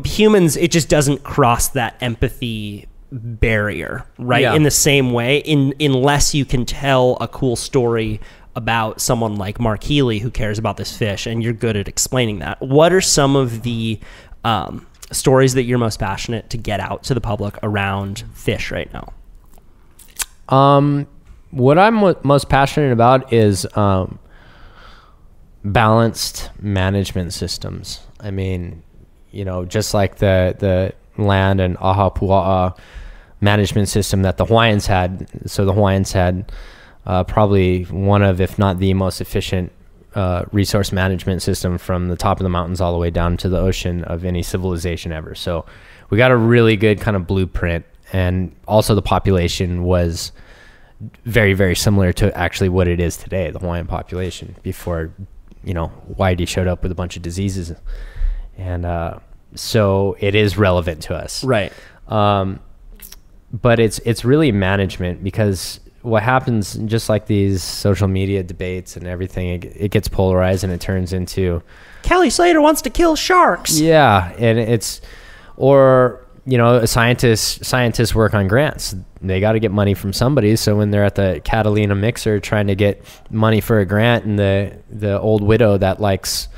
humans 0.04 0.56
it 0.56 0.70
just 0.70 0.88
doesn't 0.90 1.22
cross 1.24 1.68
that 1.68 1.96
empathy 2.02 2.86
barrier 3.10 4.04
right 4.18 4.42
Yeah. 4.42 4.54
in 4.54 4.62
the 4.64 4.70
same 4.70 5.12
way 5.12 5.38
in 5.38 5.74
unless 5.80 6.34
you 6.34 6.44
can 6.44 6.66
tell 6.66 7.16
a 7.20 7.28
cool 7.28 7.56
story 7.56 8.20
about 8.54 9.00
someone 9.00 9.36
like 9.36 9.58
Mark 9.60 9.82
Healey 9.84 10.18
who 10.18 10.30
cares 10.30 10.58
about 10.58 10.76
this 10.76 10.96
fish 10.96 11.26
and 11.26 11.42
you're 11.42 11.52
good 11.52 11.76
at 11.76 11.88
explaining 11.88 12.40
that 12.40 12.60
what 12.60 12.92
are 12.92 13.00
some 13.00 13.34
of 13.36 13.62
the 13.62 13.98
um, 14.44 14.86
stories 15.10 15.54
that 15.54 15.62
you're 15.62 15.78
most 15.78 15.98
passionate 15.98 16.50
to 16.50 16.56
get 16.58 16.80
out 16.80 17.02
to 17.04 17.14
the 17.14 17.20
public 17.20 17.58
around 17.62 18.24
fish 18.34 18.70
right 18.70 18.90
now 18.92 19.12
um 20.54 21.06
what 21.50 21.78
I'm 21.78 21.94
mo- 21.94 22.20
most 22.24 22.50
passionate 22.50 22.92
about 22.92 23.32
is 23.32 23.66
um, 23.74 24.18
balanced 25.64 26.50
management 26.60 27.32
systems. 27.32 28.00
I 28.20 28.30
mean, 28.30 28.82
you 29.30 29.44
know, 29.46 29.64
just 29.64 29.94
like 29.94 30.16
the 30.16 30.54
the 30.58 31.22
land 31.22 31.60
and 31.60 31.76
Ahupua'a 31.78 32.76
management 33.40 33.88
system 33.88 34.22
that 34.22 34.36
the 34.36 34.44
Hawaiians 34.44 34.86
had. 34.86 35.28
So 35.48 35.64
the 35.64 35.72
Hawaiians 35.72 36.12
had 36.12 36.50
uh, 37.06 37.24
probably 37.24 37.84
one 37.84 38.22
of, 38.22 38.40
if 38.40 38.58
not 38.58 38.78
the 38.78 38.94
most 38.94 39.20
efficient 39.20 39.72
uh, 40.14 40.44
resource 40.52 40.90
management 40.90 41.42
system 41.42 41.78
from 41.78 42.08
the 42.08 42.16
top 42.16 42.40
of 42.40 42.44
the 42.44 42.48
mountains 42.48 42.80
all 42.80 42.92
the 42.92 42.98
way 42.98 43.10
down 43.10 43.36
to 43.36 43.48
the 43.48 43.58
ocean 43.58 44.04
of 44.04 44.24
any 44.24 44.42
civilization 44.42 45.12
ever. 45.12 45.34
So 45.34 45.64
we 46.10 46.18
got 46.18 46.30
a 46.30 46.36
really 46.36 46.76
good 46.76 47.00
kind 47.00 47.16
of 47.16 47.26
blueprint, 47.26 47.84
and 48.12 48.54
also 48.66 48.94
the 48.94 49.02
population 49.02 49.84
was 49.84 50.32
very 51.24 51.52
very 51.52 51.76
similar 51.76 52.12
to 52.12 52.36
actually 52.36 52.68
what 52.68 52.88
it 52.88 52.98
is 52.98 53.16
today, 53.16 53.50
the 53.52 53.60
Hawaiian 53.60 53.86
population 53.86 54.56
before 54.62 55.12
you 55.62 55.74
know 55.74 55.92
Whitey 56.18 56.48
showed 56.48 56.66
up 56.66 56.82
with 56.82 56.90
a 56.90 56.94
bunch 56.96 57.16
of 57.16 57.22
diseases, 57.22 57.72
and 58.56 58.84
uh, 58.84 59.18
so 59.54 60.16
it 60.18 60.34
is 60.34 60.56
relevant 60.58 61.02
to 61.04 61.14
us, 61.14 61.44
Right. 61.44 61.72
um, 62.08 62.58
but 63.52 63.78
it's 63.80 63.98
it's 64.00 64.24
really 64.24 64.52
management 64.52 65.22
because 65.22 65.80
what 66.02 66.22
happens 66.22 66.74
just 66.86 67.08
like 67.08 67.26
these 67.26 67.62
social 67.62 68.08
media 68.08 68.42
debates 68.42 68.96
and 68.96 69.06
everything 69.06 69.62
it, 69.62 69.64
it 69.76 69.90
gets 69.90 70.08
polarized 70.08 70.64
and 70.64 70.72
it 70.72 70.80
turns 70.80 71.12
into 71.12 71.62
Kelly 72.02 72.30
Slater 72.30 72.60
wants 72.60 72.82
to 72.82 72.90
kill 72.90 73.16
sharks. 73.16 73.80
yeah 73.80 74.32
and 74.38 74.58
it's 74.58 75.00
or 75.56 76.24
you 76.48 76.56
know 76.56 76.84
scientists 76.86 77.66
scientists 77.66 78.14
work 78.14 78.32
on 78.32 78.48
grants. 78.48 78.94
They 79.20 79.38
got 79.40 79.52
to 79.52 79.60
get 79.60 79.72
money 79.72 79.92
from 79.94 80.12
somebody. 80.12 80.54
So 80.56 80.76
when 80.76 80.90
they're 80.90 81.04
at 81.04 81.16
the 81.16 81.42
catalina 81.44 81.94
mixer 81.94 82.40
trying 82.40 82.68
to 82.68 82.74
get 82.74 83.04
money 83.30 83.60
for 83.60 83.80
a 83.80 83.84
grant 83.84 84.24
and 84.24 84.38
the 84.38 84.78
the 84.88 85.20
old 85.20 85.42
widow 85.42 85.76
that 85.76 86.00
likes 86.00 86.48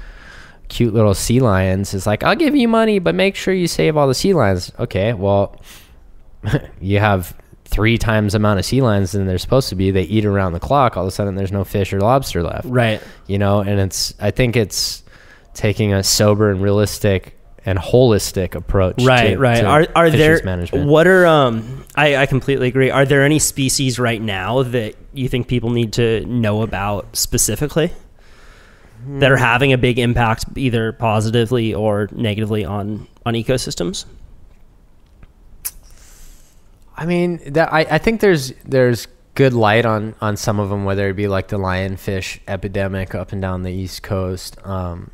cute 0.69 0.95
little 0.95 1.15
sea 1.15 1.41
lions 1.41 1.95
is 1.95 2.07
like 2.07 2.23
i'll 2.23 2.37
give 2.37 2.55
you 2.55 2.69
money 2.69 3.01
but 3.01 3.13
make 3.13 3.35
sure 3.35 3.53
you 3.53 3.67
save 3.67 3.97
all 3.97 4.07
the 4.07 4.15
sea 4.15 4.33
lions. 4.33 4.71
Okay 4.79 5.13
well 5.13 5.61
you 6.81 6.99
have 6.99 7.37
three 7.65 7.99
times 7.99 8.33
the 8.33 8.37
amount 8.37 8.59
of 8.59 8.65
sea 8.65 8.81
lions 8.83 9.13
than 9.13 9.27
they're 9.27 9.39
supposed 9.39 9.69
to 9.69 9.75
be 9.77 9.91
they 9.91 10.03
eat 10.03 10.25
around 10.25 10.53
the 10.53 10.61
clock 10.61 10.97
all 10.97 11.05
of 11.05 11.09
a 11.09 11.11
sudden 11.13 11.35
there's 11.37 11.53
no 11.53 11.63
fish 11.65 11.93
or 11.93 12.01
lobster 12.01 12.43
left 12.43 12.67
Right. 12.67 13.01
you 13.29 13.39
know 13.39 13.61
and 13.61 13.79
it's 13.79 14.13
i 14.19 14.31
think 14.33 14.57
it's 14.57 15.05
taking 15.55 15.93
a 15.93 16.03
sober 16.03 16.51
and 16.51 16.61
realistic 16.61 17.37
and 17.67 17.79
holistic 17.79 18.55
approach 18.57 18.97
Right, 19.05 19.35
to, 19.35 19.39
right. 19.39 19.61
to 19.61 19.67
Are 19.67 19.87
are 19.95 20.11
there 20.11 20.41
management 20.45 20.89
what 20.89 21.07
are 21.07 21.27
um 21.27 21.85
I, 21.95 22.17
I 22.17 22.27
completely 22.27 22.69
agree. 22.69 22.89
Are 22.91 23.05
there 23.05 23.25
any 23.25 23.39
species 23.41 23.99
right 23.99 24.23
now 24.23 24.63
that 24.63 24.95
you 25.13 25.29
think 25.29 25.49
people 25.49 25.71
need 25.71 25.93
to 25.95 26.25
know 26.25 26.63
about 26.63 27.15
specifically? 27.17 27.93
That 29.19 29.31
are 29.33 29.37
Hmm. 29.37 29.43
having 29.43 29.73
a 29.73 29.79
big 29.79 29.99
impact 29.99 30.45
either 30.57 30.93
positively 30.93 31.75
or 31.75 32.09
negatively 32.13 32.65
on 32.65 33.07
on 33.27 33.35
ecosystems? 33.35 34.05
I 37.01 37.07
mean 37.07 37.41
that 37.53 37.73
I, 37.73 37.81
I 37.81 37.99
think 37.99 38.21
there's 38.21 38.53
there's 38.65 39.09
good 39.35 39.53
light 39.55 39.85
on 39.85 40.15
on 40.21 40.37
some 40.37 40.61
of 40.61 40.71
them 40.71 40.85
whether 40.85 41.09
it 41.09 41.15
be 41.15 41.27
like 41.27 41.49
the 41.49 41.59
lionfish 41.59 42.39
epidemic 42.47 43.15
up 43.15 43.33
and 43.33 43.43
down 43.43 43.63
the 43.63 43.73
east 43.73 44.03
coast 44.05 44.57
um 44.65 45.11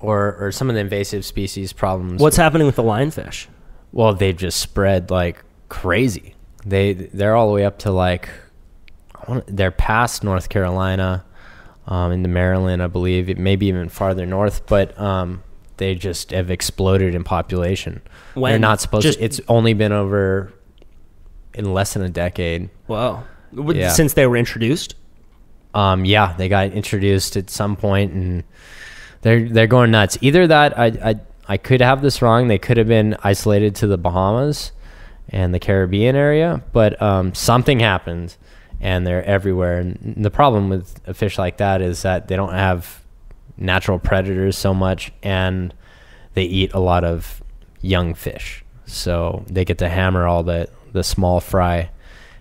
or 0.00 0.36
or 0.38 0.52
some 0.52 0.68
of 0.68 0.74
the 0.74 0.80
invasive 0.80 1.24
species 1.24 1.72
problems 1.72 2.20
What's 2.20 2.36
happening 2.36 2.66
with 2.66 2.76
the 2.76 2.82
lionfish? 2.82 3.46
Well, 3.92 4.12
they've 4.12 4.36
just 4.36 4.60
spread 4.60 5.10
like 5.10 5.42
crazy. 5.68 6.34
They 6.66 6.92
they're 6.92 7.34
all 7.36 7.46
the 7.46 7.54
way 7.54 7.64
up 7.64 7.78
to 7.80 7.90
like 7.90 8.28
they're 9.46 9.70
past 9.70 10.22
North 10.22 10.48
Carolina, 10.50 11.24
um, 11.86 12.12
into 12.12 12.28
Maryland, 12.28 12.82
I 12.82 12.88
believe. 12.88 13.30
It 13.30 13.38
maybe 13.38 13.66
even 13.66 13.88
farther 13.88 14.26
north, 14.26 14.66
but 14.66 14.98
um, 15.00 15.42
they 15.78 15.94
just 15.94 16.32
have 16.32 16.50
exploded 16.50 17.14
in 17.14 17.24
population. 17.24 18.02
When? 18.34 18.52
They're 18.52 18.58
not 18.58 18.80
supposed 18.80 19.04
Just- 19.04 19.18
to. 19.20 19.24
It's 19.24 19.40
only 19.48 19.72
been 19.72 19.92
over 19.92 20.52
in 21.54 21.72
less 21.72 21.94
than 21.94 22.02
a 22.02 22.08
decade. 22.08 22.68
Whoa. 22.86 23.22
W- 23.54 23.78
Yeah. 23.80 23.88
Since 23.90 24.14
they 24.14 24.26
were 24.26 24.36
introduced? 24.36 24.94
Um, 25.74 26.04
yeah, 26.04 26.34
they 26.36 26.48
got 26.48 26.72
introduced 26.72 27.36
at 27.36 27.50
some 27.50 27.74
point, 27.76 28.12
and 28.12 28.44
they're 29.22 29.48
they're 29.48 29.66
going 29.66 29.90
nuts. 29.90 30.16
Either 30.20 30.46
that, 30.46 30.78
I 30.78 30.86
I 31.10 31.20
I 31.48 31.56
could 31.56 31.80
have 31.80 32.00
this 32.02 32.22
wrong. 32.22 32.48
They 32.48 32.58
could 32.58 32.76
have 32.76 32.86
been 32.88 33.16
isolated 33.24 33.74
to 33.76 33.86
the 33.86 33.98
Bahamas 33.98 34.72
and 35.30 35.52
the 35.52 35.58
Caribbean 35.58 36.14
area, 36.16 36.62
but 36.72 37.00
um, 37.02 37.34
something 37.34 37.80
happened, 37.80 38.36
and 38.80 39.04
they're 39.06 39.24
everywhere. 39.24 39.78
And 39.80 40.14
the 40.18 40.30
problem 40.30 40.68
with 40.68 41.00
a 41.08 41.14
fish 41.14 41.38
like 41.38 41.56
that 41.56 41.80
is 41.82 42.02
that 42.02 42.28
they 42.28 42.36
don't 42.36 42.52
have 42.52 43.00
natural 43.56 43.98
predators 43.98 44.56
so 44.56 44.72
much, 44.74 45.12
and 45.22 45.74
they 46.34 46.44
eat 46.44 46.72
a 46.72 46.78
lot 46.80 47.02
of 47.04 47.42
young 47.80 48.14
fish. 48.14 48.64
So 48.86 49.44
they 49.48 49.64
get 49.64 49.78
to 49.78 49.88
hammer 49.88 50.26
all 50.26 50.42
the 50.44 50.68
the 50.94 51.04
small 51.04 51.40
fry 51.40 51.90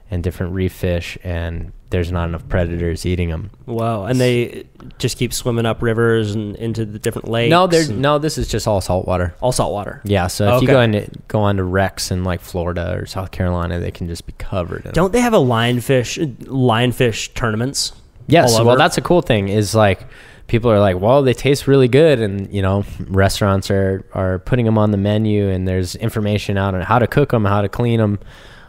and 0.09 0.23
different 0.23 0.53
reef 0.53 0.71
fish, 0.71 1.17
and 1.23 1.73
there's 1.89 2.11
not 2.11 2.29
enough 2.29 2.47
predators 2.47 3.03
eating 3.03 3.29
them. 3.29 3.49
Wow. 3.65 4.05
And 4.05 4.21
they 4.21 4.65
just 4.99 5.17
keep 5.17 5.33
swimming 5.33 5.65
up 5.65 5.81
rivers 5.81 6.35
and 6.35 6.55
into 6.57 6.85
the 6.85 6.99
different 6.99 7.27
lakes. 7.27 7.49
No, 7.49 7.65
there's 7.65 7.89
and- 7.89 7.99
no. 8.01 8.19
This 8.19 8.37
is 8.37 8.47
just 8.47 8.67
all 8.67 8.79
saltwater. 8.79 9.33
all 9.41 9.51
saltwater. 9.51 10.01
Yeah, 10.03 10.27
so 10.27 10.55
if 10.55 10.61
you 10.61 10.67
go 10.67 10.81
into 10.81 11.09
go 11.27 11.39
on 11.41 11.57
to 11.57 11.63
wrecks 11.63 12.11
in 12.11 12.23
like 12.23 12.41
Florida 12.41 12.95
or 12.95 13.05
South 13.07 13.31
Carolina, 13.31 13.79
they 13.79 13.91
can 13.91 14.07
just 14.07 14.25
be 14.27 14.33
covered. 14.37 14.85
In 14.85 14.91
Don't 14.93 15.11
they 15.13 15.21
have 15.21 15.33
a 15.33 15.37
lionfish 15.37 16.23
lionfish 16.45 17.33
tournaments? 17.33 17.93
Yes, 18.27 18.57
well, 18.59 18.77
that's 18.77 18.97
a 18.97 19.01
cool 19.01 19.21
thing. 19.21 19.49
Is 19.49 19.73
like 19.75 20.05
people 20.47 20.71
are 20.71 20.79
like, 20.79 20.99
well, 20.99 21.23
they 21.23 21.33
taste 21.33 21.67
really 21.67 21.87
good, 21.87 22.19
and 22.19 22.53
you 22.53 22.61
know, 22.61 22.83
restaurants 22.99 23.69
are 23.71 24.05
are 24.13 24.39
putting 24.39 24.65
them 24.65 24.77
on 24.77 24.91
the 24.91 24.97
menu, 24.97 25.49
and 25.49 25.67
there's 25.67 25.95
information 25.95 26.57
out 26.57 26.75
on 26.75 26.81
how 26.81 26.99
to 26.99 27.07
cook 27.07 27.31
them, 27.31 27.45
how 27.45 27.61
to 27.61 27.69
clean 27.69 27.99
them, 27.99 28.19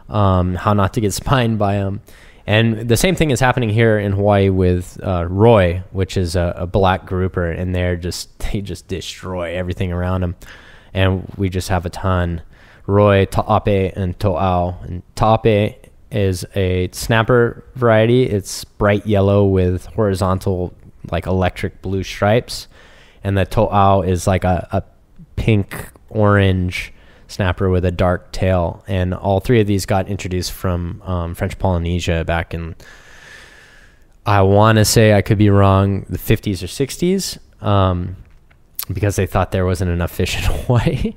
um, 0.09 0.55
how 0.55 0.73
not 0.73 0.93
to 0.93 1.01
get 1.01 1.13
spined 1.23 1.59
by 1.59 1.75
them. 1.75 2.01
And 2.47 2.87
the 2.87 2.97
same 2.97 3.15
thing 3.15 3.31
is 3.31 3.39
happening 3.39 3.69
here 3.69 3.97
in 3.97 4.11
Hawaii 4.11 4.49
with 4.49 4.99
uh, 5.03 5.25
Roi, 5.27 5.83
which 5.91 6.15
is 6.15 6.35
a, 6.35 6.53
a 6.57 6.67
black 6.67 7.05
grouper, 7.05 7.49
and 7.49 7.73
they're 7.73 7.95
just 7.95 8.37
they 8.51 8.61
just 8.61 8.87
destroy 8.87 9.55
everything 9.55 9.91
around 9.91 10.21
them, 10.21 10.35
and 10.93 11.27
we 11.37 11.49
just 11.49 11.69
have 11.69 11.85
a 11.85 11.89
ton. 11.89 12.41
Roi, 12.87 13.25
Ta'ape, 13.25 13.93
and 13.95 14.17
To'au. 14.19 14.77
And 14.83 15.01
Ta'ape 15.15 15.91
is 16.11 16.45
a 16.55 16.89
snapper 16.91 17.63
variety. 17.75 18.23
It's 18.23 18.63
bright 18.63 19.07
yellow 19.07 19.45
with 19.45 19.87
horizontal, 19.87 20.73
like 21.11 21.25
electric 21.25 21.81
blue 21.81 22.03
stripes. 22.03 22.67
And 23.23 23.37
the 23.37 23.45
To'au 23.45 24.01
is 24.01 24.27
like 24.27 24.43
a, 24.43 24.67
a 24.71 24.83
pink 25.35 25.89
orange 26.09 26.93
snapper 27.27 27.69
with 27.69 27.85
a 27.85 27.91
dark 27.91 28.31
tail. 28.31 28.83
And 28.87 29.13
all 29.13 29.39
three 29.39 29.59
of 29.59 29.67
these 29.67 29.85
got 29.85 30.07
introduced 30.07 30.51
from 30.51 31.01
um, 31.03 31.35
French 31.35 31.57
Polynesia 31.57 32.23
back 32.23 32.53
in, 32.53 32.75
I 34.25 34.41
want 34.41 34.77
to 34.77 34.85
say, 34.85 35.13
I 35.13 35.21
could 35.21 35.37
be 35.37 35.49
wrong, 35.49 36.05
the 36.09 36.17
50s 36.17 36.63
or 36.63 36.67
60s. 36.67 37.39
Um, 37.65 38.17
because 38.91 39.15
they 39.15 39.25
thought 39.25 39.51
there 39.51 39.65
wasn't 39.65 39.89
enough 39.89 40.11
fish 40.11 40.37
in 40.37 40.43
Hawaii. 40.43 41.15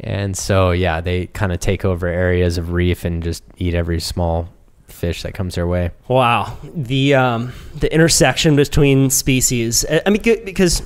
And 0.00 0.36
so, 0.36 0.70
yeah, 0.70 1.00
they 1.00 1.26
kind 1.26 1.52
of 1.52 1.60
take 1.60 1.84
over 1.84 2.06
areas 2.06 2.58
of 2.58 2.72
reef 2.72 3.04
and 3.04 3.22
just 3.22 3.42
eat 3.56 3.74
every 3.74 4.00
small 4.00 4.48
fish 4.88 5.22
that 5.22 5.34
comes 5.34 5.54
their 5.54 5.66
way. 5.66 5.90
Wow, 6.08 6.58
the 6.74 7.14
um, 7.14 7.52
the 7.76 7.92
intersection 7.92 8.56
between 8.56 9.10
species. 9.10 9.84
I 9.88 10.02
I 10.06 10.10
mean, 10.10 10.22
because 10.22 10.82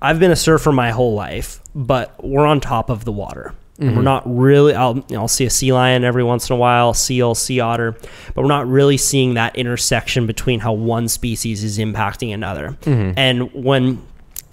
I've 0.00 0.18
been 0.18 0.30
a 0.30 0.36
surfer 0.36 0.72
my 0.72 0.90
whole 0.90 1.14
life, 1.14 1.60
but 1.74 2.22
we're 2.24 2.46
on 2.46 2.60
top 2.60 2.90
of 2.90 3.04
the 3.04 3.12
water. 3.12 3.54
And 3.78 3.88
We're 3.88 3.94
mm-hmm. 3.96 4.04
not 4.04 4.22
really. 4.26 4.74
I'll 4.74 5.02
I'll 5.12 5.26
see 5.26 5.46
a 5.46 5.50
sea 5.50 5.72
lion 5.72 6.04
every 6.04 6.22
once 6.22 6.50
in 6.50 6.54
a 6.54 6.58
while, 6.58 6.92
seal, 6.92 7.34
sea 7.34 7.60
otter, 7.60 7.92
but 8.34 8.42
we're 8.42 8.48
not 8.48 8.68
really 8.68 8.98
seeing 8.98 9.34
that 9.34 9.56
intersection 9.56 10.26
between 10.26 10.60
how 10.60 10.74
one 10.74 11.08
species 11.08 11.64
is 11.64 11.78
impacting 11.78 12.34
another. 12.34 12.76
Mm-hmm. 12.82 13.18
And 13.18 13.54
when 13.54 14.06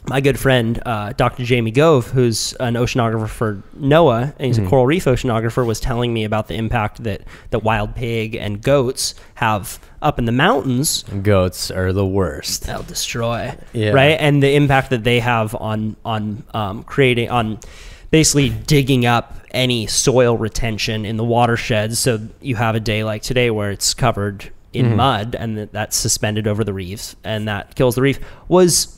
my 0.09 0.21
good 0.21 0.39
friend 0.39 0.81
uh, 0.85 1.11
Dr. 1.13 1.43
Jamie 1.43 1.71
Gove, 1.71 2.07
who's 2.11 2.53
an 2.53 2.75
oceanographer 2.75 3.27
for 3.27 3.61
NOAA, 3.77 4.33
and 4.37 4.47
he's 4.47 4.57
a 4.57 4.65
coral 4.65 4.85
reef 4.85 5.05
oceanographer, 5.05 5.65
was 5.65 5.79
telling 5.79 6.13
me 6.13 6.23
about 6.23 6.47
the 6.47 6.55
impact 6.55 7.03
that 7.03 7.21
that 7.49 7.59
wild 7.63 7.93
pig 7.95 8.35
and 8.35 8.61
goats 8.61 9.15
have 9.35 9.79
up 10.01 10.17
in 10.17 10.25
the 10.25 10.31
mountains. 10.31 11.03
Goats 11.23 11.69
are 11.71 11.91
the 11.91 12.05
worst. 12.05 12.63
They'll 12.67 12.83
destroy, 12.83 13.55
Yeah. 13.73 13.91
right? 13.91 14.17
And 14.19 14.41
the 14.41 14.53
impact 14.55 14.91
that 14.91 15.03
they 15.03 15.19
have 15.19 15.53
on 15.55 15.97
on 16.05 16.43
um, 16.53 16.83
creating 16.83 17.29
on 17.29 17.59
basically 18.09 18.49
digging 18.49 19.05
up 19.05 19.35
any 19.51 19.87
soil 19.87 20.37
retention 20.37 21.05
in 21.05 21.17
the 21.17 21.23
watersheds. 21.25 21.99
So 21.99 22.21
you 22.41 22.55
have 22.55 22.75
a 22.75 22.79
day 22.79 23.03
like 23.03 23.21
today 23.23 23.51
where 23.51 23.71
it's 23.71 23.93
covered 23.93 24.51
in 24.73 24.95
mud 24.95 25.35
and 25.37 25.57
that, 25.57 25.71
that's 25.73 25.97
suspended 25.97 26.45
over 26.47 26.63
the 26.63 26.73
reefs 26.73 27.15
and 27.23 27.47
that 27.47 27.73
kills 27.75 27.95
the 27.95 28.01
reef 28.01 28.19
was 28.47 28.96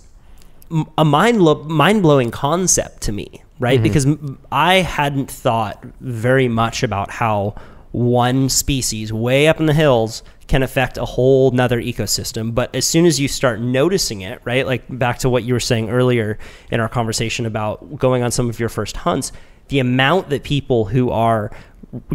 a 0.97 1.05
mind 1.05 1.41
lo- 1.41 1.63
mind 1.63 2.01
blowing 2.01 2.31
concept 2.31 3.01
to 3.03 3.11
me, 3.11 3.43
right? 3.59 3.75
Mm-hmm. 3.75 3.83
Because 3.83 4.05
m- 4.05 4.39
I 4.51 4.75
hadn't 4.75 5.29
thought 5.29 5.83
very 5.99 6.47
much 6.47 6.83
about 6.83 7.11
how 7.11 7.55
one 7.91 8.49
species 8.49 9.11
way 9.11 9.47
up 9.47 9.59
in 9.59 9.65
the 9.65 9.73
hills 9.73 10.23
can 10.47 10.63
affect 10.63 10.97
a 10.97 11.05
whole 11.05 11.51
nother 11.51 11.81
ecosystem. 11.81 12.53
But 12.53 12.75
as 12.75 12.85
soon 12.85 13.05
as 13.05 13.19
you 13.19 13.27
start 13.27 13.59
noticing 13.61 14.21
it, 14.21 14.41
right, 14.43 14.65
like 14.65 14.83
back 14.89 15.19
to 15.19 15.29
what 15.29 15.43
you 15.43 15.53
were 15.53 15.59
saying 15.59 15.89
earlier 15.89 16.37
in 16.71 16.79
our 16.79 16.89
conversation 16.89 17.45
about 17.45 17.97
going 17.97 18.23
on 18.23 18.31
some 18.31 18.49
of 18.49 18.59
your 18.59 18.69
first 18.69 18.97
hunts, 18.97 19.31
the 19.69 19.79
amount 19.79 20.29
that 20.29 20.43
people 20.43 20.85
who 20.85 21.11
are 21.11 21.51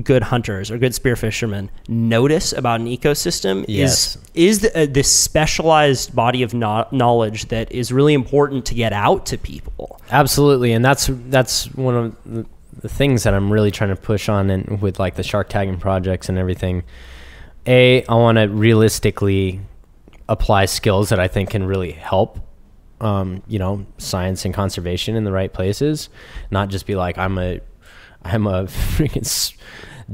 good 0.05 0.23
hunters 0.23 0.71
or 0.71 0.79
good 0.79 0.95
spear 0.95 1.17
fishermen 1.17 1.69
notice 1.89 2.53
about 2.53 2.79
an 2.81 2.87
ecosystem 2.87 3.65
Yes. 3.67 4.17
is 4.17 4.19
is 4.35 4.61
the, 4.61 4.83
uh, 4.83 4.87
this 4.89 5.11
specialized 5.11 6.15
body 6.15 6.43
of 6.45 6.55
no- 6.55 6.87
knowledge 6.93 7.47
that 7.47 7.71
is 7.73 7.91
really 7.93 8.15
important 8.15 8.65
to 8.67 8.75
get 8.75 8.93
out 8.93 9.27
to 9.27 9.39
people. 9.39 10.01
Absolutely, 10.11 10.73
and 10.73 10.85
that's 10.85 11.11
that's 11.29 11.67
one 11.75 11.95
of 11.97 12.17
the, 12.25 12.47
the 12.81 12.89
things 12.89 13.23
that 13.25 13.35
I'm 13.35 13.53
really 13.53 13.71
trying 13.71 13.91
to 13.91 13.97
push 13.97 14.29
on, 14.29 14.51
and 14.51 14.81
with 14.81 14.99
like 15.01 15.17
the 15.17 15.23
shark 15.25 15.49
tagging 15.49 15.79
projects 15.79 16.29
and 16.29 16.39
everything. 16.39 16.85
A, 17.67 18.05
I 18.07 18.15
want 18.15 18.37
to 18.39 18.45
realistically 18.45 19.61
apply 20.29 20.67
skills 20.67 21.09
that 21.09 21.19
I 21.19 21.29
think 21.29 21.51
can 21.51 21.65
really 21.65 21.93
help, 21.93 22.39
um, 23.01 23.43
you 23.49 23.59
know, 23.59 23.87
science 23.99 24.45
and 24.45 24.53
conservation 24.55 25.17
in 25.17 25.25
the 25.25 25.33
right 25.33 25.53
places, 25.53 26.09
not 26.51 26.69
just 26.69 26.87
be 26.87 26.95
like 26.95 27.17
I'm 27.19 27.39
a, 27.39 27.61
I'm 28.25 28.47
a 28.47 28.65
freaking 28.65 29.55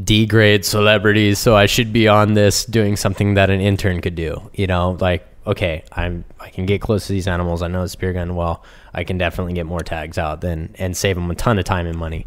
D 0.04 0.26
grade 0.26 0.64
celebrity, 0.64 1.34
so 1.34 1.56
I 1.56 1.66
should 1.66 1.92
be 1.92 2.08
on 2.08 2.34
this 2.34 2.64
doing 2.64 2.96
something 2.96 3.34
that 3.34 3.50
an 3.50 3.60
intern 3.60 4.00
could 4.00 4.14
do. 4.14 4.50
You 4.54 4.66
know, 4.66 4.96
like 5.00 5.26
okay, 5.46 5.84
I'm 5.92 6.24
I 6.38 6.50
can 6.50 6.66
get 6.66 6.80
close 6.80 7.06
to 7.06 7.12
these 7.12 7.26
animals. 7.26 7.62
I 7.62 7.68
know 7.68 7.82
the 7.82 7.88
spear 7.88 8.12
gun 8.12 8.34
well. 8.36 8.62
I 8.94 9.04
can 9.04 9.18
definitely 9.18 9.54
get 9.54 9.66
more 9.66 9.80
tags 9.80 10.18
out 10.18 10.40
then 10.40 10.74
and 10.78 10.96
save 10.96 11.16
them 11.16 11.30
a 11.30 11.34
ton 11.34 11.58
of 11.58 11.64
time 11.64 11.86
and 11.86 11.96
money. 11.98 12.26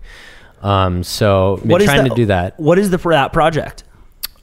Um, 0.61 1.03
so 1.03 1.57
been 1.57 1.69
What 1.69 1.81
is 1.81 1.88
trying 1.88 2.03
that- 2.03 2.10
to 2.10 2.15
do 2.15 2.26
that. 2.27 2.60
What 2.60 2.80
is 2.80 2.89
the 2.89 2.97
for 2.97 3.14
that 3.14 3.34
project? 3.34 3.84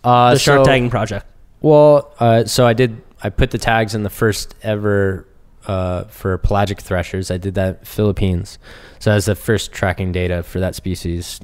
Uh, 0.05 0.33
The 0.35 0.39
shark 0.39 0.61
so- 0.61 0.65
tagging 0.65 0.91
project. 0.91 1.27
well, 1.63 2.15
uh, 2.21 2.45
so 2.45 2.67
I 2.67 2.73
did. 2.75 3.01
I 3.23 3.29
put 3.29 3.51
the 3.51 3.59
tags 3.59 3.95
in 3.95 4.03
the 4.03 4.11
first 4.11 4.55
ever 4.63 5.27
uh, 5.67 6.05
for 6.05 6.37
pelagic 6.39 6.79
threshers. 6.79 7.31
I 7.31 7.39
did 7.39 7.55
that 7.55 7.79
in 7.81 7.85
Philippines. 7.85 8.59
So 8.99 9.13
that's 9.13 9.27
the 9.27 9.35
first 9.35 9.73
tracking 9.73 10.13
data 10.13 10.43
for 10.43 10.61
that 10.61 10.75
species 10.75 11.41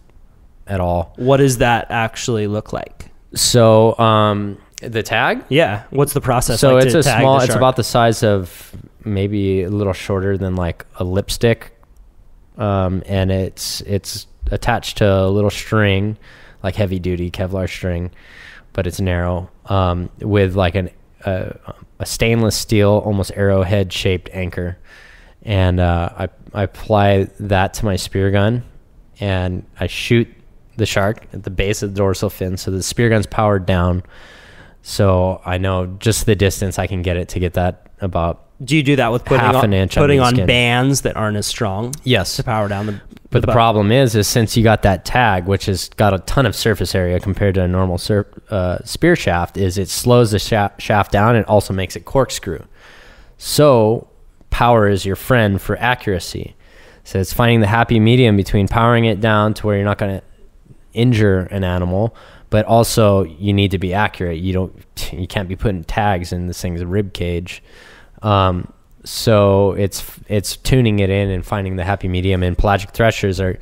at 0.66 0.80
all. 0.80 1.12
What 1.16 1.38
does 1.38 1.58
that 1.58 1.86
actually 1.90 2.46
look 2.46 2.72
like? 2.72 3.10
So 3.34 3.98
um, 3.98 4.58
the 4.80 5.02
tag. 5.02 5.44
Yeah, 5.48 5.84
what's 5.90 6.12
the 6.12 6.20
process? 6.20 6.60
So 6.60 6.74
like 6.74 6.86
it's 6.86 6.94
a 6.94 7.02
small. 7.02 7.40
It's 7.40 7.54
about 7.54 7.76
the 7.76 7.84
size 7.84 8.22
of 8.22 8.74
maybe 9.04 9.62
a 9.62 9.70
little 9.70 9.92
shorter 9.92 10.36
than 10.36 10.56
like 10.56 10.84
a 10.96 11.04
lipstick, 11.04 11.78
um, 12.58 13.02
and 13.06 13.30
it's 13.30 13.80
it's 13.82 14.26
attached 14.50 14.98
to 14.98 15.10
a 15.10 15.28
little 15.28 15.50
string, 15.50 16.16
like 16.62 16.76
heavy 16.76 16.98
duty 16.98 17.30
Kevlar 17.30 17.68
string, 17.68 18.10
but 18.72 18.86
it's 18.86 19.00
narrow, 19.00 19.50
um, 19.66 20.10
with 20.20 20.54
like 20.56 20.74
an 20.74 20.90
uh, 21.26 21.50
a 21.98 22.06
stainless 22.06 22.56
steel, 22.56 23.02
almost 23.04 23.32
arrowhead 23.34 23.92
shaped 23.92 24.30
anchor, 24.32 24.78
and 25.42 25.80
uh, 25.80 26.10
I 26.16 26.28
I 26.54 26.62
apply 26.62 27.24
that 27.40 27.74
to 27.74 27.84
my 27.84 27.96
spear 27.96 28.30
gun, 28.30 28.62
and 29.20 29.64
I 29.78 29.86
shoot 29.86 30.28
the 30.76 30.86
shark 30.86 31.26
at 31.32 31.42
the 31.42 31.50
base 31.50 31.82
of 31.82 31.94
the 31.94 31.98
dorsal 31.98 32.30
fin. 32.30 32.56
So 32.56 32.70
the 32.70 32.82
spear 32.82 33.08
gun's 33.08 33.26
powered 33.26 33.66
down. 33.66 34.02
So 34.82 35.40
I 35.44 35.58
know 35.58 35.86
just 35.98 36.26
the 36.26 36.36
distance 36.36 36.78
I 36.78 36.86
can 36.86 37.02
get 37.02 37.16
it 37.16 37.28
to 37.30 37.40
get 37.40 37.54
that 37.54 37.90
about. 38.00 38.42
Do 38.64 38.76
you 38.76 38.82
do 38.82 38.96
that 38.96 39.10
with 39.12 39.24
putting 39.24 39.44
half 39.44 39.56
on, 39.56 39.64
an 39.64 39.72
inch 39.74 39.96
putting 39.96 40.20
under 40.20 40.42
on 40.42 40.46
bands 40.46 41.00
that 41.02 41.16
aren't 41.16 41.36
as 41.36 41.46
strong 41.46 41.92
Yes. 42.04 42.36
to 42.36 42.44
power 42.44 42.68
down 42.68 42.86
the? 42.86 43.00
But 43.40 43.46
the 43.46 43.52
problem 43.52 43.92
is, 43.92 44.14
is 44.14 44.26
since 44.26 44.56
you 44.56 44.62
got 44.62 44.82
that 44.82 45.04
tag, 45.04 45.46
which 45.46 45.66
has 45.66 45.90
got 45.90 46.14
a 46.14 46.18
ton 46.20 46.46
of 46.46 46.56
surface 46.56 46.94
area 46.94 47.20
compared 47.20 47.54
to 47.56 47.62
a 47.62 47.68
normal 47.68 47.98
sur- 47.98 48.26
uh, 48.48 48.78
spear 48.84 49.14
shaft, 49.14 49.56
is 49.58 49.76
it 49.76 49.88
slows 49.90 50.30
the 50.30 50.38
sha- 50.38 50.70
shaft 50.78 51.12
down 51.12 51.36
and 51.36 51.44
also 51.46 51.74
makes 51.74 51.96
it 51.96 52.06
corkscrew. 52.06 52.60
So 53.36 54.08
power 54.48 54.88
is 54.88 55.04
your 55.04 55.16
friend 55.16 55.60
for 55.60 55.76
accuracy. 55.78 56.56
So 57.04 57.20
it's 57.20 57.32
finding 57.32 57.60
the 57.60 57.66
happy 57.66 58.00
medium 58.00 58.36
between 58.36 58.68
powering 58.68 59.04
it 59.04 59.20
down 59.20 59.52
to 59.54 59.66
where 59.66 59.76
you're 59.76 59.84
not 59.84 59.98
going 59.98 60.18
to 60.18 60.26
injure 60.94 61.40
an 61.40 61.62
animal, 61.62 62.16
but 62.48 62.64
also 62.64 63.24
you 63.24 63.52
need 63.52 63.70
to 63.72 63.78
be 63.78 63.92
accurate. 63.92 64.38
You 64.38 64.54
don't, 64.54 64.84
you 65.12 65.26
can't 65.26 65.48
be 65.48 65.56
putting 65.56 65.84
tags 65.84 66.32
in 66.32 66.46
this 66.46 66.60
thing's 66.60 66.82
rib 66.84 67.12
cage. 67.12 67.62
Um, 68.22 68.72
so 69.06 69.72
it's 69.72 70.04
it's 70.28 70.56
tuning 70.56 70.98
it 70.98 71.10
in 71.10 71.30
and 71.30 71.46
finding 71.46 71.76
the 71.76 71.84
happy 71.84 72.08
medium. 72.08 72.42
And 72.42 72.58
pelagic 72.58 72.90
threshers 72.90 73.40
are 73.40 73.58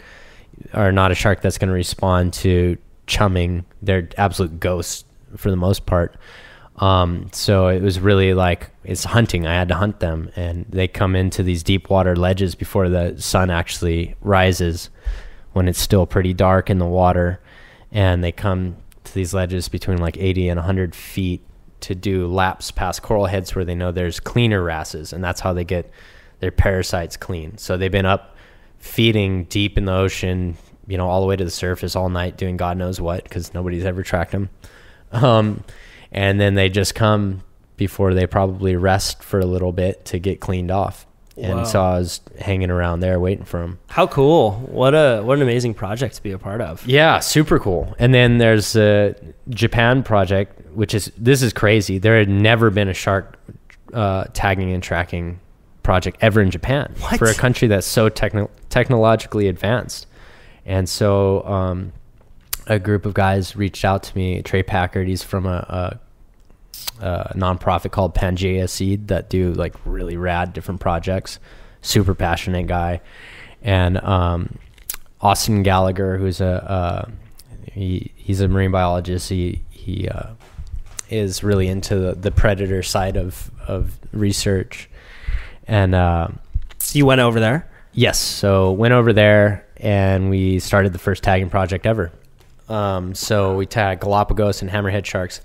are 0.73 0.91
not 0.91 1.11
a 1.11 1.15
shark 1.15 1.43
that's 1.43 1.59
going 1.59 1.69
to 1.69 1.75
respond 1.75 2.33
to 2.35 2.79
chumming. 3.07 3.67
They're 3.83 4.09
absolute 4.17 4.59
ghosts 4.59 5.05
for 5.37 5.51
the 5.51 5.57
most 5.57 5.85
part. 5.85 6.17
Um, 6.77 7.29
so 7.33 7.69
it 7.69 7.83
was 7.83 8.01
really 8.01 8.35
like 8.35 8.71
it's 8.85 9.05
hunting. 9.05 9.47
I 9.47 9.55
had 9.55 9.69
to 9.69 9.75
hunt 9.75 10.01
them, 10.01 10.31
and 10.35 10.65
they 10.71 10.89
come 10.89 11.15
into 11.15 11.43
these 11.43 11.63
deep 11.63 11.91
water 11.91 12.17
ledges 12.17 12.55
before 12.55 12.89
the 12.89 13.21
sun 13.21 13.51
actually 13.51 14.17
rises, 14.23 14.91
when 15.53 15.69
it's 15.69 15.81
still 15.81 16.07
pretty 16.07 16.33
dark 16.33 16.71
in 16.71 16.79
the 16.79 16.87
water, 16.87 17.39
and 17.93 18.25
they 18.25 18.33
come 18.33 18.77
to 19.05 19.15
these 19.15 19.35
ledges 19.35 19.69
between 19.69 19.99
like 19.99 20.17
80 20.17 20.49
and 20.49 20.59
100 20.59 20.95
feet 20.95 21.43
to 21.81 21.95
do 21.95 22.27
laps 22.27 22.71
past 22.71 23.03
coral 23.03 23.27
heads 23.27 23.55
where 23.55 23.65
they 23.65 23.75
know 23.75 23.93
there's 23.93 24.21
cleaner 24.21 24.63
wrasses, 24.63 25.13
and 25.13 25.23
that's 25.23 25.41
how 25.41 25.53
they 25.53 25.65
get 25.65 25.91
their 26.41 26.51
parasites 26.51 27.17
clean. 27.17 27.59
So 27.59 27.77
they've 27.77 27.93
been 27.93 28.07
up 28.07 28.37
feeding 28.79 29.45
deep 29.45 29.79
in 29.79 29.85
the 29.85 29.93
ocean, 29.93 30.57
you 30.87 30.99
know, 30.99 31.09
all 31.09 31.21
the 31.21 31.27
way 31.27 31.37
to 31.37 31.45
the 31.45 31.51
surface 31.51 31.97
all 31.97 32.09
night, 32.09 32.37
doing 32.37 32.57
God 32.57 32.77
knows 32.77 33.01
what, 33.01 33.25
because 33.25 33.55
nobody's 33.55 33.85
ever 33.85 34.03
tracked 34.03 34.33
them. 34.33 34.51
Um, 35.13 35.65
and 36.13 36.41
then 36.41 36.55
they 36.55 36.69
just 36.69 36.95
come 36.95 37.43
before 37.77 38.15
they 38.15 38.27
probably 38.27 38.77
rest 38.77 39.23
for 39.23 39.41
a 39.41 39.47
little 39.47 39.73
bit 39.73 40.05
to 40.07 40.19
get 40.19 40.41
cleaned 40.41 40.71
off. 40.71 41.07
And 41.37 41.59
Wow. 41.59 41.65
so 41.65 41.83
I 41.83 41.99
was 41.99 42.21
hanging 42.39 42.71
around 42.71 43.01
there 43.01 43.19
waiting 43.19 43.45
for 43.45 43.61
him. 43.61 43.79
How 43.89 44.07
cool! 44.07 44.53
What 44.53 44.95
a 44.95 45.21
what 45.23 45.37
an 45.37 45.43
amazing 45.43 45.75
project 45.75 46.15
to 46.17 46.23
be 46.23 46.31
a 46.31 46.39
part 46.39 46.61
of. 46.61 46.87
Yeah, 46.87 47.19
super 47.19 47.59
cool. 47.59 47.95
And 47.99 48.15
then 48.15 48.39
there's 48.39 48.77
a 48.77 49.17
Japan 49.49 50.05
project, 50.05 50.61
which 50.75 50.95
is 50.95 51.11
this 51.19 51.43
is 51.43 51.53
crazy. 51.53 51.99
There 51.99 52.17
had 52.17 52.29
never 52.29 52.71
been 52.71 52.89
a 52.89 52.95
shark 52.95 53.37
uh, 53.93 54.25
tagging 54.33 54.71
and 54.73 54.81
tracking 54.83 55.41
project 55.83 56.19
ever 56.21 56.41
in 56.41 56.51
Japan 56.51 56.95
What? 57.01 57.19
for 57.19 57.27
a 57.27 57.35
country 57.35 57.69
that's 57.69 57.87
so 57.87 58.09
techno- 58.09 58.51
technologically 58.71 59.49
advanced. 59.49 60.07
And 60.65 60.89
so 60.89 61.45
um, 61.47 61.93
a 62.69 62.79
group 62.79 63.05
of 63.07 63.13
guys 63.13 63.55
reached 63.55 63.85
out 63.85 64.03
to 64.05 64.17
me. 64.17 64.41
Tre' 64.43 64.63
Packard, 64.63 65.07
he's 65.09 65.23
from 65.23 65.45
a, 65.47 65.59
a, 65.69 66.01
a 67.01 67.33
nonprofit 67.35 67.91
called 67.91 68.15
PangeaSeed 68.15 69.09
that 69.09 69.29
do 69.29 69.53
like 69.53 69.75
really 69.85 70.17
rad 70.17 70.53
different 70.53 70.81
projects. 70.81 71.39
Super 71.83 72.15
passionate 72.15 72.67
guy, 72.67 73.01
and 73.63 73.99
um, 73.99 74.59
Austin 75.21 75.63
Gallagher, 75.63 76.19
who's 76.19 76.41
a 76.41 76.71
uh, 76.71 77.11
he, 77.73 78.13
he's 78.17 78.41
a 78.41 78.49
marine 78.49 78.71
biologist. 78.71 79.29
He 79.29 79.63
he 79.71 80.09
uh, 80.09 80.31
is 81.11 81.45
really 81.45 81.69
into 81.69 81.97
the, 81.97 82.15
the 82.15 82.31
predator 82.31 82.83
side 82.83 83.17
of 83.17 83.51
of 83.67 83.99
research, 84.13 84.89
and. 85.67 85.95
Uh, 85.95 86.29
So 86.79 86.99
you 86.99 87.07
went 87.07 87.21
over 87.21 87.41
there. 87.41 87.65
Yes. 87.95 88.19
So 88.19 88.73
went 88.73 88.93
over 88.93 89.15
there 89.15 89.65
and 89.79 90.29
we 90.29 90.61
started 90.61 90.93
the 90.93 90.99
first 90.99 91.23
tagging 91.23 91.49
project 91.51 91.87
ever. 91.87 92.11
Um, 92.69 93.15
so 93.15 93.57
we 93.57 93.65
tagged 93.67 94.03
Galapagos 94.03 94.61
and 94.63 94.71
hammerhead 94.71 95.07
sharks 95.07 95.41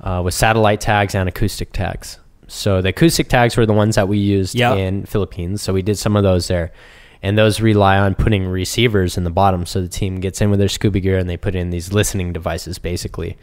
uh, 0.00 0.22
with 0.24 0.34
satellite 0.34 0.80
tags 0.80 1.14
and 1.14 1.28
acoustic 1.28 1.72
tags. 1.72 2.18
So 2.48 2.80
the 2.80 2.90
acoustic 2.90 3.28
tags 3.28 3.56
were 3.56 3.66
the 3.66 3.72
ones 3.72 3.96
that 3.96 4.08
we 4.08 4.18
used 4.18 4.54
Yeah. 4.54 4.74
in 4.74 5.04
Philippines. 5.04 5.62
So 5.62 5.72
we 5.72 5.82
did 5.82 5.98
some 5.98 6.16
of 6.16 6.22
those 6.22 6.48
there. 6.48 6.72
And 7.22 7.36
those 7.36 7.60
rely 7.60 7.98
on 7.98 8.14
putting 8.14 8.46
receivers 8.46 9.16
in 9.16 9.24
the 9.24 9.30
bottom. 9.30 9.66
So 9.66 9.80
the 9.80 9.88
team 9.88 10.20
gets 10.20 10.40
in 10.40 10.50
with 10.50 10.60
their 10.60 10.68
scuba 10.68 11.00
gear 11.00 11.18
and 11.18 11.28
they 11.28 11.36
put 11.36 11.54
in 11.56 11.70
these 11.70 11.92
listening 11.92 12.32
devices 12.32 12.78
basically. 12.78 13.36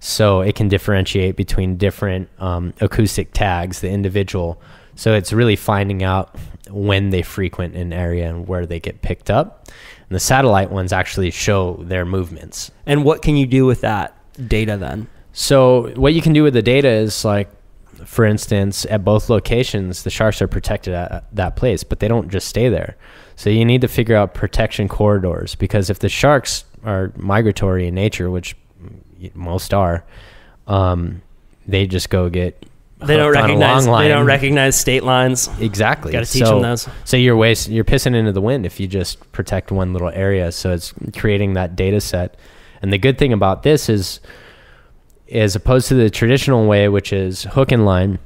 So 0.00 0.40
it 0.40 0.54
can 0.54 0.68
differentiate 0.68 1.36
between 1.36 1.76
different 1.76 2.28
um, 2.38 2.72
acoustic 2.80 3.32
tags, 3.32 3.80
the 3.80 3.90
individual. 3.90 4.60
So 4.94 5.12
it's 5.12 5.32
really 5.32 5.56
finding 5.56 6.02
out 6.02 6.34
when 6.70 7.10
they 7.10 7.22
frequent 7.22 7.74
an 7.74 7.92
area 7.92 8.28
and 8.28 8.48
where 8.48 8.64
they 8.64 8.80
get 8.80 9.02
picked 9.02 9.30
up. 9.30 9.68
And 10.08 10.14
the 10.14 10.20
satellite 10.20 10.70
ones 10.70 10.92
actually 10.92 11.30
show 11.30 11.74
their 11.82 12.04
movements. 12.06 12.70
And 12.86 13.04
what 13.04 13.22
can 13.22 13.36
you 13.36 13.46
do 13.46 13.66
with 13.66 13.82
that 13.82 14.16
data 14.48 14.76
then? 14.76 15.08
So 15.38 15.88
what 15.96 16.14
you 16.14 16.22
can 16.22 16.32
do 16.32 16.42
with 16.42 16.54
the 16.54 16.62
data 16.62 16.88
is 16.88 17.22
like, 17.22 17.50
for 18.06 18.24
instance, 18.24 18.86
at 18.88 19.04
both 19.04 19.28
locations, 19.28 20.02
the 20.02 20.08
sharks 20.08 20.40
are 20.40 20.48
protected 20.48 20.94
at 20.94 21.24
that 21.34 21.56
place, 21.56 21.84
but 21.84 22.00
they 22.00 22.08
don't 22.08 22.30
just 22.30 22.48
stay 22.48 22.70
there. 22.70 22.96
So 23.36 23.50
you 23.50 23.66
need 23.66 23.82
to 23.82 23.88
figure 23.88 24.16
out 24.16 24.32
protection 24.32 24.88
corridors 24.88 25.54
because 25.54 25.90
if 25.90 25.98
the 25.98 26.08
sharks 26.08 26.64
are 26.84 27.12
migratory 27.16 27.86
in 27.86 27.94
nature, 27.94 28.30
which 28.30 28.56
most 29.34 29.74
are, 29.74 30.06
um, 30.68 31.20
they 31.68 31.86
just 31.86 32.08
go 32.08 32.30
get. 32.30 32.64
They 33.00 33.18
don't 33.18 33.26
hooked 33.26 33.36
on 33.36 33.44
a 33.44 33.58
recognize. 33.58 33.84
They 33.84 34.08
don't 34.08 34.24
recognize 34.24 34.80
state 34.80 35.04
lines. 35.04 35.50
Exactly. 35.60 36.12
Gotta 36.12 36.24
teach 36.24 36.44
so, 36.44 36.56
'em 36.56 36.62
those. 36.62 36.88
So 37.04 37.18
you're 37.18 37.36
waste, 37.36 37.68
you're 37.68 37.84
pissing 37.84 38.14
into 38.14 38.32
the 38.32 38.40
wind 38.40 38.64
if 38.64 38.80
you 38.80 38.86
just 38.86 39.30
protect 39.32 39.70
one 39.70 39.92
little 39.92 40.08
area. 40.08 40.50
So 40.50 40.72
it's 40.72 40.94
creating 41.14 41.52
that 41.54 41.76
data 41.76 42.00
set, 42.00 42.38
And 42.82 42.90
the 42.92 42.98
good 42.98 43.18
thing 43.18 43.32
about 43.34 43.64
this 43.64 43.90
is, 43.90 44.20
as 45.30 45.56
opposed 45.56 45.88
to 45.88 45.94
the 45.94 46.10
traditional 46.10 46.66
way, 46.66 46.88
which 46.88 47.12
is 47.12 47.44
hook 47.44 47.72
and 47.72 47.84
line, 47.84 48.18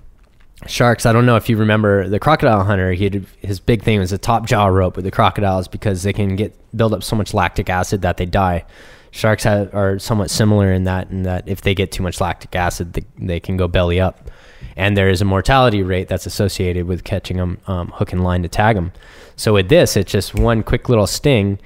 sharks. 0.67 1.07
I 1.07 1.13
don't 1.13 1.27
know 1.27 1.37
if 1.37 1.49
you 1.49 1.57
remember 1.57 2.09
the 2.09 2.19
crocodile 2.19 2.65
hunter. 2.65 2.93
He 2.93 3.05
had, 3.05 3.27
his 3.41 3.61
big 3.61 3.83
thing 3.83 3.99
was 3.99 4.13
a 4.13 4.19
top 4.19 4.47
jaw 4.47 4.67
rope 4.67 4.97
with 4.97 5.05
the 5.05 5.11
crocodiles 5.11 5.69
because 5.69 6.03
they 6.03 6.13
can 6.13 6.37
get 6.37 6.55
build 6.77 6.93
up 6.93 7.03
so 7.03 7.17
much 7.17 7.35
lactic 7.35 7.71
acid 7.71 8.03
that 8.03 8.17
they 8.17 8.27
die. 8.27 8.65
Sharks 9.13 9.43
have, 9.43 9.75
are 9.75 9.99
somewhat 9.99 10.31
similar 10.31 10.73
in 10.73 10.85
that, 10.85 11.11
in 11.11 11.25
that 11.25 11.49
if 11.49 11.63
they 11.63 11.75
get 11.75 11.91
too 11.91 12.03
much 12.03 12.21
lactic 12.21 12.55
acid, 12.55 12.93
they, 12.93 13.05
they 13.19 13.41
can 13.41 13.57
go 13.57 13.67
belly 13.67 14.01
up, 14.01 14.31
and 14.77 14.97
there 14.97 15.09
is 15.09 15.21
a 15.21 15.25
mortality 15.25 15.83
rate 15.83 16.07
that's 16.07 16.27
associated 16.27 16.87
with 16.87 17.03
catching 17.03 17.39
them 17.39 17.59
um, 17.67 17.89
hook 17.89 18.13
and 18.13 18.23
line 18.23 18.43
to 18.43 18.49
tag 18.49 18.77
them. 18.77 18.93
So 19.35 19.55
with 19.55 19.69
this, 19.69 19.97
it's 19.97 20.13
just 20.13 20.35
one 20.35 20.63
quick 20.63 20.89
little 20.89 21.09
sting, 21.09 21.59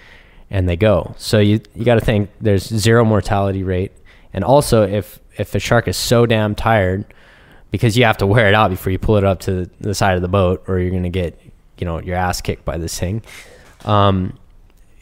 and 0.48 0.66
they 0.68 0.76
go. 0.76 1.14
So 1.18 1.38
you 1.38 1.60
you 1.74 1.84
got 1.84 1.96
to 1.96 2.00
think 2.00 2.30
there's 2.40 2.64
zero 2.64 3.04
mortality 3.04 3.62
rate, 3.62 3.92
and 4.34 4.44
also 4.44 4.86
if 4.86 5.18
if 5.36 5.52
the 5.52 5.60
shark 5.60 5.88
is 5.88 5.96
so 5.96 6.26
damn 6.26 6.54
tired 6.54 7.06
because 7.70 7.96
you 7.96 8.04
have 8.04 8.18
to 8.18 8.26
wear 8.26 8.48
it 8.48 8.54
out 8.54 8.70
before 8.70 8.92
you 8.92 8.98
pull 8.98 9.16
it 9.16 9.24
up 9.24 9.40
to 9.40 9.68
the 9.80 9.94
side 9.94 10.16
of 10.16 10.22
the 10.22 10.28
boat 10.28 10.62
or 10.68 10.78
you're 10.78 10.90
going 10.90 11.02
to 11.02 11.08
get 11.08 11.40
you 11.78 11.86
know 11.86 11.98
your 12.00 12.16
ass 12.16 12.40
kicked 12.40 12.64
by 12.64 12.76
this 12.76 12.98
thing 12.98 13.22
um, 13.84 14.38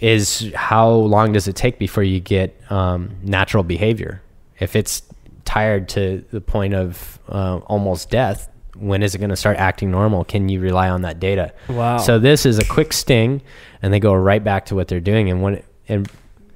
is 0.01 0.53
how 0.55 0.91
long 0.91 1.33
does 1.33 1.47
it 1.47 1.55
take 1.55 1.79
before 1.79 2.03
you 2.03 2.21
get 2.21 2.61
um, 2.71 3.17
natural 3.23 3.63
behavior? 3.63 4.21
If 4.59 4.75
it's 4.75 5.03
tired 5.45 5.89
to 5.91 6.25
the 6.33 6.41
point 6.41 6.75
of 6.75 7.19
uh, 7.29 7.59
almost 7.67 8.11
death 8.11 8.49
when 8.75 9.03
is 9.03 9.15
it 9.15 9.19
going 9.19 9.31
to 9.31 9.37
start 9.37 9.59
acting 9.59 9.91
normal? 9.91 10.25
Can 10.25 10.49
you 10.49 10.59
rely 10.59 10.89
on 10.89 11.03
that 11.03 11.21
data? 11.21 11.53
Wow. 11.69 11.99
so 11.99 12.19
this 12.19 12.47
is 12.47 12.59
a 12.59 12.65
quick 12.65 12.93
sting 12.93 13.43
and 13.83 13.93
they 13.93 14.01
go 14.01 14.15
right 14.15 14.43
back 14.43 14.67
to 14.67 14.75
what 14.75 14.89
they're 14.89 14.99
doing 14.99 15.31
and 15.31 15.43
when 15.43 15.63
and 15.89 16.11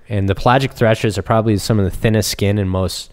and 0.09 0.29
the 0.29 0.35
pelagic 0.35 0.73
threshers 0.73 1.19
are 1.19 1.23
probably 1.23 1.57
some 1.57 1.79
of 1.79 1.85
the 1.85 1.97
thinnest 1.97 2.31
skin 2.31 2.59
and 2.59 2.71
most 2.71 3.13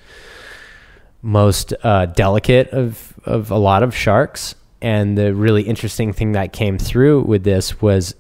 most 1.21 1.73
uh, 1.83 2.05
delicate 2.07 2.69
of 2.69 3.13
of 3.25 3.51
a 3.51 3.57
lot 3.57 3.83
of 3.83 3.95
sharks. 3.95 4.55
And 4.81 5.17
the 5.17 5.33
really 5.33 5.63
interesting 5.63 6.11
thing 6.11 6.33
that 6.33 6.51
came 6.51 6.77
through 6.77 7.21
with 7.21 7.45
this 7.45 7.81
was, 7.81 8.15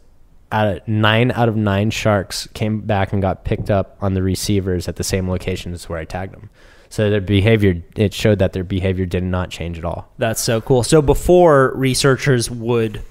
out 0.53 0.67
of 0.67 0.87
nine 0.87 1.31
out 1.31 1.49
of 1.49 1.55
nine 1.55 1.89
sharks 1.89 2.47
came 2.53 2.81
back 2.81 3.11
and 3.11 3.21
got 3.21 3.43
picked 3.43 3.69
up 3.69 3.97
on 4.01 4.13
the 4.13 4.21
receivers 4.21 4.87
at 4.87 4.95
the 4.95 5.03
same 5.03 5.27
locations 5.29 5.89
where 5.89 5.99
I 5.99 6.05
tagged 6.05 6.33
them. 6.33 6.49
So 6.89 7.09
their 7.09 7.21
behavior, 7.21 7.81
it 7.95 8.13
showed 8.13 8.37
that 8.37 8.53
their 8.53 8.63
behavior 8.63 9.07
did 9.07 9.23
not 9.23 9.49
change 9.49 9.79
at 9.79 9.83
all. 9.83 10.11
That's 10.19 10.39
so 10.39 10.61
cool. 10.61 10.83
So 10.83 11.01
before 11.01 11.73
researchers 11.75 12.51
would 12.51 13.01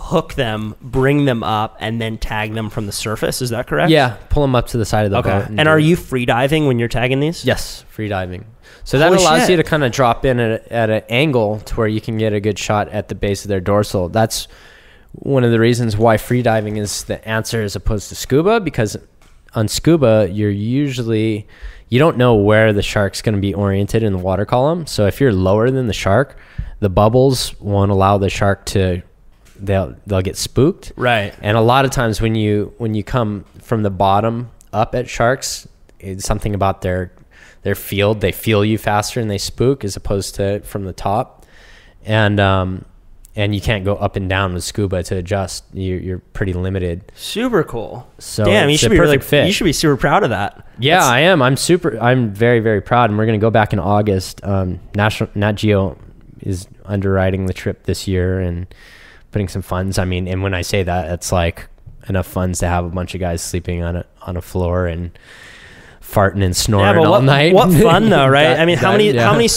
hook 0.00 0.34
them, 0.34 0.74
bring 0.80 1.24
them 1.26 1.42
up, 1.42 1.76
and 1.80 2.00
then 2.00 2.18
tag 2.18 2.54
them 2.54 2.70
from 2.70 2.86
the 2.86 2.92
surface. 2.92 3.40
Is 3.42 3.50
that 3.50 3.66
correct? 3.66 3.90
Yeah, 3.90 4.16
pull 4.30 4.42
them 4.42 4.54
up 4.54 4.66
to 4.68 4.78
the 4.78 4.84
side 4.84 5.04
of 5.04 5.10
the 5.12 5.18
Okay. 5.18 5.30
boat. 5.30 5.48
And 5.48 5.58
do 5.58 5.68
are 5.68 5.78
you 5.78 5.94
free 5.96 6.24
diving 6.26 6.66
when 6.66 6.78
you're 6.78 6.88
tagging 6.88 7.20
these? 7.20 7.44
Yes, 7.44 7.84
free 7.88 8.08
diving. 8.08 8.44
So 8.84 8.98
that 8.98 9.08
Holy 9.08 9.20
allows 9.22 9.42
shit. 9.42 9.50
you 9.50 9.56
to 9.58 9.62
kind 9.62 9.84
of 9.84 9.92
drop 9.92 10.24
in 10.24 10.40
at, 10.40 10.66
at 10.68 10.90
an 10.90 11.02
angle 11.08 11.60
to 11.60 11.74
where 11.76 11.86
you 11.86 12.00
can 12.00 12.18
get 12.18 12.32
a 12.32 12.40
good 12.40 12.58
shot 12.58 12.88
at 12.88 13.08
the 13.08 13.14
base 13.14 13.44
of 13.44 13.48
their 13.48 13.60
dorsal. 13.60 14.08
That's 14.08 14.48
one 15.12 15.44
of 15.44 15.50
the 15.50 15.60
reasons 15.60 15.96
why 15.96 16.16
free 16.16 16.42
diving 16.42 16.76
is 16.76 17.04
the 17.04 17.26
answer 17.28 17.62
as 17.62 17.76
opposed 17.76 18.08
to 18.08 18.14
scuba 18.14 18.60
because 18.60 18.96
on 19.54 19.66
scuba 19.68 20.28
you're 20.30 20.50
usually 20.50 21.46
you 21.88 21.98
don't 21.98 22.16
know 22.16 22.36
where 22.36 22.72
the 22.72 22.82
shark's 22.82 23.20
going 23.20 23.34
to 23.34 23.40
be 23.40 23.52
oriented 23.52 24.02
in 24.04 24.12
the 24.12 24.18
water 24.18 24.44
column. 24.46 24.86
So 24.86 25.06
if 25.06 25.20
you're 25.20 25.32
lower 25.32 25.70
than 25.72 25.88
the 25.88 25.92
shark, 25.92 26.36
the 26.78 26.88
bubbles 26.88 27.58
won't 27.60 27.90
allow 27.90 28.16
the 28.18 28.30
shark 28.30 28.64
to 28.66 29.02
they'll 29.60 29.96
they'll 30.06 30.22
get 30.22 30.36
spooked. 30.36 30.92
Right. 30.96 31.34
And 31.42 31.56
a 31.56 31.60
lot 31.60 31.84
of 31.84 31.90
times 31.90 32.20
when 32.20 32.34
you 32.34 32.74
when 32.78 32.94
you 32.94 33.04
come 33.04 33.44
from 33.60 33.82
the 33.82 33.90
bottom 33.90 34.50
up 34.72 34.94
at 34.94 35.08
sharks, 35.08 35.68
it's 35.98 36.24
something 36.24 36.54
about 36.54 36.82
their 36.82 37.12
their 37.62 37.74
field. 37.74 38.20
They 38.20 38.32
feel 38.32 38.64
you 38.64 38.78
faster 38.78 39.20
and 39.20 39.30
they 39.30 39.38
spook 39.38 39.84
as 39.84 39.96
opposed 39.96 40.34
to 40.36 40.60
from 40.60 40.84
the 40.84 40.92
top. 40.92 41.44
And 42.04 42.40
um 42.40 42.84
and 43.36 43.54
you 43.54 43.60
can't 43.60 43.84
go 43.84 43.94
up 43.94 44.16
and 44.16 44.28
down 44.28 44.54
with 44.54 44.64
scuba 44.64 45.04
to 45.04 45.16
adjust. 45.16 45.64
You're, 45.72 46.00
you're 46.00 46.18
pretty 46.18 46.52
limited. 46.52 47.12
Super 47.14 47.62
cool. 47.62 48.10
So 48.18 48.44
Damn, 48.44 48.68
you 48.70 48.76
should 48.76 48.90
be 48.90 48.98
really. 48.98 49.18
fit. 49.18 49.46
You 49.46 49.52
should 49.52 49.64
be 49.64 49.72
super 49.72 49.96
proud 49.96 50.24
of 50.24 50.30
that. 50.30 50.66
Yeah, 50.80 50.96
That's- 50.96 51.10
I 51.12 51.20
am. 51.20 51.40
I'm 51.40 51.56
super. 51.56 51.96
I'm 52.00 52.34
very, 52.34 52.58
very 52.58 52.80
proud, 52.82 53.08
and 53.08 53.16
we're 53.16 53.26
going 53.26 53.38
to 53.38 53.42
go 53.42 53.50
back 53.50 53.72
in 53.72 53.78
August. 53.78 54.42
Um, 54.44 54.80
National 54.96 55.30
Nat 55.36 55.52
Geo 55.52 55.96
is 56.40 56.66
underwriting 56.84 57.46
the 57.46 57.52
trip 57.52 57.84
this 57.84 58.08
year 58.08 58.40
and 58.40 58.66
putting 59.32 59.48
some 59.48 59.62
funds. 59.62 59.98
I 59.98 60.04
mean, 60.04 60.26
and 60.28 60.42
when 60.42 60.54
I 60.54 60.62
say 60.62 60.82
that, 60.82 61.10
it's 61.12 61.32
like 61.32 61.68
enough 62.08 62.26
funds 62.26 62.58
to 62.60 62.66
have 62.66 62.84
a 62.84 62.88
bunch 62.88 63.14
of 63.14 63.20
guys 63.20 63.42
sleeping 63.42 63.82
on 63.82 63.96
a 63.96 64.04
on 64.22 64.36
a 64.36 64.40
floor 64.42 64.86
and 64.86 65.10
farting 66.02 66.42
and 66.44 66.56
snoring 66.56 66.96
Yeah, 66.96 67.04
all 67.06 67.10
what, 67.12 67.24
night. 67.24 67.52
what 67.54 67.72
fun 67.72 68.10
though, 68.10 68.26
right? 68.38 68.44
That- 68.44 68.60
I 68.60 68.64
mean, 68.66 68.78
how 68.78 68.90
that- 68.92 68.98
many 68.98 69.10
yeah. 69.12 69.24
how 69.26 69.32
many 69.32 69.48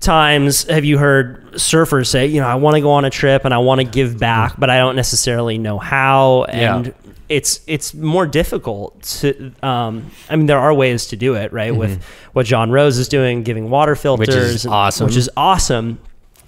times 0.00 0.64
have 0.64 0.84
you 0.84 0.98
heard 0.98 1.52
surfers 1.52 2.08
say, 2.08 2.26
you 2.26 2.40
know, 2.40 2.46
I 2.46 2.56
want 2.56 2.74
to 2.74 2.80
go 2.80 2.90
on 2.90 3.04
a 3.04 3.10
trip 3.10 3.44
and 3.44 3.54
I 3.54 3.58
want 3.58 3.80
to 3.80 3.86
give 3.86 4.18
back, 4.18 4.58
but 4.58 4.68
I 4.70 4.78
don't 4.78 4.96
necessarily 4.96 5.56
know 5.56 5.78
how, 5.78 6.44
and 6.44 6.86
Yeah. 6.86 6.92
it's 7.28 7.60
it's 7.66 7.94
more 7.94 8.26
difficult 8.26 9.02
to. 9.20 9.52
Um, 9.62 10.10
I 10.28 10.36
mean, 10.36 10.46
there 10.46 10.58
are 10.58 10.74
ways 10.74 11.06
to 11.08 11.16
do 11.16 11.34
it, 11.34 11.52
right? 11.52 11.74
With 11.74 12.02
what 12.32 12.44
Jon 12.46 12.70
Rose 12.70 12.98
is 12.98 13.08
doing, 13.08 13.42
giving 13.44 13.70
water 13.70 13.94
filters, 13.94 14.28
Mm-hmm. 14.34 14.54
is 14.56 14.66
awesome. 14.66 15.06
which 15.06 15.16
is 15.16 15.30
awesome, 15.36 15.98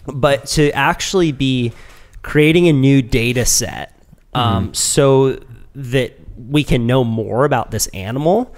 but 0.07 0.47
to 0.49 0.71
actually 0.73 1.33
be 1.33 1.73
creating 2.27 2.69
a 2.69 2.73
new 2.73 3.01
data 3.01 3.45
set 3.45 3.93
Mm-hmm. 4.35 4.57
um, 4.57 4.75
so 4.75 5.39
that 5.75 6.13
we 6.37 6.63
can 6.63 6.87
know 6.87 7.05
more 7.05 7.47
about 7.47 7.71
this 7.71 7.87
animal 7.89 8.55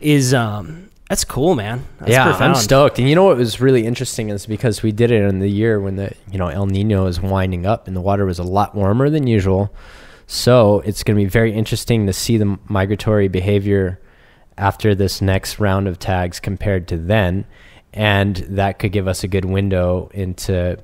is 0.00 0.34
um 0.34 0.90
that's 1.08 1.24
cool 1.24 1.54
man 1.54 1.84
that's 2.00 2.10
yeah, 2.10 2.24
profound. 2.24 2.54
I'm 2.54 2.60
stoked. 2.60 2.98
And 2.98 3.08
you 3.08 3.14
know 3.14 3.24
what 3.24 3.36
was 3.36 3.60
really 3.60 3.86
interesting 3.86 4.28
is 4.30 4.46
because 4.46 4.82
we 4.82 4.90
did 4.90 5.12
it 5.12 5.22
in 5.22 5.38
the 5.38 5.48
year 5.48 5.78
when 5.80 5.94
the 5.96 6.12
you 6.32 6.38
know 6.38 6.48
El 6.48 6.66
Nino 6.66 7.06
is 7.06 7.20
winding 7.20 7.64
up 7.64 7.86
and 7.86 7.94
the 7.94 8.00
water 8.00 8.24
was 8.24 8.40
a 8.40 8.44
lot 8.44 8.74
warmer 8.74 9.08
than 9.08 9.28
usual. 9.28 9.72
So 10.26 10.80
it's 10.80 11.04
going 11.04 11.16
to 11.16 11.24
be 11.24 11.28
very 11.28 11.52
interesting 11.52 12.06
to 12.06 12.12
see 12.12 12.36
the 12.36 12.58
migratory 12.68 13.28
behavior 13.28 14.00
after 14.58 14.96
this 14.96 15.20
next 15.22 15.60
round 15.60 15.86
of 15.86 15.98
tags 15.98 16.40
compared 16.40 16.88
to 16.88 16.96
then, 16.96 17.44
and 17.92 18.36
that 18.48 18.78
could 18.80 18.92
give 18.92 19.06
us 19.06 19.22
a 19.22 19.28
good 19.28 19.44
window 19.44 20.10
into 20.12 20.76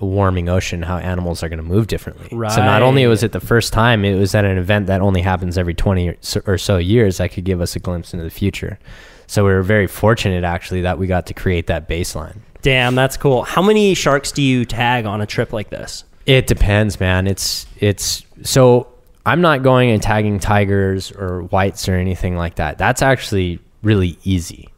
a 0.00 0.06
warming 0.06 0.48
ocean 0.48 0.82
how 0.82 0.96
animals 0.96 1.42
are 1.42 1.48
going 1.48 1.58
to 1.58 1.62
move 1.64 1.86
differently. 1.86 2.28
So 2.30 2.64
not 2.64 2.82
only 2.82 3.06
was 3.06 3.22
it 3.22 3.32
the 3.32 3.40
first 3.40 3.72
time, 3.72 4.04
it 4.04 4.14
was 4.18 4.34
at 4.34 4.44
an 4.44 4.56
event 4.58 4.86
that 4.86 5.00
only 5.00 5.20
happens 5.20 5.58
every 5.58 5.74
20 5.74 6.16
or 6.46 6.58
so- 6.58 6.78
years 6.78 7.18
that 7.18 7.32
could 7.32 7.44
give 7.44 7.60
us 7.60 7.76
a 7.76 7.78
glimpse 7.78 8.12
into 8.14 8.24
the 8.24 8.30
future. 8.30 8.78
So 9.26 9.44
we 9.44 9.52
were 9.52 9.62
very 9.62 9.86
fortunate 9.86 10.42
actually 10.42 10.80
that 10.82 10.98
we 10.98 11.06
got 11.06 11.26
to 11.26 11.34
create 11.34 11.66
that 11.68 11.88
baseline. 11.88 12.38
damn 12.62 12.94
that's 12.94 13.16
cool 13.16 13.42
how 13.42 13.62
many 13.62 13.94
sharks 13.94 14.32
do 14.32 14.42
you 14.42 14.64
tag 14.66 15.06
on 15.06 15.20
a 15.20 15.26
trip 15.26 15.52
like 15.52 15.70
this 15.70 16.04
It 16.26 16.46
depends, 16.46 16.98
man. 17.00 17.26
It's 17.26 17.66
it's 17.78 18.24
so 18.42 18.88
I'm 19.24 19.40
not 19.40 19.62
going 19.62 19.90
and 19.90 20.02
tagging 20.02 20.40
tigers 20.40 21.12
or 21.12 21.42
whites 21.44 21.88
or 21.88 21.94
anything 21.94 22.36
like 22.36 22.56
that. 22.56 22.78
That's 22.78 23.02
actually 23.02 23.60
really 23.82 24.18
easy 24.24 24.68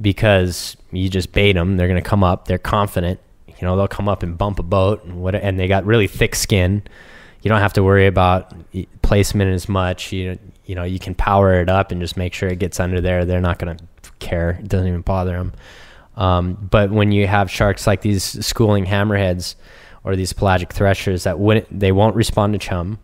because 0.00 0.76
you 0.92 1.08
just 1.08 1.32
bait 1.32 1.52
them. 1.52 1.76
They're 1.76 1.88
gonna 1.88 2.00
come 2.02 2.24
up. 2.24 2.46
They're 2.46 2.58
confident. 2.58 3.20
You 3.62 3.68
know, 3.68 3.76
they'll 3.76 3.86
come 3.86 4.08
up 4.08 4.24
and 4.24 4.36
bump 4.36 4.58
a 4.58 4.64
boat 4.64 5.04
and 5.04 5.22
what. 5.22 5.36
And 5.36 5.56
they 5.56 5.68
got 5.68 5.86
really 5.86 6.08
thick 6.08 6.34
skin. 6.34 6.82
You 7.42 7.48
don't 7.48 7.60
have 7.60 7.74
to 7.74 7.84
worry 7.84 8.08
about 8.08 8.52
placement 9.02 9.54
as 9.54 9.68
much. 9.68 10.10
You 10.10 10.36
you 10.66 10.74
know 10.74 10.82
you 10.82 10.98
can 10.98 11.14
power 11.14 11.60
it 11.60 11.68
up 11.68 11.92
and 11.92 12.00
just 12.00 12.16
make 12.16 12.34
sure 12.34 12.48
it 12.48 12.58
gets 12.58 12.80
under 12.80 13.00
there. 13.00 13.24
They're 13.24 13.40
not 13.40 13.60
gonna 13.60 13.76
care. 14.18 14.58
It 14.60 14.66
doesn't 14.66 14.88
even 14.88 15.02
bother 15.02 15.36
them. 15.36 15.52
Um, 16.16 16.68
but 16.72 16.90
when 16.90 17.12
you 17.12 17.28
have 17.28 17.52
sharks 17.52 17.86
like 17.86 18.00
these 18.00 18.44
schooling 18.44 18.84
hammerheads 18.84 19.54
or 20.02 20.16
these 20.16 20.32
pelagic 20.32 20.72
threshers 20.72 21.22
that 21.22 21.38
wouldn't, 21.38 21.68
they 21.78 21.92
won't 21.92 22.16
respond 22.16 22.54
to 22.54 22.58
chum. 22.58 22.98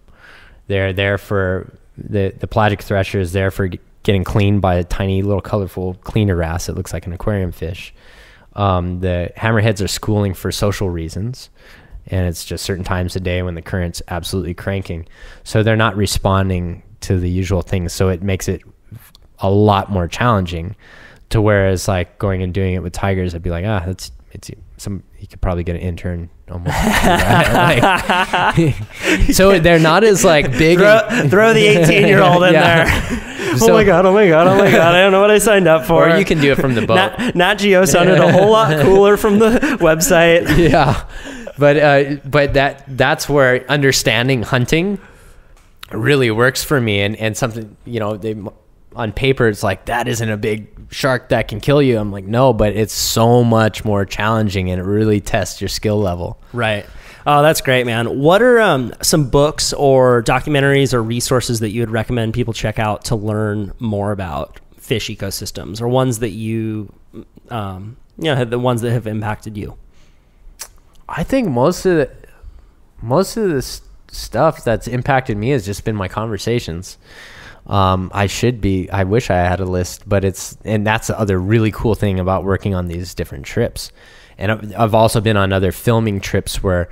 They're 0.66 0.92
there 0.92 1.18
for 1.18 1.72
the 1.96 2.34
the 2.36 2.48
pelagic 2.48 2.82
thresher 2.82 3.20
is 3.20 3.32
there 3.32 3.52
for 3.52 3.70
getting 4.02 4.24
cleaned 4.24 4.60
by 4.60 4.74
a 4.74 4.82
tiny 4.82 5.22
little 5.22 5.40
colorful 5.40 5.94
cleaner 6.02 6.34
wrasse. 6.34 6.68
It 6.68 6.74
looks 6.74 6.92
like 6.92 7.06
an 7.06 7.12
aquarium 7.12 7.52
fish. 7.52 7.94
Um, 8.58 9.00
the 9.00 9.30
hammerheads 9.36 9.82
are 9.82 9.88
schooling 9.88 10.34
for 10.34 10.50
social 10.50 10.90
reasons, 10.90 11.48
and 12.08 12.26
it's 12.26 12.44
just 12.44 12.64
certain 12.64 12.84
times 12.84 13.14
a 13.14 13.20
day 13.20 13.40
when 13.42 13.54
the 13.54 13.62
current's 13.62 14.02
absolutely 14.08 14.52
cranking. 14.52 15.06
So 15.44 15.62
they're 15.62 15.76
not 15.76 15.96
responding 15.96 16.82
to 17.02 17.20
the 17.20 17.30
usual 17.30 17.62
things. 17.62 17.92
So 17.92 18.08
it 18.08 18.20
makes 18.20 18.48
it 18.48 18.62
a 19.38 19.48
lot 19.48 19.90
more 19.90 20.08
challenging. 20.08 20.74
To 21.30 21.40
whereas 21.40 21.86
like 21.86 22.18
going 22.18 22.42
and 22.42 22.52
doing 22.52 22.74
it 22.74 22.82
with 22.82 22.92
tigers, 22.92 23.34
I'd 23.34 23.42
be 23.42 23.50
like, 23.50 23.64
ah, 23.64 23.84
that's 23.86 24.10
it's 24.32 24.50
some. 24.76 25.04
You 25.18 25.26
could 25.26 25.40
probably 25.40 25.64
get 25.64 25.74
an 25.76 25.82
intern 25.82 26.30
almost. 26.50 26.76
to 26.76 26.82
do 26.82 26.88
that. 26.90 28.54
Like- 28.56 29.32
so 29.34 29.58
they're 29.58 29.78
not 29.80 30.04
as 30.04 30.24
like 30.24 30.52
big. 30.52 30.78
throw, 30.78 30.98
and- 31.10 31.30
throw 31.30 31.52
the 31.52 31.66
18 31.66 32.06
year 32.06 32.22
old 32.22 32.42
in 32.44 32.52
Yeah. 32.54 32.84
there 32.84 33.18
oh 33.60 33.72
my 33.72 33.82
god 33.82 34.06
oh 34.06 34.12
my 34.12 34.28
god 34.28 34.46
oh 34.46 34.56
my 34.56 34.70
god 34.70 34.94
i 34.94 35.00
don't 35.00 35.10
know 35.10 35.20
what 35.20 35.30
i 35.30 35.38
signed 35.38 35.66
up 35.66 35.84
for 35.86 36.08
Or 36.10 36.18
you 36.18 36.24
can 36.24 36.38
do 36.40 36.52
it 36.52 36.56
from 36.56 36.74
the 36.74 36.86
boat. 36.86 36.94
Nat, 36.96 37.34
Nat 37.34 37.54
Geo 37.54 37.84
sounded 37.86 38.18
a 38.18 38.30
whole 38.30 38.50
lot 38.50 38.80
cooler 38.82 39.16
from 39.16 39.38
the 39.38 39.50
website 39.80 40.70
yeah 40.70 41.04
but 41.58 41.76
uh, 41.76 42.16
but 42.24 42.54
that 42.54 42.84
that's 42.96 43.28
where 43.28 43.68
understanding 43.70 44.42
hunting 44.42 45.00
really 45.90 46.30
works 46.30 46.62
for 46.62 46.80
me 46.80 47.00
and 47.00 47.16
and 47.16 47.36
something 47.36 47.76
you 47.84 47.98
know 47.98 48.16
they 48.16 48.34
on 48.96 49.12
paper 49.12 49.46
it's 49.48 49.62
like 49.62 49.84
that 49.86 50.08
isn't 50.08 50.28
a 50.28 50.36
big 50.36 50.68
shark 50.90 51.28
that 51.28 51.48
can 51.48 51.60
kill 51.60 51.82
you. 51.82 51.98
I'm 51.98 52.10
like, 52.10 52.24
no, 52.24 52.52
but 52.52 52.74
it's 52.74 52.94
so 52.94 53.44
much 53.44 53.84
more 53.84 54.04
challenging 54.04 54.70
and 54.70 54.80
it 54.80 54.84
really 54.84 55.20
tests 55.20 55.60
your 55.60 55.68
skill 55.68 55.98
level. 55.98 56.40
Right. 56.52 56.86
Oh, 57.26 57.42
that's 57.42 57.60
great, 57.60 57.84
man. 57.84 58.18
What 58.20 58.40
are 58.40 58.60
um, 58.60 58.94
some 59.02 59.28
books 59.28 59.72
or 59.74 60.22
documentaries 60.22 60.94
or 60.94 61.02
resources 61.02 61.60
that 61.60 61.70
you 61.70 61.82
would 61.82 61.90
recommend 61.90 62.32
people 62.32 62.54
check 62.54 62.78
out 62.78 63.04
to 63.06 63.16
learn 63.16 63.74
more 63.78 64.12
about 64.12 64.60
fish 64.78 65.08
ecosystems 65.08 65.80
or 65.82 65.88
ones 65.88 66.20
that 66.20 66.30
you, 66.30 66.92
um, 67.50 67.98
you 68.16 68.34
know, 68.34 68.44
the 68.44 68.58
ones 68.58 68.80
that 68.80 68.92
have 68.92 69.06
impacted 69.06 69.56
you? 69.56 69.76
I 71.08 71.22
think 71.22 71.48
most 71.48 71.84
of 71.84 71.96
the 71.96 72.10
most 73.00 73.36
of 73.36 73.48
this 73.50 73.82
stuff 74.10 74.64
that's 74.64 74.88
impacted 74.88 75.36
me 75.36 75.50
has 75.50 75.64
just 75.64 75.84
been 75.84 75.96
my 75.96 76.08
conversations. 76.08 76.98
Um, 77.68 78.10
I 78.14 78.26
should 78.26 78.60
be. 78.60 78.88
I 78.90 79.04
wish 79.04 79.30
I 79.30 79.36
had 79.36 79.60
a 79.60 79.64
list, 79.66 80.08
but 80.08 80.24
it's 80.24 80.56
and 80.64 80.86
that's 80.86 81.08
the 81.08 81.18
other 81.18 81.38
really 81.38 81.70
cool 81.70 81.94
thing 81.94 82.18
about 82.18 82.44
working 82.44 82.74
on 82.74 82.88
these 82.88 83.14
different 83.14 83.44
trips. 83.44 83.92
And 84.38 84.52
I've, 84.52 84.74
I've 84.78 84.94
also 84.94 85.20
been 85.20 85.36
on 85.36 85.52
other 85.52 85.72
filming 85.72 86.20
trips 86.20 86.62
where 86.62 86.88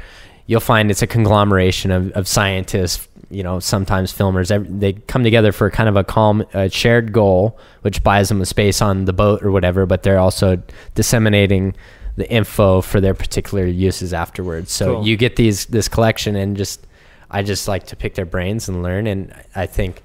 you'll 0.46 0.60
find 0.60 0.90
it's 0.90 1.02
a 1.02 1.06
conglomeration 1.06 1.90
of, 1.90 2.10
of 2.12 2.28
scientists. 2.28 3.08
You 3.30 3.42
know, 3.42 3.58
sometimes 3.58 4.12
filmers 4.12 4.48
they 4.78 4.92
come 4.92 5.24
together 5.24 5.50
for 5.50 5.68
kind 5.70 5.88
of 5.88 5.96
a 5.96 6.04
calm, 6.04 6.46
uh, 6.54 6.68
shared 6.68 7.12
goal, 7.12 7.58
which 7.80 8.04
buys 8.04 8.28
them 8.28 8.40
a 8.40 8.46
space 8.46 8.80
on 8.80 9.06
the 9.06 9.12
boat 9.12 9.42
or 9.42 9.50
whatever. 9.50 9.86
But 9.86 10.02
they're 10.04 10.18
also 10.18 10.62
disseminating 10.94 11.74
the 12.16 12.30
info 12.30 12.80
for 12.80 13.00
their 13.00 13.14
particular 13.14 13.66
uses 13.66 14.12
afterwards. 14.14 14.70
So 14.72 14.96
Cool. 14.96 15.06
you 15.06 15.16
get 15.16 15.36
these 15.36 15.66
this 15.66 15.88
collection 15.88 16.36
and 16.36 16.56
just 16.56 16.86
I 17.30 17.42
just 17.42 17.66
like 17.66 17.86
to 17.86 17.96
pick 17.96 18.14
their 18.14 18.26
brains 18.26 18.68
and 18.68 18.82
learn. 18.82 19.06
And 19.06 19.34
I 19.54 19.66
think 19.66 20.02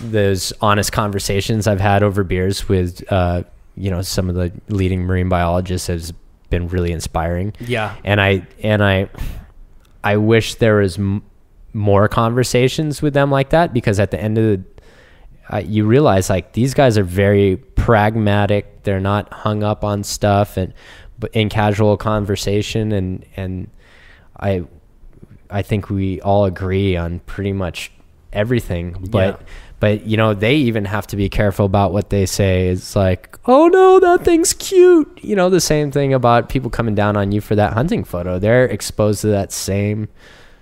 those 0.00 0.52
honest 0.60 0.92
conversations 0.92 1.66
I've 1.66 1.80
had 1.80 2.02
over 2.02 2.24
beers 2.24 2.68
with, 2.68 3.02
uh, 3.12 3.42
you 3.76 3.90
know, 3.90 4.02
some 4.02 4.28
of 4.28 4.34
the 4.34 4.52
leading 4.68 5.02
marine 5.02 5.28
biologists 5.28 5.86
has 5.88 6.12
been 6.50 6.68
really 6.68 6.92
inspiring. 6.92 7.52
Yeah. 7.60 7.94
And 8.04 8.20
I 8.20 8.46
and 8.62 8.82
I, 8.82 9.08
I 10.02 10.16
wish 10.16 10.54
there 10.56 10.76
was 10.76 10.98
m- 10.98 11.22
more 11.72 12.08
conversations 12.08 13.02
with 13.02 13.14
them 13.14 13.30
like 13.30 13.50
that 13.50 13.72
because 13.72 14.00
at 14.00 14.10
the 14.10 14.20
end 14.20 14.38
of 14.38 14.44
the, 14.44 14.64
uh, 15.50 15.58
you 15.58 15.86
realize 15.86 16.28
like 16.30 16.52
these 16.52 16.74
guys 16.74 16.96
are 16.98 17.04
very 17.04 17.56
pragmatic. 17.56 18.82
They're 18.84 19.00
not 19.00 19.32
hung 19.32 19.62
up 19.62 19.84
on 19.84 20.04
stuff 20.04 20.56
and 20.56 20.72
but 21.18 21.34
in 21.34 21.48
casual 21.48 21.96
conversation 21.96 22.92
and 22.92 23.24
and 23.36 23.68
I 24.38 24.64
I 25.50 25.62
think 25.62 25.90
we 25.90 26.20
all 26.20 26.44
agree 26.44 26.96
on 26.96 27.20
pretty 27.20 27.52
much 27.52 27.90
everything. 28.32 28.96
But 29.10 29.40
Yeah. 29.40 29.46
But 29.80 30.06
you 30.06 30.16
know, 30.16 30.34
they 30.34 30.54
even 30.54 30.84
have 30.84 31.06
to 31.08 31.16
be 31.16 31.28
careful 31.28 31.66
about 31.66 31.92
what 31.92 32.10
they 32.10 32.26
say. 32.26 32.68
It's 32.68 32.96
like, 32.96 33.38
oh 33.46 33.68
no, 33.68 34.00
that 34.00 34.24
thing's 34.24 34.52
cute. 34.52 35.18
You 35.22 35.36
know, 35.36 35.50
the 35.50 35.60
same 35.60 35.90
thing 35.90 36.12
about 36.12 36.48
people 36.48 36.70
coming 36.70 36.94
down 36.94 37.16
on 37.16 37.32
you 37.32 37.40
for 37.40 37.54
that 37.54 37.72
hunting 37.74 38.04
photo. 38.04 38.38
They're 38.38 38.66
exposed 38.66 39.20
to 39.22 39.28
that 39.28 39.52
same 39.52 40.08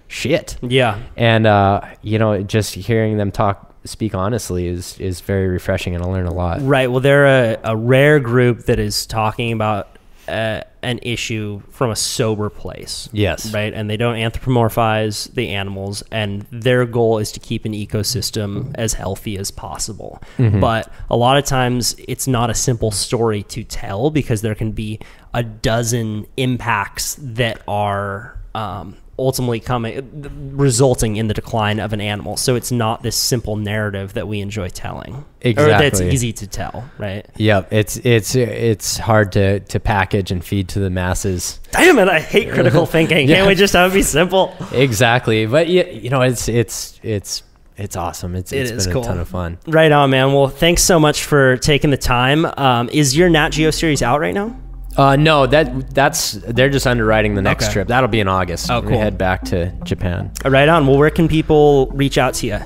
shit. 0.08 0.56
Yeah. 0.62 1.00
And 1.16 1.46
uh, 1.46 1.82
you 2.02 2.18
know, 2.18 2.42
just 2.42 2.74
hearing 2.74 3.16
them 3.16 3.30
talk 3.30 3.74
speak 3.84 4.14
honestly 4.14 4.66
is 4.66 4.98
is 4.98 5.20
very 5.20 5.48
refreshing 5.48 5.94
and 5.94 6.04
I 6.04 6.08
learn 6.08 6.26
a 6.26 6.34
lot. 6.34 6.60
Right. 6.60 6.90
Well, 6.90 7.00
they're 7.00 7.54
a, 7.54 7.58
a 7.64 7.76
rare 7.76 8.20
group 8.20 8.64
that 8.64 8.78
is 8.78 9.06
talking 9.06 9.52
about 9.52 9.95
uh, 10.28 10.62
an 10.82 10.98
issue 11.02 11.60
from 11.70 11.90
a 11.90 11.96
sober 11.96 12.48
place. 12.48 13.08
Yes. 13.12 13.52
Right. 13.52 13.72
And 13.72 13.88
they 13.90 13.96
don't 13.96 14.16
anthropomorphize 14.16 15.32
the 15.34 15.50
animals, 15.50 16.02
and 16.10 16.46
their 16.50 16.84
goal 16.86 17.18
is 17.18 17.32
to 17.32 17.40
keep 17.40 17.64
an 17.64 17.72
ecosystem 17.72 18.72
as 18.76 18.94
healthy 18.94 19.36
as 19.38 19.50
possible. 19.50 20.22
But 20.60 20.92
a 21.10 21.16
lot 21.16 21.36
of 21.36 21.44
times, 21.44 21.96
it's 22.06 22.26
not 22.26 22.50
a 22.50 22.54
simple 22.54 22.90
story 22.90 23.42
to 23.44 23.64
tell 23.64 24.10
because 24.10 24.42
there 24.42 24.54
can 24.54 24.72
be 24.72 25.00
a 25.34 25.42
dozen 25.42 26.26
impacts 26.36 27.16
that 27.20 27.62
are. 27.66 28.38
Um, 28.54 28.96
ultimately 29.18 29.60
coming 29.60 30.52
resulting 30.54 31.16
in 31.16 31.28
the 31.28 31.34
decline 31.34 31.78
of 31.80 31.92
an 31.92 32.00
animal. 32.00 32.36
So 32.36 32.54
it's 32.54 32.70
not 32.70 33.02
this 33.02 33.16
simple 33.16 33.56
narrative 33.56 34.14
that 34.14 34.28
we 34.28 34.40
enjoy 34.40 34.68
telling. 34.68 35.24
Or 35.44 35.52
that's 35.52 36.00
easy 36.00 36.32
to 36.34 36.46
tell 36.46 36.90
right? 36.98 37.26
Yep, 37.36 37.72
it's 37.72 37.96
it's 37.98 38.34
it's 38.34 38.98
hard 38.98 39.32
to 39.32 39.60
to 39.60 39.80
package 39.80 40.30
and 40.30 40.44
feed 40.44 40.68
to 40.70 40.80
the 40.80 40.90
masses. 40.90 41.60
damn 41.70 41.98
it 41.98 42.08
i 42.08 42.18
hate 42.20 42.52
critical 42.52 42.84
thinking. 42.96 43.28
Yeah. 43.28 43.36
can't 43.36 43.48
we 43.48 43.54
just 43.54 43.74
have 43.74 43.92
it 43.92 43.94
be 43.94 44.02
simple? 44.02 44.54
Exactly, 44.72 45.46
but 45.46 45.68
yeah, 45.68 45.84
you 45.86 46.10
know, 46.10 46.22
it's 46.22 46.48
it's 46.48 46.98
it's 47.02 47.42
it's 47.76 47.94
awesome. 47.94 48.34
It's 48.34 48.52
It 48.52 48.70
it's 48.70 48.86
been 48.86 48.94
cool. 48.94 49.02
a 49.02 49.06
ton 49.06 49.18
of 49.20 49.28
fun. 49.28 49.58
right 49.66 49.92
on 49.92 50.10
man. 50.10 50.32
Well 50.32 50.48
thanks 50.48 50.82
so 50.82 50.98
much 50.98 51.24
for 51.24 51.56
taking 51.58 51.90
the 51.90 51.96
time. 51.96 52.44
Um, 52.44 52.88
is 52.90 53.16
your 53.16 53.28
nat 53.28 53.50
geo 53.50 53.70
series 53.70 54.02
out 54.02 54.18
right 54.20 54.34
now 54.34 54.58
Uh, 54.96 55.14
no, 55.16 55.46
that 55.46 55.90
that's 55.94 56.32
they're 56.32 56.70
just 56.70 56.86
underwriting 56.86 57.34
the 57.34 57.42
next 57.42 57.64
Okay. 57.66 57.72
trip. 57.74 57.88
That'll 57.88 58.08
be 58.08 58.20
in 58.20 58.28
August. 58.28 58.70
Oh, 58.70 58.80
We 58.80 58.88
cool. 58.88 58.98
head 58.98 59.18
back 59.18 59.42
to 59.46 59.70
Japan. 59.84 60.30
right 60.44 60.68
on 60.68 60.86
well 60.86 60.96
where 60.98 61.10
can 61.10 61.28
people 61.28 61.88
reach 61.94 62.16
out 62.18 62.34
to 62.34 62.46
you 62.46 62.58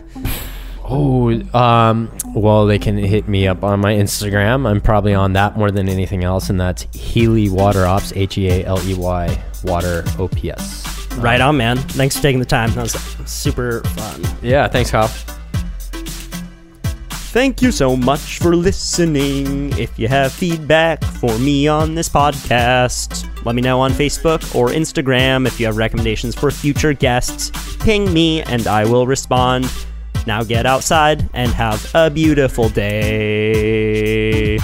Oh, 0.92 1.30
um, 1.56 2.10
well, 2.34 2.66
they 2.66 2.78
can 2.80 2.98
hit 2.98 3.28
me 3.28 3.46
up 3.46 3.62
on 3.62 3.78
my 3.78 3.92
Instagram. 3.94 4.68
I'm 4.68 4.80
probably 4.80 5.14
on 5.14 5.34
that 5.34 5.56
more 5.56 5.70
than 5.70 5.88
anything 5.88 6.24
else, 6.24 6.50
and 6.50 6.60
that's 6.60 6.82
Healey 6.92 7.48
Water 7.48 7.86
Ops, 7.86 8.12
H 8.16 8.36
E 8.38 8.48
A 8.48 8.64
L 8.64 8.80
E 8.88 8.94
Y 8.94 9.38
Water 9.62 10.02
O 10.18 10.26
P 10.26 10.50
S. 10.50 10.86
right 11.18 11.40
on 11.40 11.56
man 11.56 11.76
thanks 11.76 12.16
for 12.16 12.22
taking 12.22 12.38
the 12.40 12.46
time 12.46 12.70
that 12.74 12.82
was 12.82 12.92
super 13.26 13.82
fun 13.84 14.22
Yeah, 14.42 14.66
thanks, 14.68 14.90
Kyle. 14.90 15.10
Thank 17.30 17.62
you 17.62 17.70
so 17.70 17.94
much 17.96 18.38
for 18.38 18.56
listening. 18.56 19.72
If 19.78 19.96
you 20.00 20.08
have 20.08 20.32
feedback 20.32 21.04
for 21.04 21.38
me 21.38 21.68
on 21.68 21.94
this 21.94 22.08
podcast, 22.08 23.24
let 23.44 23.54
me 23.54 23.62
know 23.62 23.78
on 23.78 23.92
Facebook 23.92 24.52
or 24.52 24.70
Instagram. 24.70 25.46
If 25.46 25.60
you 25.60 25.66
have 25.66 25.76
recommendations 25.76 26.34
for 26.34 26.50
future 26.50 26.92
guests, 26.92 27.52
ping 27.84 28.12
me 28.12 28.42
and 28.42 28.66
I 28.66 28.84
will 28.84 29.06
respond. 29.06 29.70
Now 30.26 30.42
get 30.42 30.66
outside 30.66 31.30
and 31.32 31.52
have 31.52 31.88
a 31.94 32.10
beautiful 32.10 32.68
day. 32.68 34.58